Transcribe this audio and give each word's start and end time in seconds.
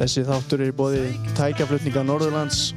Þessi 0.00 0.22
þáttur 0.24 0.62
er 0.64 0.70
bóði 0.72 1.02
tækjaflutninga 1.36 2.06
Norðurlands, 2.08 2.70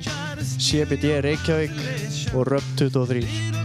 CBD 0.59 1.21
Reykjavík 1.23 2.33
og 2.35 2.49
Röp 2.51 2.71
23. 2.75 3.62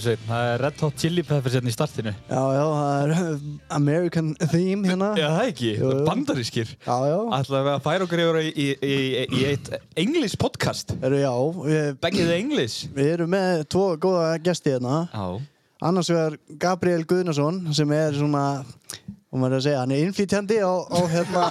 Bersi, 0.00 0.16
það 0.24 0.46
er 0.50 0.62
Red 0.64 0.78
Hot 0.80 0.94
Chili 0.96 1.22
Peppers 1.28 1.54
hérna 1.58 1.68
í 1.68 1.74
startinu. 1.74 2.12
Já, 2.30 2.40
já, 2.56 2.62
það 2.72 3.02
er 3.02 3.40
American 3.76 4.30
theme 4.48 4.88
hérna. 4.88 5.10
Já, 5.18 5.26
það 5.34 5.48
ekki, 5.50 5.72
Jú, 5.76 5.90
jú. 5.92 5.98
bandarískir. 6.06 6.70
Já, 6.86 6.94
já. 7.10 7.16
Ætlaðum 7.36 7.66
við 7.68 7.74
að 7.74 7.82
færa 7.84 8.06
okkur 8.06 8.22
yfir 8.24 8.38
í, 8.40 8.48
í, 8.64 8.68
í, 8.80 8.96
í 9.36 9.42
eitt 9.50 9.68
English 10.00 10.38
podcast. 10.40 10.94
Eru, 11.04 11.20
já, 11.20 11.32
við, 11.66 11.90
Beggið 12.06 12.32
English. 12.38 12.88
við 12.96 13.10
erum 13.18 13.34
með 13.36 13.66
tvo 13.76 13.84
góða 14.00 14.30
gesti 14.48 14.72
hérna. 14.72 15.02
Já. 15.12 15.26
Annars 15.90 16.10
vegar 16.12 16.38
Gabriel 16.64 17.04
Guðnason 17.08 17.60
sem 17.76 17.92
er 17.96 18.16
svona, 18.16 18.46
hvað 19.30 19.42
maður 19.44 19.60
að 19.60 19.62
segja, 19.62 19.80
hann 19.84 19.92
er 19.94 20.00
innflýtjandi 20.04 20.56
á, 20.58 20.72
á 20.90 20.98
hérna, 21.06 21.42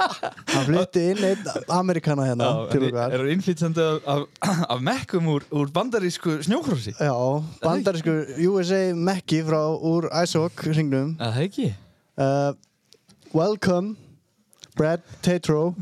hann 0.54 0.64
flytti 0.70 1.02
inn 1.12 1.18
einn 1.28 1.50
Amerikana 1.76 2.24
hérna 2.24 2.46
okkar. 2.62 2.86
Er 2.88 3.20
það 3.20 3.32
innflýtjandi 3.34 3.84
af, 3.84 4.22
af, 4.40 4.62
af 4.72 4.80
mekkum 4.88 5.28
úr, 5.34 5.44
úr 5.52 5.72
bandarísku 5.74 6.38
snjókrossi? 6.46 6.94
Já, 6.96 7.12
bandarísku 7.60 8.14
USA 8.48 8.80
Mekki 8.96 9.42
frá 9.44 9.60
úr 9.76 10.08
ISOC 10.22 10.64
hringnum. 10.64 11.12
Það 11.20 11.42
ekki. 11.44 11.68
Uh, 12.16 12.56
welcome, 13.36 13.98
Brad 14.74 15.04
Tatro. 15.20 15.74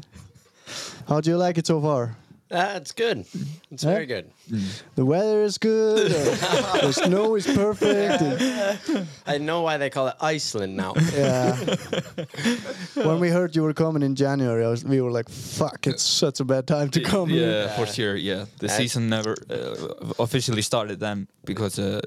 How 1.07 1.21
do 1.21 1.31
you 1.31 1.39
like 1.39 1.57
it 1.57 1.71
so 1.71 1.79
far? 1.81 2.17
Uh, 2.55 2.75
it's 2.77 2.93
good. 2.93 3.25
It's 3.73 3.83
Yeah? 3.83 3.91
very 3.95 4.07
good. 4.07 4.31
The 4.95 5.05
weather 5.05 5.43
is 5.43 5.59
good. 5.59 6.13
uh, 6.13 6.87
the 6.87 6.93
snow 7.05 7.35
is 7.35 7.47
perfect. 7.47 8.23
I 9.27 9.39
know 9.39 9.63
why 9.63 9.77
they 9.77 9.91
call 9.91 10.07
it 10.07 10.15
Iceland 10.21 10.77
now. 10.77 10.93
Yeah. 11.13 11.57
when 12.95 13.19
we 13.21 13.29
heard 13.31 13.57
you 13.57 13.63
were 13.65 13.75
coming 13.75 14.03
in 14.05 14.15
January, 14.15 14.65
I 14.65 14.69
was, 14.69 14.85
we 14.85 15.01
were 15.01 15.11
like, 15.11 15.29
"Fuck! 15.29 15.87
It's 15.87 16.03
such 16.03 16.41
a 16.41 16.45
bad 16.45 16.67
time 16.67 16.91
to 16.91 17.01
come." 17.01 17.31
Yeah, 17.31 17.41
here." 17.41 17.69
for 17.77 17.87
sure. 17.93 18.15
Yeah, 18.17 18.45
the 18.61 18.67
Yeah. 18.69 18.77
season 18.77 19.09
never 19.09 19.35
uh, 19.51 20.23
officially 20.23 20.63
started 20.63 21.01
then 21.01 21.27
because 21.45 21.79
uh, 21.79 22.01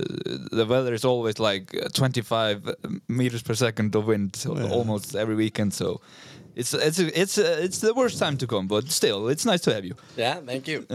the 0.51 0.66
weather 0.66 0.93
is 0.93 1.03
always 1.05 1.39
like 1.39 1.75
uh, 1.75 1.89
25 1.93 2.75
meters 3.07 3.41
per 3.43 3.53
second 3.55 3.95
of 3.95 4.05
wind 4.07 4.38
Yeah. 4.45 4.72
almost 4.72 5.16
every 5.16 5.35
weekend. 5.35 5.73
So 5.73 5.99
it's 6.57 6.73
it's 6.73 7.00
it's 7.00 7.38
uh, 7.38 7.66
it's 7.66 7.79
the 7.79 7.94
worst 7.94 8.18
time 8.19 8.35
to 8.38 8.47
come, 8.47 8.68
but 8.68 8.90
still, 8.90 9.29
it's 9.29 9.45
nice 9.45 9.62
to 9.62 9.73
have 9.73 9.85
you. 9.85 9.95
yeah, 10.18 10.35
thank 10.45 10.68
you. 10.68 10.85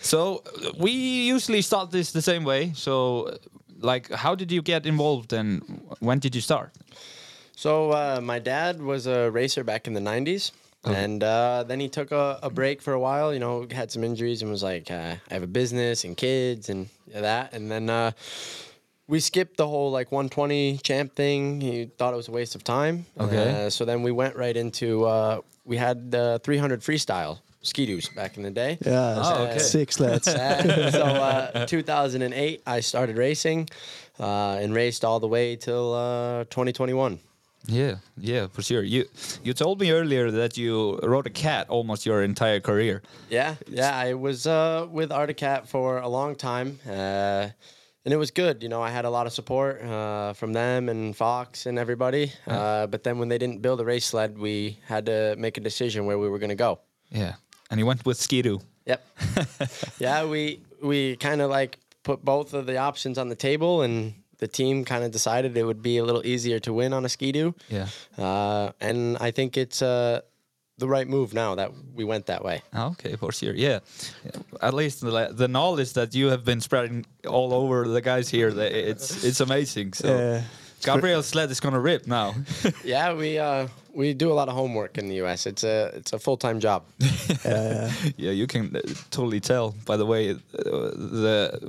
So 0.00 0.42
uh, 0.44 0.72
we 0.78 0.90
usually 1.34 1.62
start 1.62 1.90
this 1.90 2.10
the 2.12 2.22
same 2.22 2.44
way. 2.44 2.72
So, 2.74 2.92
uh, 3.28 3.36
like, 3.80 4.10
how 4.10 4.34
did 4.34 4.50
you 4.50 4.62
get 4.62 4.86
involved, 4.86 5.32
and 5.32 5.62
when 6.00 6.18
did 6.18 6.34
you 6.34 6.40
start? 6.40 6.70
So 7.56 7.92
uh, 7.92 8.20
my 8.22 8.38
dad 8.40 8.80
was 8.82 9.06
a 9.06 9.30
racer 9.30 9.64
back 9.64 9.86
in 9.86 9.94
the 9.94 10.00
'90s, 10.00 10.50
and 10.84 11.22
uh, 11.22 11.62
then 11.68 11.78
he 11.80 11.88
took 11.88 12.10
a, 12.10 12.38
a 12.42 12.50
break 12.50 12.82
for 12.82 12.92
a 12.92 12.98
while. 13.00 13.32
You 13.32 13.38
know, 13.40 13.66
had 13.70 13.90
some 13.92 14.02
injuries 14.04 14.42
and 14.42 14.50
was 14.50 14.62
like, 14.62 14.90
uh, 14.90 15.14
"I 15.30 15.34
have 15.34 15.44
a 15.44 15.52
business 15.60 16.04
and 16.04 16.16
kids 16.16 16.68
and 16.68 16.88
that." 17.14 17.52
And 17.54 17.70
then 17.70 17.88
uh, 17.90 18.10
we 19.10 19.18
skipped 19.20 19.56
the 19.56 19.66
whole 19.66 19.90
like 19.98 20.10
120 20.12 20.78
champ 20.78 21.14
thing. 21.14 21.60
He 21.60 21.86
thought 21.98 22.14
it 22.14 22.16
was 22.16 22.28
a 22.28 22.32
waste 22.32 22.54
of 22.54 22.62
time. 22.64 23.04
Okay. 23.18 23.66
Uh, 23.66 23.70
so 23.70 23.84
then 23.84 24.02
we 24.02 24.12
went 24.12 24.34
right 24.36 24.56
into 24.56 25.04
uh, 25.04 25.40
we 25.64 25.76
had 25.76 26.10
the 26.10 26.40
300 26.44 26.80
freestyle 26.80 27.38
ski-doos 27.62 28.08
back 28.16 28.36
in 28.38 28.42
the 28.42 28.50
day. 28.50 28.78
Yeah, 28.86 29.20
Oh, 29.22 29.44
okay. 29.44 29.58
six 29.58 30.00
lads. 30.00 30.28
Uh, 30.44 30.90
so 30.90 31.04
uh, 31.04 31.66
2008, 31.66 32.62
I 32.66 32.80
started 32.80 33.16
racing 33.18 33.68
uh, 34.18 34.62
and 34.62 34.72
raced 34.74 35.04
all 35.04 35.20
the 35.20 35.28
way 35.28 35.56
till 35.56 35.92
uh, 35.94 36.44
2021. 36.44 37.18
Yeah, 37.66 37.96
yeah, 38.16 38.46
for 38.54 38.62
sure. 38.62 38.82
You 38.82 39.04
you 39.44 39.52
told 39.52 39.80
me 39.80 39.90
earlier 39.92 40.30
that 40.30 40.56
you 40.56 40.98
rode 41.02 41.26
a 41.26 41.30
cat 41.30 41.68
almost 41.68 42.06
your 42.06 42.22
entire 42.22 42.60
career. 42.60 43.02
Yeah, 43.28 43.56
yeah, 43.68 43.92
I 43.94 44.14
was 44.14 44.46
uh, 44.46 44.86
with 44.90 45.12
Arctic 45.12 45.36
Cat 45.36 45.68
for 45.68 45.98
a 45.98 46.08
long 46.08 46.36
time, 46.36 46.78
uh, 46.88 47.48
and 48.04 48.14
it 48.14 48.16
was 48.16 48.30
good. 48.30 48.62
You 48.62 48.68
know, 48.68 48.82
I 48.82 48.90
had 48.90 49.04
a 49.04 49.10
lot 49.10 49.26
of 49.26 49.32
support 49.32 49.82
uh, 49.82 50.32
from 50.32 50.52
them 50.52 50.88
and 50.88 51.14
Fox 51.16 51.66
and 51.66 51.78
everybody. 51.78 52.32
Uh, 52.46 52.86
but 52.86 53.04
then 53.04 53.18
when 53.18 53.28
they 53.28 53.38
didn't 53.38 53.62
build 53.62 53.80
a 53.80 53.84
race 53.84 54.06
sled, 54.06 54.38
we 54.38 54.78
had 54.86 55.06
to 55.06 55.36
make 55.38 55.58
a 55.58 55.60
decision 55.60 56.06
where 56.06 56.18
we 56.18 56.28
were 56.28 56.38
going 56.38 56.50
to 56.50 56.54
go. 56.54 56.80
Yeah, 57.10 57.34
and 57.70 57.78
you 57.78 57.86
went 57.86 58.04
with 58.06 58.18
Skidoo. 58.18 58.58
Yep. 58.86 59.06
yeah, 59.98 60.24
we 60.24 60.62
we 60.82 61.16
kind 61.16 61.40
of 61.40 61.50
like 61.50 61.78
put 62.02 62.24
both 62.24 62.54
of 62.54 62.66
the 62.66 62.78
options 62.78 63.18
on 63.18 63.28
the 63.28 63.36
table, 63.36 63.82
and 63.82 64.14
the 64.38 64.48
team 64.48 64.84
kind 64.84 65.04
of 65.04 65.10
decided 65.10 65.56
it 65.56 65.64
would 65.64 65.82
be 65.82 65.98
a 65.98 66.04
little 66.04 66.26
easier 66.26 66.58
to 66.60 66.72
win 66.72 66.92
on 66.92 67.04
a 67.04 67.08
skidoo. 67.08 67.52
Yeah. 67.68 67.88
Uh, 68.16 68.72
and 68.80 69.18
I 69.18 69.30
think 69.30 69.56
it's 69.56 69.82
uh, 69.82 70.22
the 70.80 70.88
right 70.88 71.08
move 71.08 71.32
now 71.34 71.54
that 71.54 71.70
we 71.94 72.04
went 72.04 72.26
that 72.26 72.42
way. 72.42 72.62
Ah, 72.72 72.90
Okay, 72.92 73.16
for 73.16 73.32
sure. 73.32 73.54
Yeah, 73.54 73.78
at 74.60 74.74
least 74.74 75.00
the, 75.00 75.28
the 75.32 75.48
knowledge 75.48 75.92
that 75.92 76.14
you 76.14 76.30
have 76.30 76.44
been 76.44 76.60
spreading 76.60 77.04
all 77.28 77.52
over 77.52 77.86
the 77.88 78.00
guys 78.00 78.28
here, 78.30 78.48
it's 78.48 79.24
it's 79.24 79.40
amazing. 79.40 79.92
So 79.94 80.08
Yeah. 80.08 80.42
Gabriel's 80.82 81.26
sled 81.26 81.50
is 81.50 81.60
gonna 81.60 81.80
rip 81.80 82.06
now. 82.06 82.34
Yeah, 82.84 83.12
we 83.14 83.38
uh, 83.38 83.68
we 83.94 84.14
do 84.14 84.32
a 84.32 84.34
lot 84.40 84.48
of 84.48 84.54
homework 84.54 84.98
in 84.98 85.08
the 85.08 85.16
U.S. 85.22 85.46
It's 85.46 85.64
a 85.64 85.90
it's 85.98 86.12
a 86.12 86.18
full 86.18 86.36
time 86.36 86.58
job. 86.60 86.82
yeah, 87.44 87.90
you 88.16 88.46
can 88.46 88.74
uh, 88.76 88.80
totally 89.10 89.40
tell 89.40 89.74
by 89.84 89.96
the 89.96 90.06
way 90.06 90.30
uh, 90.30 90.36
the 91.22 91.60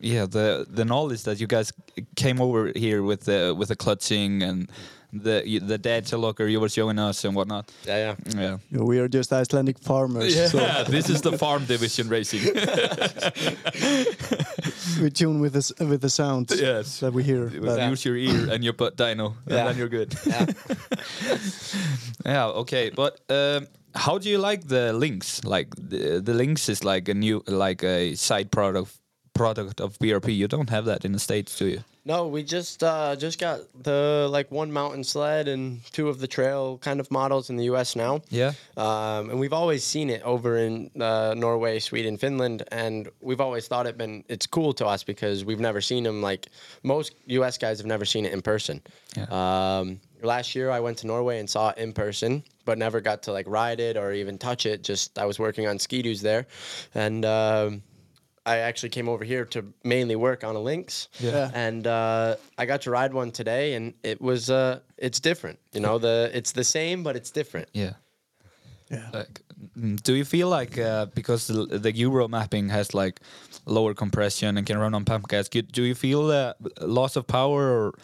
yeah 0.00 0.26
the 0.26 0.66
the 0.76 0.84
knowledge 0.84 1.22
that 1.24 1.40
you 1.40 1.46
guys 1.46 1.72
came 2.14 2.40
over 2.40 2.72
here 2.76 3.02
with 3.02 3.20
the 3.24 3.54
with 3.58 3.68
the 3.68 3.76
clutching 3.76 4.42
and 4.42 4.68
the 5.12 5.58
the 5.60 5.76
data 5.78 6.16
locker 6.16 6.46
you 6.46 6.58
were 6.60 6.68
showing 6.70 6.98
us 6.98 7.24
and 7.24 7.34
whatnot. 7.36 7.70
Yeah, 7.84 8.14
yeah. 8.34 8.58
Yeah. 8.70 8.80
we 8.82 8.98
are 8.98 9.08
just 9.08 9.32
Icelandic 9.32 9.78
farmers. 9.78 10.34
Yeah, 10.34 10.48
So 10.48 10.58
this 10.88 11.10
is 11.10 11.20
the 11.20 11.36
farm 11.36 11.66
division 11.66 12.08
racing. 12.08 12.40
we 15.02 15.10
tune 15.10 15.40
with 15.40 15.52
the 15.52 15.86
with 15.86 16.00
the 16.00 16.10
sound 16.10 16.50
Yes. 16.50 17.00
that 17.00 17.12
we 17.12 17.22
hear. 17.22 17.50
But 17.60 17.88
Use 17.90 18.04
your 18.04 18.16
ear 18.16 18.50
and 18.52 18.64
your 18.64 18.72
butt 18.72 18.96
dyno, 18.96 19.34
and 19.46 19.68
then 19.68 19.76
you're 19.76 19.88
good. 19.88 20.14
Yeah. 20.26 20.46
yeah, 22.24 22.46
okay. 22.62 22.90
But 22.90 23.20
um, 23.28 23.66
how 23.94 24.18
do 24.18 24.28
you 24.30 24.38
like 24.38 24.68
the 24.68 24.92
Lynx? 24.92 25.44
Like 25.44 25.74
the, 25.76 26.20
the 26.20 26.34
Lynx 26.34 26.68
is 26.68 26.84
like 26.84 27.08
a 27.08 27.14
new, 27.14 27.42
like 27.46 27.82
a 27.84 28.14
side 28.14 28.50
product 28.50 28.96
product 29.34 29.80
of 29.80 29.98
BRP. 29.98 30.34
You 30.36 30.48
don't 30.48 30.70
have 30.70 30.84
that 30.86 31.04
in 31.04 31.12
the 31.12 31.18
states, 31.18 31.58
do 31.58 31.66
you? 31.66 31.80
No, 32.04 32.26
we 32.26 32.42
just 32.42 32.82
uh, 32.82 33.14
just 33.14 33.38
got 33.38 33.60
the 33.80 34.28
like 34.30 34.50
one 34.50 34.72
mountain 34.72 35.04
sled 35.04 35.46
and 35.46 35.84
two 35.92 36.08
of 36.08 36.18
the 36.18 36.26
trail 36.26 36.78
kind 36.78 36.98
of 36.98 37.08
models 37.12 37.48
in 37.48 37.56
the 37.56 37.64
U.S. 37.64 37.94
now. 37.94 38.22
Yeah. 38.28 38.52
Um, 38.76 39.30
and 39.30 39.38
we've 39.38 39.52
always 39.52 39.84
seen 39.84 40.10
it 40.10 40.20
over 40.22 40.58
in 40.58 40.90
uh, 41.00 41.34
Norway, 41.36 41.78
Sweden, 41.78 42.16
Finland, 42.16 42.64
and 42.72 43.08
we've 43.20 43.40
always 43.40 43.68
thought 43.68 43.86
it 43.86 43.96
been 43.96 44.24
it's 44.28 44.48
cool 44.48 44.72
to 44.74 44.86
us 44.86 45.04
because 45.04 45.44
we've 45.44 45.60
never 45.60 45.80
seen 45.80 46.02
them 46.02 46.20
like 46.22 46.48
most 46.82 47.14
U.S. 47.26 47.56
guys 47.56 47.78
have 47.78 47.86
never 47.86 48.04
seen 48.04 48.26
it 48.26 48.32
in 48.32 48.42
person. 48.42 48.82
Yeah. 49.16 49.26
Um, 49.78 50.00
last 50.22 50.56
year 50.56 50.70
I 50.70 50.80
went 50.80 50.98
to 50.98 51.06
Norway 51.06 51.38
and 51.38 51.48
saw 51.48 51.70
it 51.70 51.78
in 51.78 51.92
person, 51.92 52.42
but 52.64 52.78
never 52.78 53.00
got 53.00 53.22
to 53.24 53.32
like 53.32 53.46
ride 53.48 53.78
it 53.78 53.96
or 53.96 54.12
even 54.12 54.38
touch 54.38 54.66
it. 54.66 54.82
Just 54.82 55.20
I 55.20 55.24
was 55.24 55.38
working 55.38 55.68
on 55.68 55.78
ski-doos 55.78 56.20
there, 56.20 56.46
and 56.96 57.24
um, 57.24 57.82
I 58.44 58.58
actually 58.58 58.88
came 58.90 59.08
over 59.08 59.24
here 59.24 59.44
to 59.46 59.64
mainly 59.84 60.16
work 60.16 60.42
on 60.44 60.56
a 60.56 60.60
Lynx. 60.60 61.08
Yeah. 61.20 61.50
And 61.54 61.86
uh, 61.86 62.36
I 62.58 62.66
got 62.66 62.82
to 62.82 62.90
ride 62.90 63.14
one 63.14 63.30
today, 63.30 63.74
and 63.74 63.94
it 64.02 64.20
was 64.20 64.50
uh, 64.50 64.80
it's 64.98 65.20
different. 65.20 65.58
You 65.72 65.80
know, 65.80 65.98
the 65.98 66.30
it's 66.34 66.52
the 66.52 66.64
same, 66.64 67.02
but 67.02 67.14
it's 67.16 67.30
different. 67.30 67.68
Yeah. 67.72 67.92
Yeah. 68.90 69.08
Like, 69.12 69.40
mm, 69.78 70.02
do 70.02 70.14
you 70.14 70.24
feel 70.24 70.48
like 70.48 70.76
uh, 70.76 71.06
because 71.14 71.46
the, 71.46 71.78
the 71.78 71.92
Euro 71.96 72.28
mapping 72.28 72.68
has 72.70 72.92
like 72.94 73.20
lower 73.64 73.94
compression 73.94 74.58
and 74.58 74.66
can 74.66 74.76
run 74.78 74.94
on 74.94 75.04
pump 75.04 75.28
gas, 75.28 75.48
you- 75.54 75.62
do 75.62 75.82
you 75.84 75.94
feel 75.94 76.30
uh, 76.30 76.52
loss 76.80 77.16
of 77.16 77.26
power 77.26 77.62
or 77.70 77.94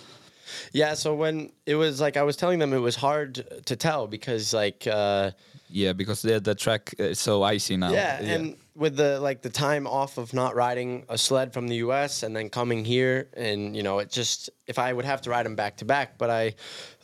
Yeah. 0.72 0.94
So 0.94 1.14
when 1.14 1.50
it 1.66 1.74
was 1.74 2.00
like 2.00 2.16
I 2.16 2.22
was 2.22 2.36
telling 2.36 2.58
them, 2.60 2.72
it 2.72 2.78
was 2.80 2.96
hard 2.96 3.44
to 3.66 3.76
tell 3.76 4.06
because 4.06 4.54
like. 4.54 4.86
Uh, 4.86 5.32
yeah 5.70 5.92
because 5.92 6.22
the 6.22 6.40
the 6.40 6.54
track 6.54 6.94
is 6.98 7.20
so 7.20 7.42
icy 7.42 7.76
now? 7.76 7.92
Yeah, 7.92 8.22
and 8.22 8.56
with 8.78 8.96
the 8.96 9.18
like 9.20 9.42
the 9.42 9.50
time 9.50 9.86
off 9.86 10.18
of 10.18 10.32
not 10.32 10.54
riding 10.54 11.04
a 11.08 11.18
sled 11.18 11.52
from 11.52 11.66
the 11.66 11.76
U.S. 11.76 12.22
and 12.22 12.34
then 12.34 12.48
coming 12.48 12.84
here, 12.84 13.28
and 13.34 13.76
you 13.76 13.82
know, 13.82 13.98
it 13.98 14.10
just 14.10 14.48
if 14.66 14.78
I 14.78 14.92
would 14.92 15.04
have 15.04 15.20
to 15.22 15.30
ride 15.30 15.44
them 15.44 15.56
back 15.56 15.78
to 15.78 15.84
back, 15.84 16.16
but 16.16 16.30
I 16.30 16.54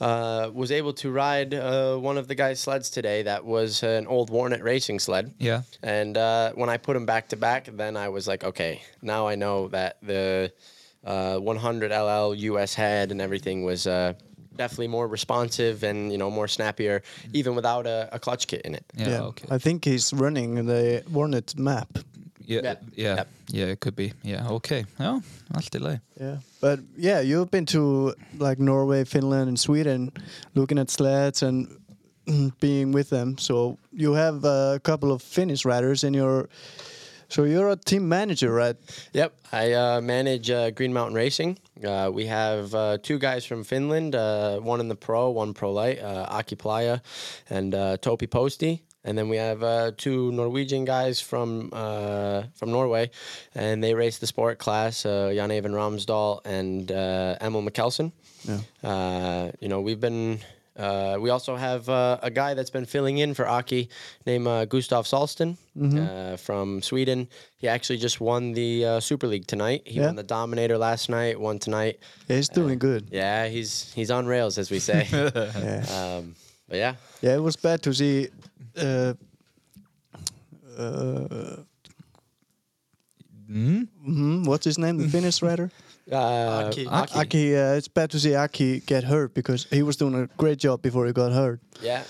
uh, 0.00 0.50
was 0.54 0.70
able 0.70 0.92
to 0.94 1.10
ride 1.10 1.52
uh, 1.52 1.96
one 1.96 2.16
of 2.16 2.28
the 2.28 2.34
guys' 2.34 2.60
sleds 2.60 2.90
today 2.90 3.22
that 3.24 3.44
was 3.44 3.82
an 3.82 4.06
old 4.06 4.30
Warnert 4.30 4.62
racing 4.62 5.00
sled. 5.00 5.34
Yeah. 5.38 5.62
And 5.82 6.16
uh, 6.16 6.52
when 6.52 6.70
I 6.70 6.76
put 6.76 6.94
them 6.94 7.06
back 7.06 7.28
to 7.30 7.36
back, 7.36 7.68
then 7.72 7.96
I 7.96 8.08
was 8.08 8.28
like, 8.28 8.44
okay, 8.44 8.82
now 9.02 9.26
I 9.26 9.34
know 9.34 9.68
that 9.68 9.98
the 10.00 10.52
uh, 11.04 11.38
100 11.38 11.90
LL 11.90 12.34
US 12.34 12.74
head 12.74 13.10
and 13.10 13.20
everything 13.20 13.64
was. 13.64 13.86
Definitely 14.56 14.88
more 14.88 15.08
responsive 15.08 15.82
and 15.82 16.12
you 16.12 16.18
know 16.18 16.30
more 16.30 16.48
snappier, 16.48 17.02
even 17.32 17.54
without 17.54 17.86
a, 17.86 18.08
a 18.12 18.18
clutch 18.18 18.46
kit 18.46 18.62
in 18.64 18.74
it. 18.74 18.84
yeah, 18.96 19.22
okay. 19.22 19.48
I 19.50 19.58
think 19.58 19.84
he's 19.84 20.12
running 20.12 20.66
the 20.66 21.02
Warnert 21.12 21.56
map. 21.56 21.88
Yeah, 22.46 22.60
Yeah. 22.62 22.74
yeah, 22.96 23.14
Yep. 23.16 23.28
yeah, 23.52 23.72
it 23.72 23.80
could 23.80 23.96
be. 23.96 24.12
Yeah, 24.22 24.48
okay. 24.50 24.84
Oh, 25.00 25.22
allt 25.54 25.74
i 25.74 25.78
lei. 25.78 25.98
Yeah, 26.20 26.36
but 26.60 26.78
yeah, 26.96 27.20
you've 27.24 27.50
been 27.50 27.66
to 27.66 28.14
like 28.38 28.58
Norway, 28.62 29.04
Finland, 29.04 29.48
and 29.48 29.58
Sweden, 29.58 30.10
looking 30.54 30.78
at 30.78 30.90
sleds 30.90 31.42
and 31.42 31.68
being 32.60 32.92
with 32.94 33.08
them. 33.08 33.38
So 33.38 33.78
you 33.92 34.14
have 34.14 34.44
a 34.44 34.78
couple 34.82 35.10
of 35.12 35.22
Finnish 35.22 35.64
riders 35.64 36.04
in 36.04 36.14
your. 36.14 36.48
So 37.28 37.44
you're 37.44 37.70
a 37.70 37.76
team 37.76 38.08
manager, 38.08 38.52
right? 38.52 38.76
Yep, 39.12 39.34
I 39.52 39.72
uh, 39.72 40.00
manage 40.00 40.50
uh, 40.50 40.70
Green 40.70 40.92
Mountain 40.92 41.14
Racing. 41.16 41.58
Uh, 41.84 42.10
we 42.12 42.26
have 42.26 42.74
uh, 42.74 42.98
two 43.02 43.18
guys 43.18 43.44
from 43.44 43.64
Finland, 43.64 44.14
uh, 44.14 44.58
one 44.60 44.80
in 44.80 44.88
the 44.88 44.94
pro, 44.94 45.30
one 45.30 45.54
pro 45.54 45.72
light, 45.72 46.00
uh, 46.00 46.26
Aki 46.30 46.56
Pihlaja 46.56 47.00
and 47.50 47.74
uh, 47.74 47.96
Topi 47.96 48.26
Posti. 48.26 48.82
And 49.06 49.18
then 49.18 49.28
we 49.28 49.36
have 49.36 49.62
uh, 49.62 49.92
two 49.96 50.32
Norwegian 50.32 50.86
guys 50.86 51.20
from 51.20 51.68
uh, 51.74 52.44
from 52.54 52.70
Norway, 52.70 53.10
and 53.54 53.84
they 53.84 53.92
race 53.92 54.16
the 54.18 54.26
sport 54.26 54.58
class. 54.58 55.04
Uh, 55.04 55.30
Jan 55.34 55.52
Even 55.52 55.72
Ramsdal 55.72 56.40
and 56.46 56.90
uh, 56.90 57.36
Emil 57.38 57.62
Mikkelsen. 57.62 58.12
Yeah. 58.44 58.60
Uh, 58.82 59.52
you 59.60 59.68
know, 59.68 59.82
we've 59.82 60.00
been. 60.00 60.40
Uh, 60.76 61.16
we 61.20 61.30
also 61.30 61.54
have 61.56 61.88
uh, 61.88 62.18
a 62.22 62.30
guy 62.30 62.54
that's 62.54 62.70
been 62.70 62.84
filling 62.84 63.18
in 63.18 63.32
for 63.34 63.46
Aki 63.46 63.88
named 64.26 64.46
uh, 64.48 64.64
Gustav 64.64 65.04
Salston 65.06 65.56
uh, 65.76 66.36
from 66.36 66.82
Sweden. 66.82 67.28
He 67.58 67.68
actually 67.68 67.98
just 67.98 68.20
won 68.20 68.52
the 68.54 68.84
uh, 68.84 69.00
Super 69.00 69.28
League 69.28 69.46
tonight. 69.46 69.82
He 69.86 69.98
Yeah. 70.00 70.06
won 70.06 70.16
the 70.16 70.24
Dominator 70.24 70.76
last 70.76 71.08
night, 71.08 71.38
won 71.38 71.58
tonight. 71.60 72.00
Yeah, 72.28 72.36
he's 72.36 72.48
doing 72.48 72.78
good. 72.80 73.06
Yeah, 73.12 73.46
he's 73.48 73.92
he's 73.94 74.10
on 74.10 74.26
rails, 74.26 74.58
as 74.58 74.70
we 74.70 74.80
say. 74.80 75.06
Yeah. 75.12 76.16
um, 76.18 76.34
but 76.68 76.78
yeah, 76.78 76.94
Yeah, 77.22 77.36
it 77.36 77.42
was 77.42 77.56
bad 77.56 77.80
to 77.82 77.92
see. 77.94 78.28
Uh, 78.76 79.14
uh, 80.76 81.56
Mm? 83.50 83.86
mhm, 84.08 84.46
what's 84.46 84.64
his 84.64 84.78
name? 84.78 84.96
The 84.98 85.08
Finnish 85.08 85.42
rider? 85.42 85.70
Uh, 86.12 86.66
Aki. 86.68 86.86
Aki. 86.86 87.18
Aki 87.18 87.56
uh, 87.56 87.74
it's 87.78 87.88
bad 87.88 88.10
to 88.10 88.18
see 88.18 88.34
Aki 88.34 88.80
get 88.80 89.04
hurt 89.04 89.34
because 89.34 89.64
he 89.70 89.82
was 89.82 89.96
doing 89.96 90.14
a 90.14 90.26
great 90.36 90.58
job 90.58 90.82
before 90.82 91.06
he 91.06 91.12
got 91.12 91.32
hurt. 91.32 91.60
Yeah, 91.82 92.02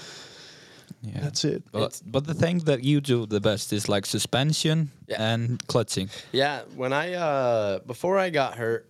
Yeah. 1.02 1.20
That's 1.22 1.44
it. 1.44 1.62
But, 1.72 2.00
but 2.06 2.26
the 2.26 2.34
thing 2.34 2.58
that 2.64 2.82
you 2.82 3.00
do 3.00 3.26
the 3.26 3.40
best 3.40 3.72
is 3.72 3.88
like 3.88 4.06
suspension 4.06 4.90
Yeah. 5.06 5.22
and 5.34 5.64
clutching. 5.66 6.08
Yeah, 6.32 6.62
when 6.76 6.92
I 6.92 7.14
uh 7.14 7.78
before 7.86 8.18
I 8.18 8.30
got 8.30 8.54
hurt, 8.56 8.86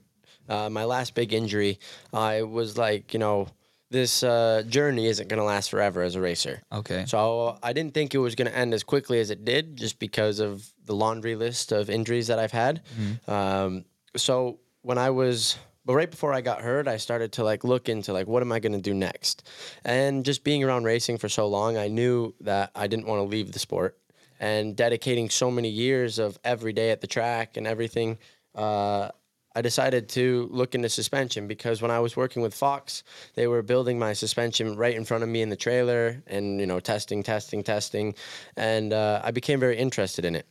uh, 0.48 0.68
my 0.70 0.84
last 0.84 1.14
big 1.14 1.32
injury, 1.32 1.78
I 2.12 2.42
was 2.42 2.76
like, 2.76 3.12
you 3.14 3.18
know, 3.18 3.48
this 3.90 4.22
uh, 4.22 4.62
journey 4.68 5.06
isn't 5.06 5.28
gonna 5.28 5.44
last 5.44 5.70
forever 5.70 6.02
as 6.02 6.14
a 6.16 6.20
racer. 6.20 6.60
Okay. 6.70 7.04
So 7.06 7.56
I 7.62 7.72
didn't 7.72 7.94
think 7.94 8.14
it 8.14 8.18
was 8.18 8.34
gonna 8.34 8.50
end 8.62 8.74
as 8.74 8.82
quickly 8.84 9.20
as 9.20 9.30
it 9.30 9.44
did, 9.44 9.76
just 9.76 9.98
because 9.98 10.40
of 10.40 10.64
the 10.86 10.94
laundry 10.94 11.34
list 11.36 11.72
of 11.72 11.88
injuries 11.90 12.26
that 12.26 12.38
I've 12.38 12.52
had. 12.52 12.80
Um, 13.28 13.84
so 14.16 14.58
when 14.84 14.98
I 14.98 15.10
was 15.10 15.56
but 15.86 15.94
right 15.94 16.10
before 16.10 16.32
I 16.32 16.40
got 16.40 16.62
hurt, 16.62 16.88
I 16.88 16.96
started 16.96 17.32
to 17.32 17.44
like 17.44 17.62
look 17.62 17.88
into 17.88 18.12
like 18.12 18.26
what 18.26 18.42
am 18.42 18.52
I 18.52 18.60
going 18.60 18.72
to 18.72 18.80
do 18.80 18.94
next? 18.94 19.48
And 19.84 20.24
just 20.24 20.44
being 20.44 20.64
around 20.64 20.84
racing 20.84 21.18
for 21.18 21.28
so 21.28 21.46
long, 21.46 21.76
I 21.76 21.88
knew 21.88 22.34
that 22.40 22.70
I 22.74 22.86
didn't 22.86 23.06
want 23.06 23.18
to 23.18 23.24
leave 23.24 23.52
the 23.52 23.58
sport. 23.58 23.98
And 24.40 24.76
dedicating 24.76 25.30
so 25.30 25.50
many 25.50 25.68
years 25.68 26.18
of 26.18 26.38
every 26.44 26.72
day 26.72 26.90
at 26.90 27.00
the 27.00 27.06
track 27.06 27.56
and 27.56 27.66
everything, 27.66 28.18
uh, 28.54 29.10
I 29.56 29.62
decided 29.62 30.08
to 30.10 30.48
look 30.50 30.74
into 30.74 30.88
suspension 30.88 31.46
because 31.46 31.80
when 31.80 31.90
I 31.90 32.00
was 32.00 32.16
working 32.16 32.42
with 32.42 32.52
Fox, 32.52 33.04
they 33.34 33.46
were 33.46 33.62
building 33.62 33.98
my 33.98 34.12
suspension 34.12 34.76
right 34.76 34.94
in 34.94 35.04
front 35.04 35.22
of 35.22 35.28
me 35.28 35.42
in 35.42 35.48
the 35.48 35.56
trailer 35.56 36.22
and 36.26 36.60
you 36.60 36.66
know 36.66 36.80
testing, 36.80 37.22
testing, 37.22 37.62
testing, 37.62 38.14
and 38.56 38.92
uh, 38.92 39.20
I 39.22 39.30
became 39.30 39.60
very 39.60 39.76
interested 39.76 40.24
in 40.24 40.34
it. 40.34 40.46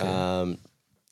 Um, 0.00 0.58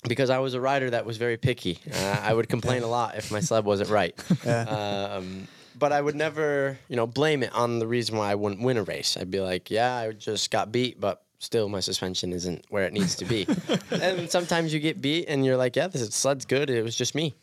because 0.09 0.31
I 0.31 0.39
was 0.39 0.55
a 0.55 0.61
rider 0.61 0.91
that 0.91 1.07
was 1.07 1.17
very 1.17 1.37
picky. 1.37 1.79
Uh, 1.93 2.21
I 2.23 2.35
would 2.35 2.49
complain 2.49 2.83
a 2.83 2.87
lot 2.89 3.17
if 3.17 3.31
my 3.31 3.41
sled 3.41 3.65
wasn't 3.65 3.91
right. 3.91 4.15
Um, 4.47 5.47
but 5.79 5.91
I 5.91 6.01
would 6.01 6.15
never, 6.15 6.79
you 6.89 6.97
know, 6.97 7.07
blame 7.07 7.43
it 7.43 7.53
on 7.55 7.79
the 7.79 7.87
reason 7.87 8.17
why 8.17 8.31
I 8.31 8.35
wouldn't 8.35 8.61
win 8.61 8.77
a 8.77 8.83
race. 8.83 9.17
I'd 9.17 9.31
be 9.31 9.41
like, 9.41 9.71
yeah, 9.71 9.97
I 9.97 10.13
just 10.13 10.51
got 10.51 10.71
beat, 10.71 11.01
but 11.01 11.23
still 11.39 11.69
my 11.69 11.81
suspension 11.81 12.33
isn't 12.33 12.67
where 12.69 12.85
it 12.85 12.93
needs 12.93 13.17
to 13.17 13.25
be. 13.25 13.47
and 13.91 14.31
sometimes 14.31 14.73
you 14.75 14.81
get 14.81 15.01
beat 15.01 15.27
and 15.29 15.45
you're 15.47 15.57
like, 15.57 15.75
yeah, 15.75 15.89
this 15.89 16.07
sled's 16.15 16.45
good. 16.45 16.69
It 16.71 16.83
was 16.83 16.95
just 16.95 17.15
me. 17.15 17.35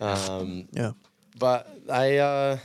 Um, 0.00 0.68
Yeah. 0.72 0.92
but 1.38 1.66
I 1.90 2.18
uh, 2.18 2.58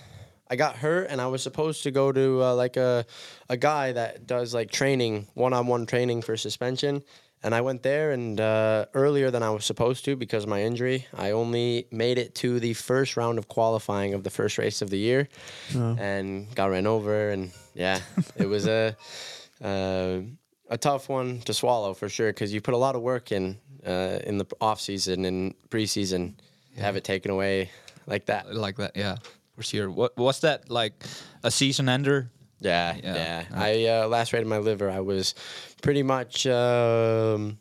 I 0.50 0.56
got 0.56 0.76
hurt 0.76 1.08
and 1.10 1.20
I 1.22 1.28
was 1.28 1.42
supposed 1.42 1.84
to 1.84 1.92
go 1.92 2.12
to 2.12 2.44
uh, 2.44 2.54
like 2.56 2.78
a 2.78 3.06
a 3.50 3.58
guy 3.58 3.94
that 3.94 4.28
does 4.28 4.54
like 4.54 4.72
training 4.72 5.28
one 5.36 5.54
on 5.54 5.68
one 5.68 5.86
training 5.86 6.22
for 6.22 6.38
suspension. 6.38 7.02
And 7.44 7.54
I 7.54 7.60
went 7.62 7.84
there 7.84 8.12
and 8.12 8.40
uh, 8.40 8.86
earlier 8.94 9.30
than 9.30 9.44
I 9.44 9.50
was 9.50 9.66
supposed 9.66 10.06
to 10.06 10.16
because 10.16 10.44
of 10.44 10.50
my 10.50 10.64
injury. 10.64 11.08
I 11.14 11.32
only 11.32 11.88
made 11.92 12.18
it 12.18 12.36
to 12.36 12.60
the 12.60 12.74
first 12.74 13.18
round 13.18 13.38
of 13.38 13.48
qualifying 13.50 14.14
of 14.14 14.24
the 14.24 14.30
first 14.30 14.58
race 14.58 14.82
of 14.82 14.90
the 14.90 14.98
year, 14.98 15.28
and 15.74 16.48
got 16.56 16.70
ran 16.70 16.88
over. 16.88 17.30
And 17.32 17.52
yeah, 17.74 18.00
it 18.38 18.46
was 18.46 18.66
a 18.68 18.96
uh, 19.62 20.22
a 20.70 20.78
tough 20.78 21.10
one 21.10 21.42
to 21.42 21.54
swallow 21.54 21.94
for 21.94 22.08
sure 22.10 22.30
because 22.32 22.54
you 22.54 22.62
put 22.62 22.74
a 22.74 22.78
lot 22.78 22.96
of 22.96 23.02
work 23.02 23.32
in 23.32 23.58
uh, 23.86 24.20
in 24.26 24.38
the 24.38 24.46
off 24.62 24.80
season 24.80 25.26
and 25.26 25.54
preseason. 25.70 26.36
to 26.76 26.82
Have 26.82 26.96
it 26.96 27.04
taken 27.04 27.30
away 27.32 27.70
like 28.08 28.26
that. 28.28 28.56
Like 28.56 28.78
that, 28.78 28.96
yeah, 28.96 29.18
for 29.56 29.64
sure. 29.64 29.92
What 29.92 30.16
was 30.18 30.40
that 30.40 30.70
like? 30.70 30.94
A 31.44 31.52
season 31.52 31.90
ender? 31.90 32.30
Yeah, 32.62 32.96
Yeah. 33.04 33.16
yeah. 33.16 33.46
I 33.52 33.86
uh, 33.88 34.08
lacerated 34.08 34.48
my 34.48 34.60
liver. 34.60 34.90
I 34.90 35.02
was 35.02 35.36
pretty 35.84 36.02
much 36.02 36.48
um, 36.48 37.60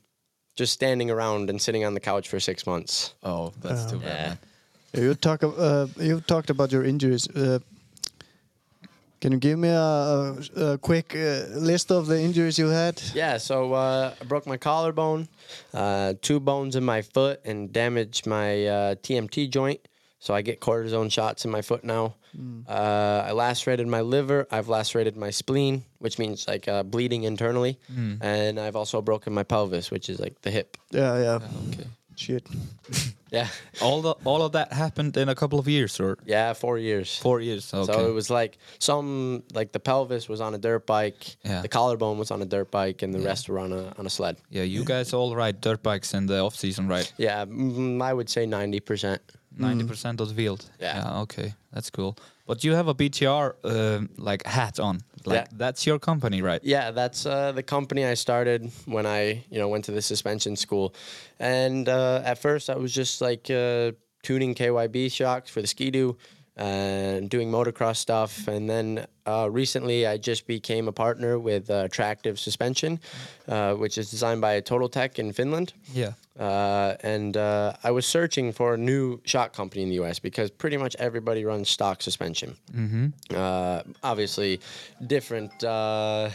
just 0.57 0.73
standing 0.73 1.11
around 1.11 1.51
and 1.51 1.61
sitting 1.61 1.85
on 1.85 1.93
the 1.93 2.01
couch 2.01 2.29
for 2.31 2.41
six 2.41 2.67
months. 2.67 3.13
Oh, 3.23 3.53
that's 3.61 3.91
too 3.91 3.99
bad. 3.99 4.39
Yeah. 4.95 5.01
You 5.01 5.15
talk. 5.15 5.43
Uh, 5.43 5.87
you 5.99 6.21
talked 6.21 6.49
about 6.49 6.73
your 6.73 6.85
injuries. 6.85 7.29
Uh, 7.29 7.59
can 9.21 9.33
you 9.33 9.39
give 9.39 9.59
me 9.59 9.69
a, 9.69 10.35
a, 10.57 10.65
a 10.73 10.79
quick 10.79 11.15
uh, 11.15 11.47
list 11.55 11.93
of 11.93 12.07
the 12.07 12.21
injuries 12.21 12.59
you 12.59 12.69
had? 12.69 13.01
Yeah, 13.15 13.39
so 13.39 13.73
uh, 13.73 14.15
I 14.21 14.25
broke 14.25 14.47
my 14.47 14.57
collarbone, 14.57 15.29
uh, 15.73 16.15
two 16.21 16.41
bones 16.41 16.75
in 16.75 16.85
my 16.85 17.03
foot, 17.03 17.41
and 17.45 17.73
damaged 17.73 18.27
my 18.27 18.67
uh, 18.67 18.95
TMT 18.97 19.49
joint. 19.49 19.81
So 20.19 20.35
I 20.35 20.43
get 20.43 20.61
cortisone 20.61 21.11
shots 21.11 21.45
in 21.45 21.51
my 21.51 21.63
foot 21.63 21.85
now. 21.85 22.15
Uh, 22.69 23.25
I 23.29 23.33
lacerated 23.33 23.87
my 23.87 24.01
liver. 24.01 24.47
I've 24.51 24.69
lacerated 24.69 25.17
my 25.17 25.31
spleen, 25.31 25.85
which 25.99 26.19
means 26.19 26.47
like 26.49 26.67
uh, 26.69 26.83
bleeding 26.83 27.25
internally, 27.25 27.79
and 28.21 28.59
I've 28.59 28.77
also 28.77 29.03
broken 29.03 29.33
my 29.35 29.43
pelvis, 29.45 29.91
which 29.91 30.09
is 30.09 30.19
like 30.21 30.41
the 30.43 30.51
hip. 30.51 30.77
Yeah, 30.91 31.19
yeah. 31.19 31.39
Okay. 31.69 31.87
Shit. 32.17 32.47
Yeah, 33.33 33.49
All 33.81 34.03
the 34.03 34.15
all 34.25 34.43
of 34.43 34.53
that 34.53 34.75
happened 34.75 35.17
in 35.17 35.31
a 35.31 35.35
couple 35.35 35.59
of 35.59 35.67
years 35.67 35.99
or 36.01 36.19
yeah, 36.27 36.53
four 36.53 36.77
years. 36.77 37.17
four 37.17 37.41
years. 37.41 37.73
Okay. 37.73 37.91
So 37.91 38.07
it 38.07 38.13
was 38.13 38.29
like 38.29 38.59
some 38.79 39.43
like 39.55 39.73
the 39.73 39.81
pelvis 39.81 40.29
was 40.29 40.43
on 40.43 40.53
a 40.55 40.59
dirt 40.59 40.85
bike, 40.87 41.37
Yeah. 41.43 41.63
the 41.63 41.69
collarbone 41.69 42.19
was 42.19 42.31
on 42.31 42.43
a 42.43 42.45
dirt 42.45 42.71
bike, 42.71 43.01
and 43.03 43.15
the 43.15 43.21
rest 43.21 43.49
were 43.49 43.59
on 43.59 43.73
a 43.73 43.95
on 43.99 44.05
a 44.05 44.11
sled. 44.11 44.37
yeah, 44.51 44.65
you 44.65 44.85
guys 44.85 45.15
all 45.15 45.35
ride 45.35 45.63
dirt 45.63 45.83
bikes 45.83 46.13
in 46.13 46.27
the 46.27 46.41
off 46.41 46.55
season, 46.55 46.89
right? 46.89 47.11
Yeah, 47.17 47.47
mm, 47.47 48.03
I 48.03 48.13
would 48.13 48.29
say 48.29 48.45
ninety 48.45 48.81
percent. 48.81 49.23
90 49.57 49.85
percent 49.85 50.21
of 50.21 50.29
the 50.29 50.35
field. 50.35 50.65
Yeah. 50.81 51.21
Okay, 51.23 51.55
that's 51.73 51.91
cool. 51.91 52.17
But 52.47 52.65
you 52.65 52.75
have 52.75 52.89
a 52.89 52.95
BTR 52.95 53.55
um, 53.65 54.09
like 54.17 54.45
hat 54.47 54.79
on. 54.81 55.01
Like 55.25 55.37
Yeah. 55.37 55.47
that's 55.53 55.87
your 55.87 55.99
company, 55.99 56.43
right? 56.43 56.61
Yeah, 56.65 56.91
that's 56.91 57.25
uh, 57.27 57.53
the 57.53 57.63
company 57.63 58.05
I 58.05 58.15
started 58.15 58.71
when 58.87 59.07
I, 59.07 59.45
you 59.51 59.59
know, 59.59 59.69
went 59.69 59.85
to 59.85 59.93
the 59.93 60.03
suspension 60.03 60.57
school. 60.57 60.95
And 61.39 61.89
uh, 61.89 62.23
at 62.25 62.39
first, 62.39 62.69
I 62.69 62.77
was 62.77 62.93
just 62.93 63.21
like 63.21 63.49
uh, 63.51 63.93
tuning 64.23 64.55
KYB 64.55 65.13
shocks 65.13 65.51
for 65.51 65.61
the 65.61 65.69
Ski-Doo 65.69 66.17
and 66.57 67.31
doing 67.31 67.51
motocross 67.51 67.97
stuff. 67.97 68.47
And 68.47 68.69
then 68.69 69.07
uh, 69.27 69.49
recently, 69.51 70.07
I 70.07 70.19
just 70.19 70.47
became 70.47 70.89
a 70.89 70.93
partner 70.93 71.39
with 71.39 71.71
uh, 71.71 71.89
Tractive 71.89 72.39
Suspension, 72.39 73.01
uh, 73.49 73.75
which 73.75 73.97
is 73.97 74.11
designed 74.11 74.41
by 74.41 74.61
Total 74.61 74.89
Tech 74.89 75.19
in 75.19 75.33
Finland. 75.33 75.73
Yeah. 75.93 76.13
Uh, 76.39 76.95
and 77.03 77.37
uh, 77.37 77.75
I 77.85 77.91
was 77.91 78.07
searching 78.07 78.53
for 78.53 78.75
a 78.75 78.77
new 78.77 79.21
shock 79.25 79.53
company 79.53 79.83
in 79.83 79.89
the 79.89 79.97
U.S. 79.97 80.19
because 80.19 80.51
pretty 80.51 80.77
much 80.77 80.97
everybody 80.99 81.45
runs 81.45 81.69
stock 81.69 82.03
suspension. 82.03 82.57
Mm-hmm. 82.75 83.07
Uh, 83.35 83.83
obviously, 84.03 84.61
different 85.07 85.63
uh, 85.63 86.31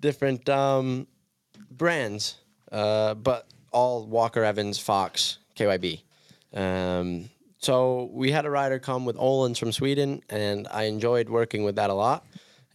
different 0.00 0.48
um, 0.48 1.06
brands, 1.70 2.36
uh, 2.72 3.14
but 3.14 3.46
all 3.72 4.06
Walker 4.06 4.42
Evans, 4.42 4.78
Fox, 4.78 5.38
KYB. 5.56 6.02
Um, 6.52 7.30
so 7.66 8.08
we 8.12 8.30
had 8.36 8.44
a 8.46 8.50
rider 8.60 8.78
come 8.78 9.02
with 9.08 9.16
Öhlins 9.16 9.58
from 9.58 9.72
Sweden, 9.72 10.10
and 10.30 10.68
I 10.80 10.82
enjoyed 10.84 11.28
working 11.28 11.64
with 11.66 11.76
that 11.80 11.90
a 11.90 11.94
lot. 11.94 12.20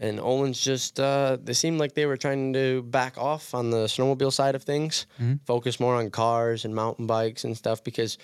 And 0.05 0.19
Öhlins 0.19 0.59
just, 0.71 0.99
uh, 0.99 1.37
they 1.47 1.53
seemed 1.53 1.79
like 1.79 1.93
they 1.93 2.07
were 2.11 2.17
trying 2.17 2.53
to 2.53 2.65
back 2.83 3.17
off 3.17 3.53
on 3.59 3.69
the 3.69 3.83
snowmobile 3.93 4.33
side 4.33 4.55
of 4.55 4.63
things, 4.63 5.05
focus 5.45 5.79
more 5.79 5.95
on 6.01 6.09
cars 6.09 6.65
and 6.65 6.73
mountain 6.75 7.07
bikes 7.07 7.45
and 7.45 7.55
stuff 7.55 7.83
because 7.89 8.17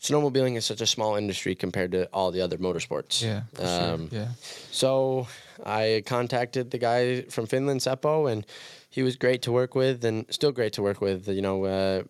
snowmobiling 0.00 0.56
is 0.56 0.64
such 0.66 0.82
a 0.82 0.86
small 0.86 1.16
industry 1.16 1.54
compared 1.54 1.92
to 1.92 2.00
all 2.12 2.30
the 2.30 2.42
other 2.42 2.58
motorsports. 2.58 3.22
Yeah. 3.22 3.42
for 3.54 3.66
sure, 3.66 3.92
Um, 3.94 4.08
Yeah. 4.12 4.28
so 4.70 5.26
I 5.64 6.02
contacted 6.06 6.70
the 6.70 6.78
guy 6.78 7.22
from 7.34 7.46
Finland, 7.46 7.80
Seppo, 7.80 8.30
and 8.30 8.44
he 8.90 9.02
was 9.02 9.16
great 9.16 9.40
to 9.42 9.52
work 9.52 9.74
with 9.74 10.04
and 10.04 10.26
still 10.30 10.52
great 10.52 10.72
to 10.74 10.82
work 10.82 11.00
with. 11.00 11.28
You 11.28 11.42
know, 11.42 11.64
uh, 11.64 12.02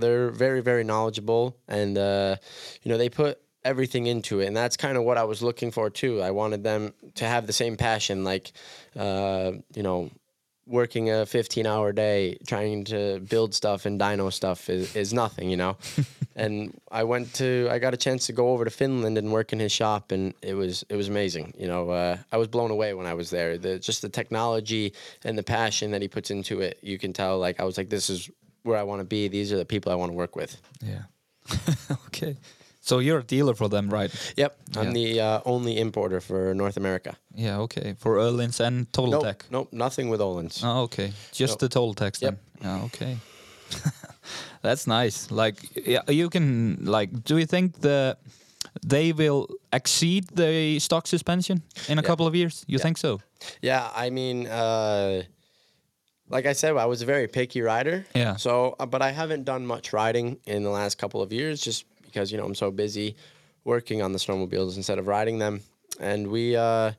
they're 0.00 0.30
very, 0.30 0.60
very 0.60 0.84
knowledgeable 0.84 1.56
and, 1.68 1.96
uh, 1.98 2.36
you 2.82 2.90
know, 2.90 2.98
they 2.98 3.08
put 3.08 3.40
everything 3.64 4.06
into 4.06 4.40
it. 4.40 4.46
And 4.46 4.56
that's 4.56 4.76
kind 4.76 4.96
of 4.96 5.04
what 5.04 5.18
I 5.18 5.24
was 5.24 5.42
looking 5.42 5.70
for 5.70 5.90
too. 5.90 6.22
I 6.22 6.30
wanted 6.30 6.64
them 6.64 6.94
to 7.16 7.24
have 7.26 7.46
the 7.46 7.52
same 7.52 7.76
passion, 7.76 8.24
like, 8.24 8.52
uh, 8.96 9.52
you 9.74 9.82
know, 9.82 10.10
working 10.66 11.10
a 11.10 11.24
15 11.24 11.66
hour 11.66 11.92
day 11.92 12.38
trying 12.46 12.84
to 12.84 13.20
build 13.20 13.54
stuff 13.54 13.86
and 13.86 13.98
dyno 13.98 14.32
stuff 14.32 14.68
is, 14.68 14.94
is 14.94 15.14
nothing, 15.14 15.48
you 15.50 15.56
know? 15.56 15.76
and 16.36 16.78
I 16.90 17.04
went 17.04 17.32
to, 17.34 17.68
I 17.70 17.78
got 17.78 17.94
a 17.94 17.96
chance 17.96 18.26
to 18.26 18.32
go 18.32 18.50
over 18.50 18.64
to 18.64 18.70
Finland 18.70 19.16
and 19.16 19.32
work 19.32 19.52
in 19.52 19.58
his 19.58 19.72
shop 19.72 20.12
and 20.12 20.34
it 20.42 20.54
was, 20.54 20.84
it 20.88 20.96
was 20.96 21.08
amazing. 21.08 21.54
You 21.56 21.68
know, 21.68 21.90
uh, 21.90 22.18
I 22.30 22.36
was 22.36 22.48
blown 22.48 22.70
away 22.70 22.92
when 22.94 23.06
I 23.06 23.14
was 23.14 23.30
there. 23.30 23.56
The, 23.56 23.78
just 23.78 24.02
the 24.02 24.10
technology 24.10 24.92
and 25.24 25.38
the 25.38 25.42
passion 25.42 25.90
that 25.92 26.02
he 26.02 26.08
puts 26.08 26.30
into 26.30 26.60
it, 26.60 26.78
you 26.82 26.98
can 26.98 27.12
tell, 27.12 27.38
like, 27.38 27.60
I 27.60 27.64
was 27.64 27.78
like, 27.78 27.88
this 27.88 28.10
is 28.10 28.30
where 28.68 28.78
I 28.78 28.84
want 28.84 29.00
to 29.00 29.04
be. 29.06 29.28
These 29.28 29.52
are 29.52 29.58
the 29.58 29.64
people 29.64 29.90
I 29.92 29.96
want 29.96 30.12
to 30.12 30.16
work 30.16 30.36
with. 30.36 30.56
Yeah. 30.80 31.04
okay. 32.06 32.36
So 32.80 33.00
you're 33.00 33.18
a 33.18 33.24
dealer 33.24 33.54
for 33.54 33.68
them, 33.68 33.90
right? 33.90 34.10
Yep. 34.36 34.56
I'm 34.76 34.92
the 34.92 35.20
uh, 35.20 35.40
only 35.44 35.78
importer 35.78 36.20
for 36.20 36.54
North 36.54 36.76
America. 36.76 37.16
Yeah. 37.34 37.58
Okay. 37.64 37.94
For 37.98 38.16
Öhlins 38.18 38.60
and 38.60 38.86
Total 38.92 39.20
Tech. 39.22 39.44
nope, 39.50 39.68
nothing 39.72 40.08
with 40.10 40.20
Öhlins. 40.20 40.62
Oh, 40.64 40.82
okay. 40.84 41.12
Just 41.32 41.52
Nope. 41.52 41.58
the 41.60 41.68
total 41.68 41.94
Yep. 42.06 42.14
then. 42.20 42.36
Yeah, 42.62 42.84
okay. 42.84 43.16
That's 44.62 44.86
nice. 44.86 45.30
Like 45.30 45.56
yeah, 45.86 46.02
you 46.08 46.28
can 46.30 46.78
like 46.84 47.10
do 47.24 47.36
you 47.38 47.46
think 47.46 47.80
the 47.80 48.16
they 48.86 49.12
will 49.12 49.46
exceed 49.72 50.24
the 50.34 50.78
stock 50.78 51.06
suspension 51.06 51.62
in 51.88 51.98
a 51.98 52.02
Yeah. 52.02 52.06
couple 52.06 52.26
of 52.26 52.34
years? 52.34 52.64
You 52.66 52.76
Yeah. 52.78 52.82
think 52.82 52.98
so? 52.98 53.18
Yeah, 53.62 53.90
I 54.06 54.10
mean, 54.10 54.46
uh, 54.46 55.22
like 56.30 56.46
I 56.46 56.52
said, 56.52 56.76
I 56.76 56.86
was 56.86 57.02
a 57.02 57.06
very 57.06 57.28
picky 57.28 57.60
rider. 57.60 58.04
Yeah. 58.14 58.36
So, 58.36 58.76
uh, 58.78 58.86
but 58.86 59.02
I 59.02 59.10
haven't 59.10 59.44
done 59.44 59.66
much 59.66 59.92
riding 59.92 60.38
in 60.46 60.62
the 60.62 60.70
last 60.70 60.98
couple 60.98 61.22
of 61.22 61.32
years, 61.32 61.60
just 61.60 61.84
because 62.04 62.30
you 62.32 62.38
know 62.38 62.44
I'm 62.44 62.54
so 62.54 62.70
busy 62.70 63.16
working 63.64 64.02
on 64.02 64.12
the 64.12 64.18
snowmobiles 64.18 64.76
instead 64.76 64.98
of 64.98 65.06
riding 65.06 65.38
them. 65.38 65.60
And 66.00 66.28
we, 66.28 66.56
uh, 66.56 66.92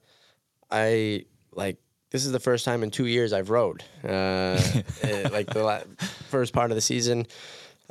I 0.70 1.26
like 1.54 1.78
this 2.12 2.26
is 2.26 2.32
the 2.32 2.40
first 2.40 2.66
time 2.66 2.84
in 2.84 2.92
two 2.92 3.06
years 3.06 3.34
I've 3.34 3.50
rode. 3.50 3.84
Uh, 4.04 4.08
eh, 5.02 5.30
like 5.32 5.48
the 5.48 5.64
la- 5.64 5.84
first 6.30 6.54
part 6.54 6.72
of 6.72 6.76
the 6.76 6.82
season. 6.82 7.28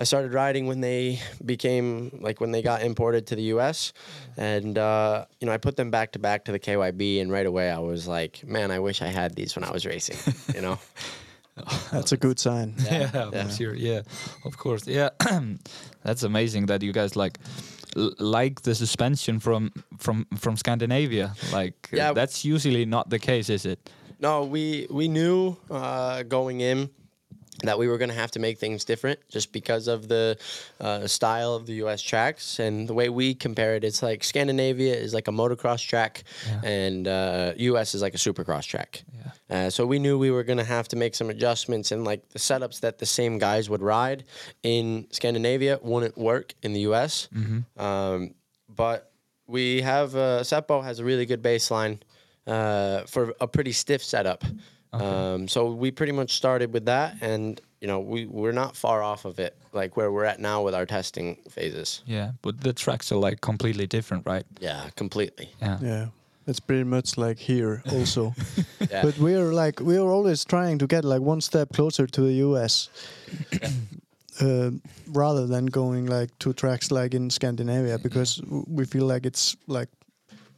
I 0.00 0.04
started 0.04 0.33
riding 0.33 0.68
when 0.68 0.80
they 0.80 1.18
became 1.45 2.21
like 2.23 2.40
when 2.40 2.52
they 2.52 2.62
got 2.62 2.83
imported 2.83 3.26
to 3.28 3.37
the 3.37 3.42
U.S. 3.54 3.92
and 4.37 4.78
uh, 4.78 5.25
you 5.40 5.47
know 5.47 5.52
I 5.52 5.57
put 5.57 5.75
them 5.75 5.90
back 5.90 6.12
to 6.12 6.21
back 6.21 6.45
to 6.45 6.52
the 6.52 6.61
KYB, 6.61 7.21
and 7.21 7.33
right 7.33 7.47
away 7.47 7.68
I 7.68 7.80
was 7.80 8.07
like, 8.07 8.47
man, 8.47 8.71
I 8.71 8.78
wish 8.78 9.02
I 9.02 9.09
had 9.09 9.35
these 9.35 9.57
when 9.57 9.64
I 9.64 9.73
was 9.73 9.85
racing. 9.85 10.35
You 10.54 10.61
know, 10.61 10.78
That's 11.93 12.12
a 12.12 12.17
good 12.17 12.38
sign. 12.38 12.75
Yeah, 12.85 13.11
yeah. 13.33 13.45
for 13.47 13.50
sure. 13.53 13.75
Yeah, 13.75 14.03
of 14.45 14.57
course. 14.57 14.87
Yeah, 14.87 15.11
that's 16.05 16.23
amazing 16.23 16.67
that 16.67 16.83
you 16.83 16.93
guys 16.93 17.17
like 17.17 17.38
like 18.19 18.62
the 18.62 18.75
suspension 18.75 19.41
from 19.41 19.73
from 19.99 20.27
from 20.37 20.57
Scandinavia. 20.57 21.35
Like 21.53 21.88
Yeah. 21.93 22.12
that's 22.15 22.45
usually 22.45 22.85
not 22.87 23.11
the 23.11 23.19
case, 23.19 23.49
is 23.53 23.65
it? 23.65 23.79
no, 24.21 24.45
we 24.45 24.87
we 24.91 25.07
knew 25.09 25.57
uh, 25.71 26.23
going 26.25 26.61
in 26.61 26.91
that 27.65 27.79
we 27.79 27.88
were 27.88 27.99
going 27.99 28.11
to 28.11 28.15
have 28.15 28.31
to 28.33 28.38
make 28.38 28.59
things 28.59 28.85
different 28.85 29.19
just 29.29 29.53
because 29.53 29.88
of 29.88 30.09
the 30.09 30.38
uh, 30.81 31.07
style 31.07 31.55
of 31.55 31.67
the 31.67 31.75
U.S. 31.75 32.00
tracks 32.03 32.59
and 32.59 32.88
the 32.88 32.95
way 32.95 33.09
we 33.09 33.35
compare 33.35 33.75
it. 33.75 33.85
It's 33.85 34.03
like 34.03 34.23
Scandinavia 34.23 34.95
is 34.95 35.12
like 35.12 35.29
a 35.29 35.33
motocross 35.33 35.87
track, 35.87 36.25
and 36.62 37.09
uh, 37.09 37.53
U.S. 37.57 37.95
is 37.95 38.03
like 38.03 38.15
a 38.15 38.19
supercross 38.19 38.65
track. 38.65 39.03
Yeah. 39.15 39.67
Uh, 39.67 39.71
so 39.71 39.87
we 39.87 39.99
knew 39.99 40.19
we 40.19 40.31
were 40.31 40.45
going 40.45 40.59
to 40.59 40.65
have 40.65 40.88
to 40.88 40.97
make 40.97 41.15
some 41.15 41.31
adjustments 41.31 41.91
and 41.91 42.05
like 42.05 42.29
the 42.31 42.38
setups 42.38 42.81
that 42.81 42.99
the 42.99 43.07
same 43.07 43.38
guys 43.38 43.69
would 43.71 43.83
ride 43.83 44.25
in 44.62 45.07
Scandinavia 45.11 45.79
wouldn't 45.83 46.17
work 46.19 46.55
in 46.62 46.73
the 46.73 46.81
U.S. 46.81 47.29
Um, 47.77 48.35
but 48.69 49.11
we 49.47 49.81
have 49.81 50.15
uh, 50.15 50.41
Seppo 50.43 50.85
has 50.85 50.99
a 51.00 51.05
really 51.05 51.27
good 51.27 51.43
baseline 51.43 51.99
uh, 52.47 53.03
for 53.03 53.35
a 53.41 53.49
pretty 53.49 53.73
stiff 53.73 54.05
setup. 54.05 54.45
Um, 54.92 55.49
so 55.49 55.71
we 55.73 55.90
pretty 55.90 56.12
much 56.12 56.33
started 56.37 56.73
with 56.73 56.87
that, 56.87 57.16
and 57.21 57.61
you 57.80 57.87
know 57.88 58.00
we 58.00 58.26
we're 58.26 58.52
not 58.52 58.75
far 58.76 59.02
off 59.02 59.25
of 59.25 59.38
it, 59.38 59.54
like 59.73 59.97
where 59.97 60.11
we're 60.11 60.25
at 60.25 60.40
now 60.40 60.62
with 60.62 60.75
our 60.75 60.87
testing 60.87 61.37
phases. 61.50 62.02
Yeah, 62.07 62.33
but 62.42 62.61
the 62.61 62.73
tracks 62.73 63.12
are 63.12 63.16
like 63.18 63.40
completely 63.40 63.87
different, 63.87 64.26
right? 64.26 64.45
Yeah, 64.61 64.88
completely. 64.97 65.50
Yeah. 65.61 65.78
Yeah. 65.83 66.07
It's 66.47 66.61
pretty 66.61 66.85
much 66.85 67.18
like 67.18 67.38
here 67.38 67.83
also. 67.92 68.35
Yeah. 68.90 69.02
but 69.02 69.18
we're 69.18 69.52
like 69.52 69.80
we're 69.80 70.09
always 70.11 70.45
trying 70.47 70.78
to 70.78 70.87
get 70.87 71.04
like 71.04 71.21
one 71.21 71.42
step 71.42 71.73
closer 71.75 72.07
to 72.07 72.21
the 72.23 72.33
US. 72.49 72.88
Uh, 74.40 74.71
rather 75.09 75.49
than 75.49 75.66
going 75.66 76.07
like 76.07 76.30
to 76.38 76.52
tracks 76.52 76.92
like 76.92 77.12
in 77.12 77.28
Scandinavia 77.28 77.99
because 77.99 78.37
w- 78.37 78.64
we 78.68 78.85
feel 78.85 79.04
like 79.04 79.26
it's 79.26 79.57
like 79.66 79.88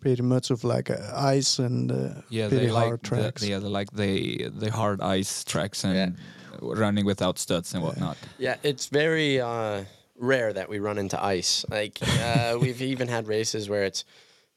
pretty 0.01 0.23
much 0.23 0.51
of 0.51 0.65
like 0.65 0.91
uh, 0.91 0.97
ice 1.15 1.59
and 1.59 1.91
uh, 1.93 2.23
Yeah, 2.29 2.49
pretty 2.49 2.67
they 2.67 2.73
hard 2.73 2.91
like 2.93 3.03
the, 3.03 3.09
tracks. 3.09 3.43
yeah, 3.47 3.59
they 3.59 3.69
like 3.69 3.91
the 3.93 4.49
the 4.49 4.71
hard 4.71 5.01
ice 5.01 5.45
tracks 5.45 5.85
and 5.85 6.17
running 6.61 7.05
without 7.07 7.39
studs 7.39 7.75
and 7.75 7.83
whatnot. 7.83 8.17
Yeah, 8.39 8.57
it's 8.63 8.87
very 8.87 9.41
uh, 9.41 9.85
rare 10.19 10.53
that 10.53 10.69
we 10.69 10.79
run 10.79 10.99
into 10.99 11.23
ice. 11.23 11.65
Like 11.71 11.99
uh, 12.03 12.57
we've 12.61 12.83
even 12.83 13.09
had 13.09 13.27
races 13.29 13.69
where 13.69 13.85
it's 13.85 14.05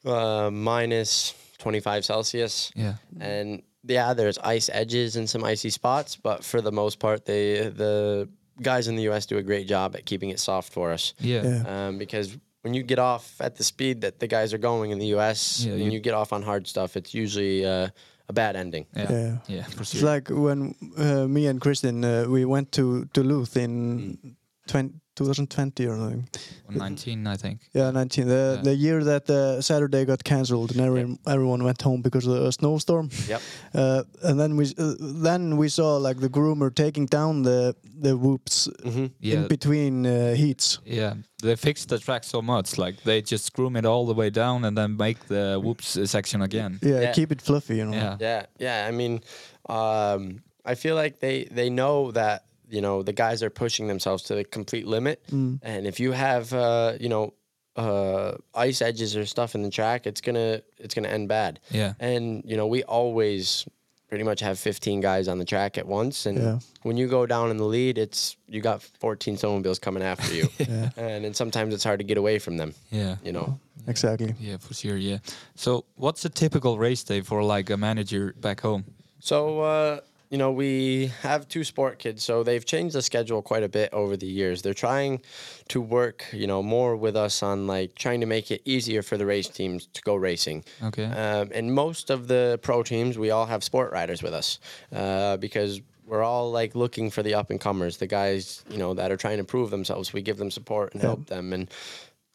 uh, 0.04 0.50
minus 0.50 1.34
25 1.58 2.04
Celsius. 2.04 2.72
Yeah. 2.74 2.94
and 3.20 3.62
yeah, 3.86 4.14
there's 4.14 4.38
ice 4.38 4.70
edges 4.72 5.16
and 5.16 5.28
some 5.28 5.44
icy 5.44 5.70
spots, 5.70 6.16
but 6.16 6.42
for 6.42 6.60
the 6.62 6.72
most 6.72 6.98
part, 6.98 7.24
they 7.26 7.68
the 7.68 8.28
guys 8.62 8.88
in 8.88 8.96
the 8.96 9.02
U.S. 9.04 9.26
do 9.26 9.36
a 9.36 9.42
great 9.42 9.66
job 9.68 9.94
at 9.96 10.06
keeping 10.06 10.30
it 10.30 10.38
soft 10.40 10.72
for 10.72 10.90
us. 10.92 11.12
Yeah. 11.20 11.42
Yeah. 11.42 11.86
Um, 11.88 11.98
because 11.98 12.36
when 12.64 12.72
you 12.74 12.82
get 12.82 12.98
off 12.98 13.36
at 13.40 13.56
the 13.56 13.62
speed 13.64 14.00
that 14.00 14.18
the 14.20 14.26
guys 14.26 14.54
are 14.54 14.58
going 14.58 14.90
in 14.90 14.98
the 14.98 15.08
U.S. 15.16 15.60
Yeah, 15.64 15.72
and 15.74 15.82
you- 15.84 15.90
you, 15.92 16.00
get 16.00 16.14
off 16.14 16.32
on 16.32 16.42
hard 16.42 16.66
stuff, 16.66 16.96
it's 16.96 17.12
usually 17.14 17.64
uh, 17.64 17.88
a 18.28 18.32
bad 18.32 18.56
ending. 18.56 18.86
Yeah. 18.96 19.12
Yeah. 19.12 19.36
Yeah, 19.46 19.62
for 19.64 19.82
It's 19.82 19.92
sure. 19.98 20.08
like 20.14 20.28
when 20.30 20.74
uh, 20.96 21.26
me 21.28 21.46
and 21.46 21.60
Kristen 21.60 22.02
uh, 22.04 22.24
we 22.26 22.44
went 22.46 22.72
to 22.72 23.04
Duluth 23.12 23.56
in 23.56 24.36
20, 24.68 24.94
2020 25.16 25.86
or 25.86 25.96
something. 25.96 26.28
19, 26.70 27.26
I 27.26 27.36
think. 27.36 27.60
Yeah, 27.72 27.90
19. 27.90 28.26
The 28.28 28.34
Yeah. 28.34 28.62
the 28.62 28.74
year 28.74 29.04
that 29.04 29.28
uh, 29.30 29.60
Saturday 29.60 30.04
got 30.04 30.22
cancelled 30.24 30.70
and 30.72 30.80
every, 30.80 31.18
everyone 31.26 31.64
went 31.64 31.82
home 31.82 32.02
because 32.02 32.26
of 32.26 32.36
a 32.46 32.50
snowstorm. 32.52 33.08
Yep. 33.28 33.40
Uh, 33.74 34.02
and 34.22 34.38
then 34.40 34.56
we 34.56 34.64
uh, 34.78 34.94
then 35.22 35.56
we 35.56 35.68
saw 35.68 35.96
like 36.08 36.20
the 36.20 36.28
groomer 36.28 36.70
taking 36.74 37.06
down 37.06 37.42
the 37.42 37.74
the 38.02 38.16
whoops 38.16 38.68
hmm 38.82 39.06
Yeah. 39.20 39.36
in 39.42 39.48
between 39.48 40.06
uh, 40.06 40.34
heats. 40.34 40.78
Yeah, 40.86 41.14
they 41.42 41.56
fixed 41.56 41.88
the 41.88 41.98
track 41.98 42.24
so 42.24 42.42
much. 42.42 42.78
Like 42.78 42.96
they 43.04 43.22
just 43.22 43.52
groom 43.52 43.76
it 43.76 43.84
all 43.84 44.06
the 44.06 44.14
way 44.14 44.30
down 44.30 44.64
and 44.64 44.76
then 44.76 44.96
make 44.96 45.18
the 45.28 45.58
whoops 45.62 45.96
uh, 45.96 46.06
section 46.06 46.42
again. 46.42 46.78
Yeah, 46.82 47.00
Yeah. 47.02 47.12
keep 47.14 47.30
it 47.32 47.42
fluffy, 47.42 47.76
you 47.76 47.84
know. 47.84 47.96
Yeah. 47.96 48.16
Yeah, 48.20 48.46
yeah. 48.58 48.88
I 48.88 48.92
mean, 48.92 49.20
um, 49.68 50.42
I 50.64 50.74
feel 50.74 50.96
like 51.02 51.18
they 51.20 51.44
they 51.54 51.70
know 51.70 52.12
that 52.12 52.42
you 52.70 52.80
know 52.80 53.02
the 53.02 53.12
guys 53.12 53.42
are 53.42 53.50
pushing 53.50 53.86
themselves 53.88 54.22
to 54.24 54.34
the 54.34 54.44
complete 54.44 54.86
limit, 54.86 55.22
Mm. 55.30 55.58
and 55.62 55.86
if 55.86 56.00
you 56.00 56.12
have 56.12 56.52
uh, 56.52 56.94
you 57.00 57.08
know 57.08 57.34
uh, 57.76 58.36
ice 58.54 58.80
edges 58.82 59.16
or 59.16 59.26
stuff 59.26 59.54
in 59.54 59.62
the 59.62 59.70
track, 59.70 60.06
it's 60.06 60.20
gonna 60.20 60.62
it's 60.78 60.94
gonna 60.94 61.08
end 61.08 61.28
bad. 61.28 61.60
Yeah. 61.70 61.94
And 62.00 62.42
you 62.46 62.56
know, 62.56 62.66
we 62.66 62.82
always 62.84 63.66
pretty 64.08 64.22
much 64.24 64.40
have 64.40 64.58
15 64.60 65.00
guys 65.00 65.26
on 65.26 65.38
the 65.38 65.44
track 65.44 65.76
at 65.76 65.86
once, 65.88 66.24
and 66.26 66.38
Yeah. 66.38 66.58
when 66.82 66.96
you 66.96 67.08
go 67.08 67.26
down 67.26 67.50
in 67.50 67.56
the 67.56 67.64
lead, 67.64 67.98
it's 67.98 68.36
you 68.48 68.60
got 68.60 68.80
14 69.00 69.36
snowmobiles 69.36 69.80
coming 69.80 70.04
after 70.04 70.32
you, 70.32 70.48
Yeah. 70.58 70.90
and 70.96 71.24
then 71.24 71.34
sometimes 71.34 71.74
it's 71.74 71.82
hard 71.84 71.98
to 71.98 72.04
get 72.04 72.16
away 72.16 72.38
from 72.38 72.56
them. 72.58 72.74
Yeah. 72.92 73.16
You 73.24 73.32
know. 73.32 73.58
Exactly. 73.88 74.34
Yeah, 74.40 74.58
for 74.58 74.72
sure. 74.72 74.96
Yeah. 74.96 75.18
So, 75.56 75.84
what's 75.96 76.24
a 76.24 76.28
typical 76.30 76.78
race 76.78 77.02
day 77.04 77.22
for 77.22 77.42
like 77.42 77.70
a 77.70 77.76
manager 77.76 78.34
back 78.40 78.60
home? 78.60 78.84
So, 79.18 79.60
uh, 79.60 80.00
you 80.34 80.38
know, 80.38 80.50
we 80.50 81.12
have 81.22 81.46
two 81.46 81.62
sport 81.62 82.00
kids, 82.00 82.24
so 82.24 82.42
they've 82.42 82.66
changed 82.66 82.96
the 82.96 83.02
schedule 83.02 83.40
quite 83.40 83.62
a 83.62 83.68
bit 83.68 83.88
over 83.92 84.16
the 84.16 84.26
years. 84.26 84.62
They're 84.62 84.74
trying 84.74 85.22
to 85.68 85.80
work, 85.80 86.24
you 86.32 86.48
know, 86.48 86.60
more 86.60 86.96
with 86.96 87.14
us 87.14 87.40
on 87.40 87.68
like 87.68 87.94
trying 87.94 88.18
to 88.18 88.26
make 88.26 88.50
it 88.50 88.60
easier 88.64 89.00
for 89.00 89.16
the 89.16 89.26
race 89.26 89.46
teams 89.46 89.86
to 89.92 90.02
go 90.02 90.16
racing. 90.16 90.64
Okay. 90.82 91.04
Um, 91.04 91.50
and 91.54 91.72
most 91.72 92.10
of 92.10 92.26
the 92.26 92.58
pro 92.62 92.82
teams, 92.82 93.16
we 93.16 93.30
all 93.30 93.46
have 93.46 93.62
sport 93.62 93.92
riders 93.92 94.24
with 94.24 94.34
us 94.34 94.58
uh, 94.90 95.36
because 95.36 95.80
we're 96.04 96.24
all 96.24 96.50
like 96.50 96.74
looking 96.74 97.12
for 97.12 97.22
the 97.22 97.34
up 97.34 97.50
and 97.50 97.60
comers, 97.60 97.98
the 97.98 98.08
guys, 98.08 98.64
you 98.68 98.78
know, 98.78 98.92
that 98.92 99.12
are 99.12 99.16
trying 99.16 99.38
to 99.38 99.44
prove 99.44 99.70
themselves. 99.70 100.12
We 100.12 100.20
give 100.20 100.38
them 100.38 100.50
support 100.50 100.94
and 100.94 101.00
help 101.00 101.26
them. 101.26 101.52
And 101.52 101.70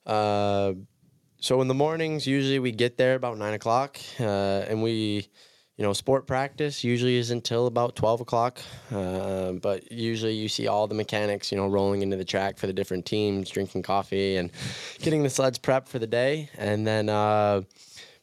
uh, 0.06 0.72
so 1.41 1.60
in 1.60 1.68
the 1.68 1.74
mornings, 1.74 2.25
usually 2.25 2.60
we 2.60 2.72
get 2.72 2.96
there 2.96 3.15
about 3.15 3.38
nine 3.38 3.56
o'clock, 3.56 4.00
uh, 4.22 4.24
and 4.70 4.82
we, 4.82 5.27
you 5.80 5.86
know, 5.86 5.94
sport 5.94 6.28
practice 6.28 6.84
usually 6.84 7.16
is 7.16 7.32
until 7.32 7.66
about 7.66 7.96
twelve 7.96 8.20
o'clock. 8.20 8.60
Uh, 8.92 9.54
but 9.54 9.90
usually 9.90 10.34
you 10.34 10.50
see 10.50 10.68
all 10.68 10.88
the 10.88 10.94
mechanics, 10.94 11.54
you 11.54 11.58
know, 11.58 11.68
rolling 11.68 12.02
into 12.02 12.18
the 12.18 12.26
track 12.26 12.58
for 12.58 12.68
the 12.68 12.74
different 12.74 13.06
teams, 13.06 13.50
drinking 13.50 13.84
coffee 13.84 14.36
and 14.36 14.52
getting 15.00 15.24
the 15.24 15.30
sleds 15.30 15.58
prepped 15.58 15.88
for 15.88 15.98
the 15.98 16.08
day, 16.08 16.50
and 16.58 16.86
then. 16.86 17.08
Uh, 17.08 17.62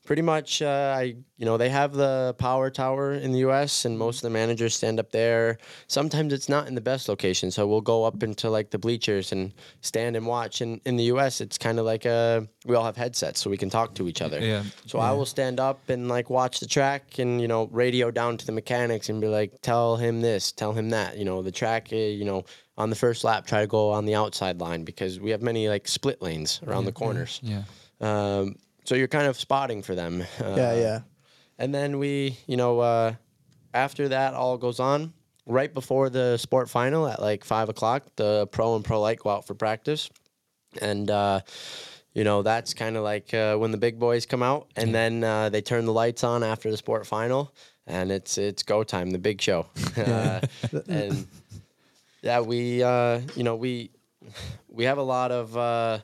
pretty 0.06 0.22
much 0.22 0.62
uh, 0.62 0.94
I 0.96 1.16
you 1.36 1.44
know 1.44 1.58
they 1.58 1.68
have 1.68 1.92
the 1.92 2.34
power 2.38 2.70
tower 2.70 3.12
in 3.12 3.32
the 3.32 3.40
US 3.40 3.84
and 3.84 3.98
most 3.98 4.18
of 4.18 4.22
the 4.22 4.30
managers 4.30 4.74
stand 4.74 4.98
up 4.98 5.10
there. 5.10 5.58
Sometimes 5.88 6.32
it's 6.32 6.48
not 6.48 6.68
in 6.68 6.74
the 6.74 6.80
best 6.80 7.08
location, 7.08 7.50
so 7.50 7.66
we'll 7.66 7.82
go 7.82 8.04
up 8.04 8.22
into 8.22 8.48
like 8.48 8.70
the 8.70 8.78
bleachers 8.78 9.32
and 9.32 9.52
stand 9.82 10.16
and 10.16 10.26
watch. 10.26 10.60
And 10.60 10.80
in 10.86 10.96
the 10.96 11.04
US 11.04 11.40
it's 11.40 11.58
kind 11.58 11.78
of 11.78 11.84
like 11.84 12.06
a 12.06 12.48
we 12.64 12.74
all 12.74 12.84
have 12.84 12.96
headsets 12.96 13.40
so 13.40 13.50
we 13.50 13.58
can 13.58 13.68
talk 13.68 13.94
to 13.96 14.08
each 14.08 14.22
other. 14.22 14.40
Yeah. 14.40 14.62
So 14.86 14.98
I 14.98 15.12
will 15.12 15.26
stand 15.26 15.60
up 15.60 15.88
and 15.90 16.08
like 16.08 16.30
watch 16.30 16.60
the 16.60 16.66
track 16.66 17.18
and 17.18 17.40
you 17.40 17.48
know 17.48 17.68
radio 17.72 18.10
down 18.10 18.38
to 18.38 18.46
the 18.46 18.52
mechanics 18.52 19.08
and 19.08 19.20
be 19.20 19.28
like 19.28 19.60
tell 19.60 19.96
him 19.96 20.22
this, 20.22 20.52
tell 20.52 20.72
him 20.72 20.90
that, 20.90 21.18
you 21.18 21.24
know, 21.24 21.42
the 21.42 21.52
track 21.52 21.88
uh, 21.92 21.96
you 21.96 22.24
know 22.24 22.44
on 22.78 22.90
the 22.90 22.96
first 22.96 23.24
lap 23.24 23.46
try 23.46 23.60
to 23.60 23.66
go 23.66 23.90
on 23.90 24.04
the 24.04 24.14
outside 24.14 24.60
line 24.60 24.84
because 24.84 25.18
we 25.18 25.30
have 25.30 25.42
many 25.42 25.68
like 25.68 25.88
split 25.88 26.22
lanes 26.22 26.60
around 26.66 26.84
the 26.84 26.92
corners. 26.92 27.40
Yeah. 27.42 27.62
Um, 28.00 28.56
so 28.86 28.94
you're 28.94 29.08
kind 29.08 29.26
of 29.26 29.38
spotting 29.38 29.82
for 29.82 29.94
them. 29.94 30.24
Uh, 30.40 30.54
Yeah, 30.56 30.74
yeah. 30.74 31.00
And 31.58 31.74
then 31.74 31.98
we, 31.98 32.38
you 32.46 32.56
know, 32.56 32.80
uh, 32.80 33.14
after 33.72 34.08
that 34.08 34.34
all 34.34 34.58
goes 34.58 34.78
on, 34.80 35.12
right 35.46 35.72
before 35.72 36.10
the 36.10 36.36
sport 36.36 36.68
final 36.68 37.06
at 37.06 37.20
like 37.20 37.44
five 37.44 37.68
o'clock, 37.68 38.04
the 38.16 38.46
pro 38.48 38.76
and 38.76 38.84
pro 38.84 39.00
light 39.00 39.18
go 39.20 39.30
out 39.30 39.46
for 39.46 39.54
practice, 39.54 40.10
and 40.82 41.10
uh, 41.10 41.40
you 42.12 42.24
know 42.24 42.42
that's 42.42 42.74
kind 42.74 42.96
of 42.96 43.04
like 43.04 43.32
uh, 43.32 43.56
when 43.56 43.70
the 43.70 43.78
big 43.78 43.98
boys 43.98 44.26
come 44.26 44.42
out, 44.42 44.68
and 44.76 44.94
then 44.94 45.24
uh, 45.24 45.48
they 45.48 45.62
turn 45.62 45.86
the 45.86 45.92
lights 45.92 46.24
on 46.24 46.42
after 46.42 46.70
the 46.70 46.76
sport 46.76 47.06
final, 47.06 47.54
and 47.86 48.10
it's 48.12 48.36
it's 48.38 48.62
go 48.62 48.84
time, 48.84 49.10
the 49.10 49.18
big 49.18 49.40
show, 49.40 49.66
uh, 49.96 50.40
and 50.88 51.26
yeah, 52.22 52.40
we 52.40 52.82
uh, 52.82 53.20
you 53.34 53.44
know 53.44 53.56
we 53.56 53.90
we 54.68 54.84
have 54.84 54.98
a 54.98 55.02
lot 55.02 55.32
of. 55.32 56.02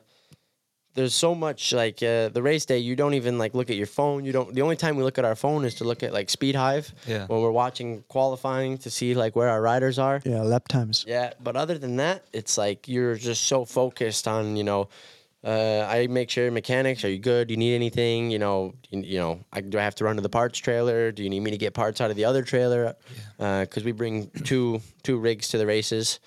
Uh, 0.93 0.95
there's 0.95 1.15
so 1.15 1.35
much 1.35 1.73
like 1.73 2.01
uh, 2.03 2.29
the 2.29 2.41
race 2.41 2.65
day 2.65 2.77
you 2.77 2.95
don't 2.95 3.13
even 3.13 3.37
like 3.37 3.53
look 3.53 3.69
at 3.69 3.75
your 3.75 3.87
phone. 3.87 4.25
You 4.25 4.31
don't 4.31 4.53
the 4.53 4.61
only 4.61 4.75
time 4.75 4.95
we 4.95 5.03
look 5.03 5.17
at 5.17 5.25
our 5.25 5.35
phone 5.35 5.65
is 5.65 5.75
to 5.75 5.83
look 5.83 6.03
at 6.03 6.13
like 6.13 6.27
Speedhive. 6.27 6.91
Yeah. 7.07 7.25
when 7.27 7.41
we're 7.41 7.51
watching 7.51 8.03
qualifying 8.07 8.77
to 8.79 8.89
see 8.89 9.13
like 9.13 9.35
where 9.35 9.49
our 9.49 9.61
riders 9.61 9.99
are. 9.99 10.21
Yeah, 10.23 10.41
lap 10.41 10.67
times. 10.67 11.05
yeah 11.07 11.33
but 11.41 11.55
other 11.55 11.77
than 11.77 11.97
that 11.97 12.25
it's 12.33 12.57
like 12.57 12.87
you're 12.87 13.15
just 13.15 13.43
so 13.45 13.65
focused 13.65 14.27
on 14.27 14.55
you 14.55 14.63
know 14.63 14.89
uh, 15.43 15.85
I 15.89 16.07
make 16.07 16.29
sure 16.29 16.49
mechanics 16.51 17.03
are 17.03 17.09
you 17.09 17.19
good? 17.19 17.49
Do 17.49 17.53
you 17.53 17.57
need 17.57 17.75
anything? 17.75 18.31
You 18.31 18.39
know 18.39 18.75
you, 18.89 19.01
you 19.01 19.19
know 19.19 19.39
I, 19.51 19.61
do 19.61 19.77
I 19.77 19.83
have 19.83 19.95
to 19.95 20.05
run 20.05 20.15
to 20.15 20.21
the 20.21 20.29
parts 20.29 20.57
trailer? 20.59 21.11
Do 21.11 21.21
you 21.23 21.29
need 21.29 21.41
me 21.41 21.51
to 21.51 21.57
get 21.57 21.73
parts 21.73 21.99
out 21.99 22.09
of 22.11 22.15
the 22.15 22.25
other 22.25 22.43
trailer? 22.43 22.95
Because 23.37 23.83
we 23.83 23.91
bring 23.91 24.29
two 24.45 24.81
two 25.01 25.17
rigs 25.17 25.49
to 25.49 25.57
the 25.57 25.65
races. 25.65 26.19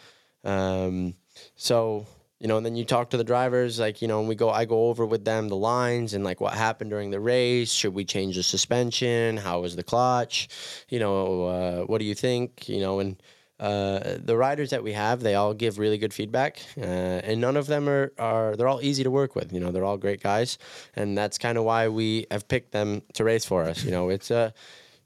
Um, 0.45 1.15
so 1.57 2.07
you 2.41 2.49
know, 2.49 2.59
and 2.59 2.67
then 2.67 2.77
you 2.77 2.85
talk 2.85 3.11
to 3.11 3.17
the 3.17 3.25
drivers, 3.25 3.81
like 3.81 4.03
you 4.03 4.09
know, 4.09 4.21
and 4.21 4.29
we 4.29 4.35
go. 4.35 4.51
I 4.51 4.67
go 4.67 4.89
over 4.89 5.07
with 5.07 5.25
them 5.25 5.49
the 5.49 5.57
lines 5.57 6.13
and 6.13 6.23
like 6.23 6.41
what 6.41 6.53
happened 6.53 6.91
during 6.91 7.11
the 7.11 7.21
race. 7.21 7.73
Should 7.73 7.95
we 7.95 8.05
change 8.05 8.37
the 8.37 8.43
suspension? 8.43 9.39
How 9.39 9.61
was 9.61 9.75
the 9.75 9.83
clutch? 9.83 10.49
You 10.89 10.99
know, 10.99 11.45
uh, 11.45 11.81
what 11.85 11.99
do 11.99 12.05
you 12.05 12.15
think? 12.15 12.69
You 12.69 12.81
know, 12.81 13.01
and 13.01 13.17
uh, 13.59 14.19
the 14.23 14.37
riders 14.37 14.69
that 14.71 14.83
we 14.83 14.93
have, 14.93 15.21
they 15.21 15.35
all 15.35 15.55
give 15.55 15.79
really 15.79 15.97
good 15.97 16.13
feedback, 16.13 16.61
uh, 16.77 16.83
and 16.83 17.41
none 17.41 17.57
of 17.57 17.67
them 17.67 17.89
are 17.89 18.13
are 18.19 18.55
they're 18.55 18.69
all 18.69 18.83
easy 18.83 19.03
to 19.03 19.11
work 19.11 19.35
with. 19.35 19.51
You 19.53 19.61
know, 19.61 19.73
they're 19.73 19.85
all 19.85 19.97
great 19.97 20.23
guys, 20.23 20.59
and 20.95 21.17
that's 21.17 21.39
kind 21.39 21.57
of 21.57 21.65
why 21.65 21.89
we 21.89 22.27
have 22.31 22.47
picked 22.49 22.73
them 22.73 23.01
to 23.15 23.25
race 23.25 23.47
for 23.47 23.65
us. 23.65 23.83
You 23.83 23.93
know, 23.93 24.09
it's 24.17 24.31
uh, 24.31 24.51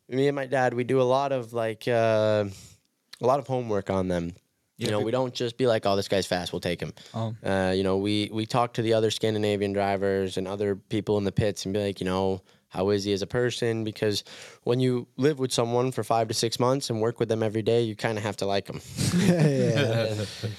me 0.09 0.27
and 0.27 0.35
my 0.35 0.47
dad. 0.47 0.75
We 0.75 0.83
do 0.83 1.01
a 1.01 1.05
lot 1.05 1.31
of 1.31 1.53
like 1.53 1.87
uh, 1.87 2.47
a 3.21 3.27
lot 3.27 3.39
of 3.39 3.47
homework 3.47 3.89
on 3.89 4.09
them. 4.09 4.33
You 4.81 4.87
Yeah, 4.87 4.93
know, 4.93 5.01
we 5.01 5.11
don't 5.11 5.35
just 5.35 5.59
be 5.59 5.67
like, 5.67 5.85
"Oh, 5.85 5.95
this 5.95 6.09
guy's 6.09 6.27
fast. 6.27 6.53
We'll 6.55 6.61
take 6.61 6.81
him." 6.81 6.95
Oh. 7.13 7.35
Uh, 7.45 7.73
you 7.77 7.83
know, 7.83 7.99
we 7.99 8.31
we 8.33 8.47
talk 8.47 8.73
to 8.75 8.83
the 8.83 8.95
other 8.95 9.11
Scandinavian 9.11 9.75
drivers 9.75 10.39
and 10.39 10.49
other 10.49 10.75
people 10.75 11.19
in 11.19 11.25
the 11.25 11.33
pits 11.33 11.67
and 11.67 11.75
be 11.75 11.81
like, 11.85 12.01
you 12.01 12.07
know, 12.07 12.41
how 12.69 12.89
is 12.89 13.05
he 13.05 13.13
as 13.13 13.21
a 13.21 13.27
person? 13.27 13.85
Because 13.85 14.25
when 14.65 14.81
you 14.81 15.07
live 15.19 15.39
with 15.39 15.53
someone 15.53 15.93
for 15.93 16.03
five 16.03 16.29
to 16.29 16.35
six 16.35 16.59
months 16.59 16.89
and 16.89 17.01
work 17.03 17.21
with 17.21 17.29
them 17.29 17.43
every 17.43 17.63
day, 17.63 17.83
you 17.83 17.95
kind 17.95 18.17
of 18.17 18.25
have 18.25 18.37
to 18.39 18.47
like 18.47 18.67
them. 18.67 18.81
yeah, 19.19 20.15
yeah. 20.15 20.25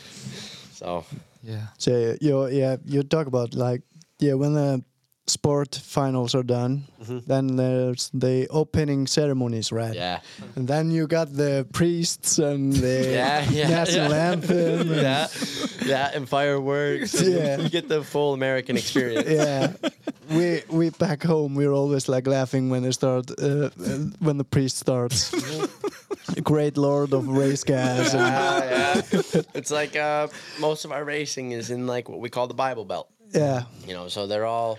So 0.73 1.03
Yeah. 1.43 1.67
So 1.77 2.15
you 2.21 2.47
yeah 2.47 2.77
you 2.85 3.03
talk 3.03 3.27
about 3.27 3.55
like 3.55 3.81
yeah 4.19 4.33
when 4.35 4.53
the 4.53 4.83
sport 5.31 5.79
finals 5.83 6.35
are 6.35 6.43
done, 6.43 6.83
then 7.27 7.55
there's 7.55 8.09
the 8.13 8.47
opening 8.49 9.07
ceremonies, 9.07 9.71
right? 9.71 9.95
yeah, 9.95 10.19
And 10.55 10.67
then 10.67 10.91
you 10.91 11.07
got 11.07 11.27
the 11.33 11.65
priests 11.73 12.37
and 12.39 12.73
the 12.85 13.11
yeah, 13.11 13.49
yeah, 13.51 13.69
national 13.69 14.11
yeah. 14.15 14.31
anthem. 14.31 14.81
and- 14.91 15.01
yeah, 15.01 15.27
yeah, 15.85 16.11
and 16.15 16.27
fireworks. 16.27 17.13
Yeah. 17.31 17.57
you 17.63 17.69
get 17.69 17.87
the 17.87 18.03
full 18.03 18.33
American 18.33 18.77
experience. 18.77 19.29
yeah. 19.29 19.73
We 20.29 20.61
we 20.69 20.89
back 20.91 21.23
home 21.23 21.55
we're 21.59 21.73
always 21.73 22.07
like 22.07 22.25
laughing 22.29 22.69
when 22.71 22.83
they 22.83 22.91
start 22.91 23.31
uh, 23.31 23.67
uh, 23.67 23.69
when 24.19 24.37
the 24.37 24.43
priest 24.45 24.77
starts. 24.77 25.31
Great 26.43 26.77
Lord 26.77 27.13
of 27.13 27.27
race 27.27 27.63
gas. 27.63 28.13
and- 28.13 28.23
Ah, 28.23 28.63
yeah. 28.63 29.01
It's 29.53 29.71
like 29.71 29.95
uh, 29.99 30.27
most 30.59 30.85
of 30.85 30.91
our 30.91 31.03
racing 31.03 31.51
is 31.51 31.69
in 31.69 31.87
like 31.87 32.09
what 32.09 32.19
we 32.21 32.29
call 32.29 32.47
the 32.47 32.53
Bible 32.67 32.85
Belt. 32.85 33.07
yeah. 33.35 33.63
you 33.87 33.93
know 33.93 34.07
so 34.09 34.27
they're 34.27 34.45
all 34.45 34.77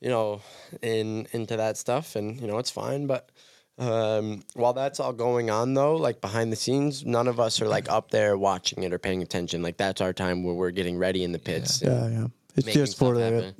you 0.00 0.08
know 0.08 0.40
in 0.82 1.26
into 1.32 1.56
that 1.56 1.76
stuff 1.76 2.16
and 2.16 2.40
you 2.40 2.46
know 2.46 2.58
it's 2.58 2.70
fine 2.70 3.06
but 3.06 3.30
um, 3.78 4.42
while 4.54 4.74
that's 4.74 5.00
all 5.00 5.12
going 5.14 5.48
on 5.48 5.72
though 5.72 5.96
like 5.96 6.20
behind 6.20 6.52
the 6.52 6.56
scenes 6.56 7.04
none 7.06 7.26
of 7.28 7.40
us 7.40 7.62
are 7.62 7.68
like 7.68 7.88
up 7.90 8.10
there 8.10 8.36
watching 8.36 8.82
it 8.82 8.92
or 8.92 8.98
paying 8.98 9.22
attention 9.22 9.62
like 9.62 9.76
that's 9.78 10.00
our 10.02 10.12
time 10.12 10.44
where 10.44 10.54
we're 10.54 10.70
getting 10.70 10.98
ready 10.98 11.24
in 11.24 11.32
the 11.32 11.38
pits 11.38 11.80
and 11.82 12.12
Yeah, 12.12 12.20
yeah. 12.20 12.26
It's 12.56 12.72
just 12.72 12.98
for 12.98 13.14
the 13.14 13.24
happen. 13.24 13.54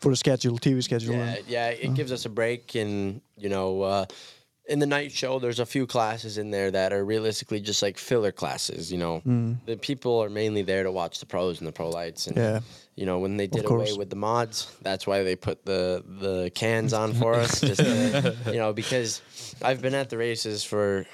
for 0.00 0.10
the 0.10 0.16
schedule, 0.16 0.56
TV 0.58 0.82
schedule. 0.82 1.14
yeah 1.14 1.36
yeah 1.46 1.68
it 1.68 1.92
gives 1.94 2.10
us 2.12 2.24
a 2.24 2.30
break 2.30 2.74
and 2.74 3.20
you 3.36 3.48
know 3.50 3.82
uh, 3.82 4.06
in 4.68 4.78
the 4.78 4.86
night 4.86 5.10
show 5.10 5.38
there's 5.38 5.58
a 5.58 5.66
few 5.66 5.86
classes 5.86 6.38
in 6.38 6.50
there 6.50 6.70
that 6.70 6.92
are 6.92 7.04
realistically 7.04 7.60
just 7.60 7.82
like 7.82 7.98
filler 7.98 8.30
classes 8.30 8.92
you 8.92 8.98
know 8.98 9.20
mm. 9.26 9.56
the 9.66 9.76
people 9.76 10.22
are 10.22 10.28
mainly 10.30 10.62
there 10.62 10.82
to 10.84 10.92
watch 10.92 11.18
the 11.18 11.26
pros 11.26 11.58
and 11.58 11.66
the 11.66 11.72
pro 11.72 11.88
lights 11.88 12.26
and 12.26 12.36
Yeah. 12.36 12.60
you 12.94 13.06
know 13.06 13.18
when 13.18 13.36
they 13.36 13.46
did 13.46 13.64
away 13.64 13.92
with 13.94 14.10
the 14.10 14.16
mods 14.16 14.74
that's 14.82 15.06
why 15.06 15.22
they 15.22 15.34
put 15.34 15.64
the 15.64 16.04
the 16.06 16.50
cans 16.54 16.92
on 16.92 17.14
for 17.14 17.34
us 17.34 17.60
just 17.70 17.80
to, 17.80 18.36
you 18.46 18.58
know 18.58 18.72
because 18.72 19.22
i've 19.62 19.80
been 19.82 19.94
at 19.94 20.10
the 20.10 20.18
races 20.18 20.62
for 20.62 21.06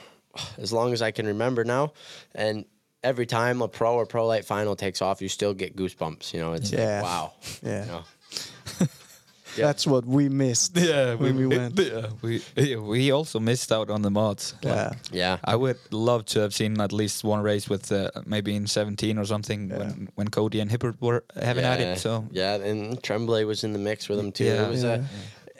as 0.59 0.73
long 0.73 0.93
as 0.93 1.01
i 1.01 1.11
can 1.11 1.27
remember 1.27 1.65
now 1.65 1.93
and 2.35 2.65
every 3.05 3.27
time 3.27 3.63
a 3.63 3.69
pro 3.69 3.95
or 3.95 4.05
pro 4.07 4.27
light 4.27 4.45
final 4.45 4.75
takes 4.75 5.01
off 5.01 5.23
you 5.23 5.29
still 5.29 5.55
get 5.55 5.77
goosebumps 5.77 6.35
you 6.35 6.41
know 6.41 6.53
it's 6.53 6.73
Yeah. 6.73 6.97
like 6.97 7.05
wow 7.05 7.33
Yeah. 7.63 7.85
you 7.85 7.91
know? 7.93 8.05
That's 9.57 9.87
what 9.87 10.05
we 10.05 10.29
missed. 10.29 10.77
when 11.19 11.37
we 11.37 11.47
went. 11.47 11.79
Yeah, 11.81 12.09
we 12.23 12.42
we 12.77 13.12
also 13.12 13.40
missed 13.40 13.73
out 13.73 13.90
on 13.90 14.03
the 14.03 14.11
mods. 14.11 14.55
Yeah. 14.62 14.92
yeah 15.12 15.38
I 15.45 15.55
would 15.57 15.79
love 15.90 16.25
to 16.27 16.40
have 16.40 16.53
seen 16.53 16.81
at 16.81 16.92
least 16.92 17.25
one 17.25 17.42
race 17.42 17.69
with 17.71 17.90
uh, 17.92 18.11
maybe 18.27 18.55
in 18.55 18.66
17 18.66 19.19
or 19.19 19.25
something 19.25 19.69
when 19.71 20.09
when 20.16 20.29
Cody 20.29 20.61
and 20.61 20.71
Hibbert 20.71 20.97
were 21.01 21.23
having 21.42 21.64
at 21.64 21.81
it. 21.81 21.99
So 21.99 22.25
yeah 22.33 22.55
and 22.71 23.03
tremblay 23.03 23.45
was 23.45 23.62
in 23.64 23.73
the 23.73 23.79
mix 23.79 24.09
with 24.09 24.19
them 24.19 24.33
too 24.33 24.45
Yeah. 24.45 24.66
it 24.66 24.71
was 24.71 24.85
a 24.85 25.05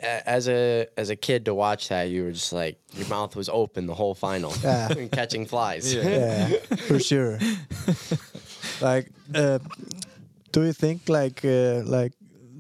a- 0.03 0.29
as 0.29 0.49
a 0.49 0.87
as 0.97 1.11
a 1.11 1.17
kid 1.17 1.45
to 1.45 1.55
watch 1.55 1.89
that 1.89 2.09
you 2.11 2.25
were 2.25 2.33
just 2.33 2.53
like 2.53 2.77
your 2.99 3.09
mouth 3.09 3.35
was 3.37 3.49
open 3.49 3.87
the 3.87 3.95
whole 3.95 4.15
final 4.15 4.53
Yeah. 4.63 4.89
catching 5.13 5.47
flies 5.47 5.95
yeah, 5.95 6.49
for 6.89 6.99
sure. 7.01 7.39
like, 8.81 9.09
uh, 9.35 9.59
do 10.53 10.63
you 10.65 10.73
think 10.73 11.09
like 11.09 11.45
uh, 11.45 11.83
like 11.85 12.13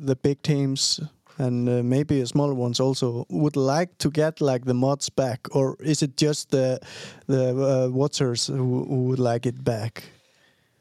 the 0.04 0.16
big 0.16 0.40
teams 0.42 1.00
and 1.38 1.68
uh, 1.68 1.82
maybe 1.82 2.24
smaller 2.24 2.54
ones 2.54 2.80
also 2.80 3.26
would 3.28 3.56
like 3.56 3.96
to 3.98 4.10
get 4.10 4.40
like 4.40 4.64
the 4.64 4.74
mods 4.74 5.08
back, 5.10 5.48
or 5.50 5.76
is 5.80 6.02
it 6.02 6.16
just 6.16 6.50
the 6.50 6.80
the 7.26 7.54
uh, 7.54 7.88
watchers 7.90 8.46
who, 8.46 8.84
who 8.84 9.04
would 9.04 9.18
like 9.18 9.46
it 9.46 9.62
back? 9.64 10.04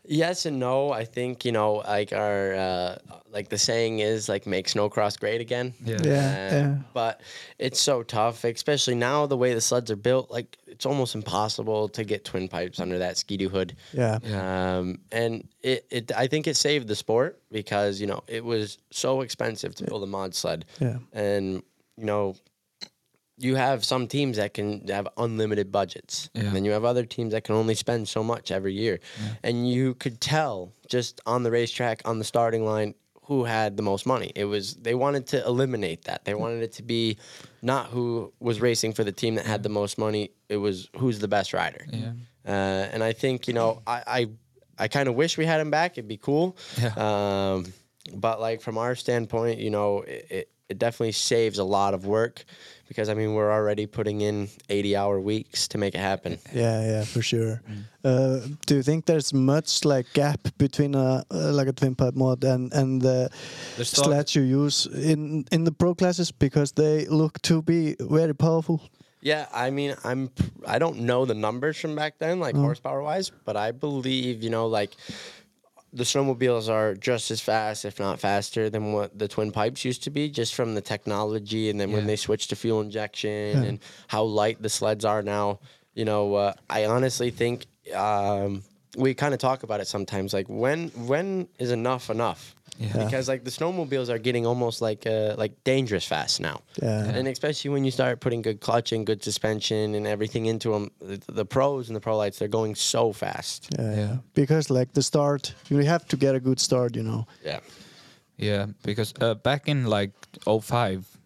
Yes 0.08 0.46
and 0.46 0.60
no. 0.60 0.92
I 0.92 1.06
think 1.06 1.46
you 1.46 1.52
know, 1.52 1.76
like 1.76 2.14
our 2.14 2.54
uh, 2.54 2.98
like 3.32 3.50
the 3.50 3.58
saying 3.58 4.00
is 4.00 4.30
like 4.30 4.46
make 4.48 4.68
snowcross 4.68 5.20
great 5.20 5.42
again. 5.42 5.74
Yeah. 5.84 5.98
Yeah, 6.04 6.12
Uh, 6.12 6.56
yeah. 6.56 6.78
But 6.94 7.22
it's 7.60 7.80
so 7.80 8.04
tough, 8.04 8.44
especially 8.44 8.96
now 8.96 9.26
the 9.26 9.38
way 9.38 9.54
the 9.54 9.62
sleds 9.62 9.90
are 9.92 9.96
built. 9.96 10.30
Like 10.32 10.58
it's 10.68 10.86
almost 10.86 11.16
impossible 11.16 11.90
to 11.90 12.04
get 12.04 12.24
twin 12.26 12.48
pipes 12.48 12.80
under 12.80 13.00
that 13.00 13.18
skidoo 13.18 13.50
hood. 13.50 13.76
Yeah, 13.94 14.20
Um, 14.78 15.00
and 15.12 15.48
it, 15.64 15.86
it, 15.90 16.12
I 16.16 16.28
think 16.28 16.48
it 16.48 16.56
saved 16.56 16.88
the 16.88 16.96
sport 16.96 17.42
because 17.52 18.00
you 18.00 18.08
know 18.08 18.24
it 18.28 18.44
was 18.44 18.78
so 18.92 19.22
expensive 19.22 19.76
to 19.76 19.84
build 19.86 20.04
a 20.04 20.08
mod 20.08 20.36
sled. 20.36 20.66
Yeah. 20.80 20.98
And 21.14 21.64
you 21.98 22.06
know, 22.06 22.36
you 23.38 23.56
have 23.56 23.84
some 23.84 24.08
teams 24.08 24.38
that 24.38 24.54
can 24.54 24.88
have 24.88 25.08
unlimited 25.18 25.72
budgets, 25.72 26.30
Yeah. 26.34 26.44
and 26.44 26.56
then 26.56 26.64
you 26.66 26.72
have 26.72 26.86
other 26.86 27.06
teams 27.06 27.34
that 27.34 27.44
can 27.44 27.56
only 27.56 27.76
spend 27.76 28.08
so 28.08 28.24
much 28.24 28.52
every 28.52 28.74
year. 28.74 29.00
And 29.44 29.70
you 29.70 29.94
could 29.96 30.22
tell 30.22 30.72
just 30.90 31.20
on 31.26 31.44
the 31.44 31.52
racetrack, 31.52 32.02
on 32.06 32.18
the 32.20 32.24
starting 32.26 32.66
line, 32.66 32.94
who 33.24 33.44
had 33.44 33.76
the 33.76 33.82
most 33.84 34.06
money. 34.06 34.32
It 34.36 34.46
was 34.46 34.76
they 34.76 34.94
wanted 34.96 35.26
to 35.28 35.44
eliminate 35.46 36.04
that. 36.06 36.26
They 36.26 36.36
wanted 36.36 36.62
it 36.64 36.74
to 36.74 36.84
be 36.84 37.18
not 37.62 37.88
who 37.88 38.32
was 38.40 38.62
racing 38.62 38.94
for 38.94 39.04
the 39.04 39.12
team 39.12 39.36
that 39.36 39.46
had 39.48 39.64
the 39.64 39.70
most 39.70 39.98
money. 39.98 40.30
It 40.48 40.58
was 40.58 40.90
who's 40.98 41.18
the 41.20 41.28
best 41.28 41.52
rider. 41.52 41.86
Yeah. 41.92 42.12
Uh, 42.48 42.52
and 42.94 43.04
I 43.04 43.14
think 43.14 43.48
you 43.48 43.54
know 43.56 43.82
I 43.88 44.04
I, 44.08 44.84
I 44.84 44.88
kind 44.88 45.10
of 45.10 45.16
wish 45.16 45.38
we 45.40 45.46
had 45.48 45.60
him 45.60 45.72
back. 45.72 45.94
It'd 45.98 46.08
be 46.08 46.18
cool. 46.18 46.56
Yeah. 46.80 46.94
Um, 47.54 47.74
but 48.14 48.40
like 48.40 48.62
from 48.62 48.78
our 48.78 48.94
standpoint, 48.94 49.58
you 49.60 49.72
know, 49.72 50.02
it, 50.02 50.28
it, 50.30 50.50
it 50.70 50.80
definitely 50.80 51.12
saves 51.12 51.60
a 51.60 51.64
lot 51.64 51.94
of 51.94 52.06
work 52.06 52.44
because 52.88 53.08
I 53.10 53.14
mean 53.14 53.34
we're 53.34 53.52
already 53.52 53.86
putting 53.88 54.22
in 54.22 54.48
eighty 54.70 54.96
hour 54.96 55.20
weeks 55.20 55.68
to 55.70 55.78
make 55.78 55.96
it 55.96 56.00
happen. 56.02 56.38
yeah, 56.54 56.82
yeah, 56.82 57.04
for 57.04 57.22
sure. 57.22 57.62
Uh, 58.04 58.40
do 58.66 58.76
you 58.76 58.84
think 58.84 59.06
there's 59.06 59.34
much 59.34 59.86
like 59.86 60.06
gap 60.14 60.40
between 60.58 60.96
a 60.96 61.24
uh, 61.32 61.52
like 61.54 61.68
a 61.68 61.74
twin 61.74 61.96
pipe 61.96 62.16
mod 62.16 62.44
and 62.44 62.74
and 62.74 63.02
the 63.02 63.30
There's 63.76 63.92
thought- 63.94 64.06
sleds 64.06 64.36
you 64.36 64.42
use 64.44 64.88
in 64.88 65.46
in 65.52 65.64
the 65.66 65.72
pro 65.72 65.94
classes 65.96 66.32
because 66.32 66.72
they 66.74 67.06
look 67.06 67.42
to 67.44 67.62
be 67.62 67.96
very 68.00 68.34
powerful? 68.34 68.80
Yeah, 69.22 69.48
I 69.52 69.72
mean, 69.72 69.96
I'm 70.04 70.30
I 70.68 70.78
don't 70.78 71.00
know 71.00 71.26
the 71.26 71.34
numbers 71.34 71.78
from 71.78 71.96
back 71.96 72.20
then, 72.20 72.40
like 72.40 72.56
horsepower 72.56 73.02
wise, 73.02 73.32
but 73.46 73.56
I 73.58 73.72
believe 73.72 74.44
you 74.44 74.52
know 74.52 74.68
like 74.68 74.96
the 75.96 76.04
snowmobiles 76.04 76.70
are 76.70 76.94
just 76.94 77.32
as 77.32 77.40
fast, 77.42 77.86
if 77.86 78.00
not 78.00 78.20
faster, 78.20 78.70
than 78.70 78.92
what 78.92 79.18
the 79.18 79.28
twin 79.28 79.52
pipes 79.52 79.86
used 79.86 80.04
to 80.04 80.10
be, 80.10 80.30
just 80.30 80.54
from 80.54 80.76
the 80.76 80.82
technology, 80.82 81.70
and 81.70 81.80
then 81.80 81.92
when 81.92 82.06
they 82.06 82.16
switched 82.18 82.50
to 82.50 82.56
fuel 82.56 82.82
injection 82.82 83.64
and 83.64 83.80
how 84.08 84.24
light 84.24 84.62
the 84.62 84.70
sleds 84.70 85.06
are 85.06 85.24
now. 85.24 85.60
You 85.94 86.04
know, 86.04 86.36
uh, 86.36 86.54
I 86.70 86.86
honestly 86.86 87.32
think 87.32 87.66
um, 87.96 88.64
we 88.98 89.14
kind 89.14 89.34
of 89.34 89.40
talk 89.40 89.64
about 89.64 89.80
it 89.80 89.88
sometimes. 89.88 90.34
Like 90.34 90.48
when 90.50 90.90
when 90.90 91.48
is 91.60 91.72
enough 91.72 92.10
enough? 92.10 92.56
Yeah. 92.78 93.06
Because 93.06 93.28
like 93.30 93.44
the 93.46 93.52
snowmobiles 93.52 94.10
are 94.10 94.18
getting 94.20 94.46
almost 94.46 94.82
like 94.82 95.08
uh, 95.08 95.36
like 95.38 95.54
dangerous 95.64 96.06
fast 96.06 96.42
now. 96.42 96.62
Yeah. 96.82 97.06
And 97.06 97.28
especially 97.28 97.72
when 97.72 97.86
you 97.86 97.92
start 97.92 98.20
putting 98.20 98.42
good 98.42 98.60
clutch 98.60 98.92
and 98.92 99.06
good 99.06 99.24
suspension, 99.24 99.96
and 99.96 100.06
everything 100.06 100.46
into 100.48 100.72
them, 100.72 100.92
the, 101.00 101.22
the 101.32 101.46
pros 101.46 101.88
and 101.90 101.96
the 101.96 102.02
pro 102.02 102.18
lights, 102.18 102.38
they're 102.40 102.48
going 102.50 102.76
so 102.76 103.14
fast. 103.14 103.70
Yeah, 103.78 103.82
Yeah. 103.92 103.98
yeah. 104.00 104.18
Because 104.34 104.70
like 104.70 104.92
the 104.94 105.02
start, 105.04 105.54
you 105.70 105.78
have 105.86 106.06
to 106.08 106.18
get 106.18 106.36
a 106.36 106.40
good 106.40 106.60
start, 106.60 106.96
you 106.96 107.04
know. 107.04 107.26
Yeah. 107.46 107.60
Yeah, 108.38 108.66
because 108.84 109.14
uh, 109.22 109.36
back 109.36 109.70
in 109.70 109.86
like 109.86 110.12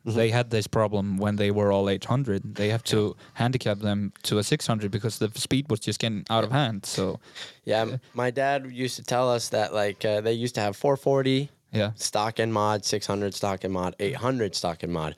5 0.05 0.15
they 0.15 0.29
had 0.29 0.49
this 0.49 0.67
problem 0.67 1.17
when 1.17 1.35
they 1.35 1.51
were 1.51 1.71
all 1.71 1.89
800. 1.89 2.55
They 2.55 2.69
have 2.69 2.83
to 2.85 3.15
handicap 3.33 3.79
them 3.79 4.13
to 4.23 4.37
a 4.37 4.43
600 4.43 4.91
because 4.91 5.19
the 5.19 5.31
speed 5.35 5.69
was 5.69 5.79
just 5.79 5.99
getting 5.99 6.25
out 6.29 6.43
of 6.43 6.51
hand. 6.51 6.85
So, 6.85 7.19
Yeah. 7.65 7.97
My 8.13 8.31
dad 8.31 8.71
used 8.71 8.95
to 8.95 9.03
tell 9.03 9.29
us 9.29 9.49
that 9.49 9.73
like 9.73 10.03
uh, 10.05 10.21
they 10.21 10.33
used 10.33 10.55
to 10.55 10.61
have 10.61 10.75
440 10.75 11.49
yeah. 11.71 11.91
stock 11.95 12.39
and 12.39 12.53
mod, 12.53 12.85
600 12.85 13.33
stock 13.33 13.63
and 13.63 13.73
mod, 13.73 13.95
800 13.99 14.55
stock 14.55 14.83
and 14.83 14.91
mod. 14.91 15.15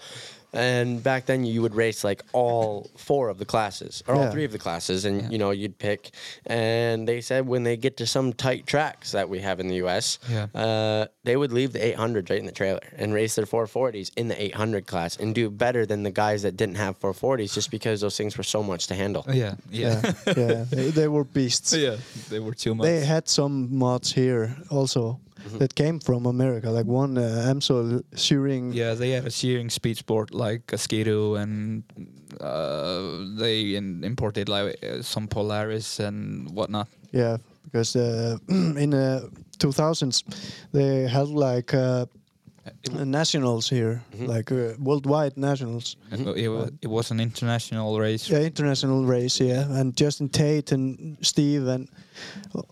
And 0.54 1.02
back 1.02 1.26
then 1.28 1.46
you 1.46 1.62
would 1.62 1.76
race 1.76 2.04
like 2.04 2.24
all 2.34 2.90
four 2.98 3.30
of 3.30 3.38
the 3.38 3.46
classes 3.46 4.04
or 4.08 4.16
all 4.16 4.30
three 4.32 4.44
of 4.44 4.52
the 4.52 4.60
classes 4.60 5.06
and 5.06 5.32
you 5.32 5.38
know 5.38 5.52
you'd 5.52 5.78
pick 5.78 6.12
and 6.46 7.08
they 7.08 7.22
said 7.22 7.48
when 7.48 7.64
they 7.64 7.78
get 7.78 7.98
to 7.98 8.06
some 8.06 8.34
tight 8.34 8.66
tracks 8.68 9.12
that 9.14 9.30
we 9.30 9.40
have 9.40 9.60
in 9.62 9.68
the 9.70 9.76
US 9.76 10.20
Yeah. 10.30 10.48
uh, 10.54 11.06
they 11.24 11.38
would 11.38 11.52
leave 11.54 11.72
the 11.74 11.86
800 11.86 12.30
right 12.30 12.40
in 12.40 12.46
the 12.46 12.52
trailer 12.52 12.82
and 12.98 13.14
race 13.14 13.36
their 13.36 13.46
440s 13.46 14.12
in 14.18 14.28
the 14.28 14.42
800 14.44 14.88
class 14.88 15.16
and 15.18 15.34
do 15.34 15.50
better 15.50 15.86
than 15.86 16.04
the 16.04 16.12
guys 16.12 16.42
that 16.42 16.58
didn't 16.58 16.76
have 16.76 17.00
440s 17.00 17.54
just 17.54 17.72
because 17.72 18.02
those 18.02 18.18
things 18.18 18.38
were 18.38 18.44
so 18.44 18.62
much 18.62 18.88
to 18.88 18.96
handle. 18.96 19.26
Yeah, 19.32 19.56
yeah. 19.72 20.02
Yeah, 20.28 20.34
yeah. 20.36 20.64
They, 20.70 20.90
they 20.90 21.08
were 21.08 21.24
beasts. 21.24 21.74
yeah, 21.86 21.96
they 22.30 22.40
were 22.40 22.54
too 22.54 22.76
much. 22.76 22.86
They 22.86 23.06
had 23.06 23.28
some 23.30 23.74
mods 23.76 24.12
here 24.12 24.56
also 24.70 25.20
Mm-hmm. 25.42 25.58
that 25.58 25.76
came 25.76 26.00
from 26.00 26.26
America, 26.26 26.70
like 26.70 26.86
one 26.86 27.18
uh, 27.18 27.52
Amsol 27.52 28.04
shearing. 28.16 28.74
Yeah, 28.74 28.94
they 28.94 29.12
have 29.12 29.26
a 29.26 29.32
shearing 29.32 29.70
speed 29.70 29.98
sport 29.98 30.34
like 30.34 30.72
a 30.72 30.78
Skidoo, 30.78 31.36
and 31.36 31.84
uh, 32.40 33.26
they 33.38 33.76
in, 33.76 34.04
imported 34.04 34.50
like 34.50 34.78
uh, 34.84 35.02
some 35.02 35.28
Polaris 35.28 36.00
and 36.00 36.50
whatnot. 36.52 36.88
Yeah, 37.12 37.38
because 37.64 37.96
uh, 37.96 38.38
in 38.48 38.92
the 38.92 39.30
2000s 39.58 40.24
they 40.72 41.08
had 41.08 41.28
like 41.28 41.74
uh, 42.66 43.04
nationals 43.06 43.70
here, 43.70 44.02
Mm-hmm. 44.12 44.26
like 44.26 44.52
uh, 44.52 44.74
worldwide 44.80 45.38
nationals. 45.38 45.96
It, 46.12 46.28
it, 46.38 46.50
wa- 46.50 46.70
it 46.82 46.88
was 46.90 47.12
an 47.12 47.20
international 47.20 48.00
race. 48.00 48.30
Yeah, 48.30 48.40
international 48.46 49.06
race. 49.06 49.40
Yeah, 49.40 49.80
and 49.80 49.96
Justin 49.98 50.30
Tate 50.30 50.72
and 50.72 51.18
Steve 51.22 51.68
and 51.68 51.88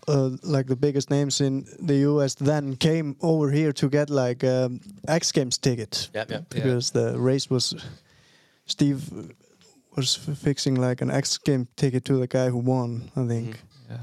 uh, 0.08 0.30
like 0.42 0.66
the 0.66 0.76
biggest 0.76 1.10
names 1.10 1.40
in 1.40 1.64
the 1.86 1.96
US 2.08 2.34
then 2.34 2.76
came 2.76 3.16
over 3.20 3.50
here 3.50 3.72
to 3.72 3.88
get 3.88 4.10
like 4.10 4.44
um, 4.44 4.80
X 5.08 5.32
Games 5.32 5.58
ticket. 5.58 6.08
Yep, 6.14 6.30
yep. 6.30 6.40
Yeah. 6.54 6.62
because 6.62 6.90
the 6.92 7.18
race 7.18 7.50
was 7.50 7.74
Steve 8.66 9.00
was 9.96 10.14
fixing 10.16 10.76
like 10.76 11.02
an 11.02 11.10
X 11.10 11.38
game 11.38 11.66
ticket 11.76 12.04
to 12.04 12.14
the 12.18 12.26
guy 12.28 12.48
who 12.50 12.58
won. 12.58 13.10
I 13.16 13.26
think. 13.26 13.60
Yeah. 13.90 13.96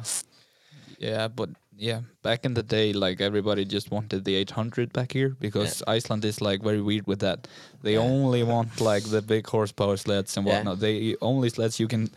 Yeah, 0.99 1.27
but 1.27 1.49
yeah, 1.77 2.01
back 2.23 2.45
in 2.45 2.53
the 2.53 2.63
day, 2.63 2.93
like 2.93 3.21
everybody 3.21 3.63
just 3.65 3.91
wanted 3.91 4.23
the 4.25 4.35
800 4.35 4.91
back 4.93 5.11
here 5.13 5.35
because 5.39 5.83
Iceland 5.87 6.25
is 6.25 6.41
like 6.41 6.63
very 6.63 6.81
weird 6.81 7.05
with 7.07 7.19
that. 7.19 7.47
They 7.83 7.93
Yeah. 7.93 7.99
only 8.05 8.43
want 8.43 8.81
like 8.81 9.03
the 9.09 9.21
big 9.21 9.47
horsepower 9.47 9.97
sleds 9.97 10.37
and 10.37 10.45
Yeah. 10.47 10.55
whatnot. 10.57 10.79
They 10.79 11.15
only 11.21 11.49
sleds 11.49 11.79
you 11.79 11.87
can 11.87 12.09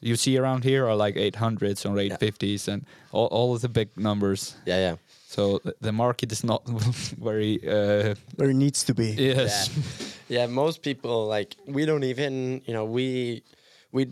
you 0.00 0.14
see 0.16 0.38
around 0.38 0.62
here 0.64 0.86
are 0.86 0.94
like 0.94 1.16
800s 1.16 1.84
or 1.84 1.98
850s 1.98 2.68
and 2.68 2.86
all, 3.10 3.26
all 3.32 3.54
of 3.54 3.60
the 3.62 3.68
big 3.68 3.88
numbers. 3.96 4.54
Yeah, 4.66 4.78
yeah. 4.78 4.96
So 5.26 5.60
the 5.80 5.92
market 5.92 6.30
is 6.32 6.44
not 6.44 6.62
very 7.20 7.58
uh, 7.66 8.14
Where 8.36 8.50
it 8.50 8.54
needs 8.56 8.84
to 8.84 8.94
be. 8.94 9.06
yes. 9.18 9.70
Yeah, 10.28 10.46
most 10.46 10.82
people 10.82 11.26
like 11.26 11.56
we 11.66 11.84
don't 11.86 12.04
even 12.04 12.62
you 12.66 12.74
know 12.74 12.84
we 12.84 13.42
we 13.92 14.06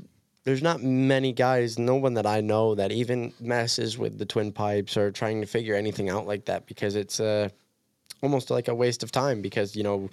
there's 0.46 0.62
not 0.62 0.80
many 0.80 1.32
guys, 1.32 1.76
no 1.76 1.96
one 1.96 2.14
that 2.14 2.24
I 2.24 2.40
know 2.40 2.76
that 2.76 2.92
even 2.92 3.34
messes 3.40 3.98
with 3.98 4.16
the 4.16 4.24
twin 4.24 4.52
pipes 4.52 4.96
or 4.96 5.10
trying 5.10 5.40
to 5.40 5.46
figure 5.46 5.74
anything 5.74 6.08
out 6.08 6.24
like 6.24 6.44
that 6.44 6.66
because 6.66 6.94
it's 6.94 7.18
uh, 7.18 7.48
almost 8.22 8.48
like 8.48 8.68
a 8.68 8.74
waste 8.74 9.02
of 9.02 9.10
time 9.10 9.42
because 9.42 9.74
you 9.74 9.82
know 9.82 10.08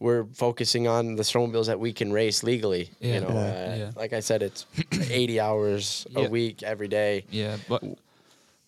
we're 0.00 0.24
focusing 0.34 0.88
on 0.88 1.14
the 1.14 1.22
snowmobiles 1.22 1.66
that 1.66 1.78
we 1.78 1.92
can 1.92 2.12
race 2.12 2.42
legally. 2.42 2.90
Yeah. 3.00 3.14
You 3.14 3.20
know, 3.20 3.28
Yeah. 3.28 3.38
uh, 3.72 3.76
Yeah. 3.78 3.90
like 3.94 4.12
I 4.12 4.18
said, 4.20 4.42
it's 4.42 4.66
80 5.10 5.38
hours 5.38 6.06
a 6.16 6.28
week 6.28 6.62
every 6.64 6.88
day. 6.88 7.24
Yeah, 7.30 7.56
but 7.68 7.84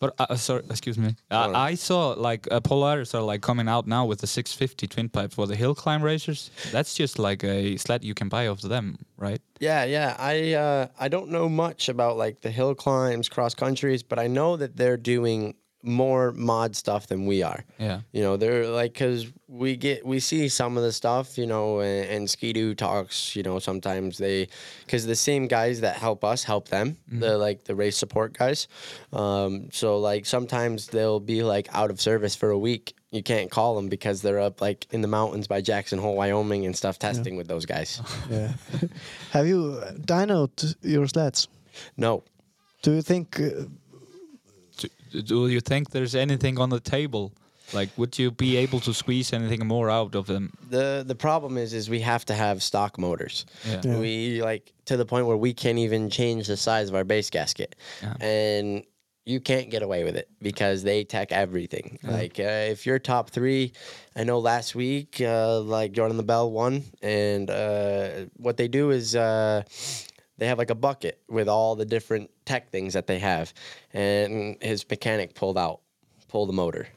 but 0.02 0.16
uh, 0.18 0.34
sorry, 0.34 0.64
excuse 0.68 0.98
me. 0.98 1.14
Uh, 1.30 1.52
I 1.54 1.76
saw 1.76 2.08
like 2.18 2.48
uh, 2.50 2.58
Polaris 2.58 3.14
are 3.14 3.22
like 3.22 3.40
coming 3.40 3.68
out 3.68 3.86
now 3.86 4.04
with 4.04 4.18
the 4.18 4.26
650 4.26 4.88
twin 4.88 5.08
pipe 5.08 5.32
for 5.32 5.46
the 5.46 5.54
hill 5.54 5.76
climb 5.76 6.02
racers. 6.02 6.50
That's 6.72 6.96
just 6.96 7.20
like 7.20 7.44
a 7.44 7.76
sled 7.76 8.02
you 8.02 8.12
can 8.12 8.28
buy 8.28 8.48
off 8.48 8.62
them, 8.62 8.98
right? 9.16 9.40
Yeah, 9.60 9.84
yeah. 9.84 10.16
I 10.18 10.54
uh, 10.54 10.88
I 10.98 11.06
don't 11.06 11.28
know 11.28 11.48
much 11.48 11.88
about 11.88 12.16
like 12.16 12.40
the 12.40 12.50
hill 12.50 12.74
climbs, 12.74 13.28
cross 13.28 13.54
countries, 13.54 14.02
but 14.02 14.18
I 14.18 14.26
know 14.26 14.56
that 14.56 14.76
they're 14.76 14.96
doing 14.96 15.54
more 15.82 16.32
mod 16.32 16.76
stuff 16.76 17.06
than 17.08 17.26
we 17.26 17.42
are. 17.42 17.64
Yeah. 17.78 18.00
You 18.12 18.22
know, 18.22 18.36
they're 18.36 18.68
like 18.68 18.92
because 18.92 19.26
we 19.48 19.76
get 19.76 20.06
we 20.06 20.20
see 20.20 20.48
some 20.48 20.76
of 20.76 20.82
the 20.82 20.92
stuff, 20.92 21.36
you 21.36 21.46
know, 21.46 21.80
and, 21.80 22.08
and 22.08 22.30
Skidoo 22.30 22.74
talks. 22.74 23.34
You 23.36 23.42
know, 23.42 23.58
sometimes 23.58 24.18
they 24.18 24.48
because 24.86 25.06
the 25.06 25.16
same 25.16 25.48
guys 25.48 25.80
that 25.80 25.96
help 25.96 26.24
us 26.24 26.44
help 26.44 26.68
them. 26.68 26.96
The 27.08 27.36
like 27.36 27.64
the 27.64 27.74
race 27.74 27.96
support 27.96 28.38
guys. 28.38 28.68
Um, 29.12 29.68
so 29.72 29.98
like 29.98 30.24
sometimes 30.26 30.86
they'll 30.86 31.20
be 31.20 31.42
like 31.42 31.68
out 31.74 31.90
of 31.90 32.00
service 32.00 32.34
for 32.36 32.50
a 32.50 32.58
week. 32.58 32.94
You 33.10 33.22
can't 33.22 33.50
call 33.50 33.74
them 33.76 33.88
because 33.88 34.22
they're 34.22 34.40
up 34.40 34.60
like 34.62 34.86
in 34.90 35.02
the 35.02 35.08
mountains 35.08 35.46
by 35.46 35.60
Jackson 35.60 35.98
Hole, 35.98 36.16
Wyoming, 36.16 36.64
and 36.64 36.74
stuff 36.74 36.98
testing 36.98 37.36
with 37.36 37.46
those 37.48 37.66
guys. 37.66 38.00
Yeah. 38.30 38.52
Have 39.32 39.46
you 39.46 39.80
uh, 39.82 39.92
dynoed 39.94 40.76
your 40.82 41.06
sleds? 41.08 41.48
no, 41.96 42.22
Do 42.82 42.92
you 42.92 43.02
think? 43.02 43.38
Uh, 43.40 43.66
Do, 45.12 45.22
do 45.22 45.48
you 45.48 45.60
think 45.60 45.90
there's 45.90 46.14
anything 46.14 46.58
on 46.58 46.70
the 46.70 46.80
table? 46.80 47.32
Like, 47.74 47.88
would 47.96 48.18
you 48.18 48.30
be 48.30 48.56
able 48.58 48.80
to 48.80 48.92
squeeze 48.92 49.32
anything 49.32 49.66
more 49.66 49.88
out 49.90 50.14
of 50.14 50.26
them? 50.26 50.52
the 50.70 51.04
the 51.06 51.14
problem 51.14 51.56
is 51.56 51.72
is 51.72 51.88
we 51.88 52.00
have 52.00 52.24
to 52.26 52.34
have 52.34 52.62
stock 52.62 52.98
motors. 52.98 53.46
Yeah. 53.66 53.80
Yeah. 53.84 53.98
We 53.98 54.42
like 54.42 54.72
to 54.86 54.96
the 54.96 55.06
point 55.06 55.26
where 55.26 55.36
we 55.38 55.54
can't 55.54 55.78
even 55.78 56.10
change 56.10 56.46
the 56.48 56.56
size 56.56 56.88
of 56.90 56.94
our 56.94 57.04
base 57.04 57.30
gasket, 57.30 57.74
Yeah. 58.02 58.14
and 58.20 58.84
you 59.24 59.40
can't 59.40 59.70
get 59.70 59.82
away 59.82 60.02
with 60.04 60.16
it 60.16 60.28
because 60.42 60.82
they 60.82 61.04
tech 61.04 61.30
everything. 61.32 61.98
Like 62.02 62.38
uh, 62.40 62.72
if 62.74 62.84
you're 62.86 62.98
top 62.98 63.30
three, 63.30 63.72
I 64.16 64.24
know 64.24 64.40
last 64.40 64.74
week 64.74 65.20
uh, 65.20 65.60
like 65.60 65.92
Jordan 65.92 66.16
Lebel 66.18 66.50
won, 66.50 66.82
and 67.02 67.48
uh, 67.48 68.08
what 68.36 68.56
they 68.56 68.68
do 68.68 68.90
is. 68.90 69.14
They 70.42 70.48
have 70.48 70.58
like 70.58 70.70
a 70.70 70.74
bucket 70.74 71.20
with 71.28 71.48
all 71.48 71.76
the 71.76 71.84
different 71.84 72.28
tech 72.44 72.72
things 72.72 72.94
that 72.94 73.06
they 73.06 73.20
have, 73.20 73.54
and 73.92 74.60
his 74.60 74.84
mechanic 74.90 75.36
pulled 75.36 75.56
out, 75.56 75.82
pulled 76.26 76.48
the 76.48 76.52
motor. 76.52 76.88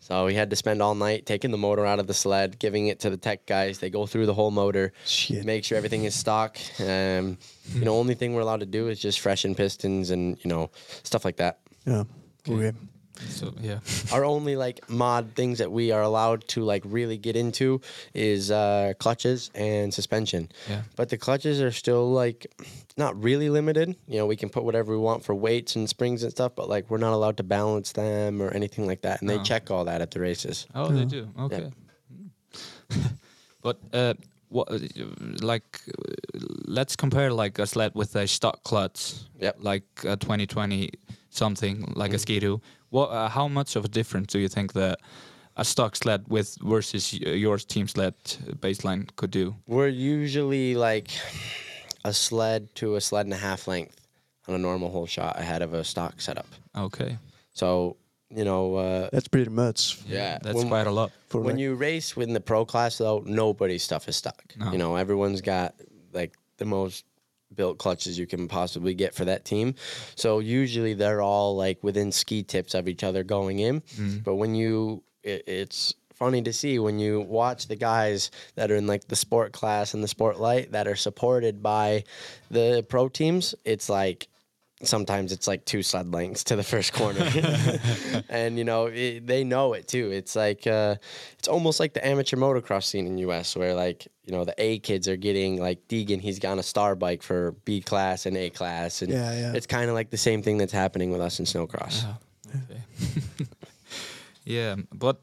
So 0.00 0.26
he 0.26 0.34
had 0.34 0.50
to 0.50 0.56
spend 0.56 0.82
all 0.82 0.96
night 0.96 1.24
taking 1.24 1.52
the 1.52 1.58
motor 1.58 1.86
out 1.86 2.00
of 2.00 2.08
the 2.08 2.12
sled, 2.14 2.58
giving 2.58 2.88
it 2.88 2.98
to 3.00 3.10
the 3.10 3.16
tech 3.16 3.46
guys. 3.46 3.78
They 3.78 3.88
go 3.88 4.04
through 4.04 4.26
the 4.26 4.34
whole 4.34 4.50
motor, 4.50 4.92
Shit. 5.04 5.44
make 5.44 5.64
sure 5.64 5.78
everything 5.78 6.06
is 6.06 6.16
stock. 6.16 6.58
Um, 6.80 7.38
you 7.72 7.84
know, 7.84 7.96
only 8.00 8.16
thing 8.16 8.34
we're 8.34 8.40
allowed 8.40 8.60
to 8.60 8.66
do 8.66 8.88
is 8.88 8.98
just 8.98 9.20
freshen 9.20 9.54
pistons 9.54 10.10
and 10.10 10.36
you 10.42 10.48
know 10.48 10.68
stuff 11.04 11.24
like 11.24 11.36
that. 11.36 11.60
Yeah. 11.86 12.02
Okay. 12.48 12.76
So 13.28 13.54
yeah. 13.60 13.80
Our 14.12 14.24
only 14.24 14.56
like 14.56 14.88
mod 14.88 15.34
things 15.34 15.58
that 15.58 15.70
we 15.70 15.92
are 15.92 16.02
allowed 16.02 16.46
to 16.48 16.62
like 16.62 16.82
really 16.84 17.18
get 17.18 17.36
into 17.36 17.80
is 18.14 18.50
uh, 18.50 18.94
clutches 18.98 19.50
and 19.54 19.92
suspension. 19.92 20.50
Yeah. 20.68 20.82
But 20.96 21.08
the 21.08 21.18
clutches 21.18 21.60
are 21.60 21.72
still 21.72 22.10
like 22.10 22.46
not 22.96 23.20
really 23.22 23.50
limited. 23.50 23.96
You 24.06 24.18
know, 24.18 24.26
we 24.26 24.36
can 24.36 24.48
put 24.48 24.64
whatever 24.64 24.92
we 24.92 24.98
want 24.98 25.24
for 25.24 25.34
weights 25.34 25.76
and 25.76 25.88
springs 25.88 26.22
and 26.22 26.32
stuff, 26.32 26.52
but 26.54 26.68
like 26.68 26.90
we're 26.90 26.98
not 26.98 27.12
allowed 27.12 27.36
to 27.38 27.42
balance 27.42 27.92
them 27.92 28.40
or 28.40 28.50
anything 28.50 28.86
like 28.86 29.02
that. 29.02 29.20
And 29.20 29.28
they 29.28 29.38
check 29.38 29.70
all 29.70 29.84
that 29.84 30.00
at 30.00 30.10
the 30.10 30.20
races. 30.20 30.66
Oh, 30.74 30.88
they 30.88 31.04
do. 31.04 31.28
Okay. 31.38 31.70
but 33.62 33.78
uh, 33.92 34.14
what, 34.48 34.68
like, 35.42 35.80
let's 36.66 36.96
compare 36.96 37.32
like 37.32 37.58
a 37.58 37.66
sled 37.66 37.92
with 37.94 38.16
a 38.16 38.26
stock 38.26 38.62
clutch. 38.64 39.14
Yep. 39.40 39.56
Like 39.60 39.84
a 40.04 40.16
2020 40.16 40.90
something 41.30 41.92
like 41.94 42.12
a 42.12 42.18
Ski-Doo. 42.18 42.60
What? 42.90 43.08
Uh, 43.10 43.28
how 43.28 43.48
much 43.48 43.76
of 43.76 43.84
a 43.84 43.88
difference 43.88 44.32
do 44.32 44.38
you 44.38 44.48
think 44.48 44.72
that 44.72 44.98
a 45.56 45.64
stock 45.64 45.96
sled 45.96 46.24
with 46.28 46.56
versus 46.62 47.12
y- 47.12 47.32
your 47.32 47.58
team 47.58 47.88
sled 47.88 48.14
baseline 48.60 49.08
could 49.16 49.30
do? 49.30 49.54
We're 49.66 49.88
usually 49.88 50.74
like 50.74 51.10
a 52.04 52.12
sled 52.12 52.74
to 52.76 52.96
a 52.96 53.00
sled 53.00 53.26
and 53.26 53.34
a 53.34 53.38
half 53.38 53.66
length 53.68 53.96
on 54.46 54.54
a 54.54 54.58
normal 54.58 54.90
hole 54.90 55.06
shot 55.06 55.38
ahead 55.38 55.62
of 55.62 55.74
a 55.74 55.84
stock 55.84 56.20
setup. 56.20 56.46
Okay. 56.76 57.18
So, 57.52 57.96
you 58.34 58.44
know, 58.44 58.76
uh, 58.76 59.08
That's 59.12 59.28
pretty 59.28 59.50
much 59.50 59.98
yeah, 60.06 60.38
That's 60.42 60.54
when- 60.56 60.68
quite 60.68 60.86
a 60.86 60.90
lot. 60.92 61.10
for 61.28 61.40
when 61.40 61.56
like- 61.56 61.60
you 61.62 61.74
race 61.74 62.16
within 62.16 62.34
the 62.34 62.40
pro 62.40 62.64
class 62.64 62.98
though 62.98 63.22
nobody's 63.26 63.82
stuff 63.82 64.08
is 64.08 64.16
stock 64.16 64.42
No. 64.56 64.70
you 64.72 64.78
know 64.78 64.96
everyone's 64.96 65.40
got 65.42 65.74
like 66.12 66.32
the 66.58 66.64
most 66.64 67.04
built 67.54 67.78
clutches 67.78 68.18
you 68.18 68.26
can 68.26 68.48
possibly 68.48 68.94
get 68.94 69.14
for 69.14 69.24
that 69.24 69.44
team. 69.44 69.74
So 70.14 70.38
usually 70.38 70.94
they're 70.94 71.22
all 71.22 71.56
like 71.56 71.82
within 71.82 72.12
ski 72.12 72.42
tips 72.42 72.74
of 72.74 72.88
each 72.88 73.04
other 73.04 73.24
going 73.24 73.58
in. 73.58 73.80
Mm-hmm. 73.80 74.18
But 74.18 74.36
when 74.36 74.54
you 74.54 75.02
it, 75.22 75.44
it's 75.46 75.94
funny 76.18 76.42
to 76.42 76.52
see 76.52 76.78
when 76.80 76.98
you 76.98 77.20
watch 77.20 77.68
the 77.68 77.76
guys 77.76 78.30
that 78.56 78.70
are 78.72 78.76
in 78.76 78.86
like 78.86 79.06
the 79.06 79.16
sport 79.16 79.52
class 79.52 79.94
and 79.94 80.02
the 80.02 80.08
sport 80.08 80.40
light 80.40 80.72
that 80.72 80.88
are 80.88 80.96
supported 80.96 81.62
by 81.62 82.02
the 82.50 82.84
pro 82.88 83.08
teams 83.08 83.54
it's 83.64 83.88
like 83.88 84.26
sometimes 84.82 85.32
it's 85.32 85.48
like 85.48 85.64
two 85.64 85.82
sled 85.82 86.12
lengths 86.14 86.44
to 86.44 86.54
the 86.56 86.62
first 86.62 86.92
corner 86.92 87.20
and 88.28 88.56
you 88.58 88.64
know 88.64 88.86
it, 88.86 89.26
they 89.26 89.42
know 89.42 89.72
it 89.72 89.88
too 89.88 90.10
it's 90.12 90.36
like 90.36 90.66
uh, 90.66 90.94
it's 91.38 91.48
almost 91.48 91.80
like 91.80 91.94
the 91.94 92.06
amateur 92.06 92.36
motocross 92.36 92.84
scene 92.84 93.06
in 93.06 93.18
us 93.18 93.56
where 93.56 93.74
like 93.74 94.06
you 94.24 94.32
know 94.32 94.44
the 94.44 94.54
a 94.58 94.78
kids 94.78 95.08
are 95.08 95.16
getting 95.16 95.60
like 95.60 95.86
deegan 95.88 96.20
he's 96.20 96.38
got 96.38 96.58
a 96.58 96.62
star 96.62 96.94
bike 96.94 97.22
for 97.24 97.52
b 97.64 97.80
class 97.80 98.24
and 98.26 98.36
a 98.36 98.50
class 98.50 99.02
and 99.02 99.10
Yeah, 99.12 99.32
yeah. 99.32 99.52
it's 99.52 99.66
kind 99.66 99.88
of 99.90 99.94
like 99.94 100.10
the 100.10 100.16
same 100.18 100.42
thing 100.42 100.58
that's 100.58 100.72
happening 100.72 101.10
with 101.10 101.20
us 101.20 101.38
in 101.40 101.44
snowcross 101.46 102.04
Okay. 102.48 102.80
yeah, 104.44 104.76
but 104.94 105.18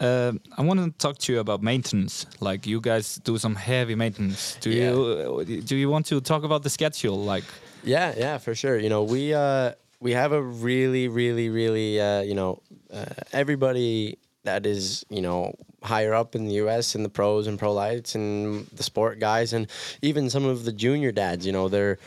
uh, 0.00 0.32
I 0.56 0.62
want 0.62 0.78
to 0.80 0.90
talk 0.98 1.18
to 1.18 1.32
you 1.32 1.40
about 1.40 1.60
maintenance. 1.60 2.24
Like 2.40 2.66
you 2.68 2.80
guys 2.80 3.16
do 3.16 3.36
some 3.38 3.56
heavy 3.56 3.96
maintenance. 3.96 4.56
Do 4.60 4.70
Yeah. 4.70 4.90
you 4.92 5.40
uh, 5.40 5.44
do 5.64 5.74
you 5.76 5.90
want 5.90 6.06
to 6.06 6.20
talk 6.20 6.44
about 6.44 6.62
the 6.62 6.70
schedule? 6.70 7.16
Like 7.24 7.44
Yeah, 7.82 8.14
yeah, 8.16 8.38
for 8.38 8.54
sure. 8.54 8.78
You 8.78 8.88
know, 8.88 9.02
we 9.02 9.34
uh 9.34 9.72
we 10.00 10.12
have 10.12 10.32
a 10.32 10.42
really, 10.42 11.08
really, 11.08 11.48
really 11.48 12.00
uh, 12.00 12.22
you 12.22 12.34
know, 12.34 12.62
uh, 12.92 13.06
everybody 13.32 14.18
that 14.44 14.66
is, 14.66 15.04
you 15.08 15.20
know, 15.20 15.54
higher 15.82 16.14
up 16.14 16.34
in 16.34 16.46
the 16.46 16.54
US 16.54 16.94
and 16.94 17.04
the 17.04 17.08
pros 17.08 17.46
and 17.46 17.58
pro 17.58 17.72
lights 17.72 18.14
and 18.14 18.66
the 18.68 18.82
sport 18.82 19.18
guys 19.20 19.52
and 19.52 19.68
even 20.02 20.30
some 20.30 20.44
of 20.44 20.64
the 20.64 20.72
junior 20.72 21.12
dads, 21.12 21.46
you 21.46 21.52
know, 21.52 21.68
they're 21.68 21.98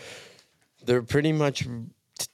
they're 0.85 1.03
pretty 1.03 1.31
much 1.31 1.67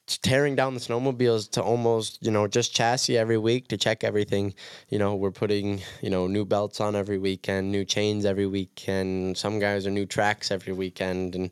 tearing 0.08 0.56
down 0.56 0.74
the 0.74 0.80
snowmobiles 0.80 1.52
to 1.52 1.62
almost 1.62 2.20
you 2.22 2.32
know 2.32 2.48
just 2.48 2.74
chassis 2.74 3.18
every 3.18 3.38
week 3.38 3.68
to 3.70 3.78
check 3.78 4.04
everything. 4.04 4.54
You 4.90 5.00
know 5.00 5.16
we're 5.16 5.32
putting 5.32 5.82
you 6.02 6.10
know 6.10 6.28
new 6.28 6.46
belts 6.46 6.80
on 6.82 6.96
every 6.96 7.18
weekend 7.18 7.72
new 7.72 7.86
chains 7.86 8.26
every 8.26 8.48
weekend. 8.48 9.38
Some 9.38 9.60
guys 9.60 9.86
are 9.88 9.92
new 9.92 10.06
tracks 10.06 10.52
every 10.52 10.74
weekend. 10.74 11.36
And 11.36 11.50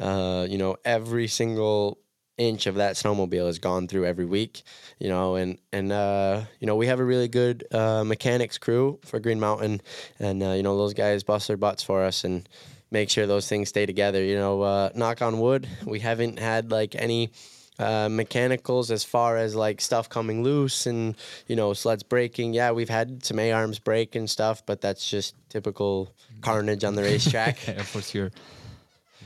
uh, 0.00 0.46
you 0.48 0.58
know 0.58 0.76
every 0.84 1.28
single 1.28 1.98
inch 2.38 2.66
of 2.66 2.76
that 2.76 2.96
snowmobile 2.96 3.46
is 3.48 3.58
gone 3.58 3.86
through 3.86 4.06
every 4.06 4.24
week 4.24 4.62
you 4.98 5.06
know 5.08 5.34
and 5.36 5.58
and 5.70 5.92
uh, 5.92 6.42
you 6.60 6.66
know 6.66 6.74
we 6.76 6.86
have 6.86 6.98
a 6.98 7.04
really 7.04 7.28
good 7.28 7.62
uh, 7.72 8.02
mechanics 8.04 8.58
crew 8.58 8.98
for 9.04 9.20
green 9.20 9.38
mountain. 9.40 9.80
And 10.18 10.42
uh, 10.42 10.50
you 10.52 10.62
know 10.62 10.76
those 10.76 10.94
guys 10.94 11.22
bust 11.22 11.48
their 11.48 11.56
butts 11.56 11.82
for 11.82 12.02
us 12.02 12.24
and 12.24 12.48
make 12.90 13.10
sure 13.10 13.26
those 13.26 13.48
things 13.48 13.68
stay 13.68 13.86
together. 13.86 14.22
You 14.22 14.36
know, 14.36 14.60
uh, 14.62 14.90
knock 14.94 15.22
on 15.22 15.38
wood, 15.40 15.66
we 15.86 16.00
haven't 16.00 16.38
had 16.38 16.70
like 16.70 16.94
any 16.94 17.32
uh, 17.82 18.08
mechanicals 18.08 18.90
as 18.90 19.04
far 19.04 19.36
as 19.36 19.54
like 19.54 19.80
stuff 19.80 20.08
coming 20.08 20.42
loose 20.42 20.86
and 20.86 21.16
you 21.48 21.56
know 21.56 21.72
sleds 21.72 22.02
breaking. 22.02 22.54
Yeah, 22.54 22.70
we've 22.72 22.88
had 22.88 23.24
some 23.24 23.38
A 23.38 23.52
arms 23.52 23.78
break 23.78 24.14
and 24.14 24.28
stuff, 24.30 24.64
but 24.64 24.80
that's 24.80 25.08
just 25.08 25.34
typical 25.48 26.12
carnage 26.40 26.84
on 26.84 26.94
the 26.94 27.02
racetrack. 27.02 27.66
yeah, 27.66 27.82
for 27.82 28.02
sure. 28.02 28.30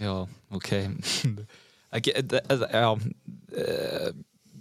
Yeah. 0.00 0.26
Okay. 0.54 0.88
I 1.92 2.00
get 2.00 2.28
that, 2.28 2.74
um, 2.74 3.12
uh, 3.56 4.12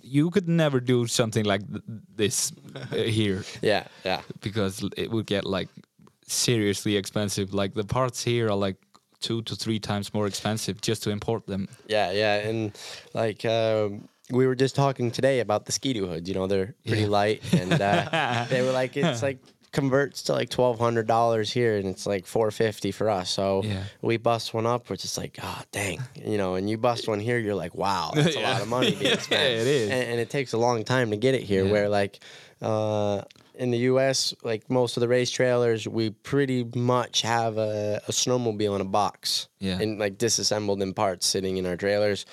you 0.02 0.30
could 0.30 0.48
never 0.48 0.80
do 0.80 1.08
something 1.08 1.44
like 1.44 1.68
th- 1.68 1.84
this 2.16 2.52
uh, 2.76 2.96
here 2.96 3.44
yeah, 3.62 3.88
yeah. 4.04 4.22
because 4.42 4.88
it 4.96 5.10
would 5.12 5.26
get 5.26 5.46
like 5.46 5.70
seriously 6.28 6.96
expensive. 6.96 7.54
Like 7.54 7.74
the 7.74 7.84
parts 7.84 8.24
here 8.24 8.48
are 8.48 8.56
like 8.56 8.78
two 9.26 9.42
to 9.44 9.56
three 9.56 9.80
times 9.80 10.14
more 10.14 10.28
expensive 10.28 10.76
just 10.90 11.04
to 11.04 11.10
import 11.10 11.48
them. 11.48 11.68
Yeah, 11.88 12.12
yeah, 12.12 12.48
and 12.48 12.78
like 13.14 13.44
um, 13.46 14.08
we 14.30 14.46
were 14.48 14.56
just 14.56 14.76
talking 14.76 15.12
today 15.12 15.40
about 15.40 15.66
the 15.66 15.72
Ski-Doo 15.72 16.08
hoods. 16.08 16.28
You 16.30 16.36
know, 16.36 16.48
they're 16.48 16.74
pretty 16.86 17.04
Yeah. 17.04 17.20
light, 17.20 17.40
and 17.54 17.74
uh, 17.74 18.46
they 18.50 18.62
were 18.62 18.72
like, 18.82 18.96
it's 18.98 19.22
like 19.24 19.40
converts 19.72 20.24
to 20.24 20.34
like 20.34 20.50
twelve 20.50 20.78
hundred 20.80 21.06
dollars 21.08 21.52
here, 21.52 21.76
and 21.78 21.86
it's 21.88 22.06
like 22.08 22.26
four 22.28 22.50
fifty 22.52 22.92
for 22.92 23.10
us. 23.10 23.30
So 23.30 23.62
Yeah. 23.64 23.84
we 24.02 24.18
bust 24.18 24.54
one 24.54 24.66
up, 24.66 24.90
which 24.90 25.04
is 25.04 25.18
like, 25.18 25.38
oh 25.44 25.62
dang, 25.72 26.00
you 26.16 26.38
know, 26.38 26.56
and 26.56 26.70
you 26.70 26.78
bust 26.78 27.08
one 27.08 27.20
here, 27.20 27.38
you're 27.40 27.56
like, 27.64 27.76
wow, 27.76 28.12
that's 28.16 28.36
a 28.36 28.40
lot 28.40 28.62
of 28.62 28.68
money 28.68 28.92
being 29.02 29.18
spent. 29.20 29.42
Yeah, 29.42 29.62
it 29.62 29.68
is. 29.68 29.90
and, 29.90 30.04
and 30.12 30.20
it 30.20 30.30
takes 30.30 30.54
a 30.54 30.58
long 30.58 30.84
time 30.86 31.10
to 31.12 31.18
get 31.18 31.34
it 31.36 31.44
here. 31.44 31.66
Yeah. 31.66 31.72
Where 31.72 31.90
like. 31.90 32.20
Uh, 32.62 33.22
in 33.58 33.72
the 33.72 33.78
U.S., 33.80 34.34
like 34.44 34.70
most 34.70 34.98
of 34.98 35.02
the 35.02 35.08
race 35.08 35.32
trailers, 35.32 35.88
we 35.88 36.10
pretty 36.12 36.64
much 36.76 37.22
have 37.22 37.58
a, 37.58 38.02
a 38.08 38.12
snowmobile 38.12 38.76
in 38.76 38.82
a 38.82 38.86
box 38.86 39.48
Yeah. 39.60 39.80
and 39.80 39.98
like 40.00 40.18
disassembled 40.18 40.82
in 40.82 40.94
parts 40.94 41.26
sitting 41.26 41.58
in 41.58 41.66
our 41.66 41.76
trailers. 41.78 42.26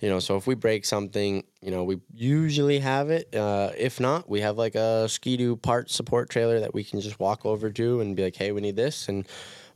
You 0.00 0.08
know, 0.08 0.18
so 0.18 0.36
if 0.36 0.46
we 0.46 0.54
break 0.54 0.84
something, 0.84 1.44
you 1.62 1.70
know, 1.70 1.84
we 1.84 2.00
usually 2.14 2.78
have 2.80 3.10
it. 3.10 3.34
Uh, 3.34 3.70
if 3.76 4.00
not, 4.00 4.28
we 4.28 4.40
have 4.40 4.56
like 4.58 4.74
a 4.74 5.08
Ski-Doo 5.08 5.56
part 5.56 5.90
support 5.90 6.30
trailer 6.30 6.60
that 6.60 6.74
we 6.74 6.84
can 6.84 7.00
just 7.00 7.20
walk 7.20 7.44
over 7.46 7.70
to 7.70 8.00
and 8.00 8.16
be 8.16 8.22
like, 8.24 8.36
hey, 8.36 8.52
we 8.52 8.60
need 8.60 8.76
this. 8.76 9.08
And 9.08 9.26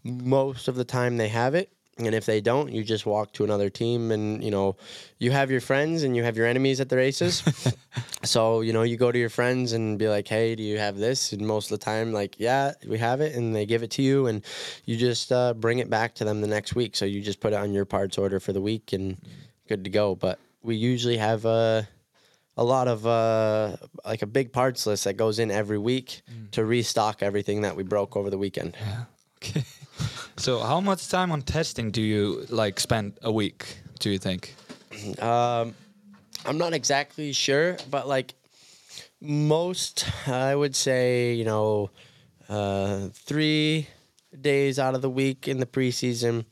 most 0.02 0.68
of 0.68 0.74
the 0.76 0.84
time 0.84 1.16
they 1.16 1.28
have 1.28 1.54
it. 1.54 1.70
And 1.96 2.12
if 2.12 2.26
they 2.26 2.40
don't, 2.40 2.72
you 2.72 2.83
just 2.83 3.07
walk 3.07 3.33
to 3.35 3.44
another 3.44 3.70
team 3.70 4.11
and, 4.11 4.42
you 4.42 4.50
know, 4.50 4.76
you 5.18 5.30
have 5.30 5.50
your 5.50 5.61
friends 5.61 6.02
and 6.02 6.16
you 6.16 6.24
have 6.24 6.37
your 6.37 6.46
enemies 6.46 6.80
at 6.80 6.88
the 6.88 6.96
races. 6.96 7.44
so, 8.24 8.62
you 8.62 8.72
know, 8.72 8.83
you 8.83 8.96
go 8.96 9.12
to 9.12 9.18
your 9.18 9.28
friends 9.28 9.72
and 9.72 9.96
be 9.96 10.09
like, 10.09 10.26
hey, 10.26 10.57
do 10.57 10.62
you 10.64 10.78
have 10.78 10.96
this? 10.96 11.33
And 11.33 11.46
most 11.46 11.70
of 11.70 11.78
the 11.78 11.85
time, 11.85 12.12
like, 12.12 12.35
yeah, 12.40 12.72
we 12.88 12.98
have 12.98 13.20
it. 13.20 13.37
And 13.37 13.54
they 13.54 13.64
give 13.64 13.85
it 13.85 13.92
to 13.92 14.02
you 14.02 14.26
and 14.26 14.44
you 14.87 14.96
just 14.96 15.30
uh, 15.30 15.54
bring 15.54 15.78
it 15.78 15.88
back 15.88 16.16
to 16.16 16.24
them 16.24 16.40
the 16.40 16.48
next 16.48 16.74
week. 16.74 16.96
So 16.96 17.04
you 17.04 17.20
just 17.20 17.38
put 17.38 17.52
it 17.52 17.57
on 17.57 17.72
your 17.72 17.85
parts 17.85 18.18
order 18.18 18.40
for 18.40 18.52
the 18.52 18.61
week 18.61 18.92
and 18.92 19.16
good 19.68 19.85
to 19.85 19.90
go. 19.90 20.16
But 20.16 20.40
we 20.62 20.74
usually 20.74 21.18
have 21.18 21.44
a, 21.44 21.87
a 22.57 22.64
lot 22.64 22.88
of 22.88 23.07
uh, 23.07 23.76
like 24.04 24.22
a 24.22 24.26
big 24.26 24.52
parts 24.52 24.85
list 24.85 25.04
that 25.04 25.16
goes 25.16 25.38
in 25.38 25.52
every 25.52 25.78
week 25.78 26.22
to 26.52 26.64
restock 26.64 27.22
everything 27.22 27.62
that 27.62 27.76
we 27.76 27.85
broke 27.85 28.16
over 28.16 28.30
the 28.30 28.38
weekend. 28.38 28.76
Okay. 29.42 29.62
So 30.37 30.61
how 30.61 30.80
much 30.80 31.09
time 31.09 31.33
on 31.33 31.42
testing 31.42 31.90
do 31.90 32.02
you 32.02 32.46
like 32.48 32.80
spend 32.80 33.18
a 33.22 33.33
week? 33.33 33.78
Do 34.00 34.11
you 34.11 34.18
think? 34.18 34.54
Um, 35.20 35.74
I'm 36.44 36.59
not 36.59 36.72
exactly 36.72 37.33
sure, 37.33 37.76
but 37.90 38.07
like 38.09 38.35
most 39.20 40.07
I 40.28 40.54
would 40.54 40.76
say 40.76 41.35
you 41.35 41.44
know 41.44 41.90
uh, 42.48 43.09
three 43.12 43.88
days 44.38 44.78
out 44.78 44.94
of 44.94 45.02
the 45.02 45.11
week 45.11 45.48
in 45.48 45.59
the 45.59 45.66
preseason 45.66 46.44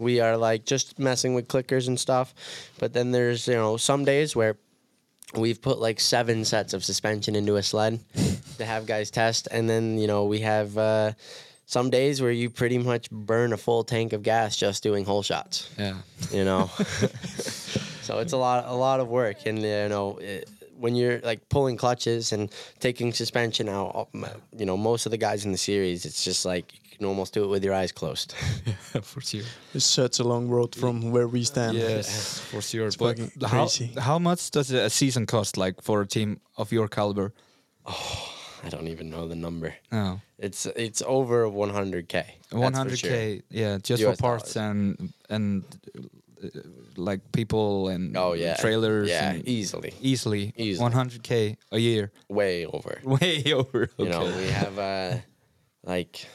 we 0.00 0.18
are 0.18 0.36
like 0.36 0.64
just 0.64 0.98
messing 0.98 1.34
with 1.34 1.46
clickers 1.46 1.86
and 1.86 2.00
stuff, 2.00 2.34
but 2.78 2.94
then 2.94 3.12
there's 3.12 3.46
you 3.46 3.54
know 3.54 3.76
some 3.76 4.04
days 4.04 4.34
where 4.34 4.56
we've 5.34 5.60
put 5.60 5.78
like 5.78 6.00
seven 6.00 6.44
sets 6.44 6.72
of 6.72 6.82
suspension 6.82 7.36
into 7.36 7.56
a 7.56 7.62
sled 7.62 8.00
to 8.58 8.64
have 8.64 8.86
guys 8.86 9.10
test, 9.10 9.46
and 9.52 9.68
then 9.68 9.98
you 9.98 10.08
know 10.08 10.24
we 10.24 10.40
have. 10.40 10.76
Uh, 10.76 11.12
some 11.70 11.88
days 11.90 12.20
where 12.20 12.32
you 12.32 12.50
pretty 12.50 12.78
much 12.78 13.08
burn 13.10 13.52
a 13.52 13.56
full 13.56 13.84
tank 13.84 14.12
of 14.12 14.22
gas 14.22 14.56
just 14.56 14.82
doing 14.82 15.04
hole 15.04 15.22
shots 15.22 15.70
Yeah. 15.78 15.94
you 16.32 16.44
know. 16.44 16.66
so 18.02 18.18
it's 18.22 18.32
a 18.32 18.36
lot, 18.46 18.64
a 18.66 18.74
lot 18.74 18.98
of 19.00 19.06
work, 19.08 19.46
and 19.46 19.58
uh, 19.58 19.66
you 19.84 19.88
know, 19.88 20.18
it, 20.18 20.48
when 20.78 20.94
you're 20.96 21.20
like 21.20 21.40
pulling 21.48 21.76
clutches 21.76 22.32
and 22.32 22.50
taking 22.80 23.12
suspension 23.12 23.68
out, 23.68 24.08
you 24.58 24.66
know, 24.66 24.76
most 24.76 25.06
of 25.06 25.10
the 25.12 25.18
guys 25.18 25.44
in 25.44 25.52
the 25.52 25.58
series, 25.58 26.04
it's 26.06 26.24
just 26.24 26.44
like 26.44 26.64
you 26.74 26.96
can 26.98 27.06
almost 27.06 27.34
do 27.34 27.44
it 27.44 27.48
with 27.48 27.62
your 27.64 27.74
eyes 27.74 27.92
closed. 27.92 28.32
for 29.02 29.20
sure. 29.20 29.42
It's 29.74 29.84
such 29.84 30.18
a 30.20 30.24
long 30.24 30.48
road 30.48 30.74
from 30.74 31.10
where 31.12 31.28
we 31.28 31.44
stand. 31.44 31.76
Yes, 31.76 32.38
for 32.50 32.62
sure. 32.62 32.86
It's 32.86 32.96
But 32.96 33.18
fucking 33.18 33.30
how, 33.42 33.66
crazy. 33.66 33.92
how 34.08 34.18
much 34.18 34.50
does 34.50 34.70
a 34.72 34.88
season 34.90 35.26
cost, 35.26 35.56
like 35.56 35.82
for 35.82 36.00
a 36.00 36.06
team 36.06 36.40
of 36.56 36.72
your 36.72 36.88
caliber? 36.88 37.32
Oh, 37.84 38.34
I 38.64 38.68
don't 38.68 38.88
even 38.88 39.10
know 39.10 39.26
the 39.28 39.36
number. 39.36 39.74
No, 39.90 40.20
It's 40.38 40.66
it's 40.66 41.02
over 41.06 41.46
100k. 41.46 42.24
one 42.50 42.60
that's 42.62 42.72
for 42.72 42.76
hundred 42.78 42.98
sure. 42.98 43.10
k. 43.10 43.42
Yeah, 43.50 43.78
just 43.82 44.02
US 44.02 44.16
for 44.16 44.22
parts 44.22 44.56
and 44.56 45.12
and 45.28 45.64
uh, 46.42 46.48
like 46.96 47.20
people 47.32 47.88
and 47.88 48.16
Oh 48.16 48.32
yeah, 48.34 48.56
trailers. 48.56 49.08
Yeah, 49.08 49.38
easily, 49.44 49.92
easily, 50.00 50.52
Easily. 50.56 50.82
one 50.82 50.92
hundred 50.92 51.22
k 51.22 51.56
a 51.72 51.78
year. 51.78 52.10
way 52.28 52.66
over. 52.66 53.00
Way 53.04 53.42
over. 53.52 53.82
Okay. 53.84 54.04
You 54.04 54.08
know, 54.08 54.24
we 54.36 54.48
have 54.48 54.78
uh, 54.78 55.18
like, 55.84 56.26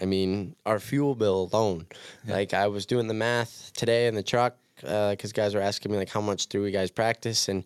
I 0.00 0.04
mean, 0.06 0.54
our 0.64 0.78
fuel 0.80 1.14
bill 1.14 1.50
alone. 1.52 1.86
Like, 2.26 2.54
I 2.54 2.66
was 2.68 2.86
doing 2.86 3.06
the 3.08 3.14
math 3.14 3.72
today 3.74 4.06
in 4.06 4.14
the 4.14 4.22
truck 4.22 4.56
because 4.80 5.32
guys 5.32 5.54
were 5.54 5.60
asking 5.62 5.92
me 5.92 5.98
like, 5.98 6.08
how 6.10 6.20
much 6.20 6.48
do 6.48 6.62
we 6.62 6.70
guys 6.70 6.90
practice? 6.90 7.48
And 7.48 7.64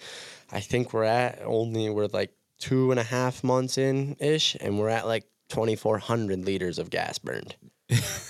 I 0.52 0.61
think 0.61 0.92
we're 0.92 1.04
at 1.04 1.40
only 1.44 1.88
we're 1.90 2.07
like 2.12 2.31
two 2.58 2.90
and 2.90 3.00
a 3.00 3.04
half 3.04 3.42
months 3.44 3.78
in 3.78 4.16
ish, 4.20 4.56
and 4.60 4.78
we're 4.78 4.88
at 4.88 5.06
like 5.06 5.24
twenty 5.48 5.76
four 5.76 5.98
hundred 5.98 6.44
liters 6.44 6.78
of 6.78 6.90
gas 6.90 7.18
burned. 7.18 7.56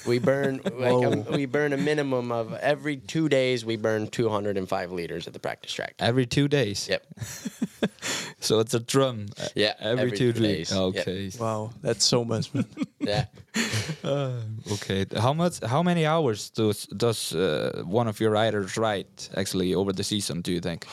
we 0.06 0.20
burn 0.20 0.60
like 0.64 1.02
a, 1.04 1.26
we 1.32 1.44
burn 1.46 1.72
a 1.72 1.76
minimum 1.76 2.30
of 2.30 2.52
every 2.54 2.96
two 2.96 3.28
days. 3.28 3.64
We 3.64 3.76
burn 3.76 4.06
two 4.06 4.28
hundred 4.28 4.56
and 4.56 4.68
five 4.68 4.92
liters 4.92 5.26
at 5.26 5.32
the 5.32 5.40
practice 5.40 5.72
track. 5.72 5.94
every 5.98 6.26
two 6.26 6.48
days. 6.48 6.88
Yep. 6.88 7.06
So 8.40 8.60
it's 8.60 8.72
a 8.72 8.78
drum. 8.78 9.26
uh, 9.36 9.48
Yeah, 9.56 9.74
Every, 9.80 10.02
every 10.04 10.16
two 10.18 10.32
two 10.32 10.40
days. 10.42 10.68
days. 10.68 10.70
Yep. 10.70 10.80
Okay. 11.08 11.30
Wow, 11.40 11.70
that's 11.82 12.04
so 12.04 12.24
much. 12.24 12.54
man. 12.54 12.64
Yeah. 13.00 13.24
Okay. 14.72 15.06
How 15.16 15.32
much? 15.32 15.58
How 15.64 15.82
many 15.82 16.06
hours 16.06 16.50
does 16.50 16.86
does 16.96 17.34
uh, 17.34 17.82
one 17.84 18.08
of 18.08 18.20
your 18.20 18.30
riders 18.30 18.76
ride 18.76 19.06
actually 19.36 19.74
over 19.74 19.92
the 19.92 20.04
season? 20.04 20.40
Do 20.42 20.52
you 20.52 20.60
think? 20.60 20.86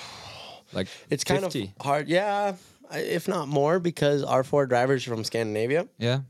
Like 0.74 0.88
It's 1.10 1.24
kind 1.24 1.44
of 1.44 1.54
hard, 1.80 2.08
yeah, 2.10 2.52
I- 2.54 2.56
if 2.98 3.28
not 3.28 3.48
more, 3.48 3.80
because 3.80 4.24
our 4.24 4.44
four 4.44 4.66
drivers 4.66 5.06
are 5.08 5.12
from 5.12 5.24
Scandinavia. 5.24 5.88
Yeah. 5.98 6.22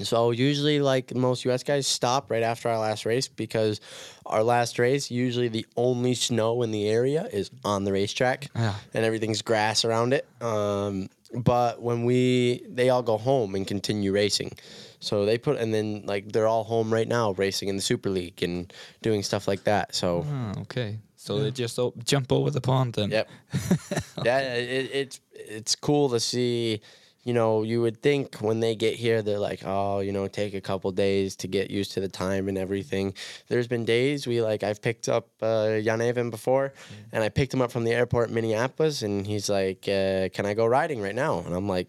So 0.00 0.30
usually, 0.32 0.80
like 0.80 1.14
most 1.14 1.44
US 1.46 1.62
guys, 1.62 1.86
stop 1.86 2.30
right 2.30 2.42
after 2.42 2.68
our 2.68 2.78
last 2.78 3.06
race 3.06 3.26
because 3.26 3.80
our 4.26 4.42
last 4.42 4.78
race, 4.78 5.10
usually 5.10 5.48
the 5.48 5.66
only 5.76 6.14
snow 6.14 6.62
in 6.62 6.70
the 6.70 6.88
area 6.88 7.26
is 7.32 7.50
on 7.64 7.84
the 7.84 7.92
racetrack, 7.92 8.48
Yeah. 8.54 8.74
and 8.94 9.04
everything's 9.04 9.42
grass 9.42 9.84
around 9.84 10.12
it. 10.12 10.26
Um, 10.42 11.08
but 11.34 11.80
when 11.82 12.04
we, 12.04 12.62
they 12.68 12.90
all 12.90 13.02
go 13.02 13.16
home 13.18 13.54
and 13.54 13.66
continue 13.66 14.12
racing. 14.12 14.52
So 15.00 15.24
they 15.24 15.38
put, 15.38 15.58
and 15.58 15.72
then 15.72 16.02
like 16.06 16.32
they're 16.32 16.46
all 16.46 16.64
home 16.64 16.92
right 16.92 17.08
now, 17.08 17.32
racing 17.32 17.68
in 17.68 17.76
the 17.76 17.82
Super 17.82 18.10
League 18.10 18.42
and 18.42 18.72
doing 19.02 19.22
stuff 19.22 19.48
like 19.48 19.64
that. 19.64 19.94
So 19.94 20.24
Ah, 20.28 20.52
okay. 20.62 20.98
So 21.28 21.38
they 21.42 21.50
just 21.50 21.78
o- 21.78 21.94
jump 22.04 22.32
over 22.32 22.50
the 22.50 22.60
pond 22.60 22.96
and 22.98 23.12
Yep. 23.12 23.28
yeah, 24.24 24.38
it, 24.54 24.90
it's 24.92 25.20
it's 25.32 25.74
cool 25.76 26.08
to 26.10 26.20
see. 26.20 26.80
You 27.24 27.34
know, 27.34 27.62
you 27.62 27.82
would 27.82 28.00
think 28.00 28.36
when 28.36 28.60
they 28.60 28.74
get 28.74 28.94
here, 28.94 29.20
they're 29.20 29.38
like, 29.50 29.60
oh, 29.66 30.00
you 30.00 30.12
know, 30.12 30.28
take 30.28 30.54
a 30.54 30.62
couple 30.62 30.90
days 30.92 31.36
to 31.36 31.46
get 31.48 31.70
used 31.70 31.92
to 31.92 32.00
the 32.00 32.08
time 32.08 32.48
and 32.48 32.56
everything. 32.56 33.12
There's 33.48 33.66
been 33.68 33.84
days 33.84 34.26
we 34.26 34.40
like 34.40 34.62
I've 34.62 34.80
picked 34.80 35.08
up 35.10 35.26
uh, 35.42 35.78
Jan 35.80 36.00
Even 36.00 36.30
before, 36.30 36.72
and 37.12 37.22
I 37.22 37.28
picked 37.28 37.52
him 37.52 37.60
up 37.60 37.70
from 37.70 37.84
the 37.84 37.92
airport 37.92 38.28
in 38.30 38.34
Minneapolis, 38.34 39.02
and 39.02 39.26
he's 39.26 39.50
like, 39.50 39.86
uh, 39.88 40.30
"Can 40.32 40.46
I 40.46 40.54
go 40.54 40.64
riding 40.64 41.02
right 41.02 41.14
now?" 41.14 41.40
And 41.44 41.54
I'm 41.54 41.68
like, 41.68 41.88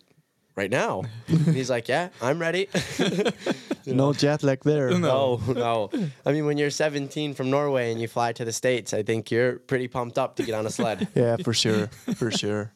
"Right 0.55 0.71
now?" 0.71 1.03
and 1.27 1.55
he's 1.59 1.69
like, 1.69 1.87
"Yeah, 1.87 2.09
I'm 2.21 2.39
ready." 2.39 2.67
no 3.85 4.13
jet 4.13 4.43
lag 4.43 4.63
there. 4.63 4.91
no, 4.99 5.41
no. 5.47 5.89
I 6.25 6.31
mean, 6.31 6.45
when 6.45 6.57
you're 6.57 6.69
17 6.69 7.33
from 7.33 7.49
Norway 7.49 7.91
and 7.91 8.01
you 8.01 8.07
fly 8.07 8.33
to 8.33 8.45
the 8.45 8.53
states, 8.53 8.93
I 8.93 9.03
think 9.03 9.31
you're 9.31 9.59
pretty 9.59 9.87
pumped 9.87 10.17
up 10.17 10.35
to 10.37 10.43
get 10.43 10.55
on 10.55 10.65
a 10.65 10.69
sled. 10.69 11.07
Yeah, 11.15 11.37
for 11.43 11.53
sure, 11.53 11.87
for 12.15 12.31
sure. 12.31 12.71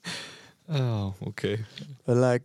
oh, 0.70 1.13
okay. 1.28 1.60
But 2.06 2.18
like, 2.18 2.42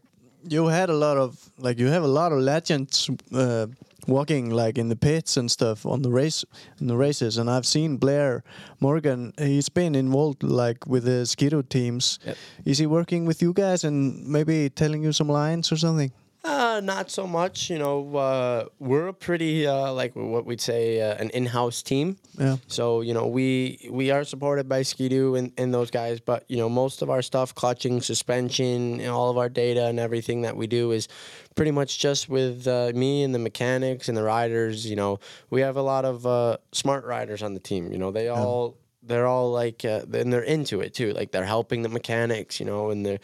you 0.48 0.66
had 0.66 0.90
a 0.90 0.94
lot 0.94 1.16
of 1.16 1.50
like 1.58 1.78
you 1.78 1.88
have 1.88 2.04
a 2.04 2.08
lot 2.08 2.32
of 2.32 2.38
legends 2.38 3.10
uh, 3.32 3.66
walking 4.06 4.50
like 4.50 4.78
in 4.78 4.88
the 4.88 4.96
pits 4.96 5.36
and 5.36 5.50
stuff 5.50 5.84
on 5.84 6.02
the 6.02 6.10
race 6.10 6.44
in 6.80 6.86
the 6.86 6.96
races, 6.96 7.38
and 7.38 7.50
I've 7.50 7.66
seen 7.66 7.96
Blair 7.96 8.42
Morgan. 8.80 9.32
He's 9.38 9.68
been 9.68 9.94
involved 9.94 10.42
like 10.42 10.86
with 10.86 11.04
the 11.04 11.26
Ski-Doo 11.26 11.62
teams. 11.62 12.18
Yep. 12.24 12.36
Is 12.64 12.78
he 12.78 12.86
working 12.86 13.26
with 13.26 13.42
you 13.42 13.52
guys 13.52 13.84
and 13.84 14.26
maybe 14.26 14.70
telling 14.70 15.02
you 15.02 15.12
some 15.12 15.28
lines 15.28 15.72
or 15.72 15.76
something? 15.76 16.12
Uh, 16.48 16.80
not 16.80 17.10
so 17.10 17.26
much. 17.26 17.68
You 17.68 17.78
know, 17.78 18.16
uh, 18.16 18.64
we're 18.78 19.08
a 19.08 19.12
pretty 19.12 19.66
uh, 19.66 19.92
like 19.92 20.16
what 20.16 20.46
we'd 20.46 20.62
say 20.62 21.00
uh, 21.00 21.14
an 21.16 21.28
in-house 21.30 21.82
team. 21.82 22.16
Yeah. 22.38 22.56
So 22.68 23.02
you 23.02 23.12
know, 23.12 23.26
we 23.26 23.86
we 23.90 24.10
are 24.10 24.24
supported 24.24 24.66
by 24.66 24.80
Skidoo 24.80 25.34
and, 25.34 25.52
and 25.58 25.74
those 25.74 25.90
guys, 25.90 26.20
but 26.20 26.44
you 26.48 26.56
know, 26.56 26.70
most 26.70 27.02
of 27.02 27.10
our 27.10 27.20
stuff, 27.20 27.54
clutching, 27.54 28.00
suspension, 28.00 28.98
and 28.98 29.10
all 29.10 29.28
of 29.28 29.36
our 29.36 29.50
data 29.50 29.86
and 29.86 30.00
everything 30.00 30.40
that 30.42 30.56
we 30.56 30.66
do 30.66 30.90
is 30.92 31.06
pretty 31.54 31.70
much 31.70 31.98
just 31.98 32.30
with 32.30 32.66
uh, 32.66 32.92
me 32.94 33.24
and 33.24 33.34
the 33.34 33.38
mechanics 33.38 34.08
and 34.08 34.16
the 34.16 34.22
riders. 34.22 34.86
You 34.86 34.96
know, 34.96 35.20
we 35.50 35.60
have 35.60 35.76
a 35.76 35.82
lot 35.82 36.06
of 36.06 36.26
uh, 36.26 36.56
smart 36.72 37.04
riders 37.04 37.42
on 37.42 37.52
the 37.52 37.60
team. 37.60 37.92
You 37.92 37.98
know, 37.98 38.10
they 38.10 38.28
all 38.28 38.78
they're 39.02 39.26
all 39.26 39.52
like 39.52 39.84
uh, 39.84 40.06
and 40.14 40.32
they're 40.32 40.42
into 40.42 40.80
it 40.80 40.94
too. 40.94 41.12
Like 41.12 41.30
they're 41.30 41.44
helping 41.44 41.82
the 41.82 41.90
mechanics. 41.90 42.58
You 42.58 42.64
know, 42.64 42.88
and 42.88 43.04
they're 43.04 43.20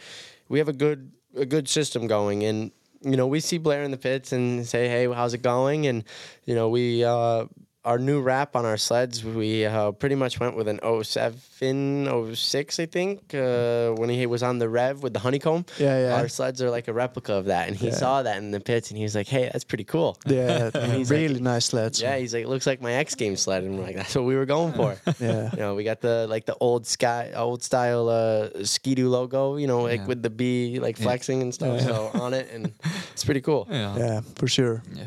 we 0.47 0.59
have 0.59 0.69
a 0.69 0.73
good 0.73 1.11
a 1.35 1.45
good 1.45 1.67
system 1.67 2.05
going 2.05 2.43
and 2.43 2.71
you 3.01 3.17
know 3.17 3.27
we 3.27 3.39
see 3.39 3.57
Blair 3.57 3.83
in 3.83 3.91
the 3.91 3.97
pits 3.97 4.31
and 4.31 4.65
say 4.65 4.87
hey 4.87 5.11
how's 5.11 5.33
it 5.33 5.41
going? 5.41 5.87
And 5.87 6.03
you 6.45 6.55
know 6.55 6.69
we 6.69 7.03
uh 7.03 7.45
our 7.85 7.99
new 7.99 8.19
wrap 8.21 8.55
on 8.55 8.65
our 8.65 8.77
sleds 8.77 9.23
we 9.23 9.63
uh, 9.65 9.91
pretty 9.91 10.15
much 10.15 10.39
went 10.39 10.55
with 10.57 10.67
an 10.67 10.79
07 11.03 12.35
06 12.35 12.79
I 12.79 12.85
think 12.85 13.33
uh, 13.33 13.91
when 13.91 14.09
he 14.09 14.25
was 14.25 14.43
on 14.43 14.59
the 14.59 14.67
rev 14.69 15.03
with 15.03 15.13
the 15.13 15.19
honeycomb 15.19 15.65
Yeah, 15.77 15.99
yeah. 16.07 16.15
our 16.19 16.27
sleds 16.27 16.61
are 16.61 16.69
like 16.69 16.87
a 16.87 16.93
replica 16.93 17.33
of 17.33 17.45
that 17.45 17.67
and 17.67 17.77
he 17.77 17.87
Yeah. 17.87 17.93
saw 17.93 18.23
that 18.23 18.37
in 18.37 18.51
the 18.51 18.59
pits 18.59 18.89
and 18.89 18.97
he 18.97 19.03
was 19.03 19.15
like 19.15 19.27
hey 19.27 19.49
that's 19.51 19.63
pretty 19.63 19.83
cool 19.83 20.17
Yeah, 20.27 20.71
he's 20.95 21.09
like- 21.11 21.19
really 21.19 21.39
nice 21.39 21.65
sleds. 21.65 22.01
yeah 22.01 22.17
he's 22.17 22.33
like 22.33 22.47
looks 22.47 22.65
like 22.67 22.81
my 22.81 22.93
X 22.93 23.15
Games 23.15 23.41
sled 23.41 23.63
and 23.63 23.77
we're 23.77 23.83
like 23.85 23.95
that's 23.95 24.15
what 24.15 24.25
we 24.25 24.35
were 24.35 24.45
going 24.45 24.73
for 24.73 24.97
yeah. 25.19 25.51
you 25.51 25.57
know, 25.59 25.75
we 25.75 25.83
got 25.83 26.01
the 26.01 26.27
like 26.27 26.45
the 26.45 26.55
old 26.59 26.85
sky, 26.87 27.31
old 27.35 27.63
style 27.63 28.09
uh, 28.09 28.63
Ski-Doo 28.63 29.09
logo. 29.09 29.57
You 29.57 29.67
know, 29.67 29.81
like 29.81 30.01
Yeah. 30.01 30.07
with 30.07 30.21
the 30.23 30.29
B 30.29 30.79
like 30.79 30.97
flexing 30.97 31.41
and 31.41 31.53
stuff. 31.53 31.81
So 31.81 32.09
on 32.13 32.33
it, 32.33 32.49
and 32.51 32.71
it's 33.13 33.23
pretty 33.23 33.41
cool. 33.41 33.67
Yeah. 33.69 33.97
Yeah, 33.97 34.21
for 34.35 34.47
sure. 34.47 34.81
Yeah. 34.93 35.03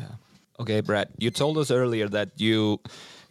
Okay, 0.59 0.81
Brad. 0.81 1.09
You 1.17 1.31
told 1.31 1.57
us 1.57 1.71
earlier 1.71 2.07
that 2.09 2.31
you 2.35 2.79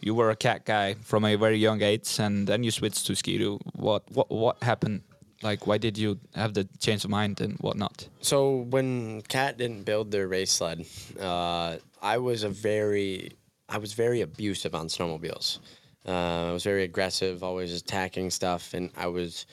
you 0.01 0.15
were 0.15 0.29
a 0.31 0.35
cat 0.35 0.65
guy 0.65 0.95
from 0.95 1.25
a 1.25 1.35
very 1.35 1.57
young 1.57 1.81
age, 1.81 2.19
and 2.19 2.47
then 2.47 2.63
you 2.63 2.71
switched 2.71 3.05
to 3.07 3.15
Ski-Doo. 3.15 3.59
What 3.73 4.03
what 4.11 4.31
what 4.31 4.63
happened? 4.63 5.03
Like, 5.41 5.67
why 5.67 5.77
did 5.77 5.97
you 5.97 6.19
have 6.35 6.53
the 6.53 6.67
change 6.79 7.05
of 7.05 7.11
mind 7.11 7.39
and 7.39 7.57
whatnot? 7.59 8.09
So 8.19 8.67
when 8.69 9.21
Cat 9.21 9.57
didn't 9.57 9.83
build 9.83 10.11
their 10.11 10.27
race 10.27 10.51
sled, 10.51 10.85
uh, 11.17 11.77
I 12.01 12.17
was 12.17 12.43
a 12.43 12.49
very, 12.49 13.31
I 13.69 13.77
was 13.77 13.93
very 13.93 14.19
abusive 14.19 14.75
on 14.75 14.87
snowmobiles. 14.87 15.59
Uh, 16.05 16.49
I 16.49 16.51
was 16.51 16.63
very 16.63 16.83
aggressive, 16.83 17.41
always 17.41 17.73
attacking 17.73 18.31
stuff, 18.31 18.73
and 18.73 18.89
I 18.97 19.07
was. 19.07 19.45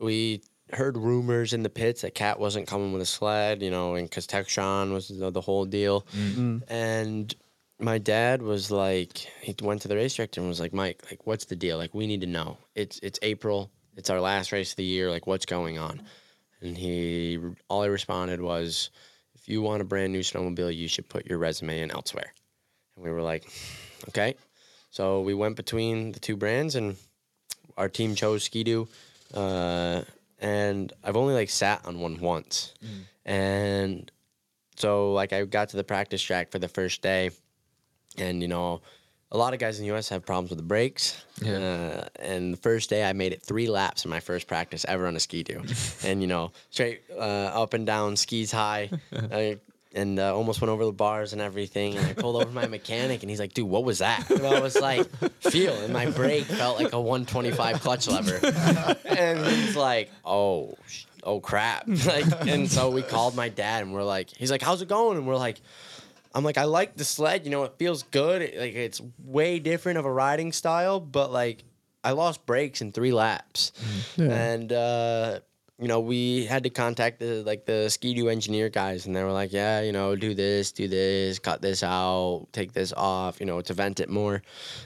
We 0.00 0.40
heard 0.72 0.96
rumors 0.96 1.52
in 1.52 1.62
the 1.62 1.68
pits 1.68 2.02
that 2.02 2.14
Cat 2.14 2.38
wasn't 2.40 2.66
coming 2.66 2.92
with 2.92 3.02
a 3.02 3.06
sled, 3.06 3.62
you 3.62 3.70
know, 3.70 3.94
and 3.94 4.08
because 4.08 4.26
Textron 4.26 4.92
was 4.92 5.08
the, 5.08 5.30
the 5.30 5.40
whole 5.40 5.64
deal, 5.64 6.06
and 6.68 7.34
my 7.78 7.98
dad 7.98 8.42
was 8.42 8.70
like, 8.70 9.18
he 9.40 9.54
went 9.60 9.82
to 9.82 9.88
the 9.88 9.96
race 9.96 10.14
director 10.14 10.40
and 10.40 10.48
was 10.48 10.60
like, 10.60 10.72
Mike, 10.72 11.02
like, 11.10 11.26
what's 11.26 11.46
the 11.46 11.56
deal? 11.56 11.76
Like, 11.76 11.94
we 11.94 12.06
need 12.06 12.20
to 12.20 12.26
know. 12.26 12.58
It's 12.74 12.98
it's 13.02 13.18
April. 13.22 13.70
It's 13.96 14.08
our 14.08 14.20
last 14.20 14.52
race 14.52 14.70
of 14.70 14.76
the 14.76 14.84
year. 14.84 15.10
Like, 15.10 15.26
what's 15.26 15.46
going 15.46 15.78
on? 15.78 16.02
And 16.60 16.78
he, 16.78 17.38
all 17.68 17.82
he 17.82 17.88
responded 17.88 18.40
was, 18.40 18.90
if 19.34 19.48
you 19.48 19.60
want 19.60 19.82
a 19.82 19.84
brand 19.84 20.12
new 20.12 20.20
snowmobile, 20.20 20.74
you 20.74 20.86
should 20.88 21.08
put 21.08 21.26
your 21.26 21.38
resume 21.38 21.80
in 21.80 21.90
elsewhere. 21.90 22.32
And 22.94 23.04
we 23.04 23.10
were 23.10 23.22
like, 23.22 23.44
okay. 24.08 24.36
So 24.90 25.22
we 25.22 25.34
went 25.34 25.56
between 25.56 26.12
the 26.12 26.20
two 26.20 26.36
brands, 26.36 26.76
and 26.76 26.96
our 27.76 27.88
team 27.88 28.14
chose 28.14 28.44
Ski-Doo. 28.44 28.86
Uh, 29.34 30.02
and 30.42 30.92
I've 31.02 31.16
only 31.16 31.32
like 31.32 31.48
sat 31.48 31.86
on 31.86 32.00
one 32.00 32.18
once, 32.18 32.74
and 33.24 34.10
so 34.76 35.12
like 35.12 35.32
I 35.32 35.44
got 35.44 35.70
to 35.70 35.76
the 35.76 35.84
practice 35.84 36.20
track 36.20 36.50
for 36.50 36.58
the 36.58 36.68
first 36.68 37.00
day, 37.00 37.30
and 38.18 38.42
you 38.42 38.48
know, 38.48 38.82
a 39.30 39.38
lot 39.38 39.54
of 39.54 39.60
guys 39.60 39.78
in 39.78 39.84
the 39.84 39.86
U.S. 39.92 40.08
have 40.10 40.26
problems 40.26 40.50
with 40.50 40.58
the 40.58 40.64
brakes. 40.64 41.24
Yeah. 41.40 41.56
Uh, 41.56 42.08
and 42.16 42.52
the 42.52 42.58
first 42.58 42.90
day, 42.90 43.08
I 43.08 43.12
made 43.12 43.32
it 43.32 43.42
three 43.42 43.68
laps 43.68 44.04
in 44.04 44.10
my 44.10 44.20
first 44.20 44.46
practice 44.46 44.84
ever 44.88 45.06
on 45.06 45.16
a 45.16 45.20
Ski-Doo, 45.20 45.62
and 46.04 46.20
you 46.20 46.26
know, 46.26 46.52
straight 46.70 47.02
uh, 47.16 47.52
up 47.54 47.72
and 47.72 47.86
down, 47.86 48.16
skis 48.16 48.52
high. 48.52 48.90
and 49.94 50.18
uh, 50.18 50.34
almost 50.34 50.60
went 50.60 50.70
over 50.70 50.84
the 50.84 50.92
bars 50.92 51.32
and 51.32 51.42
everything. 51.42 51.96
And 51.96 52.06
I 52.06 52.12
pulled 52.14 52.36
over 52.40 52.50
my 52.50 52.66
mechanic, 52.66 53.22
and 53.22 53.30
he's 53.30 53.40
like, 53.40 53.54
"Dude, 53.54 53.68
what 53.68 53.84
was 53.84 53.98
that?" 53.98 54.30
And 54.30 54.46
I 54.46 54.60
was 54.60 54.80
like, 54.80 55.06
"Feel." 55.40 55.74
And 55.74 55.92
my 55.92 56.06
brake 56.10 56.44
felt 56.44 56.78
like 56.80 56.92
a 56.92 57.00
125 57.00 57.80
clutch 57.80 58.08
lever. 58.08 58.40
And 59.04 59.44
he's 59.46 59.76
like, 59.76 60.10
"Oh, 60.24 60.74
sh- 60.88 61.04
oh 61.22 61.40
crap!" 61.40 61.86
Like, 62.06 62.24
and 62.48 62.70
so 62.70 62.90
we 62.90 63.02
called 63.02 63.34
my 63.36 63.48
dad, 63.48 63.82
and 63.82 63.92
we're 63.92 64.02
like, 64.04 64.30
"He's 64.36 64.50
like, 64.50 64.62
how's 64.62 64.82
it 64.82 64.88
going?" 64.88 65.18
And 65.18 65.26
we're 65.26 65.36
like, 65.36 65.60
"I'm 66.34 66.44
like, 66.44 66.58
I 66.58 66.64
like 66.64 66.96
the 66.96 67.04
sled. 67.04 67.44
You 67.44 67.50
know, 67.50 67.64
it 67.64 67.74
feels 67.78 68.02
good. 68.04 68.42
It- 68.42 68.58
like, 68.58 68.74
it's 68.74 69.00
way 69.22 69.58
different 69.58 69.98
of 69.98 70.04
a 70.04 70.12
riding 70.12 70.52
style, 70.52 71.00
but 71.00 71.30
like, 71.32 71.64
I 72.04 72.12
lost 72.12 72.46
brakes 72.46 72.80
in 72.80 72.92
three 72.92 73.12
laps, 73.12 73.72
Yeah. 74.16 74.32
and." 74.32 74.72
uh 74.72 75.40
you 75.82 75.88
know, 75.88 75.98
we 75.98 76.46
had 76.46 76.62
to 76.62 76.70
contact 76.70 77.18
the 77.18 77.42
like 77.42 77.66
the 77.66 77.90
ski-doo 77.90 78.28
engineer 78.28 78.68
guys, 78.68 79.06
and 79.06 79.16
they 79.16 79.24
were 79.24 79.32
like, 79.32 79.52
"Yeah, 79.52 79.80
you 79.80 79.90
know, 79.90 80.14
do 80.14 80.32
this, 80.32 80.70
do 80.70 80.86
this, 80.86 81.40
cut 81.40 81.60
this 81.60 81.82
out, 81.82 82.46
take 82.52 82.72
this 82.72 82.92
off, 82.96 83.40
you 83.40 83.46
know, 83.46 83.60
to 83.60 83.74
vent 83.74 83.98
it 83.98 84.08
more, 84.08 84.42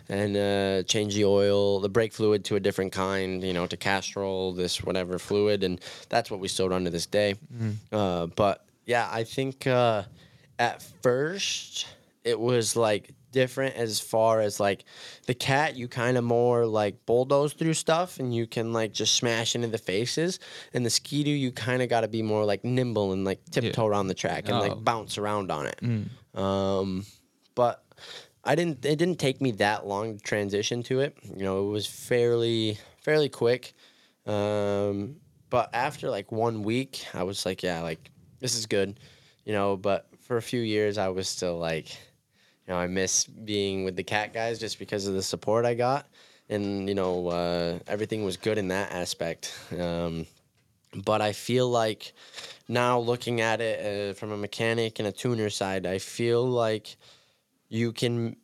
and 0.09 0.35
uh, 0.35 0.83
change 0.85 1.15
the 1.15 1.27
oil, 1.27 1.81
the 1.81 1.91
brake 1.91 2.15
fluid 2.15 2.47
to 2.47 2.57
a 2.57 2.61
different 2.61 2.93
kind, 2.93 3.45
you 3.45 3.53
know, 3.53 3.67
to 3.67 3.77
Castrol, 3.77 4.55
this 4.55 4.83
whatever 4.83 5.19
fluid, 5.19 5.65
and 5.65 5.83
that's 6.09 6.31
what 6.31 6.41
we 6.41 6.49
still 6.49 6.71
run 6.71 6.85
to 6.85 6.91
this 6.91 7.05
day. 7.05 7.35
Uh, 7.93 8.27
but 8.29 8.65
yeah, 8.87 9.07
I 9.13 9.25
think 9.25 9.67
uh, 9.67 10.05
at 10.59 10.81
first 11.03 11.89
it 12.25 12.41
was 12.41 12.75
like 12.75 13.11
different 13.41 13.76
as 13.76 14.01
far 14.01 14.41
as 14.41 14.59
like 14.59 14.84
the 15.26 15.34
cat 15.34 15.76
you 15.76 15.87
kind 15.89 16.16
of 16.16 16.24
more 16.24 16.64
like 16.66 16.95
bulldoze 17.07 17.53
through 17.53 17.74
stuff 17.74 18.18
and 18.18 18.34
you 18.34 18.47
can 18.47 18.72
like 18.72 18.93
just 18.93 19.14
smash 19.14 19.55
into 19.55 19.68
the 19.68 19.78
faces. 19.93 20.39
And 20.74 20.84
the 20.87 20.91
skidoo 20.91 21.30
you 21.45 21.53
kind 21.53 21.82
of 21.82 21.89
got 21.89 22.01
to 22.01 22.09
be 22.09 22.22
more 22.22 22.45
like 22.45 22.64
nimble 22.64 23.12
and 23.12 23.24
like 23.24 23.41
tiptoe 23.51 23.87
around 23.87 24.07
the 24.09 24.14
track 24.14 24.49
and 24.49 24.57
Oh. 24.57 24.61
like 24.66 24.82
bounce 24.84 25.18
around 25.18 25.51
on 25.53 25.66
it. 25.66 25.78
Um 26.34 27.05
but 27.55 27.82
i 28.45 28.55
didn't 28.55 28.84
it 28.84 28.97
didn't 28.97 29.18
take 29.18 29.41
me 29.41 29.51
that 29.53 29.87
long 29.87 30.16
to 30.18 30.22
transition 30.22 30.82
to 30.84 31.01
it. 31.01 31.16
You 31.37 31.45
know 31.45 31.68
it 31.68 31.70
was 31.70 31.87
fairly 31.87 32.78
fairly 33.03 33.28
quick. 33.28 33.74
Um 34.26 35.16
but 35.51 35.70
after 35.72 36.11
like 36.11 36.32
one 36.32 36.62
week 36.62 37.05
i 37.14 37.22
was 37.22 37.47
like 37.47 37.62
yeah 37.62 37.80
like 37.82 38.11
this 38.41 38.55
is 38.57 38.66
good 38.66 38.99
you 39.45 39.53
know 39.53 39.76
but 39.76 40.09
for 40.26 40.37
a 40.39 40.43
few 40.43 40.61
years 40.61 40.99
i 40.99 41.09
was 41.09 41.28
still 41.28 41.57
like 41.57 41.87
you 42.67 42.73
know 42.75 42.79
i 42.81 42.87
miss 42.87 43.25
being 43.27 43.85
with 43.85 43.97
the 43.97 44.03
cat 44.03 44.33
guys 44.35 44.59
just 44.59 44.79
because 44.79 45.07
of 45.07 45.14
the 45.14 45.23
support 45.23 45.64
i 45.64 45.75
got 45.75 46.07
and 46.49 46.89
you 46.89 46.95
know 46.95 47.29
uh, 47.29 47.79
everything 47.87 48.25
was 48.25 48.37
good 48.37 48.59
in 48.59 48.69
that 48.69 48.93
aspect 48.93 49.53
um, 49.79 50.27
but 51.05 51.21
i 51.21 51.33
feel 51.33 51.69
like 51.69 52.12
now 52.69 52.99
looking 52.99 53.41
at 53.41 53.61
it 53.61 54.11
uh, 54.11 54.14
from 54.14 54.33
a 54.33 54.37
mechanic 54.37 54.99
and 54.99 55.09
a 55.09 55.12
tuner 55.12 55.51
side 55.51 55.87
i 55.87 55.99
feel 55.99 56.45
like 56.47 56.97
you 57.69 57.93
can 57.93 58.37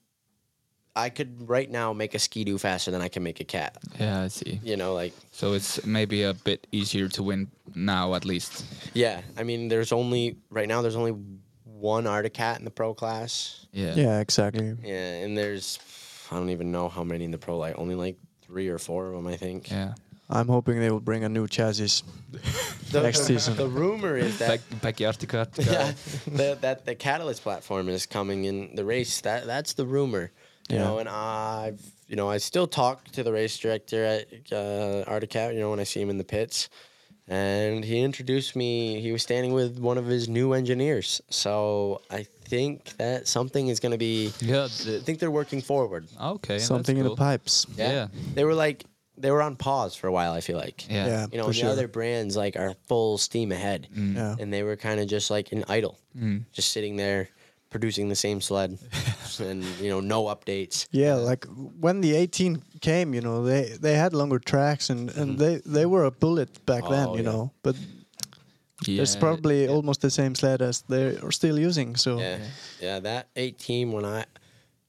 i 0.95 1.09
could 1.09 1.49
right 1.49 1.71
now 1.71 1.93
make 1.93 2.15
a 2.15 2.19
ski-doo 2.19 2.59
faster 2.59 2.91
than 2.91 3.01
i 3.01 3.09
can 3.09 3.23
make 3.23 3.41
a 3.41 3.45
cat 3.45 3.79
Yeah, 3.99 4.23
I 4.23 4.29
see. 4.29 4.61
you 4.63 4.77
know 4.77 4.93
like 4.95 5.13
So 5.31 5.55
it's 5.55 5.85
maybe 5.87 6.23
a 6.25 6.35
bit 6.35 6.67
easier 6.73 7.09
to 7.09 7.23
win 7.23 7.51
now, 7.75 8.15
at 8.15 8.25
least. 8.25 8.65
yeah 8.95 9.23
i 9.39 9.43
mean 9.43 9.69
there's 9.69 9.93
only 9.93 10.37
right 10.51 10.69
now 10.69 10.83
there's 10.83 10.97
only 10.97 11.15
one 11.83 12.07
Arctic 12.07 12.35
Cat 12.35 12.59
in 12.59 12.65
the 12.65 12.71
pro 12.71 12.95
class 12.95 13.67
Yeah. 13.73 13.95
Yeah, 13.95 14.21
exactly. 14.21 14.75
Yeah, 14.83 15.25
and 15.25 15.37
there's 15.37 15.79
I 16.31 16.37
don't 16.37 16.51
even 16.51 16.71
know 16.73 16.89
how 16.89 17.05
many 17.05 17.25
in 17.25 17.31
the 17.31 17.39
pro 17.39 17.59
light. 17.59 17.75
Only 17.77 17.95
like 17.95 18.17
three 18.47 18.69
or 18.69 18.79
four 18.79 19.09
of 19.09 19.15
them, 19.15 19.27
I 19.27 19.37
think. 19.37 19.71
Yeah. 19.71 19.95
I'm 20.31 20.49
hoping 20.49 20.81
they 20.81 20.91
will 20.91 21.01
bring 21.01 21.25
a 21.25 21.29
new 21.29 21.47
chassis. 21.47 22.03
The, 22.93 23.01
Next 23.03 23.25
season. 23.25 23.57
The 23.57 23.67
rumor 23.69 24.19
is 24.19 24.39
that 24.39 24.49
Back, 24.71 24.81
backyard 24.83 25.19
to 25.21 25.27
cut. 25.27 25.49
yeah, 25.59 25.93
the, 26.27 26.59
that 26.61 26.85
the 26.85 26.95
catalyst 26.95 27.43
platform 27.43 27.89
is 27.89 28.05
coming 28.07 28.45
in 28.45 28.75
the 28.75 28.85
race. 28.85 29.23
That 29.23 29.47
that's 29.47 29.73
the 29.75 29.87
rumor. 29.87 30.31
You 30.69 30.77
Yeah. 30.77 30.85
know, 30.85 30.99
and 30.99 31.09
I've 31.09 31.81
you 32.09 32.17
know 32.17 32.29
I 32.29 32.39
still 32.39 32.67
talk 32.67 33.05
to 33.13 33.23
the 33.23 33.33
race 33.33 33.57
director 33.59 34.05
at 34.05 34.27
uh, 34.53 35.05
Arctic 35.11 35.31
Cat. 35.31 35.55
You 35.55 35.61
know, 35.61 35.71
when 35.71 35.81
I 35.81 35.85
see 35.85 36.01
him 36.03 36.11
in 36.11 36.19
the 36.19 36.25
pits. 36.37 36.69
And 37.29 37.85
he 37.85 38.01
introduced 38.01 38.57
me. 38.57 39.01
He 39.01 39.13
was 39.13 39.23
standing 39.23 39.53
with 39.53 39.79
one 39.79 39.97
of 39.99 40.07
his 40.07 40.29
new 40.29 40.53
engineers, 40.53 41.23
so 41.31 42.03
I 42.11 42.25
think 42.45 42.97
that 42.99 43.29
something 43.29 43.69
is 43.69 43.81
going 43.81 43.93
to 43.93 43.99
be. 43.99 44.33
Yeah. 44.41 44.65
I 44.65 44.69
think 45.01 45.19
they're 45.21 45.31
working 45.31 45.63
forward. 45.63 46.09
okay. 46.21 46.55
that's 46.55 46.67
Something 46.67 46.97
in 46.99 47.05
the 47.05 47.15
pipes. 47.17 47.67
Yeah. 47.77 48.09
They 48.35 48.45
were 48.45 48.55
like 48.55 48.85
they 49.17 49.31
were 49.31 49.43
on 49.43 49.57
pause 49.57 49.95
for 49.95 50.09
a 50.09 50.13
while. 50.13 50.33
I 50.33 50.41
feel 50.41 50.57
like. 50.57 50.89
Yeah. 50.91 51.07
Yeah, 51.07 51.27
You 51.31 51.39
know, 51.39 51.47
for 51.47 51.53
sure. 51.53 51.67
the 51.69 51.73
other 51.73 51.89
brands 51.89 52.37
like 52.37 52.57
are 52.57 52.75
full 52.89 53.19
steam 53.19 53.53
ahead, 53.53 53.87
Yeah. 53.95 54.35
and 54.41 54.53
they 54.53 54.63
were 54.65 54.77
kind 54.77 54.99
of 55.01 55.07
just 55.07 55.31
like 55.31 55.53
in 55.53 55.65
idle, 55.69 55.99
Mm. 56.19 56.45
just 56.53 56.73
sitting 56.73 56.97
there 56.97 57.29
producing 57.73 58.09
the 58.09 58.15
same 58.17 58.41
sled, 58.41 58.79
and 59.41 59.65
you 59.81 59.91
know, 59.91 60.01
no 60.01 60.25
updates. 60.25 60.87
Yeah, 60.93 61.15
like 61.15 61.47
when 61.81 62.01
the 62.03 62.15
18 62.15 62.63
came, 62.81 63.15
you 63.15 63.21
know, 63.21 63.43
they 63.45 63.77
they 63.81 63.95
had 63.97 64.13
longer 64.13 64.39
tracks 64.39 64.91
and 64.91 65.11
and 65.11 65.39
mm-hmm. 65.39 65.39
they 65.39 65.61
they 65.81 65.87
were 65.87 66.05
a 66.05 66.11
bullet 66.11 66.65
back 66.67 66.85
then, 66.89 67.09
Oh, 67.09 67.17
you 67.17 67.23
yeah. 67.25 67.31
know. 67.33 67.51
But 67.63 67.77
Yeah. 68.87 69.03
it's 69.03 69.17
probably 69.17 69.69
almost 69.69 70.01
the 70.01 70.11
same 70.11 70.35
sled 70.35 70.61
as 70.63 70.83
they 70.89 71.17
are 71.23 71.33
still 71.33 71.59
using. 71.59 71.97
So 71.97 72.19
Yeah, 72.19 72.39
yeah. 72.81 73.01
That 73.01 73.29
18 73.37 73.93
when 73.93 74.05
I, 74.05 74.25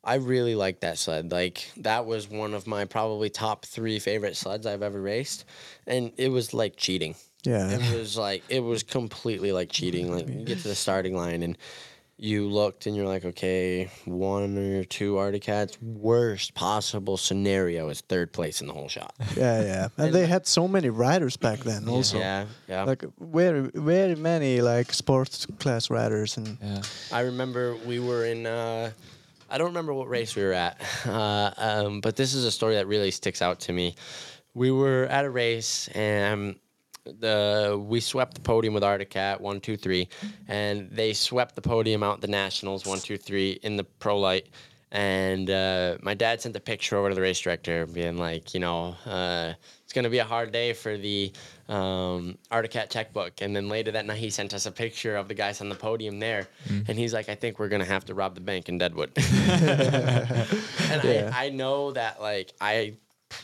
I 0.03 0.15
really 0.15 0.55
liked 0.55 0.81
that 0.81 0.97
sled. 0.97 1.31
Like 1.31 1.71
that 1.77 2.05
was 2.05 2.27
one 2.27 2.53
of 2.57 2.65
my 2.67 2.85
probably 2.85 3.29
top 3.29 3.65
three 3.65 3.99
favorite 3.99 4.35
sleds 4.35 4.65
I've 4.65 4.81
ever 4.83 4.99
raced, 5.01 5.45
and 5.87 6.11
it 6.17 6.29
was 6.31 6.53
like 6.53 6.75
cheating. 6.75 7.15
yeah, 7.45 7.69
It 7.77 7.97
was 7.99 8.17
like 8.17 8.43
it 8.49 8.61
was 8.63 8.83
completely 8.83 9.51
like 9.51 9.69
cheating. 9.71 10.11
Like 10.11 10.27
you 10.27 10.43
get 10.45 10.59
to 10.63 10.67
the 10.67 10.75
starting 10.75 11.15
line 11.15 11.43
and 11.43 11.55
you 12.23 12.47
looked 12.47 12.85
and 12.85 12.95
you're 12.95 13.05
like, 13.05 13.25
okay, 13.25 13.89
one 14.05 14.57
or 14.57 14.85
two 14.85 15.17
Arctic 15.17 15.41
Cats. 15.41 15.77
Worst 15.81 16.53
possible 16.53 17.17
scenario 17.17 17.89
is 17.89 17.99
third 17.99 18.31
place 18.31 18.61
in 18.61 18.67
the 18.67 18.73
whole 18.73 18.87
shot. 18.87 19.13
yeah, 19.35 19.61
yeah. 19.61 19.87
And 19.97 20.13
they 20.13 20.25
had 20.25 20.47
so 20.47 20.65
many 20.65 20.89
riders 20.89 21.35
back 21.35 21.59
then, 21.59 21.85
also. 21.85 22.19
Yeah, 22.19 22.45
yeah. 22.69 22.83
Like 22.85 23.03
very, 23.19 23.69
very 23.75 24.15
many 24.15 24.61
like 24.61 24.93
sports 24.93 25.45
class 25.59 25.89
riders 25.89 26.37
and 26.37 26.57
Yeah. 26.63 26.81
I 27.11 27.21
remember 27.21 27.75
we 27.85 27.99
were 27.99 28.23
in. 28.25 28.45
Uh, 28.45 28.91
I 29.49 29.57
don't 29.57 29.67
remember 29.67 29.93
what 29.93 30.07
race 30.07 30.33
we 30.33 30.43
were 30.43 30.53
at, 30.53 30.81
uh, 31.05 31.51
um, 31.57 31.99
but 31.99 32.15
this 32.15 32.33
is 32.33 32.45
a 32.45 32.51
story 32.51 32.75
that 32.75 32.87
really 32.87 33.11
sticks 33.11 33.41
out 33.41 33.59
to 33.61 33.73
me. 33.73 33.95
We 34.53 34.71
were 34.71 35.07
at 35.07 35.25
a 35.25 35.29
race 35.29 35.89
and 35.89 36.55
the 37.05 37.81
we 37.87 37.99
swept 37.99 38.35
the 38.35 38.41
podium 38.41 38.73
with 38.73 38.83
Arctic 38.83 39.09
Cat 39.09 39.41
one 39.41 39.59
two 39.59 39.77
three, 39.77 40.07
and 40.47 40.89
they 40.91 41.13
swept 41.13 41.55
the 41.55 41.61
podium 41.61 42.03
out 42.03 42.21
the 42.21 42.27
nationals 42.27 42.85
one 42.85 42.99
two 42.99 43.17
three 43.17 43.59
in 43.63 43.75
the 43.75 43.83
pro 43.83 44.19
light. 44.19 44.47
And 44.91 45.49
uh, 45.49 45.97
my 46.03 46.13
dad 46.13 46.39
sent 46.39 46.55
a 46.55 46.59
picture 46.59 46.97
over 46.97 47.09
to 47.09 47.15
the 47.15 47.21
race 47.21 47.39
director, 47.39 47.87
being 47.87 48.17
like, 48.17 48.53
you 48.53 48.59
know, 48.59 48.95
uh, 49.07 49.53
it's 49.83 49.91
going 49.91 50.03
to 50.03 50.09
be 50.09 50.19
a 50.19 50.23
hard 50.23 50.51
day 50.51 50.73
for 50.73 50.99
the 50.99 51.31
um, 51.67 52.37
Arctic 52.51 52.71
Cat 52.71 52.91
checkbook. 52.91 53.41
And 53.41 53.55
then 53.55 53.69
later 53.69 53.89
that 53.89 54.05
night, 54.05 54.19
he 54.19 54.29
sent 54.29 54.53
us 54.53 54.67
a 54.67 54.71
picture 54.71 55.15
of 55.15 55.27
the 55.27 55.33
guys 55.33 55.61
on 55.61 55.69
the 55.69 55.75
podium 55.75 56.19
there. 56.19 56.47
And 56.87 56.95
he's 56.95 57.11
like, 57.11 57.27
I 57.27 57.33
think 57.33 57.57
we're 57.57 57.69
going 57.69 57.81
to 57.81 57.87
have 57.87 58.05
to 58.05 58.13
rob 58.13 58.35
the 58.35 58.41
bank 58.41 58.69
in 58.69 58.77
Deadwood. 58.77 59.13
and 59.17 61.03
Yeah. 61.03 61.31
I, 61.33 61.45
I 61.45 61.49
know 61.49 61.91
that, 61.93 62.21
like, 62.21 62.53
I 62.61 62.93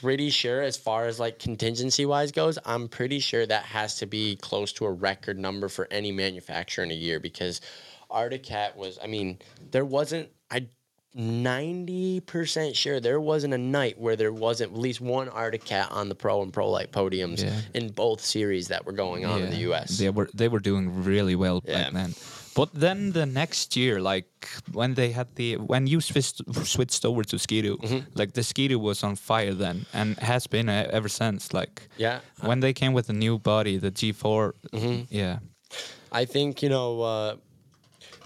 pretty 0.02 0.30
sure 0.30 0.62
as 0.62 0.78
far 0.78 1.06
as 1.06 1.20
like 1.20 1.40
contingency 1.40 2.06
wise 2.06 2.32
goes 2.32 2.58
i'm 2.66 2.88
pretty 2.88 3.20
sure 3.20 3.46
that 3.46 3.64
has 3.64 3.96
to 3.96 4.06
be 4.06 4.36
close 4.38 4.72
to 4.74 4.86
a 4.86 4.92
record 4.92 5.38
number 5.40 5.68
for 5.70 5.88
any 5.92 6.12
manufacturer 6.12 6.84
in 6.84 6.92
a 6.92 6.96
year 6.96 7.20
because 7.20 7.62
Arctic 8.10 8.44
Cat 8.44 8.76
was 8.78 8.98
i 9.04 9.08
mean 9.08 9.38
there 9.72 9.86
wasn't 9.86 10.30
i 10.52 10.68
90% 11.16 12.76
sure 12.76 13.00
there 13.00 13.20
wasn't 13.20 13.54
a 13.54 13.58
night 13.58 14.00
where 14.00 14.16
there 14.16 14.32
wasn't 14.32 14.72
at 14.72 14.78
least 14.78 15.02
one 15.02 15.28
Arctic 15.30 15.66
Cat 15.66 15.92
on 15.92 16.08
the 16.08 16.16
pro 16.16 16.42
and 16.44 16.54
pro 16.54 16.70
light 16.70 16.92
podiums 16.92 17.44
Yeah. 17.44 17.60
in 17.74 17.90
both 17.90 18.22
series 18.22 18.68
that 18.68 18.86
were 18.86 18.92
going 18.92 19.26
on 19.26 19.42
in 19.42 19.50
the 19.50 19.58
us 19.74 19.98
They 19.98 20.10
were 20.10 20.30
they 20.34 20.48
were 20.48 20.60
doing 20.60 21.04
really 21.04 21.36
well 21.36 21.62
Yeah. 21.66 21.84
back 21.86 21.94
then. 21.94 22.14
But 22.60 22.70
then 22.74 23.12
the 23.14 23.26
next 23.26 23.76
year, 23.78 23.96
like 24.14 24.32
when 24.80 24.94
they 25.00 25.10
had 25.20 25.28
the 25.36 25.56
when 25.72 25.84
you 25.88 26.00
switched 26.02 26.38
switched 26.76 27.04
over 27.10 27.24
to 27.32 27.38
Skidoo, 27.46 27.78
Mm-hmm. 27.78 28.00
like 28.20 28.32
the 28.34 28.44
Skidoo 28.44 28.80
was 28.90 29.04
on 29.04 29.16
fire 29.16 29.54
then 29.66 29.86
and 29.94 30.18
has 30.32 30.48
been 30.48 30.68
uh, 30.70 30.98
ever 30.98 31.10
since. 31.10 31.42
Like 31.60 31.76
yeah 32.06 32.20
when 32.50 32.60
they 32.60 32.74
came 32.74 32.94
with 32.98 33.06
the 33.08 33.14
new 33.26 33.36
body, 33.40 33.78
the 33.78 33.92
G4, 33.92 34.52
Mm-hmm. 34.74 34.98
yeah, 35.22 35.40
I 36.22 36.26
think 36.26 36.62
you 36.64 36.70
know, 36.76 36.90
uh, 37.14 37.36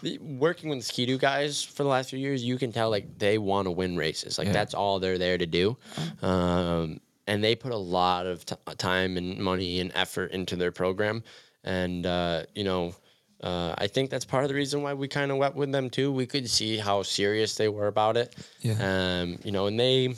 the, 0.02 0.18
working 0.46 0.70
with 0.70 0.80
the 0.80 0.86
Ski-Doo 0.92 1.18
guys 1.18 1.64
for 1.76 1.84
the 1.84 1.90
last 1.90 2.10
few 2.10 2.20
years, 2.20 2.44
you 2.44 2.58
can 2.58 2.72
tell 2.72 2.90
like 2.90 3.06
they 3.20 3.38
want 3.38 3.66
to 3.68 3.72
win 3.72 3.96
races. 3.98 4.38
Like 4.40 4.48
Yeah. 4.48 4.54
that's 4.60 4.74
all 4.74 5.00
they're 5.00 5.20
there 5.26 5.38
to 5.38 5.46
do. 5.62 5.78
Um, 6.22 7.00
and 7.28 7.44
they 7.44 7.56
put 7.56 7.72
a 7.72 7.84
lot 8.02 8.26
of 8.26 8.46
t- 8.46 8.56
time 8.78 9.12
and 9.20 9.38
money 9.38 9.80
and 9.82 9.92
effort 9.96 10.32
into 10.32 10.56
their 10.56 10.72
program, 10.72 11.24
and 11.64 12.06
uh, 12.06 12.44
you 12.56 12.64
know. 12.64 12.96
Uh, 13.44 13.76
I 13.78 13.88
think 13.88 14.10
that's 14.10 14.24
part 14.26 14.44
of 14.46 14.50
the 14.50 14.56
reason 14.56 14.82
why 14.82 14.94
we 14.94 15.08
kind 15.10 15.30
of 15.32 15.38
went 15.38 15.56
with 15.56 15.72
them 15.72 15.90
too. 15.90 16.12
We 16.14 16.26
could 16.26 16.50
see 16.50 16.78
how 16.78 17.04
serious 17.04 17.56
they 17.56 17.68
were 17.68 17.88
about 17.88 18.16
it. 18.18 18.34
Yeah. 18.62 18.78
Um, 19.22 19.38
you 19.44 19.52
know, 19.52 19.68
and 19.68 19.78
they, 19.78 20.16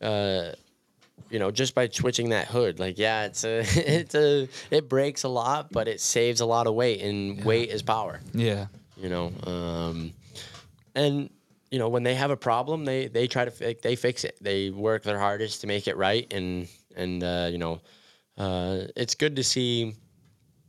uh, 0.00 0.52
you 1.30 1.38
know, 1.38 1.50
just 1.50 1.74
by 1.74 1.88
switching 1.88 2.30
that 2.30 2.48
hood, 2.48 2.78
like 2.78 2.98
yeah, 2.98 3.24
it's 3.26 3.44
a, 3.44 3.58
it's 3.76 4.14
a, 4.14 4.48
it 4.70 4.88
breaks 4.88 5.24
a 5.24 5.28
lot, 5.28 5.70
but 5.72 5.88
it 5.88 6.00
saves 6.00 6.40
a 6.40 6.46
lot 6.46 6.66
of 6.66 6.74
weight, 6.74 7.00
and 7.02 7.44
weight 7.44 7.68
is 7.70 7.82
power 7.82 8.20
Yeah. 8.34 8.66
you 8.96 9.08
know 9.08 9.32
um, 9.46 10.12
and 10.94 11.30
you 11.70 11.78
know 11.78 11.88
when 11.88 12.02
they 12.02 12.14
have 12.14 12.30
a 12.30 12.36
problem 12.36 12.84
they 12.84 13.08
they 13.08 13.26
try 13.26 13.44
to 13.46 13.76
they 13.82 13.96
fix 13.96 14.24
it 14.24 14.36
they 14.42 14.68
work 14.70 15.02
their 15.02 15.18
hardest 15.18 15.62
to 15.62 15.66
make 15.66 15.88
it 15.88 15.96
right 15.96 16.30
and 16.32 16.68
and 16.96 17.24
uh, 17.24 17.48
you 17.50 17.56
know 17.58 17.80
uh, 18.38 18.82
it's 18.94 19.14
good 19.14 19.36
to 19.36 19.42
see 19.42 19.94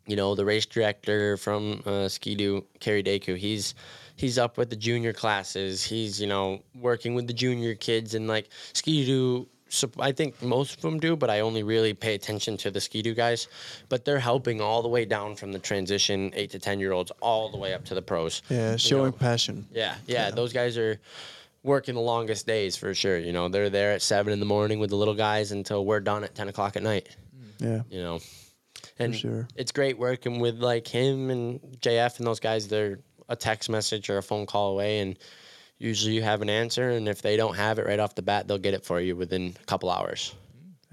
you 0.07 0.15
know 0.15 0.35
the 0.35 0.45
race 0.45 0.65
director 0.65 1.37
from 1.37 1.81
uh, 1.85 2.07
Ski-Doo, 2.07 2.65
Kerry 2.79 3.03
Deku 3.03 3.37
he's 3.37 3.73
he's 4.15 4.37
up 4.37 4.57
with 4.57 4.69
the 4.69 4.75
junior 4.75 5.13
classes 5.13 5.83
he's 5.83 6.19
you 6.21 6.27
know 6.27 6.61
working 6.75 7.15
with 7.15 7.27
the 7.27 7.33
junior 7.33 7.73
kids 7.75 8.13
and 8.15 8.27
like 8.27 8.49
Ski-Doo 8.73 9.47
sup- 9.69 9.99
I 9.99 10.11
think 10.11 10.39
most 10.41 10.75
of 10.75 10.81
them 10.81 10.99
do, 10.99 11.15
but 11.15 11.29
I 11.31 11.39
only 11.39 11.63
really 11.63 11.93
pay 11.95 12.13
attention 12.13 12.57
to 12.57 12.69
the 12.69 12.79
Ski-Doo 12.79 13.15
guys. 13.15 13.47
But 13.89 14.05
they're 14.05 14.19
helping 14.19 14.61
all 14.61 14.81
the 14.83 14.87
way 14.89 15.03
down 15.05 15.35
from 15.35 15.51
the 15.51 15.57
transition 15.57 16.31
eight 16.35 16.51
to 16.51 16.59
ten 16.59 16.79
year 16.79 16.91
olds 16.91 17.11
all 17.21 17.49
the 17.49 17.57
way 17.57 17.73
up 17.73 17.83
to 17.85 17.95
the 17.95 18.01
pros. 18.01 18.43
Yeah, 18.49 18.73
You 18.73 18.77
showing 18.77 19.05
know? 19.11 19.17
passion. 19.17 19.65
Yeah, 19.71 19.95
yeah, 20.05 20.29
those 20.29 20.53
guys 20.53 20.77
are 20.77 20.99
working 21.63 21.95
the 21.95 22.01
longest 22.01 22.45
days 22.45 22.75
for 22.77 22.93
sure. 22.93 23.17
You 23.17 23.31
know, 23.33 23.47
they're 23.49 23.71
there 23.71 23.93
at 23.93 24.01
seven 24.03 24.31
in 24.33 24.39
the 24.39 24.45
morning 24.45 24.79
with 24.79 24.89
the 24.91 24.95
little 24.97 25.15
guys 25.15 25.51
until 25.51 25.85
we're 25.85 26.01
done 26.01 26.23
at 26.23 26.35
ten 26.35 26.49
o'clock 26.49 26.75
at 26.75 26.83
night. 26.83 27.07
Yeah. 27.57 27.81
You 27.89 28.01
know, 28.03 28.19
and 28.99 29.15
sure. 29.15 29.47
it's 29.55 29.71
great 29.71 29.97
working 29.97 30.39
with 30.39 30.59
like 30.59 30.87
him 30.87 31.29
and 31.29 31.59
JF 31.79 32.17
and 32.17 32.27
those 32.27 32.39
guys. 32.39 32.67
They're 32.67 32.99
a 33.29 33.35
text 33.35 33.69
message 33.69 34.09
or 34.09 34.17
a 34.17 34.23
phone 34.23 34.45
call 34.45 34.71
away, 34.71 34.99
and 34.99 35.17
usually 35.77 36.13
you 36.13 36.21
have 36.21 36.41
an 36.41 36.49
answer. 36.49 36.89
And 36.89 37.07
if 37.07 37.21
they 37.21 37.37
don't 37.37 37.55
have 37.55 37.79
it 37.79 37.85
right 37.85 37.99
off 37.99 38.15
the 38.15 38.21
bat, 38.21 38.47
they'll 38.47 38.57
get 38.57 38.73
it 38.73 38.85
for 38.85 38.99
you 38.99 39.15
within 39.15 39.55
a 39.61 39.65
couple 39.65 39.89
hours. 39.89 40.33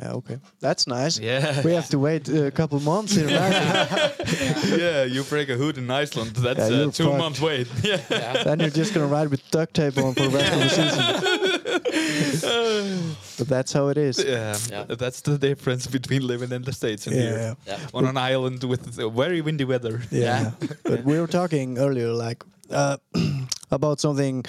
Yeah, 0.00 0.12
okay. 0.12 0.38
That's 0.60 0.86
nice. 0.86 1.18
Yeah. 1.18 1.60
We 1.62 1.74
have 1.74 1.90
to 1.90 1.98
wait 1.98 2.26
a 2.30 2.50
couple 2.50 2.80
months 2.80 3.18
in 3.18 3.28
America. 3.28 4.14
yeah, 4.78 5.04
you 5.04 5.22
break 5.24 5.50
a 5.50 5.56
hood 5.56 5.76
in 5.76 5.90
Iceland. 5.90 6.30
That's 6.36 6.58
Yeah, 6.70 6.76
uh, 6.76 6.90
two 6.90 7.04
fucked. 7.04 7.18
months 7.18 7.40
wait. 7.40 7.68
Yeah. 7.82 7.98
then 8.44 8.60
you're 8.60 8.70
just 8.70 8.94
gonna 8.94 9.06
ride 9.06 9.28
with 9.28 9.42
duct 9.50 9.74
tape 9.74 9.98
on 9.98 10.14
for 10.14 10.22
the 10.22 10.30
rest 10.30 10.52
of 10.54 10.60
the 10.60 10.68
season. 10.70 11.80
but 12.42 13.48
that's 13.48 13.72
how 13.72 13.88
it 13.88 13.96
is. 13.98 14.18
Yeah, 14.18 14.56
Yeah. 14.70 14.84
that's 14.96 15.20
the 15.22 15.38
difference 15.38 15.86
between 15.86 16.26
living 16.26 16.52
in 16.52 16.62
the 16.62 16.72
states 16.72 17.06
and 17.06 17.16
Yeah. 17.16 17.22
here 17.22 17.56
Yeah. 17.66 17.78
on 17.94 18.04
an 18.06 18.16
island 18.16 18.64
with 18.64 18.82
very 19.14 19.40
windy 19.40 19.64
weather. 19.64 20.00
Yeah. 20.10 20.50
but 20.84 21.04
we 21.04 21.18
were 21.20 21.26
talking 21.28 21.78
earlier, 21.78 22.12
like 22.12 22.44
uh, 22.70 22.96
about 23.70 24.00
something 24.00 24.44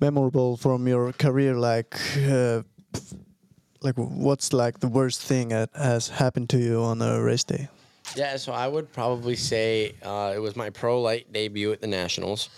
memorable 0.00 0.56
from 0.56 0.86
your 0.88 1.12
career, 1.12 1.54
like. 1.54 1.96
Uh, 2.16 2.62
like 3.82 3.94
what's 3.98 4.52
like 4.52 4.80
the 4.80 4.88
worst 4.88 5.20
thing 5.22 5.48
that 5.50 5.68
has 5.74 6.08
happened 6.08 6.48
to 6.48 6.58
you 6.58 6.82
on 6.82 7.00
a 7.02 7.20
race 7.22 7.44
day? 7.44 7.68
Yeah, 8.14 8.36
so 8.36 8.52
I 8.52 8.68
would 8.68 8.92
probably 8.92 9.36
say 9.36 9.94
uh, 10.02 10.32
it 10.34 10.38
was 10.38 10.56
my 10.56 10.70
pro 10.70 11.00
light 11.02 11.32
debut 11.32 11.72
at 11.72 11.80
the 11.80 11.86
Nationals. 11.86 12.48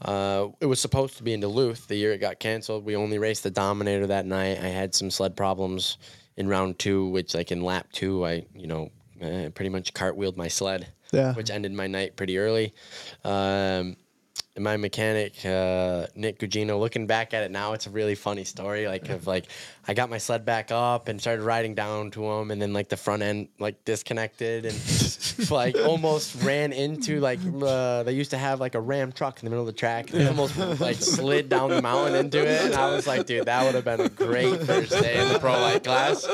Uh, 0.00 0.48
it 0.60 0.66
was 0.66 0.80
supposed 0.80 1.16
to 1.16 1.22
be 1.22 1.32
in 1.32 1.40
Duluth 1.40 1.88
the 1.88 1.96
year 1.96 2.12
it 2.12 2.18
got 2.18 2.38
canceled. 2.38 2.84
We 2.84 2.96
only 2.96 3.18
raced 3.18 3.42
the 3.42 3.50
Dominator 3.50 4.06
that 4.06 4.26
night. 4.26 4.58
I 4.58 4.68
had 4.68 4.94
some 4.94 5.10
sled 5.10 5.36
problems 5.36 5.98
in 6.36 6.48
round 6.48 6.78
two, 6.78 7.08
which 7.08 7.34
like 7.34 7.52
in 7.52 7.62
lap 7.62 7.88
two, 7.92 8.24
I 8.24 8.46
you 8.54 8.66
know 8.66 8.90
uh, 9.22 9.50
pretty 9.54 9.68
much 9.70 9.92
cartwheeled 9.92 10.36
my 10.36 10.48
sled, 10.48 10.86
Yeah. 11.12 11.34
which 11.34 11.50
ended 11.50 11.72
my 11.72 11.86
night 11.86 12.16
pretty 12.16 12.38
early. 12.38 12.72
Um, 13.24 13.96
my 14.58 14.76
mechanic 14.76 15.44
uh, 15.44 16.06
Nick 16.14 16.38
Gugino. 16.38 16.78
Looking 16.78 17.06
back 17.06 17.32
at 17.32 17.42
it 17.42 17.50
now, 17.50 17.72
it's 17.72 17.86
a 17.86 17.90
really 17.90 18.14
funny 18.14 18.44
story. 18.44 18.86
Like 18.86 19.08
of 19.08 19.26
like, 19.26 19.46
I 19.88 19.94
got 19.94 20.10
my 20.10 20.18
sled 20.18 20.44
back 20.44 20.70
up 20.70 21.08
and 21.08 21.20
started 21.20 21.42
riding 21.42 21.74
down 21.74 22.10
to 22.12 22.24
him, 22.24 22.50
and 22.50 22.60
then 22.60 22.72
like 22.72 22.88
the 22.88 22.96
front 22.96 23.22
end 23.22 23.48
like 23.58 23.84
disconnected 23.84 24.66
and 24.66 25.50
like 25.50 25.76
almost 25.76 26.42
ran 26.42 26.72
into 26.72 27.20
like 27.20 27.38
uh, 27.62 28.02
they 28.02 28.12
used 28.12 28.32
to 28.32 28.38
have 28.38 28.60
like 28.60 28.74
a 28.74 28.80
Ram 28.80 29.10
truck 29.12 29.40
in 29.40 29.46
the 29.46 29.50
middle 29.50 29.66
of 29.66 29.72
the 29.74 29.78
track. 29.78 30.12
And 30.12 30.28
almost 30.28 30.56
like 30.80 30.96
slid 30.96 31.48
down 31.48 31.70
the 31.70 31.80
mountain 31.80 32.14
into 32.14 32.40
it, 32.40 32.66
and 32.66 32.74
I 32.74 32.94
was 32.94 33.06
like, 33.06 33.26
dude, 33.26 33.46
that 33.46 33.64
would 33.64 33.74
have 33.74 33.84
been 33.84 34.00
a 34.00 34.08
great 34.08 34.60
first 34.62 34.90
day 34.90 35.20
in 35.20 35.32
the 35.32 35.38
pro 35.38 35.52
light 35.52 35.84
class. 35.84 36.26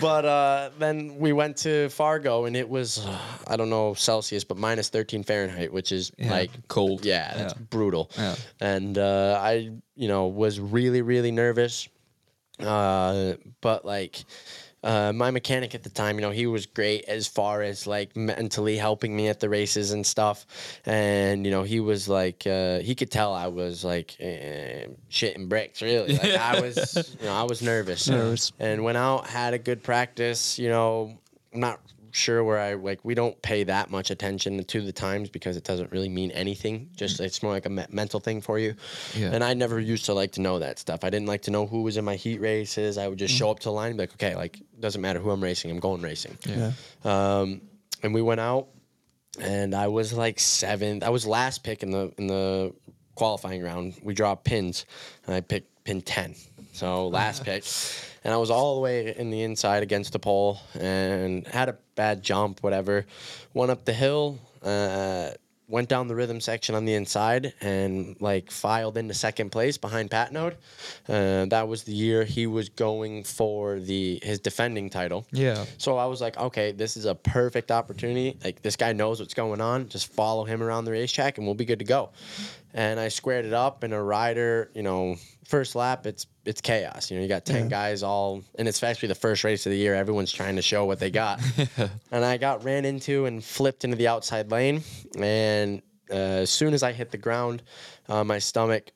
But 0.00 0.24
uh, 0.24 0.70
then 0.78 1.16
we 1.18 1.32
went 1.32 1.56
to 1.58 1.88
Fargo, 1.88 2.44
and 2.44 2.54
it 2.56 2.68
was 2.68 3.04
uh, 3.04 3.18
I 3.46 3.56
don't 3.56 3.70
know 3.70 3.94
Celsius, 3.94 4.44
but 4.44 4.56
minus 4.56 4.88
13 4.90 5.22
Fahrenheit, 5.24 5.72
which 5.72 5.90
is 5.92 6.12
Yeah, 6.18 6.30
like 6.30 6.50
cold. 6.68 7.04
Yeah, 7.04 7.32
that's 7.36 7.54
Yeah. 7.54 7.62
brutal. 7.70 8.10
Yeah. 8.16 8.36
And 8.60 8.96
uh, 8.98 9.38
I, 9.42 9.70
you 9.96 10.08
know, 10.08 10.26
was 10.28 10.60
really 10.60 11.02
really 11.02 11.32
nervous. 11.32 11.88
Uh, 12.58 13.34
but 13.60 13.84
like. 13.84 14.24
Uh, 14.82 15.12
my 15.12 15.30
mechanic 15.30 15.74
at 15.74 15.82
the 15.82 15.90
time, 15.90 16.16
you 16.16 16.22
know, 16.22 16.30
he 16.30 16.46
was 16.46 16.64
great 16.66 17.04
as 17.04 17.26
far 17.26 17.62
as 17.62 17.86
like 17.86 18.16
mentally 18.16 18.76
helping 18.76 19.14
me 19.14 19.28
at 19.28 19.38
the 19.38 19.48
races 19.48 19.92
and 19.92 20.06
stuff. 20.06 20.46
And 20.86 21.44
you 21.44 21.50
know, 21.50 21.62
he 21.62 21.80
was 21.80 22.08
like, 22.08 22.46
uh, 22.46 22.78
he 22.80 22.94
could 22.94 23.10
tell 23.10 23.34
I 23.34 23.48
was 23.48 23.84
like 23.84 24.16
uh, 24.20 24.88
shitting 25.10 25.48
bricks. 25.48 25.82
Really, 25.82 26.14
like 26.16 26.34
I 26.34 26.60
was, 26.60 27.14
you 27.20 27.26
know, 27.26 27.34
I 27.34 27.42
was 27.42 27.60
nervous. 27.62 28.08
Nervous. 28.08 28.52
And 28.58 28.82
went 28.82 28.96
out, 28.96 29.26
had 29.26 29.52
a 29.52 29.58
good 29.58 29.82
practice. 29.82 30.58
You 30.58 30.70
know, 30.70 31.18
I'm 31.52 31.60
not 31.60 31.80
sure 32.12 32.42
where 32.44 32.58
I 32.58 32.74
like. 32.74 33.00
We 33.04 33.14
don't 33.14 33.40
pay 33.42 33.64
that 33.64 33.90
much 33.90 34.10
attention 34.10 34.62
to 34.62 34.80
the 34.80 34.92
times 34.92 35.28
because 35.28 35.56
it 35.56 35.64
doesn't 35.64 35.92
really 35.92 36.08
mean 36.08 36.30
anything. 36.32 36.90
Just 36.96 37.20
it's 37.20 37.42
more 37.42 37.52
like 37.52 37.66
a 37.66 37.70
me- 37.70 37.86
mental 37.90 38.20
thing 38.20 38.40
for 38.40 38.58
you. 38.58 38.74
Yeah. 39.16 39.30
And 39.32 39.42
I 39.42 39.54
never 39.54 39.78
used 39.80 40.06
to 40.06 40.14
like 40.14 40.32
to 40.32 40.40
know 40.40 40.58
that 40.58 40.78
stuff. 40.78 41.04
I 41.04 41.10
didn't 41.10 41.28
like 41.28 41.42
to 41.42 41.50
know 41.50 41.66
who 41.66 41.82
was 41.82 41.96
in 41.96 42.04
my 42.04 42.16
heat 42.16 42.40
races. 42.40 42.98
I 42.98 43.08
would 43.08 43.18
just 43.18 43.34
show 43.34 43.50
up 43.50 43.60
to 43.60 43.64
the 43.68 43.72
line 43.72 43.88
and 43.88 43.96
be 43.96 44.02
like, 44.02 44.12
okay, 44.14 44.34
like 44.36 44.60
doesn't 44.78 45.00
matter 45.00 45.20
who 45.20 45.30
I'm 45.30 45.42
racing. 45.42 45.70
I'm 45.70 45.80
going 45.80 46.02
racing. 46.02 46.36
Yeah. 46.46 46.72
Um, 47.04 47.60
and 48.02 48.14
we 48.14 48.22
went 48.22 48.40
out, 48.40 48.68
and 49.38 49.74
I 49.74 49.88
was 49.88 50.12
like 50.12 50.38
seventh. 50.40 51.02
I 51.04 51.10
was 51.10 51.26
last 51.26 51.62
pick 51.62 51.82
in 51.82 51.90
the 51.90 52.12
in 52.18 52.26
the 52.26 52.74
qualifying 53.14 53.62
round. 53.62 53.94
We 54.02 54.14
draw 54.14 54.34
pins, 54.34 54.86
and 55.26 55.34
I 55.34 55.40
picked 55.40 55.84
pin 55.84 56.00
ten. 56.00 56.34
So 56.72 57.08
last 57.08 57.44
pick, 57.44 57.64
and 58.24 58.32
I 58.34 58.36
was 58.36 58.50
all 58.50 58.76
the 58.76 58.80
way 58.80 59.14
in 59.16 59.30
the 59.30 59.42
inside 59.42 59.82
against 59.82 60.12
the 60.12 60.18
pole, 60.18 60.60
and 60.78 61.46
had 61.46 61.68
a 61.68 61.76
bad 61.94 62.22
jump. 62.22 62.62
Whatever, 62.62 63.06
went 63.54 63.70
up 63.70 63.84
the 63.84 63.92
hill. 63.92 64.38
Uh, 64.62 65.30
went 65.70 65.88
down 65.88 66.08
the 66.08 66.14
rhythm 66.14 66.40
section 66.40 66.74
on 66.74 66.84
the 66.84 66.94
inside 66.94 67.54
and 67.60 68.16
like 68.20 68.50
filed 68.50 68.98
into 68.98 69.14
second 69.14 69.50
place 69.50 69.78
behind 69.78 70.10
Pat 70.10 70.32
Node. 70.32 70.56
Uh, 71.08 71.46
that 71.46 71.68
was 71.68 71.84
the 71.84 71.92
year 71.92 72.24
he 72.24 72.46
was 72.46 72.68
going 72.68 73.22
for 73.22 73.78
the 73.78 74.18
his 74.22 74.40
defending 74.40 74.90
title. 74.90 75.26
Yeah. 75.30 75.64
So 75.78 75.96
I 75.96 76.06
was 76.06 76.20
like, 76.20 76.36
okay, 76.36 76.72
this 76.72 76.96
is 76.96 77.04
a 77.04 77.14
perfect 77.14 77.70
opportunity. 77.70 78.36
Like 78.42 78.62
this 78.62 78.76
guy 78.76 78.92
knows 78.92 79.20
what's 79.20 79.34
going 79.34 79.60
on. 79.60 79.88
Just 79.88 80.12
follow 80.12 80.44
him 80.44 80.62
around 80.62 80.86
the 80.86 80.90
racetrack 80.90 81.38
and 81.38 81.46
we'll 81.46 81.54
be 81.54 81.64
good 81.64 81.78
to 81.78 81.84
go. 81.84 82.10
And 82.72 83.00
I 83.00 83.08
squared 83.08 83.44
it 83.44 83.52
up 83.52 83.82
and 83.82 83.92
a 83.92 84.00
rider, 84.00 84.70
you 84.74 84.82
know, 84.82 85.16
first 85.44 85.74
lap 85.74 86.06
it's 86.06 86.26
it's 86.44 86.60
chaos. 86.60 87.10
You 87.10 87.16
know, 87.16 87.22
you 87.22 87.28
got 87.28 87.44
10 87.44 87.68
guys 87.68 88.02
all 88.02 88.42
and 88.58 88.68
it's 88.68 88.82
actually 88.82 89.08
the 89.08 89.14
first 89.14 89.44
race 89.44 89.66
of 89.66 89.70
the 89.70 89.78
year. 89.78 89.94
Everyone's 89.94 90.32
trying 90.32 90.56
to 90.56 90.62
show 90.62 90.84
what 90.84 91.00
they 91.00 91.10
got. 91.10 91.40
and 92.12 92.24
I 92.24 92.36
got 92.36 92.64
ran 92.64 92.84
into 92.84 93.26
and 93.26 93.42
flipped 93.42 93.84
into 93.84 93.96
the 93.96 94.08
outside 94.08 94.50
lane 94.50 94.82
and 95.18 95.82
uh, 96.10 96.42
as 96.42 96.50
soon 96.50 96.74
as 96.74 96.82
I 96.82 96.92
hit 96.92 97.10
the 97.12 97.18
ground, 97.18 97.62
uh, 98.08 98.24
my 98.24 98.38
stomach 98.38 98.90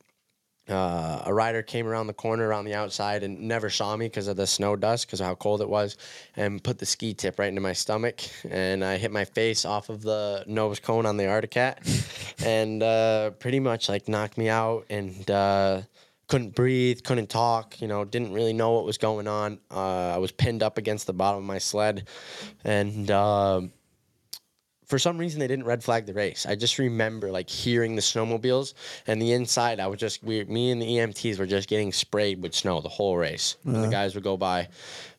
uh, 0.69 1.23
a 1.27 1.35
rider 1.35 1.63
came 1.63 1.87
around 1.87 2.07
the 2.07 2.15
corner 2.15 2.49
around 2.49 2.65
the 2.65 2.75
outside 2.75 3.23
and 3.23 3.39
never 3.41 3.69
saw 3.69 3.97
me 3.97 4.07
because 4.07 4.29
of 4.29 4.37
the 4.37 4.47
snow 4.47 4.77
dust 4.77 5.07
because 5.07 5.21
of 5.21 5.27
how 5.27 5.35
cold 5.35 5.61
it 5.61 5.69
was 5.69 5.97
and 6.37 6.63
put 6.65 6.79
the 6.79 6.87
ski 6.87 7.13
tip 7.13 7.39
right 7.39 7.49
into 7.49 7.61
my 7.61 7.73
stomach 7.75 8.23
and 8.49 8.83
i 8.83 8.97
hit 8.97 9.13
my 9.13 9.25
face 9.25 9.67
off 9.67 9.91
of 9.91 10.01
the 10.01 10.43
nose 10.47 10.81
cone 10.81 11.05
on 11.05 11.17
the 11.19 11.27
Arctic 11.27 11.51
Cat 11.51 11.81
and 12.45 12.83
uh, 12.83 13.31
pretty 13.31 13.61
much 13.61 13.89
like 13.89 14.09
knocked 14.09 14.39
me 14.39 14.49
out 14.49 14.87
and 14.89 15.31
uh, 15.31 15.83
couldn't 16.29 16.55
breathe 16.55 17.03
couldn't 17.03 17.29
talk 17.29 17.79
you 17.83 17.87
know 17.87 18.05
didn't 18.05 18.33
really 18.33 18.55
know 18.55 18.73
what 18.73 18.87
was 18.87 18.97
going 18.97 19.29
on. 19.29 19.59
Uh, 19.71 20.15
i 20.15 20.19
was 20.19 20.33
pinned 20.33 20.63
up 20.63 20.79
against 20.79 21.07
the 21.07 21.13
bottom 21.13 21.39
of 21.39 21.45
my 21.45 21.59
sled 21.59 22.09
and 22.65 23.11
um 23.11 23.71
for 24.87 24.99
some 24.99 25.19
reason 25.19 25.41
they 25.41 25.47
didn't 25.47 25.65
red 25.65 25.83
flag 25.83 26.07
the 26.07 26.15
race. 26.15 26.47
I 26.47 26.55
just 26.55 26.79
remember 26.79 27.31
like 27.31 27.49
hearing 27.49 27.95
the 27.97 28.03
snowmobiles 28.03 28.75
and 29.07 29.21
the 29.21 29.33
inside. 29.33 29.81
I 29.81 29.87
was 29.87 29.99
just 29.99 30.23
we 30.23 30.45
me 30.45 30.71
and 30.71 30.81
the 30.81 30.87
EMTs 30.87 31.39
were 31.39 31.47
just 31.47 31.69
getting 31.69 31.93
sprayed 31.93 32.43
with 32.43 32.55
snow 32.55 32.81
the 32.81 32.89
whole 32.89 33.17
race. 33.17 33.57
And 33.65 33.77
the 33.85 33.89
guys 33.89 34.15
would 34.15 34.25
go 34.25 34.37
by, 34.37 34.69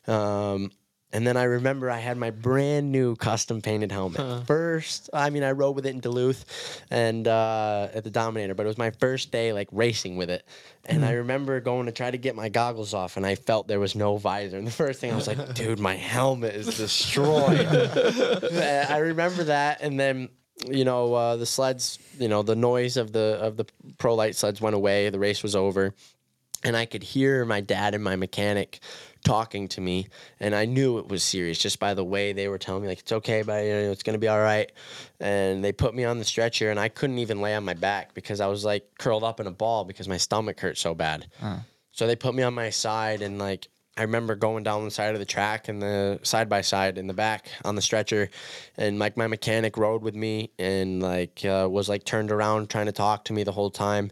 um, 0.06 0.70
And 1.12 1.26
then 1.26 1.36
I 1.36 1.44
remember 1.44 1.88
I 1.88 1.98
had 1.98 2.16
my 2.18 2.30
brand 2.30 2.90
new 2.90 3.14
custom 3.16 3.62
painted 3.62 3.92
helmet. 3.92 4.46
First, 4.46 5.08
I 5.14 5.30
mean, 5.30 5.44
I 5.44 5.52
rode 5.52 5.76
with 5.76 5.86
it 5.86 5.90
in 5.94 6.00
Duluth 6.00 6.82
and 6.90 7.26
uh, 7.28 7.88
at 7.94 8.02
the 8.02 8.10
Dominator, 8.10 8.54
but 8.54 8.64
it 8.64 8.66
was 8.66 8.76
my 8.76 8.90
first 8.90 9.30
day 9.30 9.52
like 9.52 9.68
racing 9.70 10.16
with 10.16 10.30
it. 10.30 10.44
And 10.84 11.04
I 11.04 11.12
remember 11.12 11.60
going 11.60 11.86
to 11.86 11.92
try 11.92 12.10
to 12.10 12.18
get 12.18 12.34
my 12.34 12.48
goggles 12.48 12.92
off, 12.92 13.16
and 13.16 13.24
I 13.24 13.34
felt 13.34 13.66
there 13.66 13.80
was 13.80 13.94
no 13.94 14.16
visor. 14.16 14.56
And 14.58 14.66
the 14.66 14.72
first 14.72 15.00
thing 15.00 15.12
I 15.12 15.16
was 15.16 15.26
like, 15.26 15.54
dude, 15.54 15.78
my 15.78 15.94
helmet 15.94 16.54
is 16.54 16.76
destroyed. 16.76 17.66
I 18.90 18.98
remember 18.98 19.44
that, 19.44 19.80
and 19.80 19.98
then 19.98 20.28
you 20.68 20.84
know 20.84 21.14
uh, 21.14 21.36
the 21.36 21.46
sleds, 21.46 21.98
you 22.18 22.28
know 22.28 22.42
the 22.42 22.56
noise 22.56 22.96
of 22.96 23.12
the 23.12 23.38
of 23.40 23.56
the 23.56 23.66
pro 23.98 24.14
light 24.14 24.36
sleds 24.36 24.60
went 24.60 24.76
away. 24.76 25.10
The 25.10 25.18
race 25.18 25.42
was 25.42 25.56
over, 25.56 25.94
and 26.62 26.76
I 26.76 26.86
could 26.86 27.02
hear 27.02 27.44
my 27.44 27.60
dad 27.60 27.94
and 27.94 28.04
my 28.04 28.16
mechanic 28.16 28.80
talking 29.26 29.68
to 29.68 29.80
me, 29.80 30.06
and 30.40 30.54
I 30.54 30.64
knew 30.64 30.98
it 30.98 31.08
was 31.08 31.22
serious 31.22 31.58
just 31.58 31.78
by 31.78 31.94
the 31.94 32.04
way 32.04 32.32
they 32.32 32.48
were 32.48 32.58
telling 32.58 32.82
me 32.82 32.88
like 32.88 33.00
it's 33.00 33.12
okay, 33.12 33.42
but 33.42 33.64
you 33.64 33.72
know, 33.72 33.90
it's 33.90 34.02
gonna 34.02 34.18
be 34.18 34.28
all 34.28 34.40
right. 34.40 34.70
And 35.20 35.62
they 35.64 35.72
put 35.72 35.94
me 35.94 36.04
on 36.04 36.18
the 36.18 36.24
stretcher, 36.24 36.70
and 36.70 36.78
I 36.80 36.88
couldn't 36.88 37.18
even 37.18 37.40
lay 37.40 37.54
on 37.54 37.64
my 37.64 37.74
back 37.74 38.14
because 38.14 38.40
I 38.40 38.46
was 38.46 38.64
like 38.64 38.84
curled 38.98 39.24
up 39.24 39.40
in 39.40 39.46
a 39.46 39.50
ball 39.50 39.84
because 39.84 40.08
my 40.08 40.16
stomach 40.16 40.60
hurt 40.60 40.78
so 40.78 40.94
bad. 40.94 41.26
So 41.92 42.06
they 42.06 42.16
put 42.16 42.34
me 42.34 42.42
on 42.42 42.54
my 42.54 42.70
side, 42.70 43.20
and 43.20 43.38
like 43.38 43.68
I 43.96 44.02
remember 44.02 44.36
going 44.36 44.62
down 44.62 44.84
the 44.84 44.90
side 44.90 45.14
of 45.14 45.20
the 45.20 45.24
track 45.26 45.68
and 45.68 45.80
the 45.80 46.20
side 46.22 46.48
by 46.48 46.60
side 46.60 46.98
in 46.98 47.06
the 47.06 47.14
back 47.14 47.48
on 47.64 47.74
the 47.74 47.82
stretcher, 47.82 48.28
and 48.76 48.98
like 48.98 49.16
my 49.16 49.26
mechanic 49.26 49.76
rode 49.76 50.02
with 50.02 50.14
me 50.14 50.50
and 50.58 51.02
like 51.02 51.44
uh, 51.44 51.66
was 51.70 51.88
like 51.88 52.04
turned 52.04 52.30
around 52.30 52.68
trying 52.70 52.86
to 52.86 52.92
talk 52.92 53.24
to 53.24 53.32
me 53.32 53.42
the 53.42 53.52
whole 53.52 53.70
time. 53.70 54.10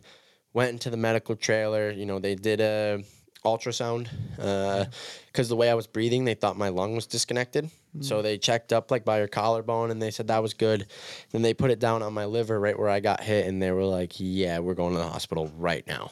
Went 0.55 0.71
into 0.71 0.89
the 0.89 0.97
medical 0.97 1.37
trailer. 1.37 1.91
You 1.91 2.07
know 2.07 2.19
they 2.19 2.35
did 2.35 2.61
a 2.61 3.05
ultrasound 3.45 4.09
because 4.36 5.49
the 5.49 5.57
way 5.57 5.70
I 5.70 5.74
was 5.74 5.86
breathing, 5.86 6.24
they 6.24 6.34
thought 6.34 6.57
my 6.57 6.68
lung 6.68 6.95
was 6.95 7.07
disconnected. 7.07 7.70
So 8.01 8.22
they 8.22 8.38
checked 8.38 8.72
up 8.72 8.90
like 8.90 9.05
by 9.05 9.18
your 9.18 9.28
collarbone 9.28 9.90
and 9.90 10.03
they 10.03 10.11
said 10.11 10.28
that 10.28 10.42
was 10.42 10.55
good. 10.55 10.86
Then 11.30 11.42
they 11.42 11.55
put 11.55 11.70
it 11.70 11.78
down 11.78 12.03
on 12.03 12.12
my 12.12 12.24
liver 12.24 12.59
right 12.59 12.76
where 12.78 12.88
I 12.88 13.01
got 13.01 13.22
hit, 13.22 13.47
and 13.47 13.62
they 13.62 13.70
were 13.70 13.84
like, 13.84 14.14
"Yeah, 14.16 14.59
we're 14.59 14.74
going 14.74 14.95
to 14.95 14.99
the 14.99 15.09
hospital 15.09 15.53
right 15.57 15.86
now." 15.86 16.11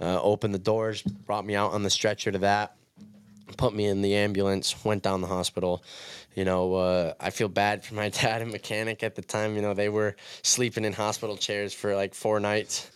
uh, 0.00 0.20
opened 0.22 0.54
the 0.54 0.58
doors, 0.58 1.02
brought 1.02 1.44
me 1.44 1.54
out 1.54 1.72
on 1.72 1.82
the 1.82 1.90
stretcher 1.90 2.32
to 2.32 2.38
that, 2.38 2.76
put 3.56 3.74
me 3.74 3.86
in 3.86 4.02
the 4.02 4.14
ambulance, 4.14 4.84
went 4.84 5.02
down 5.02 5.20
the 5.20 5.26
hospital. 5.26 5.84
You 6.34 6.44
know, 6.44 6.74
uh, 6.74 7.14
I 7.20 7.30
feel 7.30 7.48
bad 7.48 7.84
for 7.84 7.94
my 7.94 8.08
dad 8.22 8.42
and 8.42 8.50
mechanic 8.50 9.02
at 9.02 9.14
the 9.14 9.22
time. 9.22 9.56
You 9.56 9.62
know, 9.62 9.74
they 9.74 9.88
were 9.88 10.16
sleeping 10.42 10.84
in 10.84 10.92
hospital 10.92 11.36
chairs 11.36 11.74
for 11.74 11.94
like 11.94 12.14
four 12.14 12.40
nights. 12.40 12.90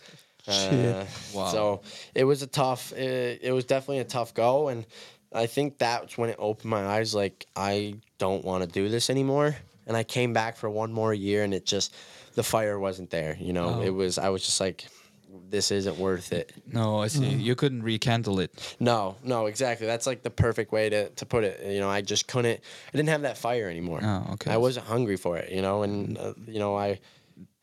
Uh, 0.47 1.05
Wow. 1.33 1.47
So 1.51 1.81
it 2.13 2.23
was 2.23 2.41
a 2.41 2.47
tough. 2.47 2.91
It, 2.93 3.39
it 3.43 3.51
was 3.51 3.65
definitely 3.65 3.99
a 3.99 4.03
tough 4.05 4.33
go, 4.33 4.67
and 4.69 4.85
I 5.33 5.47
think 5.47 5.77
that's 5.77 6.17
when 6.17 6.29
it 6.29 6.37
opened 6.39 6.69
my 6.69 6.85
eyes. 6.85 7.13
Like 7.15 7.45
I 7.55 7.95
don't 8.17 8.43
want 8.45 8.63
to 8.63 8.69
do 8.69 8.89
this 8.89 9.09
anymore. 9.09 9.55
And 9.87 9.95
I 9.95 10.03
came 10.03 10.33
back 10.33 10.55
for 10.57 10.69
one 10.69 10.91
more 10.93 11.13
year, 11.13 11.43
and 11.43 11.53
it 11.53 11.65
just 11.65 11.93
the 12.35 12.43
fire 12.43 12.79
wasn't 12.79 13.09
there. 13.11 13.37
You 13.39 13.53
know, 13.53 13.75
Oh. 13.75 13.81
it 13.81 13.89
was. 13.91 14.17
I 14.17 14.29
was 14.29 14.43
just 14.45 14.59
like, 14.59 14.87
this 15.49 15.69
isn't 15.71 15.97
worth 15.97 16.31
it. 16.33 16.51
No, 16.71 16.99
I 17.01 17.07
see. 17.07 17.25
You 17.27 17.53
couldn't 17.55 17.83
rekindle 17.83 18.39
it. 18.39 18.75
No, 18.79 19.15
no, 19.23 19.45
exactly. 19.45 19.85
That's 19.85 20.07
like 20.07 20.23
the 20.23 20.31
perfect 20.31 20.71
way 20.71 20.89
to, 20.89 21.09
to 21.09 21.25
put 21.25 21.43
it. 21.43 21.63
You 21.71 21.79
know, 21.81 21.89
I 21.89 22.01
just 22.01 22.27
couldn't. 22.27 22.59
I 22.87 22.91
didn't 22.97 23.09
have 23.09 23.21
that 23.23 23.37
fire 23.37 23.69
anymore. 23.69 23.99
Oh, 24.01 24.33
okay. 24.33 24.51
I 24.51 24.57
wasn't 24.57 24.87
hungry 24.87 25.17
for 25.17 25.37
it. 25.37 25.51
You 25.51 25.61
know, 25.61 25.83
and 25.83 26.17
uh, 26.17 26.33
you 26.47 26.59
know, 26.59 26.75
I. 26.77 26.99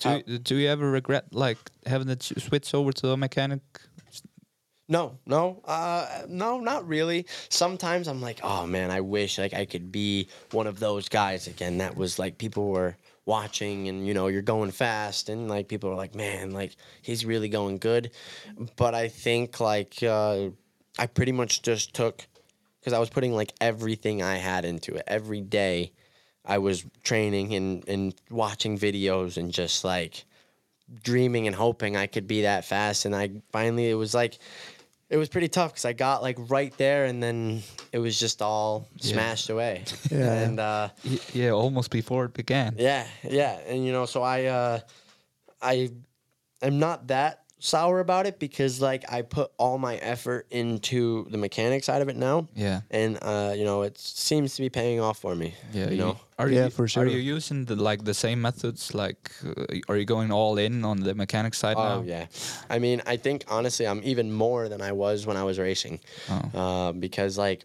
Do, 0.02 0.38
do 0.38 0.56
you 0.56 0.68
ever 0.68 0.90
regret 0.90 1.32
like 1.32 1.58
having 1.86 2.14
to 2.14 2.40
switch 2.40 2.74
over 2.74 2.92
to 2.92 3.10
a 3.10 3.16
mechanic? 3.16 3.60
No, 4.88 5.18
no, 5.26 5.62
uh, 5.64 6.22
no, 6.28 6.60
not 6.60 6.86
really. 6.86 7.26
Sometimes 7.48 8.08
I'm 8.08 8.20
like, 8.20 8.40
oh 8.42 8.66
man, 8.66 8.90
I 8.90 9.00
wish 9.00 9.38
like 9.38 9.54
I 9.54 9.64
could 9.64 9.90
be 9.90 10.28
one 10.50 10.66
of 10.66 10.78
those 10.80 11.08
guys 11.08 11.46
again. 11.46 11.78
That 11.78 11.96
was 11.96 12.18
like 12.18 12.36
people 12.36 12.68
were 12.68 12.96
watching, 13.24 13.88
and 13.88 14.06
you 14.06 14.12
know, 14.12 14.26
you're 14.26 14.42
going 14.42 14.70
fast, 14.70 15.28
and 15.28 15.48
like 15.48 15.68
people 15.68 15.88
are 15.90 15.94
like, 15.94 16.14
man, 16.14 16.50
like 16.50 16.76
he's 17.00 17.24
really 17.24 17.48
going 17.48 17.78
good. 17.78 18.10
But 18.76 18.94
I 18.94 19.08
think 19.08 19.60
like 19.60 20.02
uh, 20.02 20.48
I 20.98 21.06
pretty 21.06 21.32
much 21.32 21.62
just 21.62 21.94
took 21.94 22.26
because 22.80 22.92
I 22.92 22.98
was 22.98 23.08
putting 23.08 23.32
like 23.32 23.52
everything 23.60 24.22
I 24.22 24.36
had 24.36 24.64
into 24.64 24.94
it 24.94 25.04
every 25.06 25.40
day. 25.40 25.92
I 26.44 26.58
was 26.58 26.84
training 27.02 27.54
and 27.54 27.88
and 27.88 28.14
watching 28.30 28.78
videos 28.78 29.36
and 29.36 29.52
just 29.52 29.84
like 29.84 30.24
dreaming 31.02 31.46
and 31.46 31.56
hoping 31.56 31.96
I 31.96 32.06
could 32.06 32.26
be 32.26 32.42
that 32.42 32.64
fast. 32.64 33.04
And 33.04 33.14
I 33.14 33.30
finally, 33.50 33.88
it 33.88 33.94
was 33.94 34.14
like, 34.14 34.38
it 35.08 35.16
was 35.16 35.28
pretty 35.28 35.48
tough 35.48 35.72
because 35.72 35.84
I 35.84 35.92
got 35.92 36.22
like 36.22 36.36
right 36.50 36.76
there 36.76 37.04
and 37.06 37.22
then 37.22 37.62
it 37.92 37.98
was 37.98 38.18
just 38.18 38.42
all 38.42 38.88
smashed 39.00 39.48
away. 39.50 39.84
Yeah. 40.10 40.32
And 40.32 40.60
uh, 40.60 40.88
yeah, 41.32 41.50
almost 41.50 41.90
before 41.90 42.26
it 42.26 42.34
began. 42.34 42.74
yeah, 42.76 43.06
yeah. 43.22 43.58
And 43.66 43.86
you 43.86 43.92
know, 43.92 44.04
so 44.06 44.22
I, 44.22 44.46
uh, 44.46 44.80
I, 45.62 45.90
I'm 46.60 46.78
not 46.78 47.06
that 47.08 47.44
sour 47.64 48.00
about 48.00 48.26
it 48.26 48.40
because 48.40 48.80
like 48.80 49.04
I 49.10 49.22
put 49.22 49.52
all 49.56 49.78
my 49.78 49.94
effort 49.96 50.46
into 50.50 51.26
the 51.30 51.38
mechanic 51.38 51.84
side 51.84 52.02
of 52.02 52.08
it 52.08 52.16
now. 52.16 52.48
Yeah. 52.56 52.80
And 52.90 53.18
uh, 53.22 53.54
you 53.56 53.64
know, 53.64 53.82
it 53.82 53.96
seems 53.98 54.56
to 54.56 54.62
be 54.62 54.68
paying 54.68 54.98
off 55.00 55.18
for 55.18 55.34
me. 55.36 55.54
Yeah, 55.72 55.88
you 55.90 55.96
know. 55.96 56.16
Are 56.38 56.48
Yeah, 56.50 56.64
you, 56.64 56.70
for 56.70 56.86
Are 56.96 57.06
you 57.06 57.18
using 57.36 57.64
the 57.66 57.76
like 57.76 58.02
the 58.04 58.14
same 58.14 58.40
methods? 58.42 58.94
Like, 58.94 59.30
uh, 59.46 59.76
are 59.88 59.96
you 59.96 60.04
going 60.04 60.32
all 60.32 60.58
in 60.58 60.84
on 60.84 61.00
the 61.00 61.14
mechanic 61.14 61.54
side 61.54 61.76
Oh 61.76 61.84
now? 61.84 62.02
yeah, 62.02 62.26
I 62.68 62.80
mean, 62.80 63.00
I 63.06 63.16
think 63.16 63.44
honestly, 63.48 63.86
I'm 63.86 64.00
even 64.02 64.32
more 64.32 64.68
than 64.68 64.82
I 64.82 64.90
was 64.92 65.24
when 65.24 65.36
I 65.36 65.44
was 65.44 65.58
racing, 65.58 66.00
Oh. 66.28 66.58
uh, 66.60 66.92
because 66.92 67.38
like, 67.38 67.64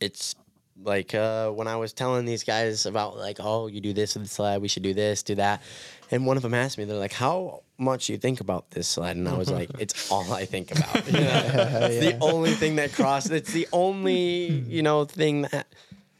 it's 0.00 0.34
like 0.82 1.14
uh, 1.14 1.50
when 1.50 1.68
I 1.68 1.76
was 1.76 1.92
telling 1.92 2.24
these 2.24 2.42
guys 2.42 2.86
about 2.86 3.16
like, 3.16 3.36
oh, 3.38 3.68
you 3.68 3.80
do 3.80 3.92
this 3.92 4.14
with 4.14 4.24
the 4.24 4.28
sled, 4.28 4.62
we 4.62 4.68
should 4.68 4.82
do 4.82 4.94
this, 4.94 5.22
do 5.22 5.36
that, 5.36 5.62
and 6.10 6.26
one 6.26 6.36
of 6.36 6.42
them 6.42 6.54
asked 6.54 6.76
me, 6.78 6.84
they're 6.86 6.96
like, 6.96 7.12
how 7.12 7.62
much 7.80 8.08
you 8.08 8.18
think 8.18 8.40
about 8.40 8.70
this 8.70 8.88
sled, 8.88 9.16
and 9.16 9.28
I 9.28 9.36
was 9.36 9.50
like, 9.50 9.70
it's 9.78 10.10
all 10.10 10.32
I 10.32 10.44
think 10.44 10.70
about. 10.70 11.06
You 11.10 11.20
know? 11.20 11.88
it's 11.90 12.06
the 12.06 12.18
only 12.20 12.52
thing 12.52 12.76
that 12.76 12.92
crosses. 12.92 13.30
It's 13.32 13.52
the 13.52 13.66
only 13.72 14.46
you 14.68 14.82
know 14.82 15.04
thing 15.04 15.42
that 15.42 15.66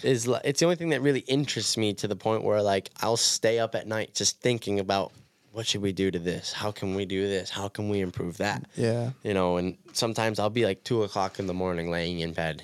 is. 0.02 0.26
It's 0.44 0.60
the 0.60 0.66
only 0.66 0.76
thing 0.76 0.88
that 0.90 1.02
really 1.02 1.20
interests 1.20 1.76
me 1.76 1.94
to 1.94 2.08
the 2.08 2.16
point 2.16 2.42
where 2.42 2.62
like 2.62 2.90
I'll 3.00 3.16
stay 3.16 3.58
up 3.58 3.74
at 3.74 3.86
night 3.86 4.14
just 4.14 4.40
thinking 4.40 4.80
about 4.80 5.12
what 5.52 5.66
should 5.66 5.82
we 5.82 5.92
do 5.92 6.10
to 6.10 6.18
this? 6.18 6.52
How 6.52 6.70
can 6.70 6.94
we 6.94 7.04
do 7.04 7.26
this? 7.26 7.50
How 7.50 7.68
can 7.68 7.88
we 7.88 8.00
improve 8.00 8.36
that? 8.38 8.64
Yeah. 8.76 9.10
You 9.22 9.34
know, 9.34 9.56
and 9.56 9.76
sometimes 9.92 10.38
I'll 10.38 10.50
be 10.50 10.64
like 10.64 10.84
two 10.84 11.02
o'clock 11.02 11.38
in 11.38 11.46
the 11.46 11.54
morning 11.54 11.90
laying 11.90 12.20
in 12.20 12.32
bed. 12.32 12.62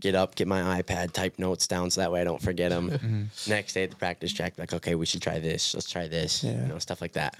Get 0.00 0.14
up, 0.14 0.36
get 0.36 0.46
my 0.46 0.80
iPad, 0.80 1.12
type 1.12 1.40
notes 1.40 1.66
down 1.66 1.90
so 1.90 2.00
that 2.00 2.12
way 2.12 2.20
I 2.20 2.24
don't 2.24 2.40
forget 2.40 2.70
them. 2.70 2.90
Mm-hmm. 2.98 3.50
Next 3.50 3.74
day 3.74 3.84
at 3.84 3.90
the 3.90 3.96
practice 3.96 4.32
track, 4.32 4.54
like, 4.58 4.72
okay, 4.72 4.94
we 4.94 5.06
should 5.06 5.22
try 5.22 5.38
this. 5.38 5.74
Let's 5.74 5.90
try 5.90 6.08
this. 6.08 6.44
Yeah. 6.44 6.62
You 6.62 6.68
know, 6.68 6.78
stuff 6.78 7.00
like 7.00 7.12
that. 7.12 7.36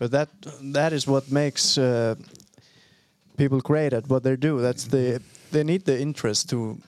But 0.00 0.10
that 0.10 0.28
that 0.74 0.92
is 0.92 1.06
what 1.06 1.30
makes 1.30 1.76
uh, 1.78 2.14
people 3.36 3.60
great 3.60 3.92
at 3.92 4.08
what 4.08 4.22
they 4.22 4.36
do. 4.36 4.60
That's 4.60 4.84
the 4.88 5.20
they 5.52 5.62
need 5.64 5.84
the 5.84 6.00
interest 6.00 6.48
to 6.50 6.78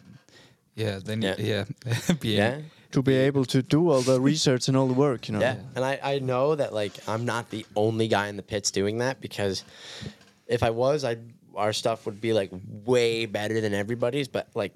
Yeah, 0.75 0.99
they 1.05 1.17
need, 1.17 1.39
Yeah. 1.39 1.65
yeah, 1.87 2.15
being, 2.21 2.39
Yeah. 2.39 2.61
to 2.93 3.03
be 3.03 3.15
able 3.29 3.45
to 3.45 3.63
do 3.63 3.91
all 3.91 4.03
the 4.03 4.19
research 4.21 4.69
and 4.69 4.77
all 4.77 4.89
the 4.89 4.95
work. 4.95 5.29
You 5.29 5.35
know. 5.35 5.41
Yeah. 5.41 5.57
And 5.77 5.85
I, 5.85 6.15
I 6.15 6.19
know 6.21 6.57
that 6.57 6.73
like 6.73 6.93
I'm 7.07 7.25
not 7.25 7.51
the 7.51 7.65
only 7.75 8.09
guy 8.09 8.29
in 8.29 8.37
the 8.37 8.43
pits 8.43 8.71
doing 8.71 8.99
that 8.99 9.21
because 9.21 9.65
if 10.47 10.63
I 10.63 10.71
was, 10.71 11.05
I 11.05 11.17
our 11.55 11.73
stuff 11.75 12.07
would 12.07 12.21
be 12.21 12.33
like 12.33 12.51
way 12.87 13.27
better 13.27 13.61
than 13.61 13.75
everybody's, 13.75 14.29
but 14.29 14.47
like 14.55 14.73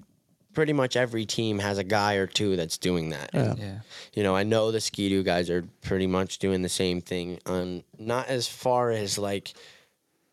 pretty 0.57 0.73
much 0.73 0.97
every 0.97 1.23
team 1.23 1.59
has 1.59 1.77
a 1.77 1.83
guy 1.83 2.15
or 2.15 2.25
two 2.25 2.55
that's 2.55 2.79
doing 2.79 3.09
that. 3.09 3.29
Yeah. 3.31 3.53
yeah, 3.59 3.79
You 4.15 4.23
know, 4.23 4.35
I 4.35 4.41
know 4.41 4.71
the 4.71 4.81
Ski-Doo 4.81 5.21
guys 5.21 5.51
are 5.51 5.63
pretty 5.83 6.07
much 6.07 6.39
doing 6.39 6.63
the 6.63 6.69
same 6.83 6.99
thing 6.99 7.37
on 7.45 7.83
not 7.99 8.27
as 8.27 8.47
far 8.47 8.89
as 8.89 9.19
like 9.19 9.53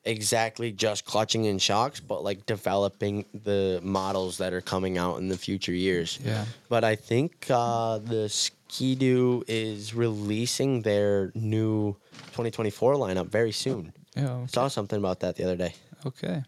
exactly 0.02 0.72
just 0.72 1.04
clutching 1.04 1.44
in 1.44 1.58
shocks, 1.58 2.00
but 2.00 2.24
like 2.24 2.46
developing 2.46 3.26
the 3.34 3.80
models 3.82 4.38
that 4.38 4.54
are 4.54 4.62
coming 4.62 4.96
out 4.96 5.18
in 5.18 5.28
the 5.28 5.36
future 5.36 5.74
years. 5.74 6.18
Yeah. 6.24 6.46
But 6.70 6.84
I 6.84 6.96
think 6.96 7.44
uh, 7.50 7.98
the 7.98 8.30
Ski-Doo 8.30 9.44
is 9.46 9.92
releasing 9.92 10.80
their 10.80 11.32
new 11.34 11.96
2024 12.28 12.94
lineup 12.94 13.26
very 13.26 13.52
soon. 13.52 13.92
yeah. 14.16 14.30
Okay. 14.30 14.46
Saw 14.46 14.68
something 14.68 14.98
about 14.98 15.20
that 15.20 15.36
the 15.36 15.44
other 15.44 15.56
day. 15.56 15.74
okay. 16.06 16.44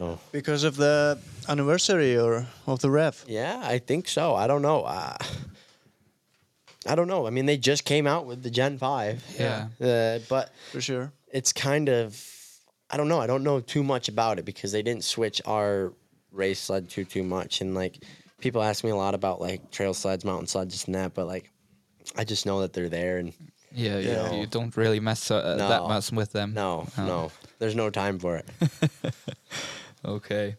So 0.00 0.18
Because 0.32 0.64
of 0.64 0.76
the 0.76 1.18
anniversary 1.46 2.16
or 2.16 2.46
of 2.66 2.80
the 2.80 2.90
ref. 2.90 3.24
yeah, 3.28 3.60
I 3.62 3.78
think 3.78 4.08
so. 4.08 4.34
I 4.34 4.46
don't 4.46 4.62
know. 4.62 4.82
Uh, 4.84 5.16
I 6.86 6.94
don't 6.94 7.06
know. 7.06 7.26
I 7.26 7.30
mean, 7.30 7.44
they 7.44 7.58
just 7.58 7.84
came 7.84 8.06
out 8.06 8.24
with 8.24 8.42
the 8.42 8.50
Gen 8.50 8.78
Five. 8.78 9.22
Yeah. 9.38 9.68
Uh, 9.80 10.20
but 10.30 10.52
For 10.72 10.80
sure. 10.80 11.12
it's 11.30 11.52
kind 11.52 11.88
of 11.90 12.16
I 12.90 12.96
don't 12.96 13.08
know. 13.08 13.20
I 13.20 13.26
don't 13.26 13.42
know 13.44 13.60
too 13.60 13.82
much 13.84 14.08
about 14.08 14.38
it 14.38 14.44
because 14.46 14.72
they 14.72 14.82
didn't 14.82 15.04
switch 15.04 15.42
our 15.44 15.92
race 16.32 16.58
sled 16.60 16.88
too 16.88 17.04
too 17.04 17.22
much. 17.22 17.60
And 17.60 17.74
like 17.74 18.02
people 18.40 18.62
ask 18.62 18.82
me 18.82 18.90
a 18.90 18.96
lot 18.96 19.14
about 19.14 19.38
like 19.40 19.70
trail 19.70 19.92
sleds, 19.92 20.24
mountain 20.24 20.46
sleds, 20.46 20.72
this 20.72 20.84
and 20.86 20.94
that. 20.94 21.12
But 21.12 21.26
like 21.26 21.50
I 22.16 22.24
just 22.24 22.46
know 22.46 22.62
that 22.62 22.72
they're 22.72 22.88
there, 22.88 23.18
and 23.18 23.34
Yeah, 23.74 23.98
you, 23.98 24.12
know. 24.12 24.40
you 24.40 24.46
don't 24.46 24.74
really 24.76 24.98
mess 25.00 25.30
uh, 25.30 25.56
No. 25.58 25.68
that 25.68 25.82
much 25.82 26.10
with 26.10 26.32
them. 26.32 26.54
no, 26.54 26.86
Oh. 26.98 27.06
no, 27.06 27.30
there's 27.58 27.76
no 27.76 27.90
time 27.90 28.18
for 28.18 28.38
it. 28.40 28.46
Okay. 30.04 30.56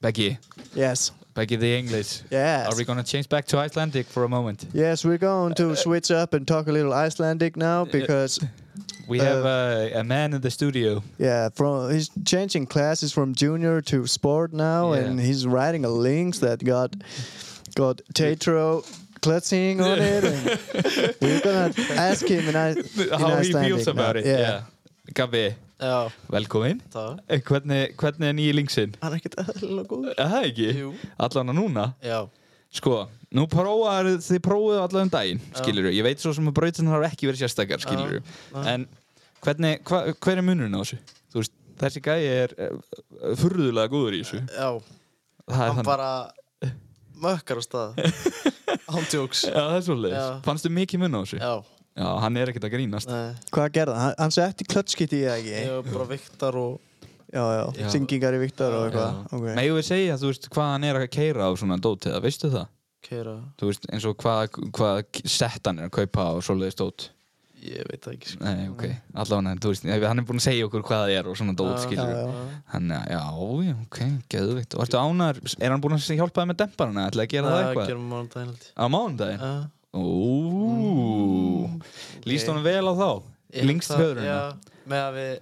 Becky, 0.00 0.38
Yes. 0.74 1.10
back 1.34 1.50
in 1.52 1.60
the 1.60 1.74
English. 1.78 2.20
Yes. 2.30 2.68
Are 2.72 2.76
we 2.76 2.84
gonna 2.84 3.02
change 3.02 3.28
back 3.28 3.46
to 3.46 3.58
Icelandic 3.58 4.06
for 4.06 4.24
a 4.24 4.28
moment? 4.28 4.66
Yes, 4.72 5.04
we're 5.04 5.18
going 5.18 5.54
to 5.54 5.74
switch 5.74 6.10
up 6.10 6.34
and 6.34 6.46
talk 6.46 6.68
a 6.68 6.72
little 6.72 6.92
Icelandic 6.92 7.56
now 7.56 7.84
because 7.84 8.38
We 9.08 9.20
Uh, 9.20 9.24
have 9.24 9.44
uh, 9.46 10.00
a 10.00 10.02
man 10.04 10.34
in 10.34 10.40
the 10.40 10.50
studio. 10.50 11.00
yeah, 11.16 11.48
from 11.54 11.92
he's 11.92 12.10
changing 12.24 12.66
classes 12.66 13.12
from 13.12 13.34
junior 13.34 13.80
to 13.82 14.06
sport 14.06 14.52
now, 14.52 14.92
Yeah. 14.94 15.00
and 15.06 15.20
he's 15.20 15.46
writing 15.46 15.84
a 15.84 15.88
Lynx 15.88 16.40
that 16.40 16.62
got 16.64 16.90
got 17.76 18.00
Tatro 18.14 18.82
clutching 19.22 19.80
on 19.80 19.98
it, 20.00 20.24
and 20.24 20.58
we're 21.22 21.40
gonna 21.40 21.72
ask 21.92 22.26
him 22.26 22.48
in, 22.48 22.56
I, 22.56 22.70
in 22.70 22.82
How 23.10 23.18
he 23.28 23.48
Icelandic 23.48 23.72
feels 23.74 23.86
about 23.86 24.16
now. 24.16 24.20
it. 24.20 24.26
Yeah. 24.26 24.38
Yeah. 24.40 24.60
Gabi, 25.14 25.54
Já, 25.76 26.08
velkomin. 26.32 26.78
það 26.92 27.18
Eh, 27.28 27.40
Hvernig, 27.44 27.96
hvernig 28.00 28.28
er 28.30 28.36
nýji 28.38 28.52
linksinn? 28.56 28.94
Hann 29.02 29.12
er 29.12 29.18
ekkert 29.20 29.34
eðlilega 29.42 29.88
góður 29.90 30.14
Er 30.16 30.30
Það 30.32 30.46
ekki? 30.50 30.68
Jú. 30.80 30.92
Allan 31.26 31.52
að 31.52 31.58
núna? 31.58 31.84
Já, 32.04 32.20
Sko, 32.76 32.94
nú 33.36 33.44
prófaðu, 33.48 34.14
þið 34.24 34.40
prófuðu 34.44 34.80
allan 34.82 35.06
um 35.06 35.12
daginn, 35.12 35.40
skilur 35.60 35.90
Ég 35.92 36.02
veit 36.06 36.18
svo 36.20 36.32
sem 36.36 36.48
að 36.48 36.56
brautin 36.58 36.88
har 36.90 37.04
ekki 37.10 37.28
verið 37.28 37.44
sérstakar, 37.44 37.80
skilur 37.84 38.22
En 38.66 38.88
hvernig, 39.44 39.82
hva, 39.86 40.00
hver 40.16 40.40
er 40.40 40.44
munurinn 40.48 40.74
á 40.74 40.80
þessu? 40.80 40.98
Þú 41.32 41.42
veist, 41.42 41.54
þessi 41.84 42.02
gæi 42.08 42.24
er 42.24 42.56
uh, 42.56 43.36
furðulega 43.36 43.92
góður 43.92 44.16
í 44.16 44.22
þessu. 44.24 44.40
já 44.48 44.70
Það 45.46 45.60
er 45.60 45.60
Hann 45.60 45.76
þannig. 45.76 45.86
bara 45.92 46.10
mökkar 47.22 47.60
á 47.60 47.62
stað 47.64 48.00
Hann 48.92 49.06
tjóks 49.12 49.44
Já, 49.46 49.54
það 49.60 49.76
er 49.78 49.84
svolítið. 49.86 50.16
Já. 50.16 50.26
Fannstu 50.48 50.72
mikið 50.72 51.04
mun 51.04 51.16
á 51.16 51.20
þessu? 51.22 51.38
Já, 51.40 51.54
Já, 51.96 52.08
hann 52.20 52.36
er 52.36 52.52
ekkert 52.52 52.66
að 52.68 52.74
grínast. 52.76 53.08
nei 53.08 53.34
Hvað 53.54 53.70
gerði 53.78 53.96
hann? 54.02 54.14
Hann 54.20 54.34
setti 54.36 54.66
klötskitt 54.68 55.14
í 55.16 55.22
það 55.24 55.38
ekki? 55.40 55.56
Ég 55.62 55.72
var 55.78 55.88
bara 55.94 56.08
viktar 56.12 56.58
og 56.60 56.76
Já, 57.26 57.42
já, 57.42 57.64
Já. 57.82 57.88
syngingar 57.90 58.36
í 58.36 58.38
Viktor 58.38 58.70
og 58.72 58.84
eitthvað. 58.86 59.16
ok. 59.34 59.46
Megum 59.58 59.76
við 59.80 59.86
segja, 59.88 60.14
þú 60.20 60.28
veist, 60.30 60.46
hvað 60.54 60.68
hann 60.70 60.84
er 60.86 60.98
að 61.00 61.08
keira 61.10 61.48
á 61.48 61.50
svona 61.58 61.76
dótið, 61.82 62.14
veistu 62.22 62.50
það? 62.52 62.68
keira 63.06 63.34
Þú 63.58 63.68
veist, 63.70 63.86
eins 63.92 64.06
og 64.06 64.16
hvað, 64.22 64.56
hvað 64.76 65.20
sett 65.26 65.66
hann 65.66 65.78
er 65.82 65.90
að 65.90 65.94
kaupa 65.98 66.26
á 66.30 66.32
svoleiðis 66.46 66.78
dót. 66.78 67.08
Ég 67.66 67.82
veit 67.88 68.04
það 68.04 68.14
ekki 68.14 68.30
sko 68.30 68.44
Nei, 68.46 68.68
ok, 68.70 68.84
allavega, 69.18 69.54
þú 69.64 69.70
veist, 69.72 69.86
hann 70.06 70.20
er 70.22 70.26
búinn 70.28 70.38
að 70.42 70.44
segja 70.46 70.66
okkur 70.68 70.84
hvað 70.86 71.02
það 71.02 71.14
er 71.18 71.30
og 71.30 71.38
svona 71.40 71.54
dót, 71.58 71.72
Já, 71.74 71.84
skilur 71.86 72.10
já, 72.12 72.18
Já, 72.22 72.44
Hann, 72.74 72.90
já, 72.94 73.22
já, 73.66 73.76
ok, 73.86 74.00
geðvikt. 74.36 74.76
Og 74.76 74.84
ertu 74.86 75.00
ánæður, 75.02 75.56
er 75.58 75.74
hann 75.74 75.82
búinn 75.82 75.96
að 75.98 76.20
hjálpa 76.20 76.44
þið 76.44 76.50
með 76.52 76.60
demparana? 76.62 77.06
Ætlaði 77.10 77.26
að 77.26 77.32
gera 77.34 77.54
það 77.54 77.64
eitthvað? 77.64 77.90
gerum 77.90 78.12
ég 79.94 80.00
Ó, 80.00 81.80
líst 82.26 82.48
honum 82.50 82.64
vel 82.66 82.84
á 82.86 82.94
þá? 82.96 83.10
Ég 83.56 83.66
Lengst 83.68 83.90
það- 83.92 84.00
höfðurinn? 84.02 84.26
Já, 84.26 84.40
með 84.90 85.02
að 85.06 85.20
við 85.20 85.34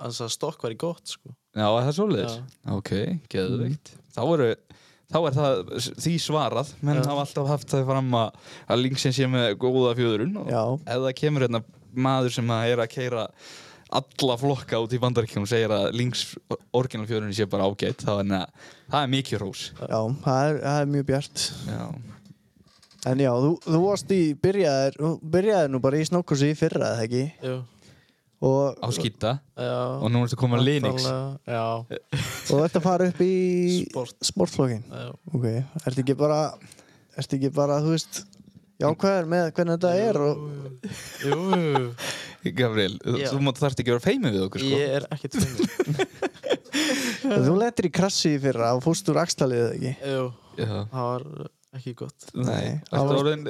Hans 0.00 0.20
að 0.22 0.30
stokk 0.30 0.62
var 0.62 0.72
í 0.72 0.76
gott 0.78 1.06
sko 1.10 1.32
Já, 1.50 1.66
er 1.66 1.86
það 1.88 1.96
svoleiðis? 1.96 2.34
Já. 2.36 2.72
Ok, 2.76 2.90
geðvikt. 3.32 3.90
Þá 4.14 4.20
eru, 4.34 4.46
þá 5.10 5.16
er 5.26 5.34
það 5.34 5.72
því 5.98 6.12
svarað, 6.22 6.68
menn 6.86 7.00
hafa 7.02 7.24
alltaf 7.24 7.48
haft 7.50 7.72
það 7.74 7.88
fram 7.88 8.12
að, 8.14 8.36
að 8.70 8.82
linksin 8.84 9.12
sé 9.16 9.26
með 9.26 9.56
góða 9.58 9.96
fjöðurinn 9.98 10.36
og 10.44 10.46
það 10.86 11.08
kemur 11.18 11.46
hérna 11.46 11.62
maður 11.90 12.36
sem 12.36 12.46
að 12.54 12.70
er 12.70 12.84
að 12.84 12.92
keira 12.94 13.26
alla 13.90 14.36
flokka 14.38 14.78
út 14.78 14.94
í 14.94 15.00
bandaríkjum 15.02 15.42
og 15.42 15.50
segir 15.50 15.74
að 15.74 15.88
links 15.98 16.36
orginal 16.70 17.08
fjöðurinn 17.10 17.34
sé 17.34 17.48
bara 17.50 17.66
ágætt, 17.66 18.04
þá 18.06 18.12
er 18.20 18.30
það, 18.30 18.46
það 18.94 19.02
er 19.02 19.12
mikið 19.16 19.42
rós. 19.42 19.64
Já, 19.80 20.00
það 20.22 20.42
er, 20.52 20.60
það 20.62 20.78
er 20.84 20.90
mjög 20.94 21.06
bjart. 21.10 21.46
Já. 21.66 21.82
En 23.08 23.20
já, 23.22 23.30
þú, 23.32 23.50
þú 23.64 23.78
varst 23.86 24.10
í, 24.12 24.20
byrjaðir, 24.36 24.96
þú 25.00 25.10
byrjaðir 25.32 25.70
nú 25.72 25.78
bara 25.80 26.00
í 26.00 26.08
snokkursi 26.08 26.50
í 26.52 26.56
fyrra, 26.58 26.90
eða 26.96 27.06
ekki? 27.06 27.22
Jú, 27.46 27.60
Og, 28.40 28.72
Á 28.80 28.88
skýta 28.96 29.30
já 29.52 30.00
og 30.00 30.08
nú 30.08 30.22
ertu 30.24 30.36
að 30.40 30.62
Linux. 30.64 31.04
Náttúrulega, 31.04 31.40
Já, 31.44 31.64
og 31.76 32.46
þú 32.48 32.60
ert 32.64 32.78
að 32.78 32.84
fara 32.86 33.08
upp 33.10 33.18
í 33.20 33.34
Sport. 33.90 34.16
sportflokkin. 34.24 34.84
já 34.88 35.10
Ok, 35.36 35.44
ertu 35.84 36.00
ekki 36.00 36.16
bara, 36.16 36.38
ertu 37.20 37.36
ekki 37.36 37.50
bara, 37.52 37.76
þú 37.84 37.92
veist, 37.92 38.22
jákvæður 38.80 39.28
með 39.34 39.52
hvernig 39.58 39.76
þetta 39.76 39.92
er 40.08 40.20
og... 40.24 40.40
Jú, 41.20 41.38
jú, 41.52 41.84
Gabriel, 42.62 42.96
Já. 43.20 43.28
þú 43.28 43.52
þarft 43.60 43.84
ekki 43.84 43.92
að 43.92 43.98
vera 43.98 44.06
feimið 44.08 44.36
við 44.38 44.46
okkur, 44.48 44.64
sko. 44.64 44.80
ég 44.80 44.96
er 44.96 45.08
ekkert 45.12 45.36
fyrir 45.36 45.68
Þú 47.50 47.56
letir 47.60 47.90
í 47.90 47.92
krassi 47.92 48.32
í 48.38 48.40
fyrra 48.40 48.72
og 48.72 48.84
fórst 48.88 49.08
úr 49.12 49.20
axtalið, 49.20 49.66
eða 49.66 49.76
ekki? 49.76 49.96
Jú, 50.16 50.28
Já. 50.56 50.76
það 50.96 51.10
var 51.12 51.50
ekki 51.78 51.92
gott 52.00 52.30
Nei. 52.34 52.80
Ertu 52.90 53.18
orðin, 53.20 53.44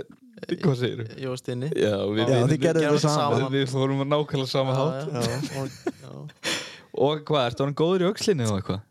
hvað 0.50 0.74
segir 0.80 1.00
þú? 1.04 1.06
Ég 1.24 1.28
var 1.32 1.40
stinni 1.40 1.70
Já, 1.72 1.94
við, 2.10 2.20
Já, 2.20 2.26
við, 2.34 2.50
þið 2.52 2.60
gerðu 2.66 2.84
gerðum 2.84 2.98
það 2.98 3.06
það 3.06 3.14
saman. 3.16 3.38
saman. 3.40 3.54
við 3.56 3.70
fórum 3.74 4.04
að 4.04 4.10
nákvæmlega 4.16 4.52
sama 4.56 4.76
hátt. 4.76 5.00
já, 5.08 5.22
já, 5.24 5.62
og, 5.62 5.66
já, 6.04 6.52
Og 7.06 7.24
hvað, 7.30 7.46
ertu 7.52 7.64
orðin 7.64 7.78
góður 7.80 8.04
í 8.04 8.10
aukslinni 8.10 8.46
og 8.50 8.58
eitthvað? 8.60 8.86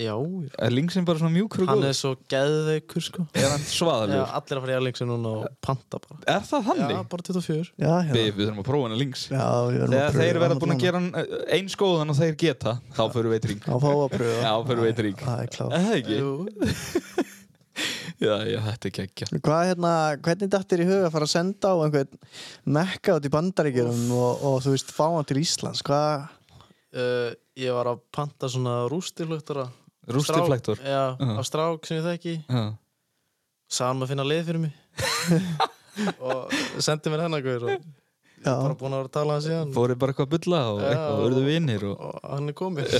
já, 0.00 0.14
Er 0.64 0.70
linksinn 0.72 1.04
bara 1.04 1.18
svona 1.20 1.34
mjúkur 1.34 1.64
og 1.64 1.68
hann 1.68 1.80
góður? 1.82 1.88
er 1.90 1.96
svo 1.98 2.12
geðveikur 2.30 3.02
sko 3.04 3.24
Er 3.36 3.48
hann 3.50 3.60
já, 3.66 3.72
svaðalur? 3.74 4.22
allir 4.38 4.56
að 4.56 4.62
fara 4.64 4.72
í 4.72 4.76
Erlingsen 4.78 5.10
núna 5.10 5.32
og 5.42 5.48
panta 5.66 5.98
bara 6.00 6.20
Er 6.36 6.46
það 6.46 6.64
þannig? 6.70 6.94
já, 6.94 7.00
bara 7.12 7.26
24 7.26 7.72
Já, 7.74 7.90
já. 8.06 8.12
Við, 8.14 8.28
við 8.38 8.44
þurfum 8.46 8.62
að 8.62 8.68
prófa 8.70 8.86
hann 8.86 8.94
að 8.96 9.02
links. 9.02 9.24
Já, 9.34 9.44
við 9.66 9.82
verðum 9.82 9.96
Þegar 9.96 10.14
pröfa 10.14 10.22
þeir 10.24 10.40
verða 10.40 10.54
hann 10.54 10.62
búin 10.64 10.76
að 10.76 10.84
gera 10.86 11.02
hann 11.02 11.10
eins 11.58 11.76
góðan 11.82 12.14
og 12.14 12.20
þeir 12.22 12.38
geta, 12.46 12.76
þá 12.96 13.02
fyrir 13.16 13.28
við 13.34 13.36
eitt 13.40 13.50
ring. 13.50 13.60
Þá 13.66 13.76
fá 13.84 13.90
að 13.90 14.14
pröfa. 14.14 14.38
Já, 14.46 14.54
fyrir 14.70 14.82
við 14.86 14.92
eitt 14.94 15.04
ring. 15.08 15.20
Það 15.26 15.42
er. 15.42 15.60
Er 15.66 15.84
það 15.90 15.98
ekki? 15.98 16.20
Jú, 16.22 16.32
Já, 18.20 18.34
já, 18.44 18.58
þetta 18.66 18.88
er 18.90 18.92
geggja. 18.98 19.26
Hvað 19.40 19.62
hérna, 19.70 19.92
hvernig 20.20 20.50
datt 20.52 20.68
þér 20.68 20.82
í 20.84 20.88
huga 20.90 21.06
að 21.08 21.14
fara 21.14 21.28
að 21.28 21.32
senda 21.32 21.70
á 21.72 21.76
einhvern 21.80 22.18
mekka 22.76 23.14
út 23.16 23.28
í 23.28 23.32
bandaríkjum 23.32 24.02
og, 24.12 24.42
og 24.50 24.58
þú 24.66 24.74
veist, 24.74 24.92
fá 24.92 25.06
hann 25.14 25.28
til 25.30 25.40
Íslands? 25.40 25.80
Hvað? 25.86 26.26
uh, 26.96 27.30
ég 27.60 27.72
var 27.76 27.90
að 27.94 28.02
panta 28.14 28.50
svona 28.50 28.82
rústiflöktara 28.92 29.68
Rústiflektor. 30.10 30.80
já, 30.82 31.14
Já. 31.16 31.32
á 31.38 31.42
strák 31.46 31.86
sem 31.86 32.00
ég 32.00 32.06
þekki 32.08 32.34
Já. 32.48 32.62
sagði 33.70 33.88
hann 33.92 34.02
að 34.04 34.10
finna 34.12 34.26
leið 34.26 34.46
fyrir 34.48 34.62
mig 34.64 34.72
og 36.26 36.54
sendi 36.82 37.12
mér 37.12 37.26
hennar 37.26 37.46
og 37.60 37.84
Já, 38.40 38.54
bara 38.56 38.76
búin 38.80 38.94
að 38.94 39.02
vera 39.02 39.08
að 39.10 39.12
tala 39.12 39.34
hann. 39.36 39.42
Síðan 39.44 39.72
Fórið 39.76 39.98
bara 40.00 40.12
eitthvað 40.14 40.26
að 40.26 40.32
bulla 40.34 40.60
og 40.70 40.78
eitthvað, 40.88 41.10
og 41.12 41.24
urðu 41.26 41.42
vinnir 41.44 41.82
og... 41.90 42.04
og 42.06 42.22
hann 42.24 42.48
er 42.48 42.56
komin 42.56 42.86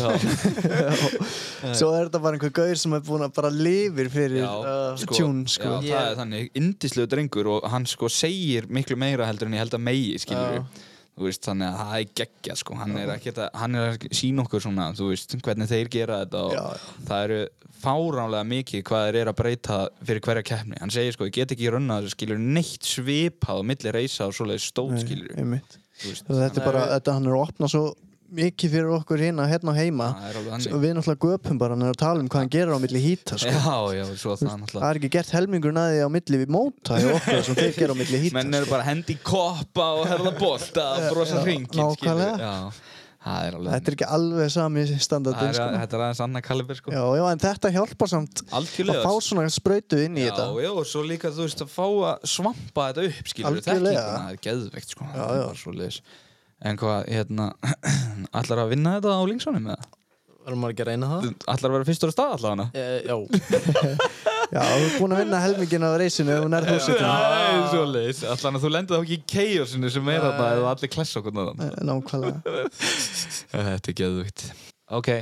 svo 1.80 1.88
er 1.96 2.10
þetta 2.10 2.20
bara 2.20 2.36
einhver 2.36 2.52
gaur 2.60 2.80
sem 2.82 2.96
er 2.98 3.06
búin 3.06 3.24
að 3.24 3.32
bara 3.38 3.52
lifir 3.54 4.10
fyrir 4.12 4.44
uh, 4.44 4.92
sko, 5.00 5.16
tjún, 5.16 5.40
sko. 5.48 5.78
Já, 5.80 5.94
það 5.94 6.10
er 6.10 6.20
þannig, 6.20 6.52
indislegu 6.60 7.12
drengur 7.14 7.52
og 7.54 7.68
hann 7.72 7.88
sko 7.88 8.12
segir 8.12 8.68
miklu 8.68 9.00
meira 9.00 9.30
heldur 9.30 9.48
en 9.48 9.56
ég 9.56 9.64
held 9.64 9.78
að 9.80 9.84
megi, 9.88 10.12
skilur 10.20 10.60
Já. 10.60 10.64
Þú 11.20 11.28
veist, 11.28 11.44
þannig 11.46 11.68
að 11.68 11.80
það 11.80 11.94
er 12.00 12.12
geggja 12.20 12.56
sko. 12.56 12.76
hann 12.80 12.96
er 12.96 13.12
að, 13.14 13.40
hann 13.60 13.76
er 13.78 13.88
að 13.90 14.06
sína 14.16 14.44
okkur 14.46 14.64
svona 14.64 14.90
þú 14.96 15.10
veist, 15.12 15.36
hvernig 15.44 15.70
þeir 15.70 15.90
gera 15.92 16.20
þetta 16.24 16.44
og 16.46 16.54
Já, 16.56 16.62
já. 16.64 16.94
það 17.10 17.24
eru 17.28 17.40
fáránlega 17.80 18.46
mikið 18.48 18.82
hvað 18.90 19.06
þeir 19.06 19.18
eru 19.22 19.32
að 19.32 19.38
breyta 19.40 19.76
fyrir 20.04 20.24
hverja 20.26 20.46
keppni. 20.50 20.76
Hann 20.80 20.92
segir 20.92 21.14
sko, 21.16 21.28
ég 21.28 21.36
get 21.38 21.54
ekki 21.54 21.70
runnað 21.72 22.04
þessu 22.04 22.16
skilur 22.16 22.40
neitt 22.40 22.88
svipað 22.88 23.60
á 23.60 23.68
milli 23.70 23.94
reysa 23.96 24.28
og 24.28 24.36
svoleiði 24.36 24.64
stót 24.66 24.96
Nei, 24.96 25.60
Og 26.00 26.16
Þetta 26.32 26.62
er 26.62 26.64
bara, 26.64 26.82
þetta 26.94 27.12
hann 27.12 27.26
er 27.28 27.34
að 27.36 27.42
opna 27.44 27.68
svo 27.68 27.82
mikið 28.36 28.72
fyrir 28.74 28.90
okkur 28.94 29.22
hérna, 29.24 29.46
hérna 29.50 29.74
heima. 29.76 30.08
Og 30.70 30.82
við 30.82 30.94
náttúrulega 30.96 31.30
göpum 31.32 31.58
bara 31.60 31.78
að 31.78 31.96
tala 32.00 32.22
um 32.22 32.28
hvað 32.30 32.44
hann 32.44 32.52
gerir 32.54 32.74
á 32.74 32.78
milli 32.82 33.02
hýta, 33.04 33.38
sko. 33.40 33.54
já, 33.54 34.00
já, 34.00 34.04
svo 34.20 34.36
það 34.40 34.76
Það 34.76 34.86
er 34.90 35.00
ekki 35.00 35.10
gert 35.16 35.32
helmingur 35.36 35.74
næði 35.76 36.04
á 36.04 36.08
milli 36.12 36.42
við 36.44 36.54
móta 36.54 37.00
í 37.00 37.08
okkur 37.10 37.42
sem 37.48 37.58
þeir 37.58 37.74
gera 37.80 37.96
á 37.96 38.00
milli 38.00 38.22
hýta. 38.26 38.36
menn 38.38 38.60
eru 38.60 38.70
bara 38.70 38.86
hendi 38.86 39.16
í 39.16 39.20
koppa 39.24 39.90
og 39.98 40.06
herða 40.10 40.32
bolta 40.38 40.86
og 40.96 41.08
brosa 41.14 41.42
hringin 41.44 41.84
er 43.20 43.56
alveg 43.58 43.74
Þetta 43.74 43.90
er 43.90 43.96
ekki 43.98 44.06
alveg 44.16 44.48
sami 44.54 44.82
standardin, 44.96 45.50
sko. 45.52 45.66
þetta 45.76 45.96
er 45.98 46.04
aðeins 46.06 46.22
annað 46.24 46.44
kaliber 46.46 46.78
sko. 46.78 46.94
Já, 46.94 47.02
já, 47.18 47.24
en 47.28 47.42
þetta 47.42 47.72
hjálpar 47.74 48.08
samt 48.08 48.40
að 48.46 48.54
Algjörlega 48.62 49.02
fá 49.04 49.26
svona 49.26 49.44
sprautu 49.52 49.98
inn 50.00 50.16
í 50.16 50.24
Já, 50.24 50.30
þetta. 50.30 50.46
já, 50.64 50.70
og 50.72 50.88
svo 50.88 51.02
líka 51.04 51.32
þú 51.34 51.44
veist 51.44 51.60
að 51.66 51.74
fá 51.74 51.84
að 51.84 52.24
svampa 52.32 52.86
þetta 52.88 53.06
upp 53.10 53.30
skilur 53.34 53.60
það 53.66 53.90
er 53.90 54.40
geðveikt 54.48 54.94
sko 54.96 55.10
Það 56.60 56.66
er. 56.66 56.70
En 56.70 56.80
hvað, 56.80 57.08
hérna 57.08 57.48
Ætlar 58.40 58.64
að 58.66 58.74
vinna 58.74 58.98
þetta 58.98 59.16
á 59.16 59.22
linksónum 59.30 59.72
eða? 59.72 59.88
verður 60.40 60.60
maður 60.60 60.74
ekki 60.74 60.84
að 60.84 60.88
reyna 60.90 61.08
það 61.10 61.24
Ætlar 61.52 61.70
að 61.70 61.74
vera 61.76 61.86
fyrstur 61.88 62.10
á 62.10 62.14
stað 62.14 62.34
allavega 62.36 62.66
e, 62.72 62.84
já, 63.06 63.16
Já, 64.50 64.62
þú 64.66 64.86
ert 64.86 64.96
búin 64.98 65.14
að 65.14 65.20
vinna 65.22 65.40
helmingin 65.44 65.84
af 65.86 65.92
reysinu 66.00 66.32
ef 66.34 66.40
hún 66.42 66.56
er 66.58 66.64
þúsund. 66.66 67.02
Nei, 67.04 67.58
svoleiðis 67.70 68.22
Ætlar 68.26 68.56
að 68.56 68.64
þú 68.64 68.70
lendir 68.74 68.96
þá 68.96 69.04
ekki 69.04 69.18
í 69.18 69.26
chaosinu 69.30 69.92
sem 69.94 70.10
er 70.10 70.24
þarna 70.24 70.48
eða 70.56 70.72
allir 70.72 70.92
klessa 70.96 71.20
okkur 71.20 71.36
náðan 71.36 71.60
Nákvæmlega. 71.86 72.64
Þetta 73.52 73.92
er 73.92 73.98
geðveikt 74.00 74.46
Ok, 74.98 75.12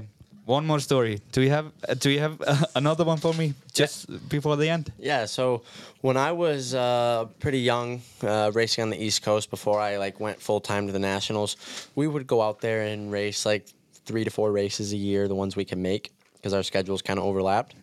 one 0.49 0.67
more 0.67 0.81
story 0.81 1.21
Do 1.33 1.41
you 1.43 1.51
have, 1.51 1.67
uh, 1.89 1.95
do 1.95 2.09
you 2.11 2.21
have 2.21 2.41
uh, 2.41 2.65
another 2.75 3.05
one 3.05 3.19
for 3.19 3.35
me 3.35 3.53
Just 3.75 4.07
before 4.29 4.57
the 4.57 4.69
end? 4.69 4.91
Yeah, 4.99 5.27
so 5.27 5.63
when 6.01 6.17
I 6.17 6.33
was 6.33 6.75
uh, 6.75 7.27
pretty 7.39 7.61
young, 7.61 8.01
uh, 8.23 8.51
racing 8.55 8.83
on 8.83 8.91
the 8.91 8.97
East 9.07 9.23
Coast 9.23 9.51
before 9.51 9.79
I 9.81 9.99
like 9.99 10.19
went 10.21 10.41
full 10.41 10.61
time 10.61 10.87
to 10.87 10.93
the 10.93 10.99
nationals, 10.99 11.57
we 11.95 12.07
would 12.09 12.27
go 12.27 12.41
out 12.41 12.61
there 12.61 12.83
and 12.83 13.13
race 13.13 13.45
like 13.47 13.67
three 14.07 14.25
to 14.25 14.31
four 14.31 14.51
races 14.51 14.93
a 14.93 14.97
year, 14.97 15.29
the 15.29 15.35
ones 15.35 15.55
we 15.55 15.65
can 15.67 15.83
make, 15.83 16.11
because 16.35 16.55
our 16.55 16.63
schedules 16.63 17.03
kind 17.03 17.19
of 17.19 17.25
overlapped. 17.27 17.75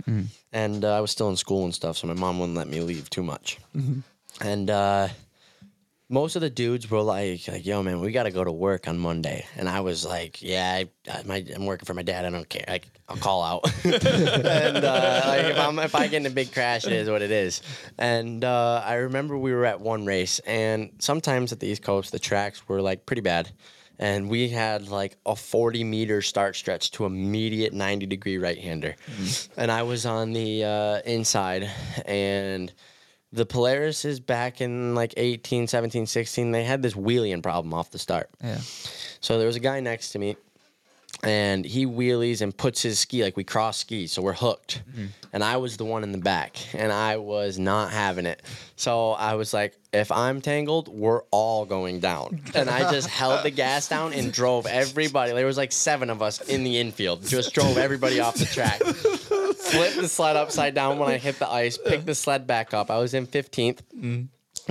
And 0.51 0.84
uh, 0.84 0.97
I 0.97 1.01
was 1.01 1.11
still 1.11 1.30
in 1.30 1.38
school 1.38 1.63
and 1.66 1.74
stuff, 1.74 1.97
so 1.97 2.07
my 2.07 2.13
mom 2.16 2.39
wouldn't 2.39 2.57
let 2.57 2.68
me 2.68 2.80
leave 2.82 3.09
too 3.09 3.24
much. 3.24 3.59
And 4.41 4.70
uh, 4.70 5.09
most 6.08 6.36
of 6.36 6.41
the 6.41 6.49
dudes 6.49 6.89
were 6.89 7.01
like, 7.01 7.47
like, 7.47 7.66
yo, 7.66 7.82
man, 7.82 7.99
we 7.99 8.12
got 8.12 8.24
to 8.24 8.32
go 8.32 8.43
to 8.43 8.51
work 8.51 8.88
on 8.88 8.99
Monday. 8.99 9.45
And 9.58 9.68
I 9.68 9.80
was 9.80 10.06
like, 10.06 10.41
yeah, 10.41 10.72
I, 10.74 10.89
I, 11.12 11.24
my, 11.24 11.45
I'm 11.56 11.66
working 11.66 11.86
for 11.86 11.95
my 11.95 12.03
dad. 12.03 12.26
I 12.26 12.30
don't 12.30 12.47
care. 12.47 12.66
I, 12.68 12.82
I'll 13.10 13.18
call 13.18 13.41
out. 13.41 13.66
and 13.84 13.95
uh, 13.95 15.22
like, 15.26 15.45
if, 15.45 15.58
I'm, 15.60 15.80
if 15.80 15.95
I 15.95 16.08
get 16.08 16.18
in 16.18 16.26
a 16.28 16.30
big 16.30 16.53
crash, 16.53 16.86
it 16.86 16.93
is 16.93 17.10
what 17.10 17.24
it 17.24 17.32
is. 17.32 17.64
And 17.97 18.43
uh, 18.43 18.84
I 18.86 18.95
remember 18.95 19.36
we 19.38 19.51
were 19.51 19.66
at 19.66 19.82
one 19.82 20.06
race, 20.06 20.39
and 20.39 20.91
sometimes 20.99 21.51
at 21.51 21.60
the 21.60 21.68
East 21.68 21.82
Coast, 21.82 22.12
the 22.12 22.20
tracks 22.20 22.68
were 22.68 22.82
like 22.82 23.08
pretty 23.08 23.22
bad. 23.22 23.49
And 23.97 24.30
we 24.30 24.49
had 24.49 24.89
like 24.89 25.18
a 25.26 25.36
40 25.36 25.84
meter 25.86 26.22
start 26.22 26.56
stretch 26.56 26.91
to 26.91 27.06
immediate 27.06 27.74
90 27.74 28.06
degree 28.08 28.38
right 28.38 28.58
hander. 28.58 28.95
And 29.58 29.72
I 29.72 29.84
was 29.84 30.06
on 30.06 30.34
the 30.34 30.66
uh, 30.66 31.10
inside, 31.10 31.72
and 32.06 32.72
the 33.36 33.46
Polaris 33.46 34.06
is 34.06 34.20
back 34.20 34.62
in 34.62 34.96
like 34.96 35.14
18, 35.18 35.68
17, 35.68 36.06
16. 36.06 36.52
They 36.52 36.64
had 36.64 36.82
this 36.82 36.96
wheeling 36.96 37.42
problem 37.42 37.74
off 37.74 37.92
the 37.92 38.00
start. 38.00 38.30
Yeah. 38.42 38.60
So 39.20 39.38
there 39.38 39.48
was 39.48 39.58
a 39.58 39.60
guy 39.62 39.82
next 39.82 40.12
to 40.12 40.20
me, 40.20 40.38
and 41.24 41.66
he 41.66 41.86
wheelies 41.86 42.42
and 42.42 42.56
puts 42.56 42.82
his 42.82 42.98
ski 43.00 43.24
like 43.24 43.36
we 43.36 43.44
cross 43.44 43.78
skis, 43.78 44.14
so 44.14 44.22
we're 44.22 44.34
hooked. 44.34 44.84
Mm-hmm. 44.90 45.06
And 45.34 45.44
I 45.44 45.58
was 45.58 45.76
the 45.76 45.84
one 45.84 46.04
in 46.04 46.14
the 46.14 46.18
back, 46.18 46.56
and 46.74 46.94
I 46.94 47.18
was 47.18 47.60
not 47.60 47.92
having 47.92 48.26
it. 48.26 48.42
So 48.78 49.12
I 49.12 49.34
was 49.36 49.54
like, 49.54 49.78
if 49.92 50.12
I'm 50.12 50.40
tangled, 50.40 50.88
we're 50.88 51.24
all 51.32 51.66
going 51.66 52.00
down. 52.00 52.42
And 52.54 52.70
I 52.70 52.90
just 52.92 53.10
held 53.10 53.44
the 53.44 53.52
gas 53.52 53.90
down 53.90 54.14
and 54.14 54.32
drove 54.32 54.66
everybody. 54.66 55.34
There 55.34 55.46
was 55.46 55.58
like 55.58 55.74
seven 55.74 56.10
of 56.10 56.22
us 56.22 56.40
in 56.42 56.64
the 56.64 56.80
infield. 56.80 57.26
Just 57.26 57.54
drove 57.54 57.78
everybody 57.78 58.20
off 58.22 58.36
the 58.36 58.46
track. 58.46 58.82
Flipped 59.76 59.95
the 59.97 60.07
sled 60.07 60.36
upside 60.36 60.73
down 60.73 60.99
when 60.99 61.09
I 61.09 61.17
hit 61.17 61.39
the 61.39 61.49
ice. 61.49 61.78
Picked 61.78 62.05
the 62.05 62.15
sled 62.15 62.47
back 62.47 62.73
up. 62.73 62.89
I 62.89 62.97
was 62.97 63.13
in 63.13 63.28
15th 63.28 63.82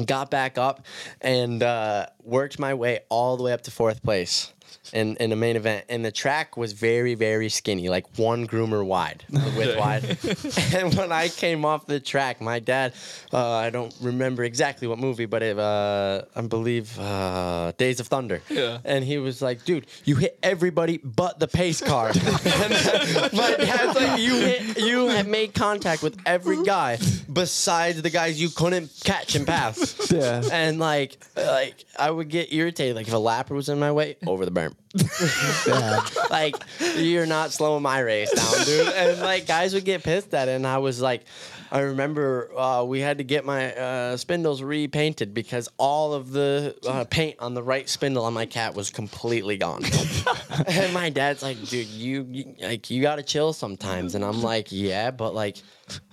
got 0.07 0.30
back 0.30 0.59
up 0.59 0.84
and 1.20 1.62
uh, 1.62 2.07
worked 2.22 2.59
my 2.59 2.74
way 2.74 3.00
all 3.09 3.36
the 3.36 3.42
way 3.42 3.52
up 3.52 3.62
to 3.62 3.70
fourth 3.70 4.02
place 4.02 4.52
in, 4.95 5.16
in 5.16 5.30
the 5.30 5.36
main 5.36 5.57
event. 5.57 5.84
And 5.88 6.05
the 6.05 6.12
track 6.12 6.57
was 6.57 6.72
very, 6.72 7.14
very 7.14 7.49
skinny, 7.49 7.88
like 7.88 8.07
one 8.16 8.47
groomer 8.47 8.84
wide, 8.84 9.24
the 9.28 9.53
width 9.57 9.78
wide. 9.78 10.74
and 10.74 10.95
when 10.95 11.12
I 11.12 11.28
came 11.28 11.64
off 11.64 11.86
the 11.86 12.01
track, 12.01 12.40
my 12.40 12.61
dad, 12.61 12.95
uh, 13.32 13.51
I 13.51 13.70
don't 13.70 13.95
remember 14.01 14.45
exactly 14.45 14.86
what 14.86 14.99
movie, 14.99 15.26
but 15.26 15.42
it, 15.42 15.59
uh, 15.59 16.22
I 16.34 16.40
believe 16.42 16.99
uh, 16.99 17.72
Days 17.76 18.01
of 18.01 18.07
Thunder. 18.07 18.40
Yeah. 18.49 18.78
And 18.84 19.05
he 19.05 19.18
was 19.18 19.42
like, 19.42 19.64
dude, 19.64 19.86
you 20.05 20.14
hit 20.16 20.38
everybody 20.42 20.99
but 20.99 21.40
the 21.40 21.49
pace 21.49 21.80
car. 21.80 22.09
and 22.14 23.32
my 23.32 23.55
dad's 23.59 23.97
like, 23.97 24.20
you 24.20 24.36
hit, 24.36 24.78
you 24.78 25.09
have 25.09 25.26
made 25.26 25.55
contact 25.55 26.03
with 26.03 26.16
every 26.24 26.62
guy 26.62 26.99
besides 27.32 28.01
the 28.01 28.11
guys 28.11 28.40
you 28.40 28.49
couldn't 28.49 28.92
catch 29.03 29.34
and 29.34 29.45
pass. 29.45 30.11
Yeah. 30.11 30.42
And 30.53 30.78
like, 30.78 31.18
like 31.36 31.84
I 31.99 32.11
would 32.11 32.28
get 32.28 32.53
irritated. 32.53 32.95
Like 32.95 33.09
if 33.09 33.14
a 33.14 33.16
lapper 33.16 33.51
was 33.51 33.68
in 33.68 33.80
my 33.80 33.90
way, 33.90 34.16
over 34.26 34.45
the 34.45 34.53
berm. 34.53 34.74
like 36.30 36.57
you're 36.97 37.26
not 37.26 37.53
slowing 37.53 37.82
my 37.82 37.99
race 37.99 38.30
down, 38.32 38.64
dude. 38.64 38.89
And 38.89 39.20
like 39.20 39.47
guys 39.47 39.74
would 39.74 39.85
get 39.85 40.03
pissed 40.03 40.32
at 40.35 40.49
it, 40.49 40.53
and 40.53 40.66
I 40.66 40.78
was 40.78 41.01
like. 41.01 41.24
I 41.72 41.80
remember 41.80 42.57
uh, 42.57 42.85
we 42.85 43.01
had 43.01 43.18
to 43.18 43.24
get 43.24 43.45
my 43.45 43.74
uh, 43.74 44.16
spindles 44.16 44.62
repainted 44.62 45.35
because 45.35 45.68
all 45.76 46.14
of 46.14 46.30
the 46.30 46.76
uh, 46.87 47.05
paint 47.11 47.41
on 47.41 47.55
the 47.55 47.64
right 47.64 47.89
spindle 47.89 48.24
on 48.26 48.32
my 48.32 48.47
cat 48.47 48.76
was 48.76 48.91
completely 48.91 49.57
gone. 49.57 49.82
and 50.68 50.95
my 50.95 51.11
dad's 51.11 51.43
like, 51.43 51.61
"Dude, 51.64 51.89
you, 51.89 52.28
you 52.30 52.55
like 52.62 52.91
you 52.91 53.03
gotta 53.03 53.24
chill 53.24 53.53
sometimes." 53.53 54.14
And 54.14 54.24
I'm 54.24 54.41
like, 54.41 54.68
"Yeah, 54.70 55.11
but 55.11 55.35
like 55.35 55.57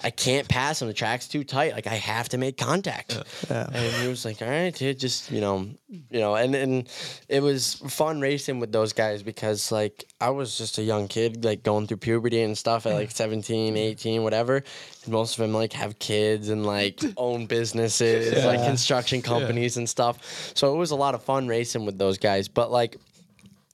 I 0.04 0.10
can't 0.10 0.48
pass 0.48 0.82
him. 0.82 0.88
The 0.88 0.94
track's 0.94 1.28
too 1.28 1.44
tight. 1.44 1.74
Like 1.74 1.88
I 1.88 1.96
have 1.96 2.30
to 2.30 2.38
make 2.38 2.58
contact." 2.58 3.18
And 3.50 3.76
he 4.02 4.08
was 4.08 4.26
like, 4.26 4.42
"All 4.42 4.50
right, 4.50 4.74
dude, 4.74 5.00
just 5.00 5.32
you 5.32 5.42
know, 5.42 5.68
you 5.88 6.20
know." 6.20 6.36
And 6.36 6.56
and 6.56 6.90
it 7.30 7.42
was 7.42 7.76
fun 7.76 8.20
racing 8.22 8.60
with 8.60 8.72
those 8.72 8.94
guys 8.94 9.24
because 9.24 9.72
like 9.72 10.06
I 10.20 10.30
was 10.30 10.58
just 10.58 10.78
a 10.78 10.84
young 10.84 11.08
kid, 11.08 11.44
like 11.46 11.64
going 11.64 11.88
through 11.88 11.98
puberty 11.98 12.42
and 12.42 12.58
stuff 12.58 12.86
at 12.86 12.94
like 12.94 13.12
17, 13.12 13.78
18, 13.78 14.24
whatever. 14.24 14.58
And 15.04 15.14
most 15.14 15.38
of 15.38 15.42
them 15.42 15.54
like 15.54 15.74
have 15.74 16.00
kids 16.00 16.50
and 16.50 16.66
like 16.66 17.00
own 17.18 17.46
businesses, 17.46 18.44
like 18.44 18.64
construction 18.66 19.22
companies 19.22 19.78
and 19.78 19.88
stuff. 19.90 20.52
So 20.56 20.74
it 20.74 20.78
was 20.78 20.92
a 20.92 20.96
lot 20.96 21.16
of 21.16 21.24
fun 21.24 21.48
racing 21.48 21.86
with 21.86 21.98
those 21.98 22.18
guys. 22.18 22.48
But 22.48 22.72
like 22.72 22.98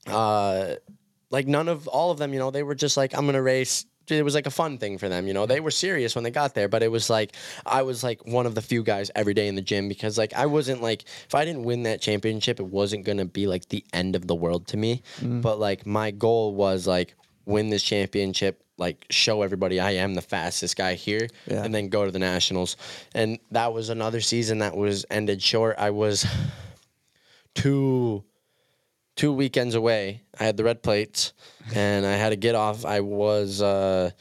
uh 0.07 0.75
like 1.29 1.47
none 1.47 1.67
of 1.67 1.87
all 1.87 2.11
of 2.11 2.17
them 2.17 2.33
you 2.33 2.39
know 2.39 2.51
they 2.51 2.63
were 2.63 2.75
just 2.75 2.95
like 2.95 3.13
i'm 3.13 3.25
gonna 3.25 3.41
race 3.41 3.85
it 4.09 4.23
was 4.23 4.35
like 4.35 4.47
a 4.47 4.51
fun 4.51 4.77
thing 4.77 4.97
for 4.97 5.09
them 5.09 5.27
you 5.27 5.33
know? 5.33 5.45
They 5.45 5.59
were 5.59 5.71
serious 5.71 6.15
when 6.15 6.23
they 6.23 6.31
got 6.31 6.53
there 6.55 6.67
but 6.67 6.81
it 6.83 6.89
was 6.91 7.09
like 7.09 7.35
i 7.65 7.81
was 7.81 8.03
like 8.03 8.25
one 8.25 8.45
of 8.45 8.55
the 8.55 8.61
few 8.61 8.83
guys 8.83 9.11
every 9.15 9.33
day 9.33 9.47
in 9.47 9.55
the 9.55 9.61
gym 9.61 9.87
because 9.87 10.17
like 10.17 10.33
i 10.33 10.45
wasn't 10.45 10.81
like 10.81 11.03
if 11.27 11.35
i 11.35 11.43
didn't 11.45 11.63
win 11.63 11.83
that 11.83 12.01
championship 12.01 12.59
it 12.59 12.67
wasn't 12.67 13.05
gonna 13.05 13.25
be 13.25 13.47
like 13.47 13.67
the 13.69 13.83
end 13.93 14.15
of 14.15 14.27
the 14.27 14.35
world 14.35 14.67
to 14.67 14.77
me. 14.77 15.01
Mm. 15.19 15.41
But 15.41 15.59
like 15.59 15.85
my 15.85 16.11
goal 16.11 16.55
was 16.55 16.87
like 16.87 17.15
win 17.45 17.69
this 17.69 17.83
championship 17.83 18.63
like 18.77 19.05
show 19.09 19.41
everybody 19.41 19.79
i 19.79 19.91
am 19.91 20.13
the 20.13 20.21
fastest 20.21 20.75
guy 20.75 20.93
here 20.93 21.27
Yeah. 21.47 21.63
and 21.63 21.73
then 21.73 21.89
go 21.89 22.05
to 22.05 22.11
the 22.11 22.19
nationals. 22.19 22.77
And 23.15 23.39
that 23.51 23.73
was 23.73 23.89
another 23.89 24.21
season 24.21 24.59
that 24.59 24.75
was 24.75 25.05
ended 25.09 25.41
short. 25.41 25.75
I 25.79 25.89
was 25.91 26.25
two 27.55 28.23
two 29.17 29.33
weekends 29.33 29.75
away. 29.75 30.21
I 30.39 30.45
had 30.45 30.55
the 30.55 30.63
red 30.63 30.81
plates, 30.81 31.33
and 31.75 32.05
I 32.05 32.13
had 32.13 32.29
to 32.29 32.37
get 32.37 32.55
off. 32.55 32.85
I 32.85 33.01
was 33.01 33.61
uh, 33.61 34.11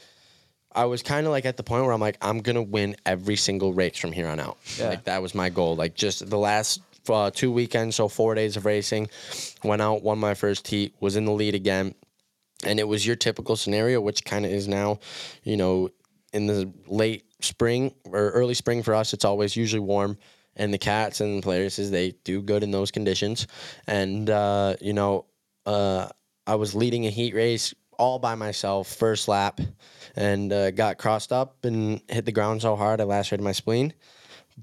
I 0.73 0.85
was 0.85 1.01
kind 1.01 1.25
of 1.25 1.31
like 1.31 1.45
at 1.45 1.55
the 1.55 1.63
point 1.63 1.85
where 1.85 1.93
I'm 1.93 2.01
like, 2.01 2.17
I'm 2.21 2.39
gonna 2.39 2.61
win 2.61 2.97
every 3.05 3.37
single 3.37 3.71
race 3.73 3.97
from 3.97 4.11
here 4.11 4.27
on 4.27 4.41
out. 4.41 4.57
Yeah. 4.77 4.89
Like 4.89 5.05
that 5.05 5.21
was 5.21 5.33
my 5.33 5.49
goal. 5.49 5.77
Like 5.77 5.95
just 5.95 6.29
the 6.29 6.37
last 6.37 6.81
uh, 7.09 7.31
two 7.33 7.53
weekends, 7.53 7.95
so 7.95 8.09
four 8.09 8.35
days 8.35 8.57
of 8.57 8.65
racing, 8.65 9.07
went 9.63 9.81
out, 9.81 10.03
won 10.03 10.19
my 10.19 10.33
first 10.33 10.67
heat, 10.67 10.93
was 10.99 11.15
in 11.15 11.23
the 11.23 11.31
lead 11.31 11.55
again, 11.55 11.95
and 12.65 12.79
it 12.79 12.87
was 12.87 13.07
your 13.07 13.15
typical 13.15 13.55
scenario, 13.55 14.01
which 14.01 14.25
kind 14.25 14.45
of 14.45 14.51
is 14.51 14.67
now, 14.67 14.99
you 15.43 15.55
know, 15.55 15.89
in 16.33 16.47
the 16.47 16.69
late 16.87 17.23
spring 17.39 17.93
or 18.05 18.31
early 18.31 18.53
spring 18.53 18.83
for 18.83 18.93
us, 18.93 19.13
it's 19.13 19.23
always 19.25 19.55
usually 19.55 19.79
warm. 19.79 20.17
And 20.57 20.73
the 20.73 20.77
cats 20.77 21.21
and 21.21 21.37
the 21.37 21.41
players, 21.41 21.77
they 21.77 22.15
do 22.23 22.41
good 22.41 22.63
in 22.63 22.71
those 22.71 22.91
conditions. 22.91 23.47
And, 23.87 24.29
uh, 24.29 24.75
you 24.81 24.91
know, 24.91 25.25
uh, 25.65 26.09
I 26.45 26.55
was 26.55 26.75
leading 26.75 27.05
a 27.05 27.09
heat 27.09 27.33
race 27.35 27.73
all 27.97 28.19
by 28.19 28.35
myself, 28.35 28.87
first 28.87 29.27
lap, 29.27 29.61
and 30.15 30.51
uh, 30.51 30.71
got 30.71 30.97
crossed 30.97 31.31
up 31.31 31.63
and 31.63 32.01
hit 32.09 32.25
the 32.25 32.31
ground 32.31 32.61
so 32.61 32.75
hard 32.75 32.99
I 32.99 33.03
lacerated 33.03 33.43
my 33.43 33.51
spleen. 33.51 33.93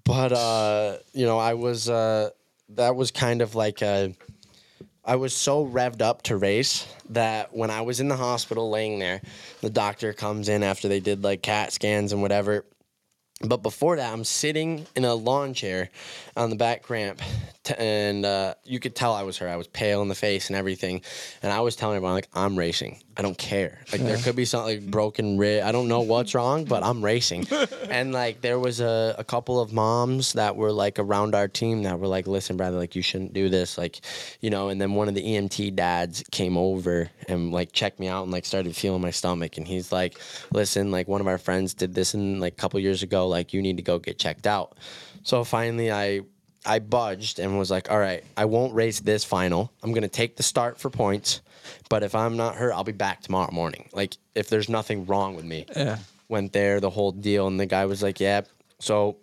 But, 0.05 0.33
uh, 0.33 0.99
you 1.13 1.27
know, 1.27 1.39
I 1.39 1.55
was, 1.55 1.89
uh, 1.89 2.31
that 2.71 2.97
was 2.97 3.11
kind 3.11 3.41
of 3.43 3.55
like 3.55 3.81
a, 3.83 4.15
I 5.05 5.17
was 5.17 5.35
so 5.35 5.67
revved 5.67 6.01
up 6.01 6.23
to 6.23 6.37
race 6.37 6.87
that 7.11 7.55
when 7.55 7.71
I 7.71 7.83
was 7.83 8.01
in 8.01 8.09
the 8.09 8.17
hospital 8.17 8.71
laying 8.71 8.99
there, 8.99 9.21
the 9.61 9.71
doctor 9.71 10.13
comes 10.13 10.49
in 10.49 10.63
after 10.63 10.89
they 10.89 11.01
did 11.01 11.23
like 11.23 11.43
CAT 11.43 11.73
scans 11.73 12.13
and 12.13 12.23
whatever. 12.23 12.65
But 13.45 13.63
before 13.63 13.97
that, 13.97 14.13
I'm 14.13 14.25
sitting 14.25 14.87
in 14.97 15.05
a 15.05 15.15
lawn 15.15 15.55
chair 15.55 15.91
on 16.37 16.51
the 16.51 16.57
back 16.57 16.89
ramp, 16.91 17.21
t- 17.63 17.75
and 17.79 18.25
uh, 18.25 18.55
you 18.65 18.81
could 18.81 18.97
tell 18.97 19.13
I 19.13 19.23
was 19.23 19.39
her. 19.39 19.49
I 19.49 19.57
was 19.57 19.67
pale 19.69 20.03
in 20.03 20.09
the 20.09 20.15
face 20.15 20.49
and 20.49 20.57
everything, 20.57 21.03
and 21.43 21.53
I 21.53 21.61
was 21.61 21.77
telling 21.77 21.97
everyone 21.97 22.15
like, 22.15 22.29
"I'm 22.35 22.59
racing. 22.59 23.01
I 23.17 23.23
don't 23.23 23.39
care. 23.39 23.79
Like 23.93 24.01
there 24.01 24.17
could 24.17 24.35
be 24.35 24.45
something 24.45 24.83
like 24.83 24.91
broken 24.91 25.39
rib. 25.39 25.65
I 25.65 25.71
don't 25.71 25.87
know 25.87 26.01
what's 26.01 26.35
wrong, 26.35 26.65
but 26.65 26.83
I'm 26.83 27.05
racing." 27.05 27.47
and 27.89 28.13
like 28.13 28.41
there 28.41 28.59
was 28.59 28.81
a, 28.81 29.15
a 29.19 29.25
couple 29.25 29.61
of 29.61 29.73
moms 29.73 30.33
that 30.33 30.57
were 30.57 30.73
like 30.73 30.99
around 30.99 31.35
our 31.35 31.47
team 31.47 31.83
that 31.85 31.99
were 31.99 32.09
like, 32.09 32.27
"Listen, 32.27 32.57
brother, 32.57 32.79
like 32.79 32.97
you 32.97 33.03
shouldn't 33.03 33.33
do 33.33 33.49
this." 33.49 33.79
Like, 33.79 34.01
you 34.41 34.51
know. 34.51 34.69
And 34.69 34.81
then 34.81 34.95
one 34.95 35.09
of 35.09 35.15
the 35.15 35.23
EMT 35.23 35.77
dads 35.77 36.25
came 36.31 36.57
over 36.57 37.11
and 37.29 37.53
like 37.53 37.73
checked 37.73 38.01
me 38.01 38.09
out 38.09 38.25
and 38.25 38.33
like 38.33 38.45
started 38.45 38.75
feeling 38.75 39.03
my 39.03 39.11
stomach, 39.11 39.59
and 39.59 39.69
he's 39.69 39.93
like, 39.93 40.19
"Listen, 40.53 40.91
like 40.91 41.07
one 41.07 41.21
of 41.21 41.29
our 41.29 41.39
friends 41.39 41.75
did 41.75 41.95
this 41.95 42.15
in 42.15 42.41
like 42.41 42.55
a 42.55 42.57
couple 42.57 42.81
years 42.81 43.03
ago. 43.03 43.29
Like 43.35 43.53
you 43.53 43.61
need 43.61 43.77
to 43.77 43.83
go 43.83 43.99
get 43.99 44.19
checked 44.19 44.47
out." 44.47 44.79
So 45.25 45.45
finally, 45.45 45.91
I 45.91 46.21
I 46.65 46.79
budged 46.79 47.39
and 47.41 47.59
was 47.59 47.71
like, 47.71 47.91
"All 47.91 47.99
right, 47.99 48.23
I 48.37 48.45
won't 48.47 48.73
race 48.75 49.01
this 49.01 49.25
final. 49.25 49.73
I'm 49.83 49.93
gonna 49.93 50.09
take 50.23 50.37
the 50.37 50.43
start 50.43 50.79
for 50.79 50.91
points, 50.91 51.43
but 51.91 52.03
if 52.03 52.15
I'm 52.15 52.37
not 52.37 52.55
hurt, 52.55 52.73
I'll 52.73 52.85
be 52.85 52.93
back 53.07 53.21
tomorrow 53.23 53.53
morning. 53.53 53.89
Like 53.93 54.17
if 54.35 54.49
there's 54.49 54.69
nothing 54.69 55.07
wrong 55.07 55.37
with 55.37 55.45
me." 55.45 55.67
Yeah. 55.77 55.99
Went 56.29 56.53
there, 56.53 56.81
the 56.81 56.91
whole 56.91 57.13
deal, 57.13 57.47
and 57.47 57.59
the 57.61 57.67
guy 57.67 57.85
was 57.85 58.03
like, 58.03 58.21
"Yeah." 58.21 58.43
So 58.79 59.17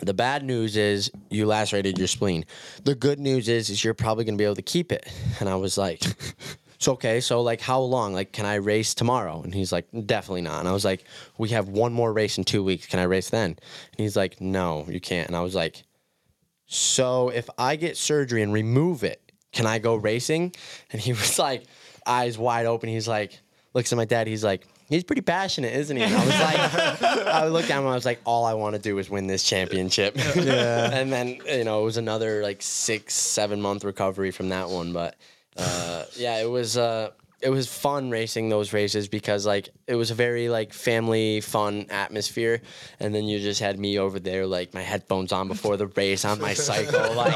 the 0.00 0.14
bad 0.14 0.44
news 0.44 0.76
is 0.76 1.10
you 1.30 1.46
lacerated 1.46 1.98
your 1.98 2.08
spleen. 2.08 2.44
The 2.84 2.94
good 2.94 3.18
news 3.18 3.48
is 3.48 3.70
is 3.70 3.84
you're 3.84 3.94
probably 3.94 4.24
gonna 4.24 4.36
be 4.36 4.44
able 4.44 4.56
to 4.56 4.62
keep 4.76 4.92
it. 4.92 5.06
And 5.40 5.48
I 5.48 5.56
was 5.56 5.76
like, 5.76 6.02
so 6.82 6.92
okay, 6.92 7.20
so 7.20 7.42
like 7.42 7.60
how 7.60 7.80
long? 7.80 8.12
Like, 8.12 8.32
can 8.32 8.44
I 8.44 8.56
race 8.56 8.94
tomorrow? 8.94 9.42
And 9.42 9.54
he's 9.54 9.70
like, 9.70 9.86
definitely 10.06 10.42
not. 10.42 10.60
And 10.60 10.68
I 10.68 10.72
was 10.72 10.84
like, 10.84 11.04
we 11.38 11.50
have 11.50 11.68
one 11.68 11.92
more 11.92 12.12
race 12.12 12.38
in 12.38 12.44
two 12.44 12.64
weeks. 12.64 12.86
Can 12.86 12.98
I 12.98 13.04
race 13.04 13.30
then? 13.30 13.50
And 13.50 13.98
he's 13.98 14.16
like, 14.16 14.40
no, 14.40 14.86
you 14.88 15.00
can't. 15.00 15.28
And 15.28 15.36
I 15.36 15.42
was 15.42 15.54
like, 15.54 15.84
so 16.66 17.28
if 17.28 17.48
I 17.56 17.76
get 17.76 17.96
surgery 17.96 18.42
and 18.42 18.52
remove 18.52 19.04
it, 19.04 19.32
can 19.52 19.66
I 19.66 19.78
go 19.78 19.94
racing? 19.94 20.54
And 20.90 21.00
he 21.00 21.12
was 21.12 21.38
like, 21.38 21.64
eyes 22.06 22.36
wide 22.36 22.66
open. 22.66 22.88
He's 22.88 23.06
like, 23.06 23.38
looks 23.74 23.92
at 23.92 23.96
my 23.96 24.04
dad. 24.04 24.26
He's 24.26 24.42
like, 24.42 24.66
he's 24.88 25.04
pretty 25.04 25.22
passionate, 25.22 25.74
isn't 25.74 25.96
he? 25.96 26.02
And 26.02 26.14
I 26.14 26.24
was 26.24 26.40
like, 26.40 27.02
I 27.28 27.46
looked 27.46 27.70
at 27.70 27.78
him. 27.78 27.86
I 27.86 27.94
was 27.94 28.04
like, 28.04 28.20
all 28.24 28.44
I 28.44 28.54
want 28.54 28.74
to 28.74 28.82
do 28.82 28.98
is 28.98 29.08
win 29.08 29.26
this 29.26 29.44
championship. 29.44 30.16
Yeah. 30.16 30.90
and 30.92 31.12
then 31.12 31.38
you 31.46 31.64
know 31.64 31.82
it 31.82 31.84
was 31.84 31.96
another 31.96 32.42
like 32.42 32.60
six, 32.60 33.14
seven 33.14 33.60
month 33.60 33.84
recovery 33.84 34.32
from 34.32 34.48
that 34.48 34.68
one. 34.68 34.92
But 34.92 35.16
uh, 35.56 36.04
yeah, 36.16 36.40
it 36.40 36.50
was. 36.50 36.76
Uh, 36.76 37.10
it 37.42 37.50
was 37.50 37.66
fun 37.66 38.08
racing 38.08 38.48
those 38.48 38.72
races 38.72 39.08
because 39.08 39.44
like 39.44 39.68
it 39.88 39.96
was 39.96 40.12
a 40.12 40.14
very 40.14 40.48
like 40.48 40.72
family 40.72 41.40
fun 41.40 41.86
atmosphere. 41.90 42.62
And 43.00 43.12
then 43.12 43.24
you 43.24 43.40
just 43.40 43.60
had 43.60 43.80
me 43.80 43.98
over 43.98 44.20
there 44.20 44.46
like 44.46 44.72
my 44.72 44.80
headphones 44.80 45.32
on 45.32 45.48
before 45.48 45.76
the 45.76 45.88
race 45.88 46.24
on 46.24 46.40
my 46.40 46.54
cycle. 46.54 47.02
Like 47.22 47.34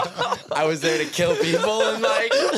I 0.52 0.64
was 0.64 0.80
there 0.80 0.96
to 0.98 1.10
kill 1.10 1.36
people 1.36 1.82
and 1.82 2.02
like 2.02 2.30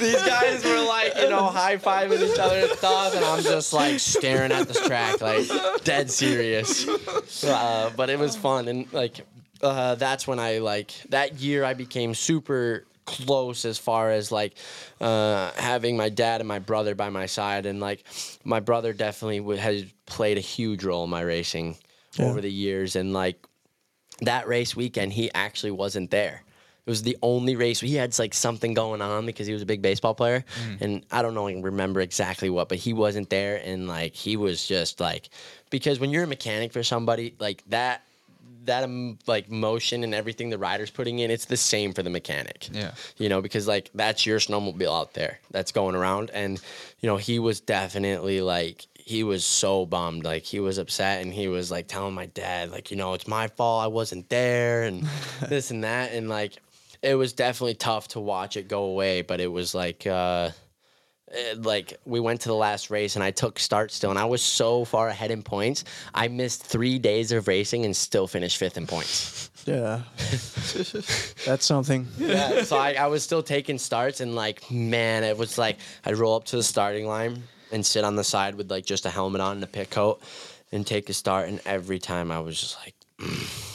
these 0.00 0.22
guys 0.22 0.64
were 0.64 0.84
like 0.84 1.14
you 1.16 1.28
know 1.28 1.46
high-fiving 1.46 2.32
each 2.32 2.38
other 2.38 2.60
and 2.60 2.70
stuff. 2.70 3.14
And 3.14 3.24
I'm 3.24 3.42
just 3.42 3.72
like 3.72 4.00
staring 4.00 4.50
at 4.50 4.66
this 4.66 4.80
track 4.86 5.20
like 5.20 5.46
dead 5.84 6.10
serious. 6.10 6.88
Uh, 7.44 7.90
but 7.94 8.08
it 8.08 8.18
was 8.18 8.36
fun. 8.36 8.68
And 8.68 8.90
like 8.92 9.20
uh, 9.62 9.96
that's 9.96 10.26
when 10.26 10.38
I 10.38 10.58
like 10.58 10.92
that 11.10 11.40
year 11.40 11.62
I 11.64 11.74
became 11.74 12.14
super 12.14 12.84
close 13.04 13.64
as 13.64 13.78
far 13.78 14.10
as 14.10 14.32
like 14.32 14.54
uh, 15.00 15.50
having 15.56 15.96
my 15.96 16.08
dad 16.08 16.40
and 16.40 16.48
my 16.48 16.58
brother 16.58 16.94
by 16.94 17.10
my 17.10 17.26
side. 17.26 17.66
And 17.66 17.80
like 17.80 18.04
my 18.44 18.60
brother 18.60 18.92
definitely 18.92 19.38
w- 19.38 19.58
has 19.58 19.84
played 20.06 20.38
a 20.38 20.40
huge 20.40 20.84
role 20.84 21.04
in 21.04 21.10
my 21.10 21.20
racing 21.22 21.76
over 22.18 22.40
the 22.40 22.50
years. 22.50 22.96
And 22.96 23.12
like 23.12 23.44
that 24.20 24.46
race 24.46 24.76
weekend 24.76 25.12
he 25.12 25.30
actually 25.34 25.72
wasn't 25.72 26.10
there. 26.10 26.42
It 26.86 26.90
was 26.90 27.02
the 27.02 27.16
only 27.22 27.56
race. 27.56 27.80
He 27.80 27.94
had 27.94 28.16
like 28.18 28.34
something 28.34 28.74
going 28.74 29.00
on 29.00 29.24
because 29.24 29.46
he 29.46 29.54
was 29.54 29.62
a 29.62 29.66
big 29.66 29.80
baseball 29.80 30.14
player. 30.14 30.44
And 30.80 31.04
i 31.10 31.22
don't 31.22 31.34
know 31.34 31.46
remember 31.48 32.00
exactly 32.00 32.50
what 32.50 32.68
but 32.68 32.78
he 32.78 32.92
wasn't 32.92 33.30
there. 33.30 33.60
And 33.64 33.88
like 33.88 34.14
he 34.14 34.36
was 34.36 34.66
just 34.66 35.00
like 35.00 35.28
because 35.70 35.98
when 35.98 36.10
you're 36.10 36.24
a 36.24 36.26
mechanic 36.26 36.72
for 36.72 36.82
somebody 36.82 37.34
like 37.38 37.64
that 37.68 38.02
that 38.66 38.84
um, 38.84 39.18
like 39.26 39.50
motion 39.50 40.04
and 40.04 40.14
everything 40.14 40.50
the 40.50 40.58
rider's 40.58 40.90
putting 40.90 41.18
in 41.18 41.30
it's 41.30 41.46
the 41.46 41.56
same 41.56 41.92
for 41.92 42.02
the 42.02 42.10
mechanic. 42.10 42.68
Yeah. 42.72 42.92
you 43.16 43.28
know 43.28 43.40
because 43.40 43.66
like 43.68 43.90
that's 43.94 44.26
your 44.26 44.38
snowmobile 44.38 45.00
out 45.00 45.14
there 45.14 45.40
that's 45.50 45.72
going 45.72 45.94
around. 45.94 46.30
And 46.30 46.60
you 47.00 47.08
know 47.08 47.16
he 47.16 47.38
was 47.38 47.60
definitely 47.60 48.40
like 48.40 48.86
he 48.94 49.22
was 49.22 49.44
so 49.44 49.84
bummed. 49.86 50.24
Like 50.24 50.44
he 50.44 50.60
was 50.60 50.78
upset 50.78 51.22
and 51.22 51.32
he 51.32 51.48
was 51.48 51.70
like 51.70 51.88
telling 51.88 52.14
my 52.14 52.26
dad 52.26 52.70
like 52.70 52.90
you 52.90 52.96
know 52.96 53.14
it's 53.14 53.28
my 53.28 53.48
fault. 53.48 53.84
I 53.84 53.88
wasn't 53.88 54.28
there 54.28 54.84
and 54.84 55.02
this 55.48 55.70
and 55.70 55.84
that. 55.84 56.12
And 56.12 56.28
like 56.28 56.56
it 57.02 57.14
was 57.16 57.34
definitely 57.34 57.74
tough 57.74 58.08
to 58.08 58.20
watch 58.20 58.56
it 58.56 58.66
go 58.66 58.84
away 58.84 59.20
but 59.20 59.38
it 59.38 59.46
was 59.46 59.74
like 59.74 60.06
uh 60.06 60.48
Uh, 61.34 61.56
like 61.58 61.98
we 62.04 62.20
went 62.20 62.40
to 62.42 62.48
the 62.48 62.54
last 62.54 62.90
race 62.90 63.16
and 63.16 63.24
I 63.24 63.30
took 63.30 63.58
start 63.58 63.90
still 63.90 64.10
and 64.10 64.18
I 64.18 64.24
was 64.24 64.42
so 64.42 64.84
far 64.84 65.08
ahead 65.08 65.30
in 65.30 65.42
points. 65.42 65.84
I 66.14 66.28
missed 66.28 66.62
three 66.62 66.98
days 66.98 67.32
of 67.32 67.48
racing 67.48 67.84
and 67.84 67.96
still 67.96 68.26
finished 68.26 68.56
fifth 68.58 68.76
in 68.76 68.86
points. 68.86 69.50
Yeah. 69.66 70.02
That's 71.46 71.64
something. 71.64 72.06
yeah, 72.18 72.64
so 72.64 72.76
I, 72.76 72.92
I 72.92 73.06
was 73.06 73.22
still 73.22 73.42
taking 73.42 73.78
starts 73.78 74.20
and 74.20 74.34
like 74.34 74.70
man, 74.70 75.24
it 75.24 75.38
was 75.38 75.56
like 75.56 75.78
I'd 76.04 76.16
roll 76.18 76.36
up 76.36 76.44
to 76.46 76.56
the 76.56 76.62
starting 76.62 77.06
line 77.06 77.42
and 77.72 77.84
sit 77.84 78.04
on 78.04 78.14
the 78.14 78.24
side 78.24 78.56
with 78.56 78.70
like 78.70 78.84
just 78.84 79.06
a 79.06 79.10
helmet 79.10 79.40
on 79.40 79.56
and 79.56 79.64
a 79.64 79.66
pit 79.66 79.88
coat 79.90 80.20
and 80.70 80.86
take 80.86 81.08
a 81.08 81.14
start 81.14 81.48
and 81.48 81.62
every 81.64 81.98
time 81.98 82.30
I 82.30 82.40
was 82.40 82.60
just 82.60 82.76
like 82.84 82.94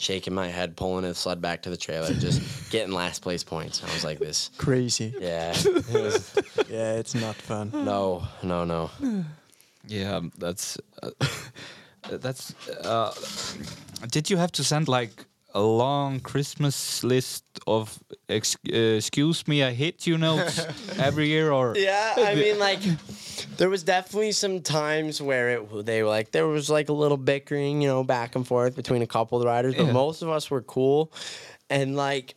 shaking 0.00 0.34
my 0.34 0.48
head, 0.48 0.76
pulling 0.76 1.04
the 1.04 1.14
sled 1.14 1.40
back 1.40 1.62
to 1.62 1.70
the 1.70 1.76
trailer, 1.76 2.12
just 2.14 2.40
getting 2.70 2.92
last 2.92 3.20
place 3.22 3.44
points. 3.44 3.84
I 3.84 3.92
was 3.92 4.02
like 4.02 4.18
this. 4.18 4.50
Crazy. 4.56 5.14
Yeah. 5.20 5.52
It 5.54 5.92
was, 5.92 6.34
Yeah, 6.70 6.94
it's 6.94 7.14
not 7.14 7.36
fun. 7.36 7.70
no, 7.74 8.26
no, 8.42 8.64
no. 8.64 8.90
Yeah, 9.86 10.16
um, 10.16 10.32
that's 10.38 10.78
uh, 11.02 11.10
that's. 12.10 12.54
Uh, 12.84 13.12
did 14.10 14.30
you 14.30 14.36
have 14.38 14.52
to 14.52 14.64
send 14.64 14.88
like 14.88 15.26
a 15.54 15.60
long 15.60 16.20
Christmas 16.20 17.02
list 17.02 17.44
of 17.66 17.98
ex- 18.28 18.56
uh, 18.72 18.96
"Excuse 18.98 19.48
me, 19.48 19.62
I 19.64 19.72
hit 19.72 20.06
you" 20.06 20.16
notes 20.18 20.60
every 20.98 21.28
year, 21.28 21.50
or 21.52 21.74
Yeah, 21.76 22.14
I 22.16 22.34
mean, 22.34 22.58
like, 22.58 22.80
there 23.60 23.68
was 23.68 23.82
definitely 23.84 24.32
some 24.32 24.62
times 24.62 25.20
where 25.20 25.50
it 25.50 25.86
they 25.86 26.02
were 26.02 26.08
like 26.08 26.32
there 26.32 26.46
was 26.48 26.70
like 26.70 26.88
a 26.88 26.94
little 26.94 27.18
bickering, 27.18 27.82
you 27.82 27.88
know, 27.88 28.02
back 28.02 28.34
and 28.34 28.46
forth 28.46 28.74
between 28.74 29.02
a 29.02 29.06
couple 29.06 29.36
of 29.38 29.42
the 29.42 29.48
riders, 29.48 29.74
but 29.74 29.86
Yeah. 29.86 29.92
most 29.92 30.22
of 30.22 30.30
us 30.30 30.50
were 30.50 30.62
cool, 30.62 31.12
and 31.68 31.94
like 31.94 32.34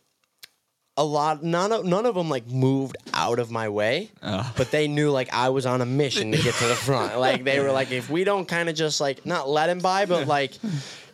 a 0.96 1.04
lot 1.04 1.42
none 1.42 1.72
of 1.72 1.84
none 1.86 2.04
of 2.06 2.14
them 2.14 2.28
like 2.28 2.46
moved 2.46 2.96
out 3.14 3.38
of 3.38 3.50
my 3.50 3.68
way 3.70 4.10
Oh. 4.22 4.52
but 4.56 4.70
they 4.70 4.86
knew 4.86 5.10
like 5.10 5.28
i 5.32 5.48
was 5.48 5.66
on 5.66 5.80
a 5.80 5.86
mission 5.86 6.30
to 6.30 6.38
get 6.40 6.54
to 6.54 6.66
the 6.68 6.76
front 6.76 7.18
like 7.28 7.42
they 7.42 7.58
were 7.58 7.72
like 7.72 7.90
if 7.90 8.08
we 8.08 8.22
don't 8.22 8.46
kind 8.46 8.68
of 8.68 8.76
just 8.76 9.00
like 9.00 9.26
not 9.26 9.48
let 9.48 9.68
him 9.68 9.80
by 9.80 10.06
but 10.06 10.28
like 10.28 10.52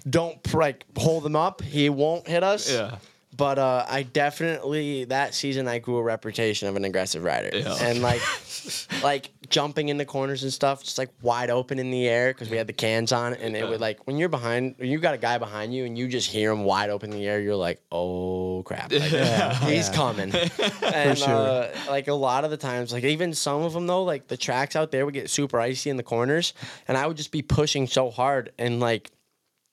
don't 0.08 0.36
like 0.52 0.84
hold 0.98 1.24
him 1.24 1.34
up 1.34 1.62
he 1.62 1.88
won't 1.88 2.28
hit 2.28 2.42
us 2.44 2.70
Yeah. 2.70 2.96
But 3.40 3.58
uh, 3.58 3.86
I 3.88 4.02
definitely 4.02 5.04
that 5.06 5.34
season 5.34 5.66
I 5.66 5.78
grew 5.78 5.96
a 5.96 6.02
reputation 6.02 6.68
of 6.68 6.76
an 6.76 6.84
aggressive 6.84 7.24
rider, 7.24 7.50
Yeah. 7.56 7.74
and 7.80 8.02
like, 8.02 8.20
like 9.02 9.30
jumping 9.48 9.88
into 9.88 10.04
corners 10.04 10.42
and 10.42 10.52
stuff, 10.52 10.84
just 10.84 10.98
like 10.98 11.08
wide 11.22 11.48
open 11.48 11.78
in 11.78 11.90
the 11.90 12.06
air 12.06 12.34
because 12.34 12.50
we 12.50 12.58
had 12.58 12.66
the 12.66 12.74
cans 12.74 13.12
on, 13.12 13.32
and 13.32 13.56
it 13.56 13.66
would 13.66 13.80
like 13.80 14.06
when 14.06 14.18
you're 14.18 14.28
behind, 14.28 14.74
when 14.76 14.90
you 14.90 14.98
got 14.98 15.14
a 15.14 15.18
guy 15.18 15.38
behind 15.38 15.72
you 15.74 15.86
and 15.86 15.96
you 15.96 16.06
just 16.06 16.30
hear 16.30 16.52
him 16.52 16.64
wide 16.64 16.90
open 16.90 17.10
in 17.10 17.18
the 17.18 17.26
air, 17.26 17.40
you're 17.40 17.56
like, 17.56 17.80
oh 17.90 18.62
crap, 18.66 18.92
like, 18.92 19.02
he's 19.62 19.88
coming, 19.88 20.30
and 20.82 21.16
sure. 21.18 21.28
uh, 21.30 21.70
like 21.88 22.08
a 22.08 22.14
lot 22.14 22.44
of 22.44 22.50
the 22.50 22.58
times, 22.58 22.92
like 22.92 23.04
even 23.04 23.32
some 23.32 23.62
of 23.62 23.72
them 23.72 23.86
though, 23.86 24.04
like 24.04 24.28
the 24.28 24.36
tracks 24.36 24.76
out 24.76 24.90
there 24.90 25.06
would 25.06 25.14
get 25.14 25.30
super 25.30 25.58
icy 25.58 25.88
in 25.88 25.96
the 25.96 26.02
corners, 26.02 26.52
and 26.88 26.98
I 26.98 27.06
would 27.06 27.16
just 27.16 27.32
be 27.32 27.40
pushing 27.40 27.86
so 27.86 28.10
hard 28.10 28.52
and 28.58 28.80
like, 28.80 29.10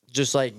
just 0.10 0.34
like 0.34 0.54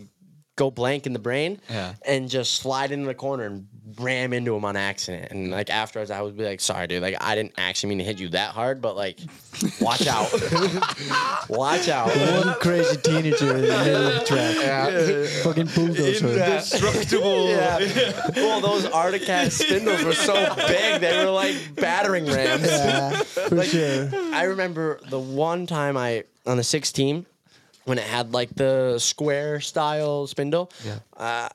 go 0.58 0.70
blank 0.70 1.06
in 1.06 1.14
the 1.14 1.18
brain 1.18 1.60
Yeah. 1.70 1.94
and 2.04 2.28
just 2.28 2.56
slide 2.56 2.90
into 2.92 3.06
the 3.06 3.14
corner 3.14 3.44
and 3.44 3.66
ram 3.98 4.32
into 4.34 4.54
him 4.54 4.64
on 4.66 4.76
accident. 4.76 5.30
And 5.32 5.50
like 5.50 5.70
afterwards, 5.70 6.10
I 6.10 6.20
would 6.20 6.36
be 6.36 6.44
like, 6.44 6.60
"Sorry, 6.60 6.86
dude. 6.86 7.00
Like 7.02 7.16
I 7.20 7.34
didn't 7.34 7.54
actually 7.56 7.88
mean 7.90 7.98
to 7.98 8.04
hit 8.04 8.20
you 8.20 8.28
that 8.30 8.50
hard, 8.50 8.82
but 8.82 8.96
like, 8.96 9.18
watch 9.80 10.06
out, 10.06 10.30
watch 11.48 11.88
out." 11.88 12.08
One 12.44 12.54
crazy 12.60 12.96
teenager 12.98 13.56
in 13.56 13.62
the 13.62 13.68
middle 13.68 14.06
of 14.08 14.14
the 14.14 14.24
track. 14.26 15.42
Fucking 15.44 15.66
bulldozer. 15.74 16.28
Indestructible. 16.28 17.48
Yeah. 17.58 17.78
well, 18.36 18.60
those 18.60 18.84
Arctic 18.86 19.22
Cat 19.24 19.52
spindles 19.52 20.02
were 20.04 20.12
so 20.12 20.34
big; 20.68 21.00
they 21.00 21.24
were 21.24 21.30
like 21.30 21.56
battering 21.76 22.26
rams. 22.26 22.64
Yeah, 22.66 23.10
for 23.10 23.62
sure. 23.64 24.10
I 24.34 24.44
remember 24.44 25.00
the 25.08 25.18
one 25.20 25.66
time 25.66 25.96
I 25.96 26.24
on 26.46 26.56
the 26.56 26.64
16 26.64 27.26
when 27.88 27.98
it 27.98 28.04
had 28.04 28.32
like 28.32 28.54
the 28.54 28.98
square 28.98 29.60
style 29.60 30.26
spindle. 30.26 30.70
Yeah. 30.84 30.98
Uh, 31.16 31.48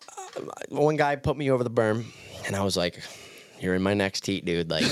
one 0.69 0.97
guy 0.97 1.15
put 1.15 1.37
me 1.37 1.51
over 1.51 1.63
the 1.63 1.69
berm, 1.71 2.05
and 2.47 2.55
I 2.55 2.63
was 2.63 2.75
like, 2.75 3.01
"You're 3.59 3.75
in 3.75 3.81
my 3.83 3.93
next 3.93 4.25
heat, 4.25 4.43
dude." 4.45 4.69
Like 4.69 4.83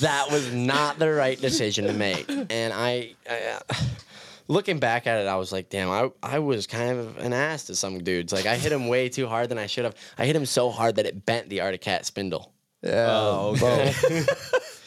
that 0.00 0.28
was 0.30 0.52
not 0.54 0.98
the 0.98 1.12
right 1.12 1.40
decision 1.40 1.86
to 1.86 1.92
make, 1.92 2.28
and 2.30 2.72
I. 2.72 3.14
I 3.28 3.58
uh, 3.70 3.74
Looking 4.48 4.78
back 4.78 5.08
at 5.08 5.18
it, 5.18 5.26
I 5.26 5.34
was 5.34 5.50
like, 5.50 5.70
damn, 5.70 5.90
I, 5.90 6.08
I 6.22 6.38
was 6.38 6.68
kind 6.68 7.00
of 7.00 7.18
an 7.18 7.32
ass 7.32 7.64
to 7.64 7.74
some 7.74 7.98
dudes. 8.04 8.32
Like, 8.32 8.46
I 8.46 8.54
hit 8.54 8.70
him 8.70 8.86
way 8.86 9.08
too 9.08 9.26
hard 9.26 9.48
than 9.48 9.58
I 9.58 9.66
should 9.66 9.82
have. 9.84 9.96
I 10.16 10.24
hit 10.24 10.36
him 10.36 10.46
so 10.46 10.70
hard 10.70 10.94
that 10.96 11.04
it 11.04 11.26
bent 11.26 11.48
the 11.48 11.62
Arctic 11.62 11.80
Cat 11.80 12.06
spindle. 12.06 12.52
Yeah. 12.80 13.06
Oh, 13.10 13.56
okay. 13.60 13.92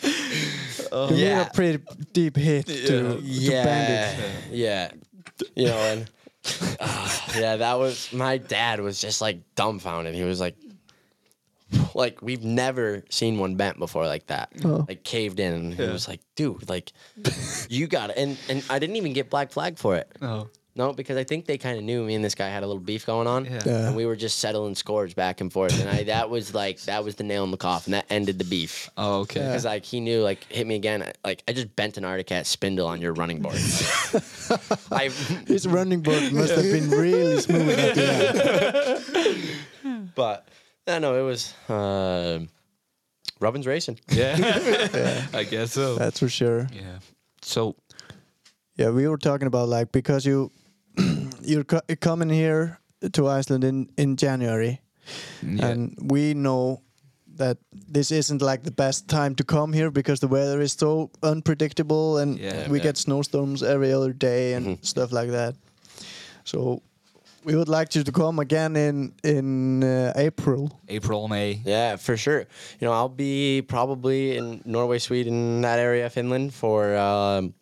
You 1.11 1.15
Yeah. 1.17 1.47
a 1.47 1.53
pretty 1.53 1.83
deep 2.13 2.37
hit 2.37 2.67
to, 2.67 2.87
to 2.87 3.19
yeah, 3.21 3.63
bend 3.65 4.21
it. 4.23 4.53
yeah, 4.53 4.91
you 5.55 5.65
know, 5.65 5.77
and 5.77 6.09
uh, 6.79 7.17
yeah, 7.37 7.55
that 7.57 7.77
was 7.79 8.11
my 8.13 8.37
dad 8.37 8.79
was 8.79 8.99
just 9.01 9.21
like 9.21 9.39
dumbfounded. 9.55 10.15
He 10.15 10.23
was 10.23 10.39
like, 10.39 10.55
like 11.93 12.21
we've 12.21 12.43
never 12.43 13.03
seen 13.09 13.37
one 13.37 13.55
bent 13.55 13.77
before 13.77 14.07
like 14.07 14.27
that, 14.27 14.51
Oh. 14.63 14.85
like 14.87 15.03
caved 15.03 15.39
in. 15.39 15.53
And 15.53 15.73
he 15.73 15.83
was 15.83 16.07
like, 16.07 16.21
dude, 16.35 16.67
like 16.69 16.91
you 17.69 17.87
got 17.87 18.09
it, 18.11 18.17
and 18.17 18.37
and 18.49 18.63
I 18.69 18.79
didn't 18.79 18.95
even 18.95 19.13
get 19.13 19.29
black 19.29 19.51
flag 19.51 19.77
for 19.77 19.95
it. 19.95 20.11
Oh. 20.21 20.49
No, 20.79 20.93
because 20.93 21.17
I 21.17 21.25
think 21.25 21.45
they 21.45 21.57
kind 21.57 21.77
of 21.77 21.83
knew 21.83 22.03
me 22.05 22.15
and 22.15 22.23
this 22.23 22.35
guy 22.35 22.47
had 22.47 22.63
a 22.63 22.67
little 22.67 22.81
beef 22.81 23.05
going 23.05 23.27
on, 23.27 23.43
Yeah. 23.45 23.59
Yeah. 23.65 23.87
and 23.87 23.95
we 23.97 24.05
were 24.05 24.15
just 24.15 24.39
settling 24.39 24.75
scores 24.75 25.13
back 25.13 25.41
and 25.41 25.51
forth. 25.51 25.77
And 25.79 25.89
I 25.89 26.03
that 26.05 26.29
was 26.29 26.53
like 26.53 26.79
that 26.83 27.03
was 27.03 27.15
the 27.15 27.23
nail 27.25 27.43
in 27.43 27.51
the 27.51 27.57
coffin. 27.57 27.91
That 27.91 28.05
ended 28.09 28.39
the 28.39 28.45
beef. 28.45 28.89
Oh, 28.95 29.19
okay. 29.21 29.41
Because 29.41 29.65
like 29.65 29.83
he 29.83 29.99
knew 29.99 30.21
like 30.23 30.43
hit 30.51 30.65
me 30.65 30.75
again. 30.75 31.03
I- 31.03 31.13
Like 31.23 31.43
I 31.47 31.51
just 31.53 31.75
bent 31.75 31.97
an 31.97 32.05
Arctic 32.05 32.27
Cat 32.27 32.47
spindle 32.47 32.87
on 32.87 33.01
your 33.01 33.11
running 33.13 33.41
board. 33.41 33.55
I 34.91 35.09
His 35.47 35.67
running 35.67 36.01
board 36.01 36.31
must 36.33 36.53
have 36.55 36.63
been 36.63 36.89
really 36.89 37.41
smooth 37.41 37.77
at 37.77 37.95
the 37.95 39.03
end. 39.83 40.11
but 40.15 40.47
no 40.87 40.97
no 40.99 41.19
it 41.19 41.23
was 41.23 41.53
uh, 41.69 42.39
Robin's 43.41 43.67
racing. 43.67 43.99
Yeah. 44.11 45.27
I 45.33 45.43
guess 45.43 45.73
so. 45.73 45.95
That's 45.95 46.19
for 46.19 46.29
sure. 46.29 46.67
yeah. 46.73 46.99
So 47.41 47.75
Yeah, 48.77 48.91
we 48.91 49.07
were 49.09 49.17
talking 49.17 49.47
about 49.47 49.67
like 49.69 49.91
because 49.91 50.25
you 50.25 50.51
you're 51.41 51.63
co- 51.63 51.81
coming 51.99 52.29
here 52.29 52.79
to 53.13 53.27
Iceland 53.27 53.63
in 53.63 53.89
in 53.97 54.15
January, 54.15 54.81
yeah. 55.41 55.67
and 55.71 55.97
we 56.01 56.33
know 56.33 56.81
that 57.37 57.57
this 57.93 58.11
isn't 58.11 58.41
like 58.41 58.63
the 58.63 58.71
best 58.71 59.07
time 59.07 59.33
to 59.35 59.43
come 59.43 59.71
here 59.77 59.89
because 59.91 60.19
the 60.19 60.27
weather 60.27 60.61
is 60.61 60.73
so 60.73 61.09
unpredictable 61.23 62.17
and 62.21 62.37
Yeah. 62.37 62.67
we 62.69 62.77
Yeah. 62.79 62.83
get 62.83 62.97
snowstorms 62.97 63.63
every 63.63 63.93
other 63.93 64.13
day 64.13 64.53
and 64.55 64.65
Mm-hmm. 64.65 64.83
stuff 64.83 65.11
like 65.13 65.31
that. 65.31 65.55
So 66.43 66.81
we 67.45 67.55
would 67.55 67.69
like 67.69 67.95
you 67.95 68.03
to 68.03 68.11
come 68.11 68.41
again 68.41 68.75
in 68.75 69.13
in 69.23 69.83
uh, 69.83 70.11
April. 70.27 70.69
April, 70.89 71.27
May. 71.27 71.61
Yeah, 71.65 71.97
for 71.97 72.17
sure. 72.17 72.39
You 72.79 72.87
know, 72.87 72.91
I'll 72.93 73.15
be 73.15 73.61
probably 73.61 74.35
in 74.37 74.61
Norway, 74.65 74.99
Sweden, 74.99 75.61
that 75.61 75.79
area, 75.79 76.05
of 76.07 76.13
Finland 76.13 76.53
for 76.53 76.95
um, 76.97 77.53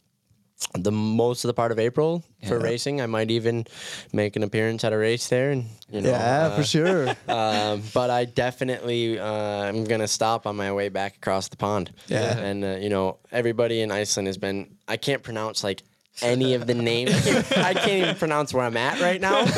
the 0.74 0.91
most 0.91 1.43
of 1.43 1.49
the 1.49 1.53
part 1.53 1.72
of 1.72 1.80
April 1.80 2.24
for 2.47 2.60
racing. 2.60 3.01
I 3.01 3.05
might 3.05 3.32
even 3.32 3.66
make 4.12 4.36
an 4.36 4.43
appearance 4.43 4.84
at 4.84 4.93
a 4.93 4.97
race 4.97 5.28
there, 5.28 5.51
and 5.51 5.66
you 5.89 6.01
know, 6.01 6.10
yeah, 6.10 6.47
uh, 6.47 6.55
for 6.55 6.64
sure. 6.64 7.10
um, 7.28 7.84
but 7.93 8.10
I 8.10 8.26
definitely 8.26 9.20
uh, 9.20 9.66
am 9.66 9.84
gonna 9.84 10.08
stop 10.08 10.47
on 10.47 10.55
my 10.55 10.72
way 10.72 10.89
back 10.89 11.18
across 11.18 11.47
the 11.47 11.58
pond. 11.58 11.93
Yeah. 12.08 12.38
and 12.38 12.64
uh, 12.64 12.68
you 12.80 12.89
know, 12.89 13.18
everybody 13.32 13.82
in 13.82 13.91
Iceland 13.91 14.28
has 14.28 14.38
been. 14.38 14.78
I 14.88 14.97
can't 14.97 15.22
pronounce 15.22 15.64
like 15.64 15.84
any 16.22 16.55
of 16.55 16.66
the 16.66 16.74
names. 16.74 17.12
I 17.12 17.22
can't, 17.22 17.58
I 17.58 17.74
can't 17.74 18.03
even 18.03 18.16
pronounce 18.16 18.53
where 18.53 18.66
I'm 18.66 18.78
at 18.78 18.99
right 18.99 19.22
now. 19.22 19.45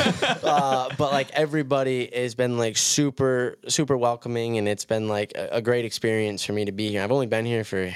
Uh, 0.50 0.88
but 0.98 1.12
like 1.12 1.30
everybody 1.32 2.10
has 2.14 2.34
been 2.34 2.58
like 2.58 2.76
super 2.76 3.56
super 3.68 3.96
welcoming, 3.96 4.58
and 4.58 4.66
it's 4.66 4.84
been 4.84 5.06
like 5.06 5.32
a, 5.36 5.48
a 5.52 5.62
great 5.62 5.84
experience 5.84 6.44
for 6.44 6.52
me 6.52 6.64
to 6.64 6.72
be 6.72 6.88
here. 6.90 7.02
I've 7.02 7.12
only 7.12 7.26
been 7.26 7.44
here 7.44 7.62
for 7.62 7.94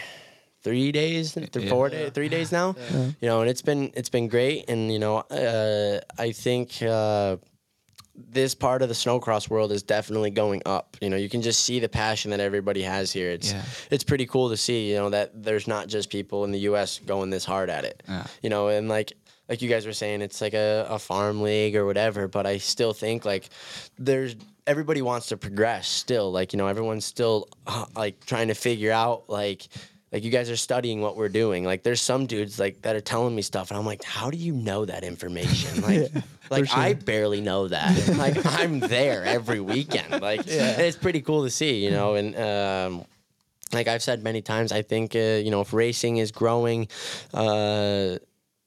three 0.65 0.91
days, 0.91 1.33
th- 1.35 1.49
Yeah. 1.55 1.69
four 1.71 1.89
days, 1.91 2.11
three 2.13 2.29
days 2.29 2.51
now. 2.51 2.75
You 3.21 3.29
know, 3.29 3.41
and 3.43 3.49
it's 3.51 3.63
been 3.63 3.93
it's 3.95 4.09
been 4.11 4.27
great, 4.29 4.69
and 4.69 4.93
you 4.93 4.99
know, 4.99 5.19
uh, 5.19 6.01
I 6.19 6.33
think. 6.33 6.83
Uh, 6.83 7.37
this 8.17 8.55
part 8.55 8.81
of 8.81 8.87
the 8.89 8.95
snowcross 8.95 9.51
world 9.51 9.73
is 9.73 9.83
definitely 9.83 10.31
going 10.31 10.63
up. 10.67 10.97
You 11.01 11.11
know, 11.11 11.17
you 11.17 11.29
can 11.29 11.43
just 11.43 11.65
see 11.65 11.81
the 11.81 11.89
passion 11.89 12.31
that 12.31 12.39
everybody 12.39 12.81
has 12.83 13.11
here. 13.11 13.31
It's 13.31 13.51
Yeah. 13.53 13.63
it's 13.91 14.05
pretty 14.05 14.25
cool 14.27 14.51
to 14.51 14.57
see. 14.57 14.89
You 14.91 14.99
know 14.99 15.11
that 15.11 15.43
there's 15.43 15.67
not 15.67 15.89
just 15.89 16.11
people 16.11 16.45
in 16.45 16.53
the 16.53 16.61
U.S. 16.71 17.01
going 17.05 17.31
this 17.31 17.45
hard 17.45 17.69
at 17.71 17.85
it. 17.85 18.05
Yeah. 18.09 18.25
You 18.41 18.51
know, 18.51 18.69
and 18.69 18.89
like 18.89 19.15
like 19.49 19.63
you 19.63 19.69
guys 19.69 19.85
were 19.85 19.93
saying, 19.93 20.23
it's 20.23 20.41
like 20.41 20.55
a, 20.55 20.87
a 20.89 20.99
farm 21.01 21.43
league 21.43 21.75
or 21.75 21.87
whatever. 21.87 22.29
But 22.29 22.47
I 22.47 22.59
still 22.59 22.93
think 22.93 23.25
like 23.25 23.49
there's 23.99 24.37
everybody 24.65 25.03
wants 25.03 25.27
to 25.31 25.37
progress 25.37 25.89
still. 25.89 26.31
Like 26.31 26.53
you 26.53 26.57
know, 26.57 26.69
everyone's 26.69 27.05
still 27.05 27.49
uh, 27.67 27.87
like 27.97 28.25
trying 28.27 28.47
to 28.47 28.55
figure 28.55 28.93
out 28.93 29.25
like 29.29 29.67
like 30.15 30.23
you 30.25 30.31
guys 30.31 30.49
are 30.49 30.57
studying 30.57 31.01
what 31.03 31.17
we're 31.17 31.29
doing. 31.29 31.65
Like 31.65 31.83
there's 31.83 32.01
some 32.01 32.27
dudes 32.27 32.59
like 32.59 32.81
that 32.83 32.95
are 32.97 33.01
telling 33.03 33.35
me 33.35 33.43
stuff, 33.43 33.71
and 33.71 33.77
I'm 33.79 33.85
like, 33.85 34.03
how 34.05 34.31
do 34.31 34.39
you 34.39 34.55
know 34.55 34.85
that 34.87 35.03
information? 35.05 35.83
Like, 35.83 36.11
like 36.51 36.69
sure. 36.69 36.79
I 36.79 36.93
barely 36.95 37.41
know 37.41 37.69
that. 37.69 37.91
like 38.17 38.37
I'm 38.47 38.79
there 38.81 39.25
every 39.25 39.61
weekend. 39.61 40.23
Like 40.23 40.43
it's 40.47 40.97
pretty 40.97 41.21
cool 41.23 41.43
to 41.45 41.51
see, 41.51 41.85
you 41.85 41.91
know. 41.91 42.15
And 42.15 42.37
um, 42.37 43.05
like 43.73 43.89
I've 43.89 44.03
said 44.03 44.23
many 44.23 44.41
times, 44.43 44.71
I 44.71 44.83
think 44.83 45.17
uh, 45.17 45.19
you 45.45 45.51
know 45.51 45.61
if 45.63 45.73
racing 45.73 46.19
is 46.19 46.31
growing. 46.33 46.87
Uh, 47.33 48.19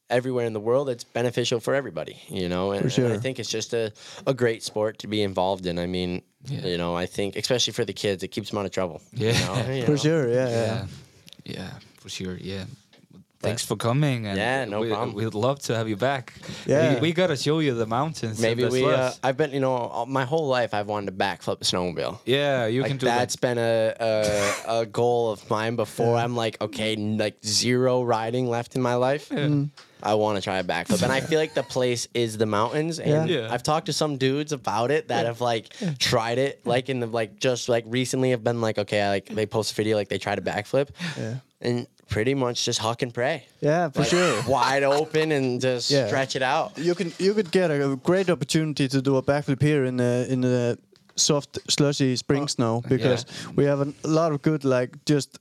everywhere 0.09 0.45
in 0.45 0.53
the 0.53 0.59
world 0.61 0.87
it's 0.87 1.03
beneficial 1.03 1.59
for 1.59 1.75
everybody 1.75 2.15
you 2.29 2.47
know 2.47 2.71
and, 2.71 2.93
For 2.93 3.03
and 3.03 3.11
i 3.13 3.17
think 3.17 3.39
it's 3.39 3.49
just 3.49 3.73
a, 3.73 3.91
a 4.25 4.33
great 4.33 4.63
sport 4.63 4.99
to 4.99 5.07
be 5.07 5.21
involved 5.21 5.65
in 5.65 5.77
i 5.77 5.85
mean 5.85 6.21
you 6.45 6.77
know 6.77 6.95
i 6.95 7.05
think 7.05 7.35
especially 7.35 7.73
for 7.73 7.83
the 7.83 7.91
kids 7.91 8.23
it 8.23 8.29
keeps 8.29 8.49
them 8.49 8.57
out 8.59 8.65
of 8.65 8.71
trouble 8.71 9.01
you 9.11 9.27
Yeah. 9.31 9.33
know, 9.65 9.73
you 9.73 9.83
For 9.83 9.91
know. 9.91 9.97
sure, 9.97 10.29
yeah, 10.29 10.49
yeah. 10.49 10.65
Yeah, 10.65 10.85
yeah, 11.47 11.71
for 11.99 12.09
sure. 12.09 12.37
Yeah. 12.39 12.65
Thanks 13.39 13.63
for 13.63 13.75
coming. 13.75 14.25
And 14.25 14.35
Yeah, 14.37 14.65
no 14.65 14.79
we, 14.81 14.89
problem. 14.89 15.15
We'd 15.15 15.35
love 15.35 15.59
to 15.67 15.75
have 15.75 15.87
you 15.87 15.95
back. 15.95 16.33
Yeah. 16.65 16.95
we, 16.95 17.01
we 17.01 17.13
gotta 17.13 17.37
show 17.37 17.59
you 17.59 17.75
the 17.75 17.85
mountains. 17.85 18.39
Maybe 18.41 18.65
we. 18.65 18.83
Uh. 18.83 19.11
I've 19.23 19.37
been, 19.37 19.51
you 19.51 19.59
know, 19.59 20.05
my 20.07 20.25
whole 20.25 20.47
life 20.47 20.73
I've 20.73 20.87
wanted 20.87 21.11
to 21.11 21.17
backflip 21.23 21.61
a 21.61 21.63
snowmobile. 21.63 22.19
yeah, 22.25 22.65
you 22.65 22.81
Like 22.81 22.89
can 22.89 22.97
do 22.97 23.05
that's 23.05 23.19
That's 23.19 23.35
been 23.35 23.57
a, 23.59 23.93
a 23.99 24.21
a 24.81 24.85
goal 24.87 25.31
of 25.31 25.47
mine 25.51 25.75
before. 25.75 26.17
I'm 26.17 26.35
like, 26.35 26.59
okay, 26.61 26.95
like 26.95 27.37
zero 27.45 28.01
riding 28.01 28.49
left 28.49 28.75
in 28.75 28.81
my 28.81 28.95
life. 28.95 29.31
I 30.03 30.13
want 30.15 30.37
to 30.37 30.41
try 30.41 30.57
a 30.59 30.63
backflip, 30.63 31.01
and 31.03 31.11
I 31.11 31.21
feel 31.21 31.39
like 31.39 31.53
the 31.53 31.63
place 31.77 32.07
is 32.13 32.37
the 32.37 32.45
mountains. 32.45 32.99
And 32.99 33.29
Yeah. 33.29 33.41
Yeah. 33.41 33.53
I've 33.53 33.63
talked 33.63 33.87
to 33.87 33.93
some 33.93 34.17
dudes 34.17 34.51
about 34.51 34.91
it 34.91 35.07
that 35.09 35.25
have 35.25 35.41
like 35.41 35.73
tried 35.99 36.37
it, 36.37 36.65
like 36.65 36.89
in 36.89 36.99
the 36.99 37.07
like 37.07 37.39
just 37.39 37.69
like 37.69 37.83
recently 37.87 38.31
have 38.31 38.43
been 38.43 38.61
like, 38.61 38.77
okay, 38.77 39.01
I, 39.01 39.09
like 39.09 39.25
they 39.27 39.45
post 39.45 39.71
a 39.71 39.75
video 39.75 39.95
like 39.97 40.09
they 40.09 40.17
tried 40.17 40.37
a 40.37 40.41
backflip, 40.41 40.89
Yeah. 41.17 41.35
and 41.61 41.87
pretty 42.09 42.33
much 42.33 42.63
just 42.63 42.79
huck 42.79 43.01
and 43.01 43.13
pray, 43.13 43.45
Yeah, 43.59 43.89
for 43.89 43.99
Like, 43.99 44.09
sure. 44.09 44.43
wide 44.47 44.83
open 44.83 45.31
and 45.31 45.59
just 45.59 45.91
Yeah. 45.91 46.07
stretch 46.07 46.35
it 46.35 46.41
out. 46.43 46.77
You 46.77 46.95
can 46.95 47.11
you 47.19 47.33
could 47.33 47.51
get 47.51 47.69
a 47.71 47.95
great 48.03 48.29
opportunity 48.29 48.87
to 48.87 49.01
do 49.01 49.17
a 49.17 49.21
backflip 49.23 49.61
here 49.61 49.83
in 49.85 49.97
the 49.97 50.25
in 50.29 50.41
the 50.41 50.77
soft 51.15 51.57
slushy 51.69 52.15
spring 52.15 52.43
oh. 52.43 52.47
snow 52.47 52.83
because 52.87 53.25
we 53.55 53.65
have 53.65 53.81
a, 53.81 53.91
a 54.03 54.07
lot 54.07 54.31
of 54.31 54.41
good 54.43 54.63
like 54.63 55.03
just 55.05 55.39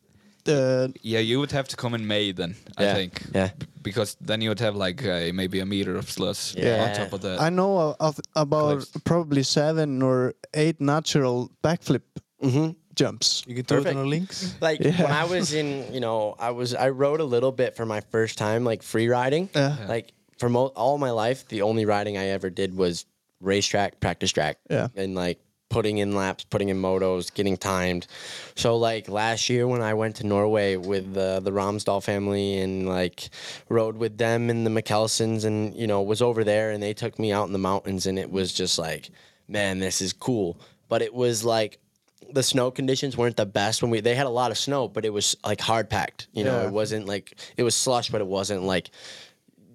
uh, 0.48 0.88
Yeah, 1.02 1.20
you 1.20 1.38
would 1.40 1.52
have 1.52 1.68
to 1.68 1.76
come 1.76 1.94
in 1.94 2.06
May 2.06 2.32
then. 2.32 2.54
I 2.78 2.92
think. 2.94 3.22
yeah. 3.34 3.50
B- 3.58 3.66
Because 3.82 4.16
then 4.20 4.40
you 4.42 4.50
would 4.50 4.60
have 4.60 4.74
like 4.76 5.04
uh, 5.06 5.30
maybe 5.32 5.60
a 5.60 5.66
meter 5.66 5.96
of 5.96 6.10
slush 6.10 6.54
Yeah. 6.56 6.84
on 6.84 6.94
top 6.96 7.12
of 7.12 7.20
that. 7.22 7.40
I 7.40 7.50
know 7.50 7.78
of, 7.78 7.96
of 8.00 8.20
about 8.34 8.78
Cliffs. 8.78 8.90
probably 9.04 9.42
seven 9.44 10.02
or 10.02 10.34
eight 10.54 10.80
natural 10.80 11.50
backflip 11.62 12.02
Mm-hmm. 12.42 12.70
jumps. 12.94 13.44
You 13.46 13.54
can 13.54 13.64
do 13.64 13.74
it 13.74 13.78
Perfect. 13.78 13.96
on 13.96 14.02
our 14.02 14.06
Lynx. 14.06 14.54
Like 14.60 14.80
Yeah. 14.84 15.02
when 15.02 15.12
I 15.12 15.24
was 15.24 15.52
in, 15.52 15.92
you 15.94 16.00
know, 16.00 16.34
I 16.38 16.50
was 16.50 16.74
I 16.74 16.90
rode 16.90 17.20
a 17.20 17.24
little 17.24 17.52
bit 17.52 17.76
for 17.76 17.86
my 17.86 18.00
first 18.10 18.36
time, 18.38 18.64
like 18.64 18.82
free 18.82 19.08
riding. 19.08 19.48
Yeah. 19.54 19.76
Like 19.88 20.12
for 20.38 20.48
mo- 20.50 20.72
all 20.76 20.98
my 20.98 21.10
life, 21.10 21.48
the 21.48 21.62
only 21.62 21.84
riding 21.86 22.18
I 22.18 22.26
ever 22.36 22.50
did 22.50 22.76
was 22.76 23.06
racetrack, 23.40 24.00
practice 24.00 24.32
track. 24.32 24.58
Yeah. 24.70 24.88
And 24.96 25.14
like 25.14 25.38
putting 25.68 25.98
in 25.98 26.14
laps, 26.14 26.44
putting 26.44 26.68
in 26.68 26.80
motos, 26.80 27.32
getting 27.34 27.56
timed. 27.56 28.06
So 28.54 28.76
like 28.76 29.08
last 29.08 29.48
year 29.50 29.66
when 29.66 29.82
I 29.82 29.94
went 29.94 30.16
to 30.16 30.26
Norway 30.26 30.76
with 30.76 31.12
the 31.14 31.40
the 31.42 31.50
Ramsdal 31.50 32.02
family 32.02 32.58
and 32.58 32.88
like 32.88 33.28
rode 33.68 33.96
with 33.96 34.16
them 34.18 34.48
and 34.50 34.64
the 34.66 34.70
McKelsons 34.70 35.44
and 35.44 35.74
you 35.74 35.86
know 35.86 36.02
was 36.02 36.22
over 36.22 36.44
there 36.44 36.70
and 36.70 36.82
they 36.82 36.94
took 36.94 37.18
me 37.18 37.32
out 37.32 37.46
in 37.46 37.52
the 37.52 37.58
mountains 37.58 38.06
and 38.06 38.18
it 38.18 38.30
was 38.30 38.52
just 38.52 38.78
like, 38.78 39.10
man, 39.48 39.78
this 39.78 40.00
is 40.00 40.12
cool. 40.12 40.58
But 40.88 41.02
it 41.02 41.12
was 41.12 41.44
like 41.44 41.78
the 42.32 42.42
snow 42.42 42.70
conditions 42.70 43.16
weren't 43.16 43.36
the 43.36 43.46
best 43.46 43.82
when 43.82 43.90
we 43.90 44.00
they 44.00 44.14
had 44.14 44.26
a 44.26 44.30
lot 44.30 44.50
of 44.52 44.58
snow, 44.58 44.88
but 44.88 45.04
it 45.04 45.10
was 45.12 45.36
like 45.44 45.60
hard 45.60 45.90
packed. 45.90 46.28
You 46.32 46.44
know, 46.44 46.60
Yeah. 46.60 46.66
it 46.68 46.72
wasn't 46.72 47.06
like 47.06 47.36
it 47.56 47.64
was 47.64 47.74
slush, 47.74 48.08
but 48.10 48.20
it 48.20 48.26
wasn't 48.26 48.62
like 48.62 48.90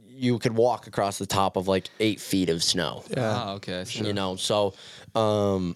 you 0.08 0.38
could 0.38 0.54
walk 0.56 0.86
across 0.86 1.18
the 1.18 1.26
top 1.26 1.56
of 1.58 1.68
like 1.68 1.90
eight 2.00 2.20
feet 2.20 2.50
of 2.50 2.62
snow. 2.62 3.04
Ah, 3.18 3.54
okay. 3.54 3.80
I 3.80 3.84
see. 3.86 4.06
You 4.06 4.14
know, 4.14 4.36
so 4.36 4.76
um 5.16 5.76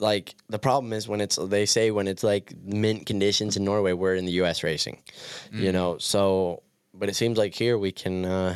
like 0.00 0.34
the 0.48 0.58
problem 0.58 0.92
is 0.92 1.08
when 1.08 1.20
it's 1.20 1.36
they 1.36 1.66
say 1.66 1.90
when 1.90 2.06
it's 2.06 2.22
like 2.22 2.52
mint 2.62 3.06
conditions 3.06 3.56
in 3.56 3.64
Norway, 3.64 3.92
we're 3.92 4.14
in 4.14 4.26
the 4.26 4.32
US 4.42 4.62
racing. 4.62 5.02
Mm. 5.52 5.60
You 5.60 5.72
know, 5.72 5.98
so 5.98 6.62
but 6.94 7.08
it 7.08 7.16
seems 7.16 7.36
like 7.38 7.54
here 7.54 7.76
we 7.78 7.90
can 7.92 8.24
uh 8.24 8.54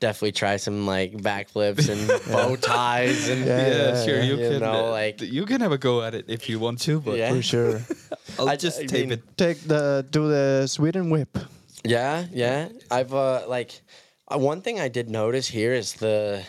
definitely 0.00 0.32
try 0.32 0.56
some 0.56 0.86
like 0.86 1.12
backflips 1.12 1.88
and 1.88 2.08
bow 2.32 2.56
ties 2.56 3.28
and 3.28 3.44
Yeah, 3.44 3.58
Yeah, 3.66 3.76
yeah, 3.94 4.04
sure. 4.04 4.22
You, 4.22 4.36
You 4.36 4.50
can. 4.50 4.60
know, 4.60 4.86
uh, 4.86 4.90
like- 4.90 5.20
you 5.20 5.44
can 5.44 5.60
have 5.60 5.72
a 5.72 5.78
go 5.78 6.02
at 6.02 6.14
it 6.14 6.24
if 6.28 6.48
you 6.48 6.58
want 6.58 6.80
to, 6.82 7.00
but 7.00 7.16
Yeah. 7.18 7.32
For 7.34 7.42
sure. 7.42 7.80
I'll 8.38 8.48
I- 8.48 8.56
just 8.56 8.80
I 8.80 8.86
tape 8.86 9.08
mean- 9.08 9.18
it. 9.18 9.36
Take 9.36 9.60
the 9.66 10.06
do 10.10 10.28
the 10.28 10.66
Sweden 10.66 11.10
whip. 11.10 11.38
Yeah, 11.84 12.26
yeah. 12.32 12.68
I've 12.90 13.14
uh 13.14 13.44
like 13.48 13.80
uh, 14.28 14.38
one 14.38 14.60
thing 14.62 14.78
I 14.80 14.88
did 14.88 15.08
notice 15.08 15.48
here 15.48 15.72
is 15.72 15.94
the 15.94 16.44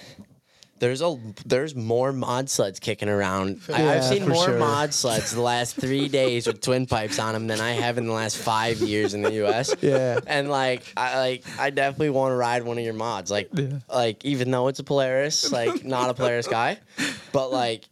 there's 0.81 1.03
a 1.03 1.15
there's 1.45 1.75
more 1.75 2.11
mod 2.11 2.49
sleds 2.49 2.79
kicking 2.79 3.07
around. 3.07 3.61
I, 3.71 3.97
I've 3.97 4.03
seen 4.03 4.27
more 4.27 4.45
sure. 4.45 4.57
mod 4.57 4.95
sleds 4.95 5.31
the 5.31 5.39
last 5.41 5.75
three 5.75 6.07
days 6.21 6.47
with 6.47 6.59
twin 6.59 6.87
pipes 6.87 7.19
on 7.19 7.33
them 7.33 7.45
than 7.45 7.61
I 7.61 7.73
have 7.73 7.99
in 7.99 8.07
the 8.07 8.13
last 8.13 8.35
five 8.35 8.79
years 8.81 9.13
in 9.13 9.21
the 9.21 9.31
U.S. 9.33 9.75
Yeah. 9.79 10.19
and 10.25 10.49
like 10.49 10.91
I 10.97 11.19
like 11.19 11.43
I 11.59 11.69
definitely 11.69 12.09
want 12.09 12.31
to 12.31 12.35
ride 12.35 12.63
one 12.63 12.79
of 12.79 12.83
your 12.83 12.95
mods. 12.95 13.29
Like 13.29 13.51
like 13.89 14.25
even 14.25 14.49
though 14.49 14.69
it's 14.69 14.79
a 14.79 14.83
Polaris, 14.83 15.51
like 15.51 15.85
not 15.85 16.09
a 16.09 16.15
Polaris 16.15 16.47
guy, 16.47 16.79
but 17.31 17.51
like. 17.51 17.87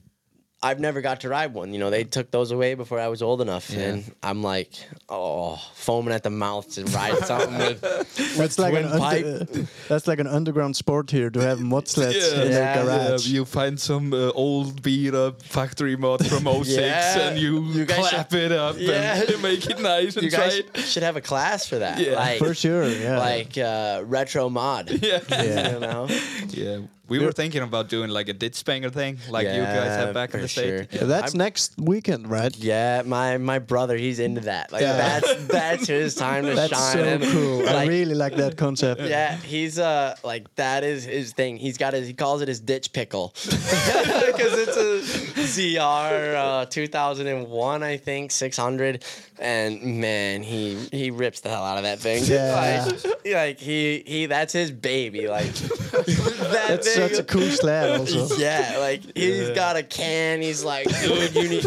I've 0.62 0.80
never 0.82 0.99
got 0.99 1.22
to 1.22 1.30
ride 1.30 1.53
one. 1.53 1.72
You 1.72 1.80
know, 1.80 1.89
they 1.89 2.03
took 2.03 2.32
those 2.32 2.51
away 2.51 2.74
before 2.74 3.00
I 3.00 3.08
was 3.08 3.21
old 3.21 3.39
enough, 3.39 3.70
Yeah. 3.70 3.79
and 3.79 4.12
I'm 4.21 4.43
like, 4.43 4.71
oh, 5.08 5.55
foaming 5.74 6.13
at 6.13 6.24
the 6.24 6.29
mouth 6.29 6.70
to 6.75 6.84
ride 6.86 7.17
something 7.25 7.58
with, 7.58 7.82
with 7.82 8.36
That's 8.38 8.59
like 8.59 8.74
an 8.74 8.89
twin 8.89 9.00
pipe. 9.00 9.25
under, 9.25 9.67
that's 9.88 10.05
like 10.05 10.20
an 10.20 10.28
underground 10.28 10.75
sport 10.75 11.12
here 11.12 11.29
to 11.29 11.39
have 11.39 11.62
mod 11.62 11.88
sleds 11.88 12.17
Yeah, 12.17 12.42
in 12.43 12.51
Yeah, 12.51 12.84
the 12.84 12.92
Yeah, 12.92 13.08
garage. 13.08 13.28
you 13.28 13.46
find 13.46 13.79
some 13.79 14.12
uh, 14.13 14.32
old 14.32 14.82
beat 14.82 15.16
up 15.16 15.42
factory 15.42 15.96
mod 15.96 16.25
from 16.28 16.43
06 16.63 16.67
Yeah, 16.75 17.20
and 17.29 17.39
you, 17.39 17.63
you 17.63 17.86
guys 17.86 18.09
clap 18.09 18.34
it 18.34 18.51
up 18.51 18.75
Yeah. 18.78 19.24
and 19.32 19.42
make 19.42 19.66
it 19.66 19.79
nice 19.79 20.16
and 20.17 20.25
You 20.25 20.29
guys 20.29 20.58
it. 20.58 20.78
should 20.79 21.04
have 21.04 21.16
a 21.16 21.21
class 21.21 21.67
for 21.67 21.79
that. 21.79 22.00
Yeah. 22.00 22.16
like, 22.16 22.39
For 22.39 22.54
sure, 22.54 22.86
yeah. 22.89 23.17
Like 23.17 23.58
uh, 23.58 24.04
retro 24.05 24.50
mod. 24.50 24.89
Yeah. 24.92 25.21
Yeah. 25.29 25.74
You 25.74 25.79
know? 25.79 26.08
Yeah. 26.50 26.79
We 27.10 27.20
were 27.20 27.32
thinking 27.32 27.62
about 27.64 27.90
doing 27.90 28.10
like 28.10 28.30
a 28.30 28.34
ditch 28.34 28.64
banger 28.66 28.90
thing, 28.90 29.18
like 29.30 29.48
you 29.48 29.62
guys 29.62 29.96
have 29.98 30.14
back 30.14 30.30
in 30.34 30.40
for 30.40 30.42
the 30.44 30.48
state. 30.48 30.68
sure. 30.70 30.88
Yeah, 31.02 31.04
that's 31.08 31.34
next 31.34 31.74
weekend, 31.78 32.30
right? 32.30 32.56
Yeah, 32.58 33.02
my 33.06 33.38
my 33.38 33.60
brother, 33.60 33.98
he's 33.98 34.20
into 34.20 34.42
that. 34.42 34.72
Like 34.72 34.82
Yeah. 34.82 34.96
that's 35.20 35.46
that's 35.48 35.88
his 35.88 36.16
time 36.16 36.46
to 36.46 36.54
That's 36.60 36.72
shine. 36.72 36.94
so 36.94 37.04
and, 37.04 37.24
cool. 37.24 37.70
I 37.70 37.86
really 37.86 38.16
like 38.16 38.36
that 38.36 38.58
concept. 38.58 39.02
Yeah, 39.02 39.36
he's 39.38 39.80
uh 39.80 40.16
like 40.24 40.54
that 40.56 40.84
is 40.84 41.04
his 41.06 41.34
thing. 41.34 41.58
He's 41.58 41.78
got 41.78 41.94
his 41.94 42.08
he 42.08 42.14
calls 42.14 42.42
it 42.42 42.48
his 42.48 42.60
ditch 42.60 42.94
pickle 42.94 43.34
because 43.46 44.54
it's 44.64 44.78
a 44.78 45.42
ZR 45.42 46.36
uh, 46.36 46.66
2001, 46.66 47.84
I 47.84 47.98
think, 47.98 48.32
600, 48.32 49.04
and 49.40 49.82
man, 50.00 50.44
he 50.44 50.76
he 50.92 51.12
rips 51.12 51.40
the 51.42 51.50
hell 51.50 51.64
out 51.64 51.78
of 51.78 51.84
that 51.84 52.00
thing. 52.00 52.24
Yeah. 52.26 52.86
like, 52.86 53.26
like 53.26 53.60
he 53.60 54.04
he 54.06 54.26
that's 54.26 54.54
his 54.54 54.72
baby. 54.72 55.28
Like 55.28 55.52
that 55.54 56.66
That's 56.68 56.94
thing- 56.96 56.99
such 57.00 57.20
a 57.20 57.24
cool 57.24 57.50
sled, 57.50 58.00
also. 58.00 58.36
yeah, 58.38 58.78
like 58.80 59.01
he's 59.16 59.50
got 59.51 59.76
a 59.76 59.84
can. 59.84 60.42
He's 60.42 60.63
like, 60.63 60.88
dude, 61.01 61.36
you 61.36 61.50
need. 61.50 61.66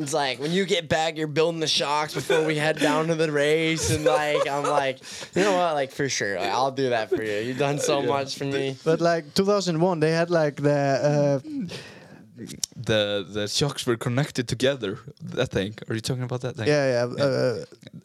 It's 0.00 0.14
like 0.14 0.38
when 0.38 0.52
you 0.52 0.64
get 0.64 0.88
back, 0.88 1.16
you're 1.16 1.26
building 1.26 1.58
the 1.58 1.66
shocks 1.66 2.14
before 2.14 2.44
we 2.44 2.54
head 2.56 2.78
down 2.78 3.08
to 3.08 3.16
the 3.16 3.32
race, 3.32 3.90
and 3.90 4.04
like 4.04 4.48
I'm 4.48 4.62
like, 4.62 5.00
you 5.34 5.42
know 5.42 5.56
what, 5.56 5.74
like 5.74 5.90
for 5.90 6.08
sure, 6.08 6.38
like, 6.38 6.52
I'll 6.52 6.70
do 6.70 6.90
that 6.90 7.10
for 7.10 7.22
you. 7.22 7.38
You've 7.40 7.58
done 7.58 7.78
so 7.80 8.02
much 8.02 8.38
for 8.38 8.44
me. 8.44 8.76
But 8.84 9.00
like 9.00 9.34
2001, 9.34 9.98
they 9.98 10.12
had 10.12 10.30
like 10.30 10.62
the 10.62 11.40
uh, 11.42 11.74
the 12.76 13.26
the 13.28 13.48
shocks 13.48 13.86
were 13.86 13.96
connected 13.96 14.46
together. 14.48 14.98
That 15.20 15.50
thing. 15.50 15.74
Are 15.88 15.94
you 15.94 16.00
talking 16.00 16.22
about 16.22 16.42
that 16.42 16.56
thing? 16.56 16.68
yeah 16.68 17.06
yeah 17.06 17.24
uh, 17.24 17.64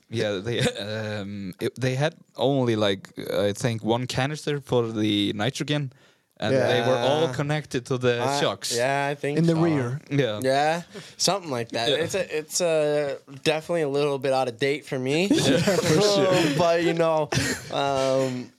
Yeah, 0.10 0.32
they 0.44 0.62
um, 0.62 1.54
it, 1.60 1.80
they 1.80 1.96
had 1.96 2.16
only 2.36 2.76
like 2.76 3.10
I 3.32 3.54
think 3.54 3.84
one 3.84 4.08
canister 4.08 4.60
for 4.60 4.88
the 4.88 5.34
nitrogen, 5.34 5.94
and 6.38 6.54
they 6.54 6.82
were 6.82 6.98
all 6.98 7.28
connected 7.30 7.86
to 7.88 7.98
the 7.98 8.22
I- 8.22 8.40
shocks. 8.42 8.76
yeah, 8.76 9.08
I 9.10 9.16
think 9.16 9.38
in 9.38 9.46
the 9.46 9.54
so. 9.54 9.62
rear. 9.62 10.02
yeah, 10.10 10.40
Yeah, 10.42 10.82
something 11.18 11.52
like 11.52 11.70
that. 11.70 11.90
Yeah. 11.90 11.96
It's 11.98 12.16
a, 12.16 12.38
it's 12.38 12.62
a, 12.62 13.18
definitely 13.44 13.84
a 13.84 13.90
little 13.90 14.18
bit 14.20 14.34
out 14.34 14.48
of 14.48 14.58
date 14.58 14.86
for 14.86 14.98
me. 15.00 15.28
yeah, 15.32 15.58
for 15.60 16.02
sure. 16.02 16.44
but 16.58 16.84
you 16.84 16.94
know, 16.94 17.30
um, 17.72 18.52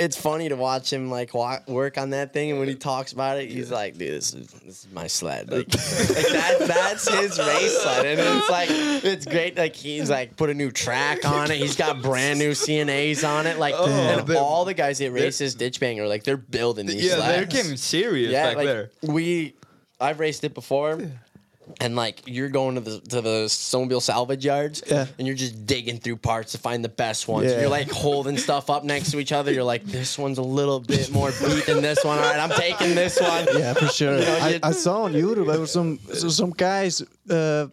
it's 0.00 0.16
funny 0.16 0.48
to 0.48 0.56
watch 0.56 0.92
him 0.92 1.10
like 1.10 1.34
wa- 1.34 1.60
work 1.66 1.98
on 1.98 2.10
that 2.10 2.32
thing, 2.32 2.50
and 2.50 2.58
when 2.58 2.68
he 2.68 2.74
talks 2.74 3.12
about 3.12 3.38
it, 3.38 3.50
he's 3.50 3.70
like, 3.70 3.98
"Dude, 3.98 4.14
this 4.14 4.32
is 4.32 4.46
this 4.48 4.84
is 4.84 4.88
my 4.92 5.06
sled. 5.06 5.50
Like, 5.60 5.68
like 5.68 6.28
that, 6.28 6.56
that's 6.60 7.08
his 7.08 7.38
race 7.38 7.78
sled." 7.82 8.06
And 8.06 8.20
it's 8.38 8.50
like, 8.50 8.68
it's 8.70 9.26
great. 9.26 9.56
Like 9.58 9.76
he's 9.76 10.08
like 10.08 10.36
put 10.36 10.48
a 10.48 10.54
new 10.54 10.70
track 10.70 11.24
on 11.24 11.50
it. 11.50 11.58
He's 11.58 11.76
got 11.76 12.00
brand 12.00 12.38
new 12.38 12.52
CNAs 12.52 13.28
on 13.28 13.46
it. 13.46 13.58
Like, 13.58 13.74
oh. 13.76 13.86
and 13.86 14.26
they're- 14.26 14.38
all 14.38 14.64
the 14.64 14.74
guys 14.74 14.98
that 14.98 15.10
races 15.12 15.54
ditch 15.54 15.78
banger, 15.80 16.06
like 16.06 16.24
they're 16.24 16.36
building 16.38 16.86
these. 16.86 17.04
yeah, 17.04 17.16
they're 17.16 17.44
getting 17.44 17.76
serious 17.76 18.32
back 18.32 18.56
like, 18.56 18.66
there. 18.66 18.90
We, 19.02 19.54
I've 20.00 20.18
raced 20.18 20.44
it 20.44 20.54
before. 20.54 20.98
And 21.80 21.96
like 21.96 22.22
you're 22.26 22.48
going 22.48 22.74
to 22.76 22.80
the 22.80 23.00
to 23.00 23.20
the 23.20 23.44
snowmobile 23.46 24.02
salvage 24.02 24.44
yards, 24.44 24.82
Yeah. 24.86 25.06
and 25.18 25.26
you're 25.26 25.36
just 25.36 25.66
digging 25.66 25.98
through 25.98 26.16
parts 26.16 26.52
to 26.52 26.58
find 26.58 26.84
the 26.84 26.88
best 26.88 27.28
ones. 27.28 27.50
Yeah. 27.50 27.60
You're 27.60 27.68
like 27.68 27.90
holding 27.90 28.36
stuff 28.38 28.70
up 28.70 28.84
next 28.84 29.10
to 29.12 29.18
each 29.20 29.32
other. 29.32 29.52
You're 29.52 29.64
like, 29.64 29.84
this 29.84 30.18
one's 30.18 30.38
a 30.38 30.42
little 30.42 30.80
bit 30.80 31.10
more 31.10 31.30
beat 31.30 31.66
than 31.66 31.82
this 31.82 32.04
one. 32.04 32.18
All 32.18 32.24
right, 32.24 32.38
I'm 32.38 32.50
taking 32.50 32.94
this 32.94 33.20
one. 33.20 33.46
Yeah, 33.56 33.74
for 33.74 33.86
sure. 33.88 34.18
know, 34.18 34.38
I, 34.40 34.60
I 34.62 34.70
saw 34.72 35.02
on 35.04 35.12
YouTube 35.12 35.46
there 35.46 35.60
were 35.60 35.66
some 35.66 35.98
some 36.14 36.50
guys 36.50 37.02
uh, 37.28 37.66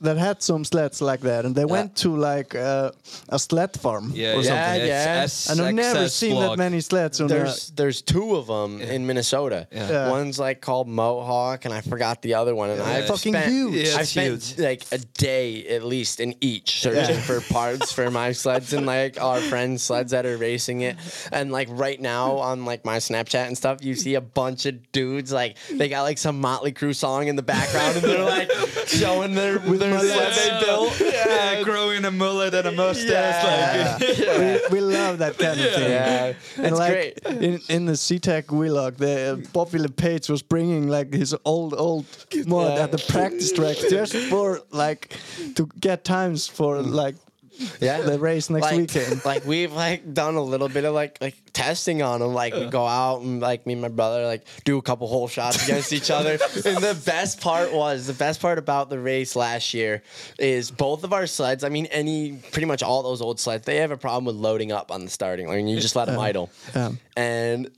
that 0.00 0.16
had 0.16 0.42
some 0.42 0.64
sleds 0.64 1.00
like 1.02 1.20
that, 1.20 1.44
and 1.44 1.54
they 1.56 1.64
went 1.64 1.96
to 1.96 2.14
like 2.16 2.54
uh, 2.54 2.92
a 3.28 3.38
sled 3.38 3.78
farm 3.80 4.12
Yeah, 4.14 4.34
or 4.36 4.42
yeah, 4.42 4.42
something. 4.72 4.86
yeah. 4.88 5.24
It's 5.24 5.50
And 5.50 5.60
I've 5.60 5.74
never 5.74 6.08
seen 6.08 6.34
vlog. 6.36 6.50
that 6.50 6.58
many 6.58 6.80
sleds 6.80 7.20
on 7.20 7.26
There's 7.26 7.70
there's 7.70 8.00
two 8.02 8.36
of 8.36 8.46
them 8.46 8.80
in 8.80 9.06
Minnesota. 9.06 9.66
Yeah. 9.72 9.90
Yeah. 9.90 10.10
One's 10.10 10.38
like 10.38 10.60
called 10.60 10.86
Mohawk, 10.88 11.64
and 11.64 11.74
I 11.74 11.80
forgot 11.80 12.22
the 12.22 12.34
other 12.34 12.54
one. 12.54 12.70
And 12.70 12.80
I 12.82 13.02
Fucking 13.06 13.32
spent, 13.34 13.50
huge. 13.50 13.88
I 13.88 14.00
it's 14.02 14.10
spent 14.10 14.42
huge. 14.42 14.58
like 14.58 14.84
a 14.92 14.98
day 14.98 15.66
at 15.68 15.82
least 15.82 16.20
in 16.20 16.34
each 16.40 16.80
searching 16.80 17.18
for 17.20 17.40
parts 17.52 17.90
for 17.92 18.10
my 18.10 18.32
sleds 18.32 18.72
and 18.72 18.86
like 18.86 19.20
our 19.20 19.40
friends' 19.40 19.82
sleds 19.82 20.12
that 20.12 20.26
are 20.26 20.36
racing 20.36 20.82
it. 20.82 20.96
And 21.32 21.50
like 21.50 21.68
right 21.70 22.00
now 22.00 22.36
on 22.38 22.64
like 22.64 22.84
my 22.84 22.98
Snapchat 22.98 23.46
and 23.48 23.56
stuff, 23.56 23.82
you 23.84 23.94
see 23.96 24.14
a 24.14 24.20
bunch 24.20 24.66
of 24.66 24.92
dudes 24.92 25.32
like 25.32 25.56
they 25.70 25.88
got 25.88 26.02
like 26.02 26.18
some 26.18 26.40
Motley 26.40 26.72
Crue 26.72 26.94
song 26.94 27.26
in 27.28 27.34
the 27.36 27.42
background 27.42 27.96
and 27.96 28.04
they're 28.04 28.24
like 28.24 28.50
showing 28.86 29.34
their 29.34 29.58
their 29.58 29.87
sled 29.92 30.32
they 30.34 30.64
built. 30.66 31.00
Yeah, 31.28 31.62
growing 31.62 32.04
a 32.04 32.10
mullet 32.10 32.54
and 32.54 32.66
a 32.68 32.72
mustache. 32.72 33.44
Yeah. 33.44 33.98
Like, 34.28 34.70
we, 34.70 34.80
we 34.80 34.80
love 34.80 35.18
that 35.18 35.38
kind 35.38 35.60
of 35.60 35.70
thing. 35.74 35.90
Yeah, 35.90 36.32
And 36.56 36.66
it's 36.66 36.78
like 36.78 36.92
great. 37.22 37.42
in 37.42 37.60
in 37.68 37.86
the 37.86 37.92
SeaTac 37.92 38.44
vlog, 38.46 38.96
the 38.96 39.32
uh, 39.32 39.50
Bobby 39.52 39.78
LePage 39.78 40.28
was 40.28 40.42
bringing 40.42 40.88
like 40.88 41.12
his 41.12 41.34
old 41.44 41.74
old 41.74 42.04
mod 42.46 42.76
Yeah. 42.76 42.84
at 42.84 42.92
the 42.92 42.98
practice 43.12 43.52
track 43.52 43.76
just 43.90 44.14
for 44.30 44.60
like 44.70 45.14
to 45.56 45.68
get 45.80 46.04
times 46.04 46.46
for 46.48 46.80
like 46.82 47.16
Yeah, 47.80 48.00
the 48.00 48.18
race 48.18 48.50
next 48.50 48.62
like, 48.62 48.76
weekend. 48.76 49.22
Like 49.28 49.44
we've 49.44 49.72
like 49.72 50.12
done 50.12 50.34
a 50.34 50.42
little 50.42 50.68
bit 50.68 50.84
of 50.84 50.94
like 50.94 51.18
like 51.20 51.36
testing 51.52 52.02
on 52.02 52.20
them. 52.20 52.34
Like 52.34 52.54
we 52.54 52.66
go 52.66 52.86
out 52.86 53.22
and 53.22 53.40
like 53.40 53.66
me 53.66 53.74
and 53.74 53.82
my 53.82 53.88
brother 53.88 54.24
like 54.26 54.46
do 54.64 54.78
a 54.78 54.82
couple 54.82 55.06
whole 55.06 55.28
shots 55.28 55.64
against 55.64 55.92
each 55.92 56.10
other. 56.10 56.38
And 56.68 56.78
the 56.78 57.00
best 57.06 57.40
part 57.40 57.72
was 57.72 58.06
the 58.06 58.12
best 58.12 58.40
part 58.40 58.58
about 58.58 58.90
the 58.90 58.98
race 58.98 59.36
last 59.36 59.74
year 59.74 60.02
is 60.38 60.70
both 60.70 61.04
of 61.04 61.12
our 61.12 61.26
sleds. 61.26 61.64
I 61.64 61.68
mean, 61.68 61.86
any 61.86 62.38
pretty 62.52 62.66
much 62.66 62.82
all 62.82 63.02
those 63.02 63.22
old 63.22 63.38
sleds, 63.38 63.64
they 63.64 63.76
have 63.76 63.90
a 63.90 63.96
problem 63.96 64.24
with 64.24 64.36
loading 64.36 64.72
up 64.72 64.90
on 64.90 65.04
the 65.04 65.10
starting 65.10 65.46
line. 65.46 65.68
You 65.68 65.80
just 65.80 65.96
let 65.96 66.06
them 66.06 66.18
idle. 66.18 66.50
yeah. 66.74 66.92
And 67.16 67.70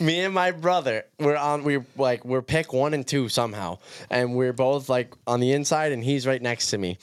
me 0.00 0.20
and 0.20 0.34
my 0.34 0.50
brother, 0.50 1.04
we're 1.18 1.36
on. 1.36 1.64
We 1.64 1.80
like 1.96 2.24
we're 2.24 2.42
pick 2.42 2.72
one 2.72 2.94
and 2.94 3.06
two 3.06 3.28
somehow, 3.28 3.78
and 4.10 4.34
we're 4.34 4.52
both 4.52 4.88
like 4.88 5.12
on 5.26 5.40
the 5.40 5.52
inside, 5.52 5.92
and 5.92 6.02
he's 6.02 6.26
right 6.26 6.42
next 6.42 6.70
to 6.70 6.78
me, 6.78 6.98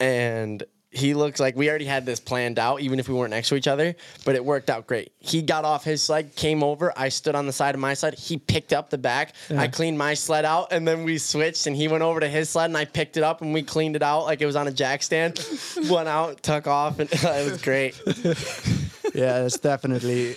and. 0.00 0.62
He 0.94 1.12
looks 1.14 1.40
like 1.40 1.56
we 1.56 1.68
already 1.68 1.84
had 1.86 2.06
this 2.06 2.20
planned 2.20 2.58
out, 2.58 2.80
even 2.80 2.98
if 3.00 3.08
we 3.08 3.14
weren't 3.14 3.30
next 3.32 3.48
to 3.48 3.56
each 3.56 3.66
other, 3.66 3.96
but 4.24 4.34
it 4.36 4.44
worked 4.44 4.70
out 4.70 4.86
great. 4.86 5.10
He 5.18 5.42
got 5.42 5.64
off 5.64 5.82
his 5.84 6.02
sled, 6.02 6.36
came 6.36 6.62
over. 6.62 6.92
I 6.96 7.08
stood 7.08 7.34
on 7.34 7.46
the 7.46 7.52
side 7.52 7.74
of 7.74 7.80
my 7.80 7.94
sled. 7.94 8.14
He 8.14 8.36
picked 8.36 8.72
up 8.72 8.90
the 8.90 8.98
back. 8.98 9.34
I 9.50 9.66
cleaned 9.68 9.98
my 9.98 10.14
sled 10.14 10.44
out, 10.44 10.68
and 10.72 10.86
then 10.86 11.02
we 11.04 11.18
switched. 11.18 11.66
And 11.66 11.74
he 11.74 11.88
went 11.88 12.02
over 12.02 12.20
to 12.20 12.28
his 12.28 12.48
sled, 12.50 12.70
and 12.70 12.76
I 12.76 12.84
picked 12.84 13.16
it 13.16 13.22
up, 13.24 13.42
and 13.42 13.52
we 13.52 13.62
cleaned 13.62 13.96
it 13.96 14.02
out 14.02 14.24
like 14.24 14.40
it 14.40 14.46
was 14.46 14.56
on 14.56 14.68
a 14.68 14.72
jack 14.72 15.02
stand. 15.02 15.44
went 15.90 16.08
out, 16.08 16.42
took 16.42 16.66
off, 16.66 16.98
and 17.00 17.08
it 17.12 17.50
was 17.50 17.60
great. 17.60 18.00
yeah, 19.14 19.44
it's 19.44 19.58
definitely 19.58 20.36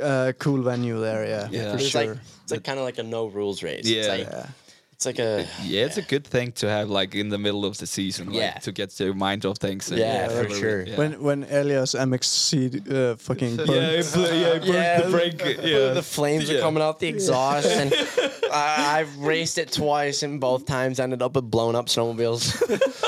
a 0.00 0.34
cool 0.38 0.62
venue 0.62 1.00
there. 1.00 1.26
Yeah, 1.26 1.48
Yeah. 1.50 1.72
for 1.72 1.78
It's 1.78 1.88
sure. 1.88 2.06
like 2.06 2.18
it's 2.44 2.52
like 2.52 2.64
kind 2.64 2.78
of 2.78 2.84
like 2.84 2.98
a 2.98 3.02
no 3.02 3.26
rules 3.26 3.62
race. 3.62 3.86
It's 3.86 4.08
like, 4.08 4.20
yeah. 4.26 4.46
It's 5.00 5.06
like 5.06 5.18
a 5.18 5.46
yeah, 5.64 5.86
it's 5.86 5.96
a 5.96 6.02
good 6.02 6.26
thing 6.26 6.52
to 6.60 6.68
have 6.68 6.90
like 6.90 7.14
in 7.14 7.30
the 7.30 7.38
middle 7.38 7.64
of 7.64 7.78
the 7.78 7.86
season, 7.86 8.26
like, 8.26 8.36
Yeah. 8.36 8.52
to 8.64 8.70
get 8.70 9.00
your 9.00 9.14
mind 9.14 9.46
off 9.46 9.56
things. 9.56 9.90
and- 9.90 9.98
Yeah, 9.98 10.28
for 10.28 10.42
really- 10.42 10.60
sure. 10.60 10.82
yeah. 10.86 10.96
When 10.98 11.22
when 11.22 11.44
Elias 11.50 11.94
MXC 11.94 12.86
uh, 12.86 13.16
fucking 13.16 13.56
burnt. 13.56 13.70
yeah, 13.70 14.00
it 14.00 14.12
bl- 14.12 14.20
yeah, 14.20 14.56
it 14.56 14.62
burnt 14.66 15.04
the 15.04 15.10
brake. 15.10 15.58
Yeah, 15.62 15.94
the 15.94 16.02
flames 16.02 16.50
are 16.50 16.54
Yeah. 16.56 16.60
coming 16.60 16.82
out 16.82 16.98
the 17.00 17.06
exhaust, 17.08 17.66
and 17.68 17.94
I, 18.52 18.98
I've 19.00 19.16
raced 19.16 19.56
it 19.56 19.72
twice, 19.72 20.22
and 20.22 20.38
both 20.38 20.66
times 20.66 21.00
ended 21.00 21.22
up 21.22 21.34
with 21.34 21.50
blown 21.50 21.74
up 21.76 21.86
snowmobiles. 21.86 22.60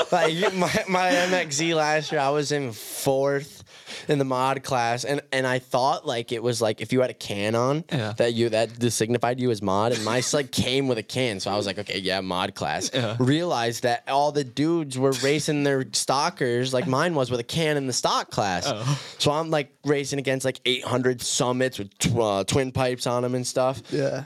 like 0.11 0.33
you- 0.33 0.49
my 0.49 0.73
my 0.89 1.11
MXZ 1.11 1.75
last 1.75 2.11
year, 2.11 2.21
I 2.21 2.31
was 2.31 2.51
in 2.51 2.71
fourth 2.71 3.62
in 4.07 4.19
the 4.19 4.25
mod 4.25 4.63
class, 4.63 5.03
and 5.05 5.21
and 5.31 5.45
I 5.47 5.59
thought 5.59 6.05
like 6.05 6.31
it 6.31 6.41
was 6.43 6.61
like 6.61 6.81
if 6.81 6.91
you 6.93 7.01
had 7.01 7.09
a 7.09 7.13
can 7.13 7.55
on 7.55 7.83
Yeah. 7.91 8.13
that 8.17 8.33
you 8.33 8.49
that 8.49 8.91
signified 8.91 9.39
you 9.39 9.51
as 9.51 9.61
mod, 9.61 9.91
and 9.93 10.03
my 10.03 10.21
like 10.33 10.51
came 10.65 10.87
with 10.87 10.97
a 10.97 11.03
can, 11.03 11.39
so 11.39 11.51
I 11.51 11.55
was 11.55 11.65
like, 11.65 11.77
okay, 11.79 11.99
yeah, 11.99 12.21
mod 12.21 12.55
class. 12.55 12.89
Yeah. 12.93 13.15
Realized 13.19 13.83
that 13.83 14.03
all 14.07 14.31
the 14.31 14.43
dudes 14.43 14.97
were 14.97 15.11
racing 15.23 15.63
their 15.63 15.85
stalkers 15.93 16.73
like 16.73 16.87
mine 16.87 17.15
was 17.15 17.29
with 17.31 17.39
a 17.39 17.43
can 17.43 17.77
in 17.77 17.87
the 17.87 17.93
stock 17.93 18.29
class. 18.31 18.63
Oh. 18.67 19.01
So 19.19 19.31
I'm 19.31 19.49
like 19.49 19.71
racing 19.85 20.19
against 20.19 20.45
like 20.45 20.59
800 20.65 21.21
summits 21.21 21.79
with 21.79 21.97
tw- 21.97 22.17
uh, 22.19 22.43
twin 22.43 22.71
pipes 22.71 23.07
on 23.07 23.23
them 23.23 23.35
and 23.35 23.45
stuff. 23.45 23.81
Yeah. 23.91 24.23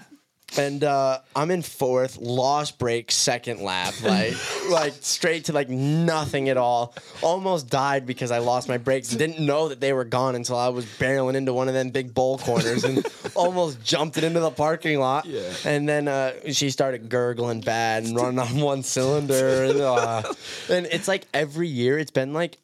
And 0.57 0.84
uh, 0.84 1.19
I'm 1.36 1.52
in 1.52 1.61
fourth, 1.61 2.18
lost 2.18 2.80
break, 2.80 3.11
second 3.11 3.61
lap, 3.61 3.94
like 4.03 4.34
like 4.69 4.94
straight 5.02 5.45
to 5.45 5.53
like 5.53 5.69
nothing 5.69 6.49
at 6.49 6.57
all. 6.57 6.95
Almost 7.22 7.69
died 7.69 8.06
because 8.06 8.32
I 8.32 8.40
lost 8.40 8.69
my 8.69 8.78
brakes. 8.78 9.10
Didn't 9.10 9.40
know 9.40 9.68
that 9.69 9.82
they 9.82 9.91
were 9.91 10.06
gone 10.06 10.36
until 10.36 10.57
I 10.57 10.69
was 10.69 10.86
barreling 10.86 11.36
into 11.36 11.53
one 11.53 11.68
of 11.68 11.74
them 11.74 11.90
big 11.90 12.14
bowl 12.14 12.38
corners 12.38 12.84
and 12.86 13.06
almost 13.36 13.84
jumped 13.84 14.18
it 14.18 14.24
into 14.24 14.40
the 14.40 14.52
parking 14.52 14.99
lot. 14.99 15.26
Yeah. 15.26 15.52
And 15.65 15.88
then 15.88 16.07
uh, 16.07 16.34
she 16.53 16.69
started 16.69 17.10
gurgling 17.10 17.61
bad 17.61 18.06
and 18.06 18.15
running 18.15 18.40
on 18.40 18.60
one 18.60 18.84
cylinder. 18.84 19.48
And, 19.68 19.82
uh, 19.82 20.24
and 20.69 20.86
it's 20.88 21.07
like 21.07 21.26
every 21.34 21.68
year 21.68 21.98
it's 21.98 22.11
been 22.11 22.32
like 22.32 22.57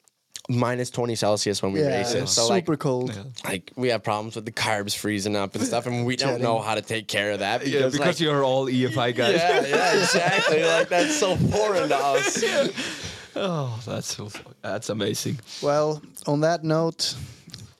minus 0.49 0.89
20 0.89 1.15
Celsius 1.15 1.61
when 1.61 1.71
we 1.71 1.81
Yeah, 1.81 1.97
race 1.97 2.13
it. 2.13 2.27
So 2.27 2.47
super 2.49 2.71
like 2.73 2.79
cold. 2.79 3.17
like 3.45 3.71
we 3.75 3.89
have 3.89 4.03
problems 4.03 4.35
with 4.35 4.45
the 4.45 4.51
carbs 4.51 4.95
freezing 4.95 5.35
up 5.35 5.55
and 5.55 5.63
stuff, 5.63 5.85
and 5.85 6.05
we 6.05 6.15
don't 6.15 6.41
know 6.41 6.59
how 6.59 6.75
to 6.75 6.81
take 6.81 7.07
care 7.07 7.31
of 7.31 7.39
that 7.39 7.59
because, 7.59 7.73
yeah, 7.73 7.85
because 7.89 7.99
like, 7.99 8.19
you're 8.19 8.43
all 8.43 8.67
EFI 8.67 9.15
guys. 9.15 9.35
yeah, 9.35 9.65
yeah, 9.65 9.93
exactly. 10.01 10.63
like 10.63 10.89
that's 10.89 11.15
so 11.15 11.35
foreign 11.37 11.89
to 11.89 11.97
us. 11.97 12.43
Oh, 13.35 13.79
that's 13.83 14.15
so, 14.15 14.29
that's 14.61 14.89
amazing. 14.89 15.39
Well, 15.63 16.03
on 16.27 16.41
that 16.41 16.63
note, 16.63 17.15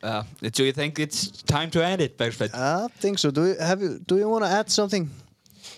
Uh, 0.02 0.24
do 0.42 0.64
you 0.64 0.72
think 0.74 0.98
it's 0.98 1.44
time 1.44 1.70
to 1.72 1.86
end 1.86 2.02
it, 2.02 2.18
Bergfred? 2.18 2.54
I 2.56 2.88
think 3.00 3.20
so. 3.20 3.30
Do 3.30 3.46
you 3.46 3.56
have 3.60 3.80
you? 3.80 4.00
Do 4.00 4.18
you 4.18 4.28
want 4.28 4.44
to 4.46 4.50
add 4.50 4.72
something 4.72 5.12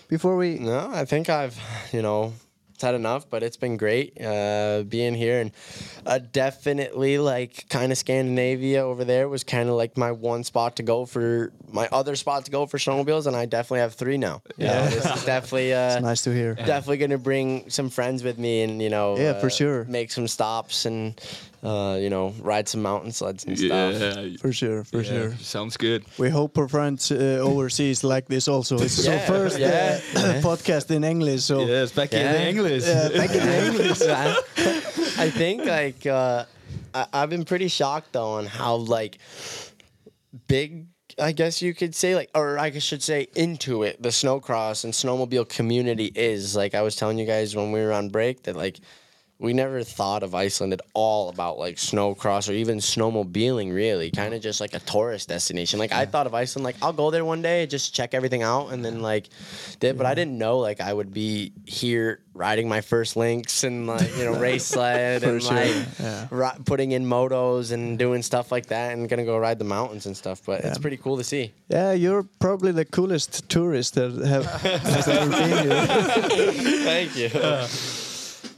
before 0.08 0.36
we? 0.36 0.58
No, 0.58 0.90
I 0.92 1.04
think 1.04 1.28
I've 1.28 1.58
you 1.92 2.00
know 2.00 2.32
had 2.82 2.94
enough, 2.94 3.28
but 3.30 3.42
it's 3.42 3.56
been 3.56 3.76
great 3.76 4.20
uh, 4.20 4.82
being 4.88 5.14
here 5.14 5.40
and 5.40 5.50
uh, 6.04 6.18
definitely 6.32 7.18
like 7.18 7.68
kind 7.68 7.92
of 7.92 7.98
Scandinavia 7.98 8.80
over 8.84 9.04
there 9.04 9.28
was 9.28 9.44
kind 9.44 9.68
of 9.68 9.74
like 9.74 9.96
my 9.96 10.12
one 10.12 10.44
spot 10.44 10.76
to 10.76 10.82
go 10.82 11.04
for 11.06 11.52
my 11.72 11.88
other 11.92 12.14
spot 12.16 12.44
to 12.44 12.50
go 12.50 12.64
for 12.66 12.78
snowmobiles, 12.78 13.26
and 13.26 13.34
I 13.36 13.44
definitely 13.46 13.80
have 13.80 13.94
three 13.94 14.16
now. 14.18 14.42
You 14.56 14.66
know, 14.66 14.84
this 14.88 15.04
is 15.04 15.24
definitely 15.24 15.74
uh, 15.74 15.94
It's 15.96 16.02
nice 16.02 16.22
to 16.22 16.32
hear. 16.32 16.54
definitely 16.54 16.98
going 16.98 17.10
to 17.10 17.18
bring 17.18 17.68
some 17.70 17.90
friends 17.90 18.22
with 18.22 18.38
me 18.38 18.62
and 18.62 18.80
you 18.80 18.88
know 18.90 19.16
Yeah, 19.16 19.40
for 19.40 19.46
uh, 19.46 19.50
sure. 19.50 19.84
make 19.84 20.10
some 20.12 20.28
stops 20.28 20.86
and 20.86 21.20
uh, 21.62 21.96
you 22.00 22.08
know 22.10 22.34
ride 22.40 22.68
some 22.68 22.82
mountain 22.82 23.12
sleds 23.12 23.44
and 23.44 23.58
stuff. 23.58 23.94
Yeah, 24.00 24.36
For 24.40 24.52
sure, 24.52 24.84
for 24.84 24.98
yeah, 25.02 25.10
sure. 25.10 25.32
Sounds 25.38 25.76
good. 25.76 26.04
We 26.18 26.30
hope 26.30 26.56
our 26.58 26.68
friends 26.68 27.10
uh, 27.10 27.38
overseas 27.42 28.04
like 28.04 28.26
this 28.28 28.48
also. 28.48 28.80
It's 28.80 29.04
Yeah, 29.04 29.14
our 29.14 29.20
first 29.20 29.58
yeah, 29.58 30.00
uh, 30.14 30.40
podcast 30.42 30.90
in 30.90 31.04
English, 31.04 31.42
so 31.44 31.66
Yes, 31.66 31.92
back 31.92 32.12
in 32.12 32.20
Yeah. 32.20 32.32
the 32.32 32.48
English. 32.48 32.84
back 32.84 33.30
in 33.34 33.42
the 33.46 33.66
English. 33.66 34.00
I 35.18 35.30
think 35.30 35.64
like 35.64 36.06
uh, 36.06 36.44
I, 36.94 37.06
I've 37.12 37.30
been 37.30 37.44
pretty 37.44 37.68
shocked 37.68 38.12
though 38.12 38.32
on 38.38 38.46
how 38.46 38.76
like 38.76 39.18
big 40.48 40.86
I 41.18 41.32
guess 41.32 41.62
you 41.62 41.72
could 41.72 41.94
say 41.94 42.14
like 42.14 42.30
or 42.34 42.58
I 42.58 42.70
should 42.78 43.02
say 43.02 43.28
into 43.34 43.82
it 43.82 44.02
the 44.02 44.10
snowcross 44.10 44.84
and 44.84 44.92
snowmobile 44.92 45.48
community 45.48 46.12
is 46.14 46.54
like 46.54 46.74
I 46.74 46.82
was 46.82 46.94
telling 46.96 47.18
you 47.18 47.24
guys 47.26 47.56
when 47.56 47.72
we 47.72 47.80
were 47.80 47.92
on 47.92 48.10
break 48.10 48.42
that 48.42 48.56
like 48.56 48.78
we 49.38 49.52
never 49.52 49.82
thought 49.82 50.22
of 50.22 50.34
Iceland 50.34 50.72
at 50.72 50.80
all 50.94 51.28
about 51.28 51.58
like 51.58 51.76
snowcross 51.76 52.48
or 52.48 52.52
even 52.52 52.78
snowmobiling 52.78 53.72
really. 53.72 54.10
Kind 54.10 54.32
of 54.32 54.40
just 54.40 54.60
like 54.60 54.72
a 54.72 54.78
tourist 54.80 55.28
destination. 55.28 55.78
Like 55.78 55.92
I 55.92 56.06
thought 56.06 56.26
of 56.26 56.34
Iceland 56.34 56.64
like 56.64 56.76
I'll 56.80 56.94
go 56.94 57.10
there 57.10 57.24
one 57.24 57.42
day 57.42 57.66
just 57.66 57.94
check 57.94 58.14
everything 58.14 58.42
out 58.42 58.68
and 58.68 58.82
then 58.82 59.02
like 59.02 59.28
did 59.78 59.98
but 59.98 60.06
I 60.06 60.14
didn't 60.14 60.38
know 60.38 60.58
like 60.58 60.80
I 60.80 60.92
would 60.92 61.12
be 61.12 61.52
here 61.66 62.20
riding 62.32 62.66
my 62.68 62.80
first 62.80 63.14
Lynx 63.16 63.62
and 63.62 63.86
like 63.86 64.16
you 64.16 64.24
know 64.24 64.32
race 64.40 64.64
sled 64.64 65.22
and 65.22 65.42
sure, 65.42 65.52
like 65.52 65.74
yeah. 66.00 66.54
putting 66.64 66.92
in 66.92 67.04
motos 67.04 67.72
and 67.72 67.98
doing 67.98 68.22
stuff 68.22 68.50
like 68.50 68.66
that 68.66 68.92
and 68.92 69.06
gonna 69.06 69.26
go 69.26 69.36
ride 69.36 69.58
the 69.58 69.64
mountains 69.64 70.06
and 70.06 70.16
stuff 70.16 70.40
but 70.46 70.64
it's 70.64 70.78
pretty 70.78 70.96
cool 70.96 71.18
to 71.18 71.24
see. 71.24 71.52
Yeah, 71.68 71.92
you're 71.92 72.22
probably 72.38 72.72
the 72.72 72.86
coolest 72.86 73.50
tourist 73.50 73.96
that 73.96 74.12
have 74.26 74.46
has 74.62 75.08
ever 75.08 75.30
been 75.30 75.68
here. 75.68 75.86
thank 76.84 77.16
you 77.16 77.28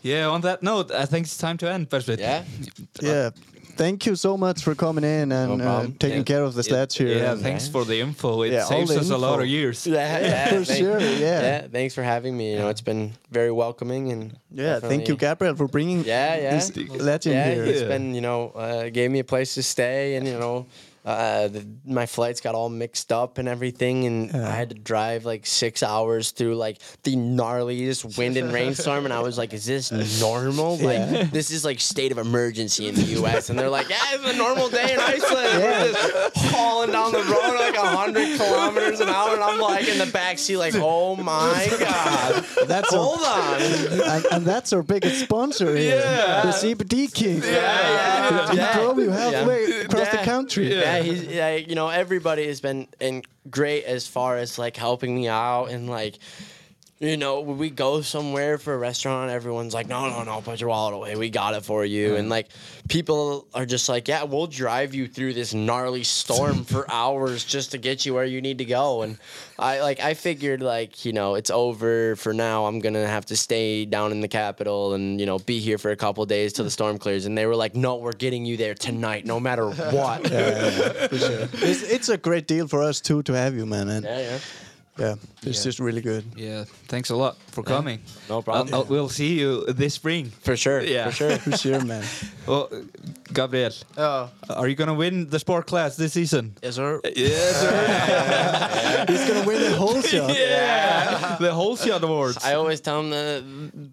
Yeah, 0.02 0.28
on 0.28 0.40
that 0.42 0.62
note, 0.62 0.90
I 0.92 1.06
think 1.06 1.26
it's 1.26 1.36
time 1.38 1.56
to 1.58 1.70
end, 1.70 1.88
Bersvit. 1.90 2.18
yeah 2.20 2.44
Yeah. 3.02 3.30
Thank 3.76 4.06
you 4.06 4.16
so 4.16 4.36
much 4.36 4.64
for 4.64 4.74
coming 4.74 5.04
in 5.04 5.30
and 5.30 5.58
No 5.58 5.64
uh, 5.68 5.86
taking 6.00 6.18
Yeah. 6.18 6.22
care 6.24 6.42
of 6.42 6.54
the 6.54 6.64
sleds 6.64 6.96
here. 6.96 7.08
Yeah, 7.16 7.32
and- 7.32 7.40
thanks 7.42 7.68
for 7.68 7.84
the 7.84 8.00
info. 8.00 8.42
It 8.42 8.50
Yeah, 8.52 8.64
saves 8.64 8.90
the 8.90 8.98
us 9.00 9.10
a 9.10 9.16
lot 9.16 9.38
of 9.40 9.46
years. 9.46 9.86
yeah, 9.86 10.18
yeah 10.18 10.48
For 10.64 10.64
sure, 10.74 10.98
yeah. 10.98 11.40
yeah 11.46 11.66
thanks 11.70 11.94
for 11.94 12.02
having 12.02 12.36
me 12.36 12.52
you 12.52 12.58
know 12.58 12.70
it's 12.70 12.80
been 12.80 13.12
very 13.30 13.52
welcoming 13.52 14.10
and 14.12 14.22
Yeah, 14.50 14.80
thank 14.80 15.06
you, 15.08 15.14
definitely- 15.14 15.16
Gabriel, 15.16 15.54
for 15.56 15.68
bringing 15.68 16.02
Yeah, 16.04 16.34
yeah. 16.42 16.54
this 16.58 16.76
legend 17.10 17.34
yeah, 17.36 17.54
here. 17.54 17.64
it's 17.70 17.82
Yeah. 17.82 17.88
been 17.94 18.14
you 18.16 18.20
know 18.20 18.50
uh, 18.56 18.88
gave 18.90 19.10
me 19.12 19.20
a 19.20 19.24
place 19.24 19.54
to 19.54 19.62
stay, 19.62 20.16
and 20.16 20.26
you 20.26 20.38
know, 20.38 20.66
uh, 21.08 21.48
the, 21.48 21.66
my 21.86 22.04
flights 22.06 22.40
got 22.42 22.54
all 22.54 22.68
mixed 22.68 23.10
up 23.12 23.38
and 23.38 23.48
everything, 23.48 24.04
and 24.06 24.36
I 24.36 24.50
had 24.50 24.68
to 24.68 24.74
drive 24.74 25.24
like 25.24 25.46
six 25.46 25.82
hours 25.82 26.32
through 26.32 26.56
like 26.56 26.78
the 27.02 27.16
gnarliest 27.16 28.18
wind 28.18 28.36
and 28.36 28.52
rainstorm, 28.52 29.04
and 29.06 29.14
I 29.14 29.20
was 29.20 29.38
like, 29.38 29.52
"Is 29.54 29.64
this 29.64 29.90
normal? 30.20 30.76
Like 30.88 31.30
this 31.30 31.50
is 31.50 31.64
like 31.64 31.80
state 31.80 32.12
of 32.12 32.18
emergency 32.18 32.88
in 32.88 32.94
the 32.94 33.02
U.S." 33.20 33.48
And 33.50 33.58
they're 33.58 33.70
like, 33.70 33.88
"Yeah, 33.88 33.96
it's 34.12 34.30
a 34.34 34.36
normal 34.36 34.68
day 34.68 34.92
in 34.92 34.98
Iceland. 35.00 35.62
We're 35.62 35.92
just 35.92 36.36
hauling 36.54 36.92
down 36.92 37.12
the 37.12 37.18
road 37.22 37.54
like 37.58 37.74
hundred 37.76 38.36
kilometers 38.38 39.00
an 39.00 39.08
hour, 39.08 39.32
and 39.34 39.42
I'm 39.42 39.58
like 39.58 39.88
in 39.88 39.98
the 39.98 40.06
back 40.12 40.38
seat, 40.38 40.58
like, 40.58 40.74
"Oh 40.76 41.16
my 41.16 41.68
god, 41.80 42.44
That's 42.66 42.92
hold 42.92 43.20
on." 43.22 43.60
and, 43.62 44.24
and 44.32 44.44
that's 44.46 44.72
our 44.72 44.82
biggest 44.82 45.20
sponsor 45.20 45.74
here, 45.76 45.96
Yeah. 46.04 46.42
the 46.42 46.52
CBD 46.52 47.12
King. 47.12 47.42
yeah, 47.42 48.50
He 48.50 48.56
yeah. 48.56 48.76
drove 48.76 48.98
you 48.98 49.10
halfway 49.10 49.80
across 49.82 50.08
the 50.10 50.16
Yeah. 50.18 50.24
country. 50.24 50.68
Yeah, 50.98 51.12
he's 51.12 51.22
yeah, 51.24 51.54
you 51.56 51.74
know, 51.74 51.88
everybody 51.88 52.46
has 52.46 52.60
been 52.60 52.88
in 53.00 53.22
great 53.50 53.84
as 53.84 54.06
far 54.06 54.36
as 54.36 54.58
like 54.58 54.76
helping 54.76 55.14
me 55.14 55.28
out 55.28 55.66
and 55.66 55.88
like 55.88 56.18
you 57.00 57.16
know, 57.16 57.40
when 57.40 57.58
we 57.58 57.70
go 57.70 58.00
somewhere 58.00 58.58
for 58.58 58.74
a 58.74 58.78
restaurant, 58.78 59.30
everyone's 59.30 59.72
like, 59.72 59.86
no, 59.86 60.08
no, 60.08 60.24
no, 60.24 60.40
put 60.40 60.60
your 60.60 60.70
wallet 60.70 60.94
away. 60.94 61.14
We 61.14 61.30
got 61.30 61.54
it 61.54 61.64
for 61.64 61.84
you. 61.84 62.16
And 62.16 62.24
mm-hmm. 62.24 62.30
like, 62.30 62.48
people 62.88 63.46
are 63.54 63.66
just 63.66 63.88
like, 63.88 64.08
yeah, 64.08 64.24
we'll 64.24 64.48
drive 64.48 64.94
you 64.94 65.06
through 65.06 65.34
this 65.34 65.54
gnarly 65.54 66.02
storm 66.02 66.64
for 66.64 66.90
hours 66.90 67.44
just 67.44 67.70
to 67.70 67.78
get 67.78 68.04
you 68.04 68.14
where 68.14 68.24
you 68.24 68.40
need 68.40 68.58
to 68.58 68.64
go. 68.64 69.02
And 69.02 69.18
I 69.58 69.80
like, 69.80 70.00
I 70.00 70.14
figured 70.14 70.60
like, 70.60 71.04
you 71.04 71.12
know, 71.12 71.36
it's 71.36 71.50
over 71.50 72.16
for 72.16 72.32
now. 72.32 72.66
I'm 72.66 72.80
going 72.80 72.94
to 72.94 73.06
have 73.06 73.26
to 73.26 73.36
stay 73.36 73.84
down 73.84 74.10
in 74.10 74.20
the 74.20 74.28
capital 74.28 74.94
and, 74.94 75.20
you 75.20 75.26
know, 75.26 75.38
be 75.38 75.60
here 75.60 75.78
for 75.78 75.90
a 75.90 75.96
couple 75.96 76.24
days 76.26 76.52
till 76.52 76.64
the 76.64 76.70
storm 76.70 76.98
clears. 76.98 77.26
And 77.26 77.38
they 77.38 77.46
were 77.46 77.56
like, 77.56 77.76
no, 77.76 77.96
we're 77.96 78.12
getting 78.12 78.44
you 78.44 78.56
there 78.56 78.74
tonight, 78.74 79.24
no 79.24 79.38
matter 79.38 79.70
what. 79.70 80.22
It's, 80.24 81.82
it's 81.82 82.08
a 82.08 82.16
great 82.16 82.46
deal 82.46 82.66
for 82.66 82.82
us 82.82 83.00
too 83.00 83.22
to 83.24 83.32
have 83.34 83.54
you, 83.54 83.66
man. 83.66 83.88
And 83.88 84.04
Yeah, 84.04 84.18
yeah. 84.18 84.38
yeah, 84.98 85.14
it's 85.42 85.62
just 85.62 85.78
really 85.78 86.00
good. 86.00 86.24
Yeah, 86.36 86.64
thanks 86.88 87.10
a 87.10 87.16
lot 87.16 87.36
for 87.52 87.62
coming. 87.62 88.00
No 88.28 88.42
problem. 88.42 88.68
I'll, 88.74 88.80
I'll, 88.80 88.86
we'll 88.86 89.08
see 89.08 89.38
you 89.38 89.64
this 89.66 89.94
spring. 89.94 90.30
For 90.42 90.56
sure. 90.56 90.80
Yeah. 90.82 91.06
For 91.10 91.12
sure. 91.12 91.38
For 91.38 91.56
sure, 91.56 91.84
man. 91.84 92.04
Well, 92.48 92.70
Gabriel, 93.30 93.70
Já, 93.94 94.30
are 94.48 94.66
you 94.68 94.74
gonna 94.74 94.94
win 94.94 95.28
the 95.28 95.38
sport 95.38 95.66
class 95.66 95.96
this 95.96 96.12
season? 96.14 96.54
yes 96.62 96.76
sir. 96.76 96.98
Yes, 97.16 97.60
sir. 97.60 99.04
He's 99.12 99.28
gonna 99.28 99.46
win 99.46 99.60
the 99.60 99.76
whole 99.76 100.00
shot. 100.00 100.30
yeah, 100.34 101.36
the 101.38 101.52
whole 101.52 101.76
shot 101.76 102.02
awards. 102.02 102.38
I 102.42 102.54
always 102.54 102.80
tell 102.80 103.02
them 103.02 103.10
the 103.10 103.44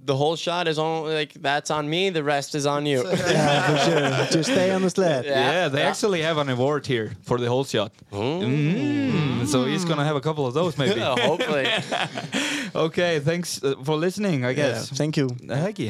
the 0.06 0.16
whole 0.16 0.38
shot 0.38 0.68
is 0.70 0.78
on 0.80 1.04
like 1.14 1.34
that's 1.34 1.70
on 1.70 1.90
me. 1.90 2.12
The 2.12 2.24
rest 2.24 2.56
is 2.56 2.66
on 2.66 2.86
you. 2.86 3.04
Yeah, 3.04 3.68
for 3.68 3.78
sure. 3.90 4.28
Just 4.32 4.52
stay 4.52 4.72
on 4.72 4.82
the 4.84 4.90
sled. 4.90 5.26
Yeah. 5.26 5.52
yeah, 5.52 5.68
they 5.68 5.80
Yeah. 5.82 5.90
actually 5.90 6.22
have 6.22 6.38
an 6.38 6.48
award 6.48 6.88
here 6.88 7.12
for 7.24 7.38
the 7.38 7.48
whole 7.50 7.66
shot. 7.66 7.92
Mm, 8.14 9.46
so 9.48 9.66
he's 9.66 9.84
gonna 9.84 10.06
have 10.06 10.16
a 10.16 10.22
couple 10.22 10.46
of 10.48 10.54
those 10.54 10.78
maybe. 10.78 11.02
Hopefully. 11.02 11.66
okay, 11.66 12.85
ok, 12.86 13.00
thanks 13.26 13.58
uh, 13.64 13.76
for 13.84 13.98
listening 13.98 14.46
I 14.46 14.54
guess. 14.54 14.90
Yeah. 14.90 14.98
thank 14.98 15.18
you. 15.18 15.30
Það 15.42 15.58
er 15.62 15.72
ekki, 15.72 15.90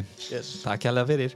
takk 0.63 0.89
hella 0.89 1.05
fyrir. 1.09 1.35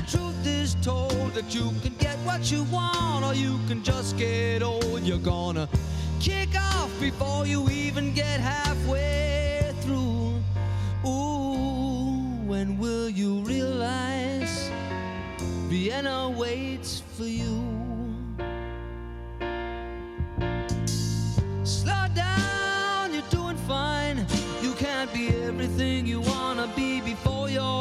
the 0.00 0.10
truth 0.18 0.46
is 0.46 0.74
told 0.76 1.34
that 1.34 1.54
you 1.54 1.72
can 1.82 1.94
get 1.98 2.16
what 2.18 2.50
you 2.50 2.64
want 2.64 3.24
or 3.24 3.34
you 3.34 3.58
can 3.68 3.82
just 3.82 4.16
get 4.16 4.62
old, 4.62 5.02
you're 5.02 5.18
gonna 5.18 5.68
kick 6.20 6.48
off 6.56 6.90
before 7.00 7.46
you 7.46 7.68
even 7.68 8.14
get 8.14 8.40
halfway 8.40 9.74
through. 9.80 10.34
Ooh, 11.06 12.38
when 12.46 12.78
will 12.78 13.08
you 13.08 13.40
realize 13.40 14.70
Vienna 15.68 16.30
waits 16.30 17.02
for 17.16 17.24
you? 17.24 17.60
Slow 21.64 22.06
down, 22.14 23.12
you're 23.12 23.30
doing 23.30 23.56
fine. 23.68 24.24
You 24.62 24.72
can't 24.74 25.12
be 25.12 25.28
everything 25.28 26.06
you 26.06 26.20
be 26.22 26.29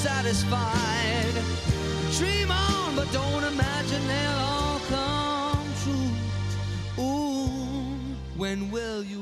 Satisfied. 0.00 1.34
Dream 2.16 2.50
on, 2.50 2.96
but 2.96 3.12
don't 3.12 3.44
imagine 3.44 4.02
they'll 4.08 4.44
all 4.48 4.80
come 4.88 5.66
true. 5.82 7.04
Ooh, 7.04 8.16
when 8.38 8.70
will 8.70 9.04
you 9.04 9.20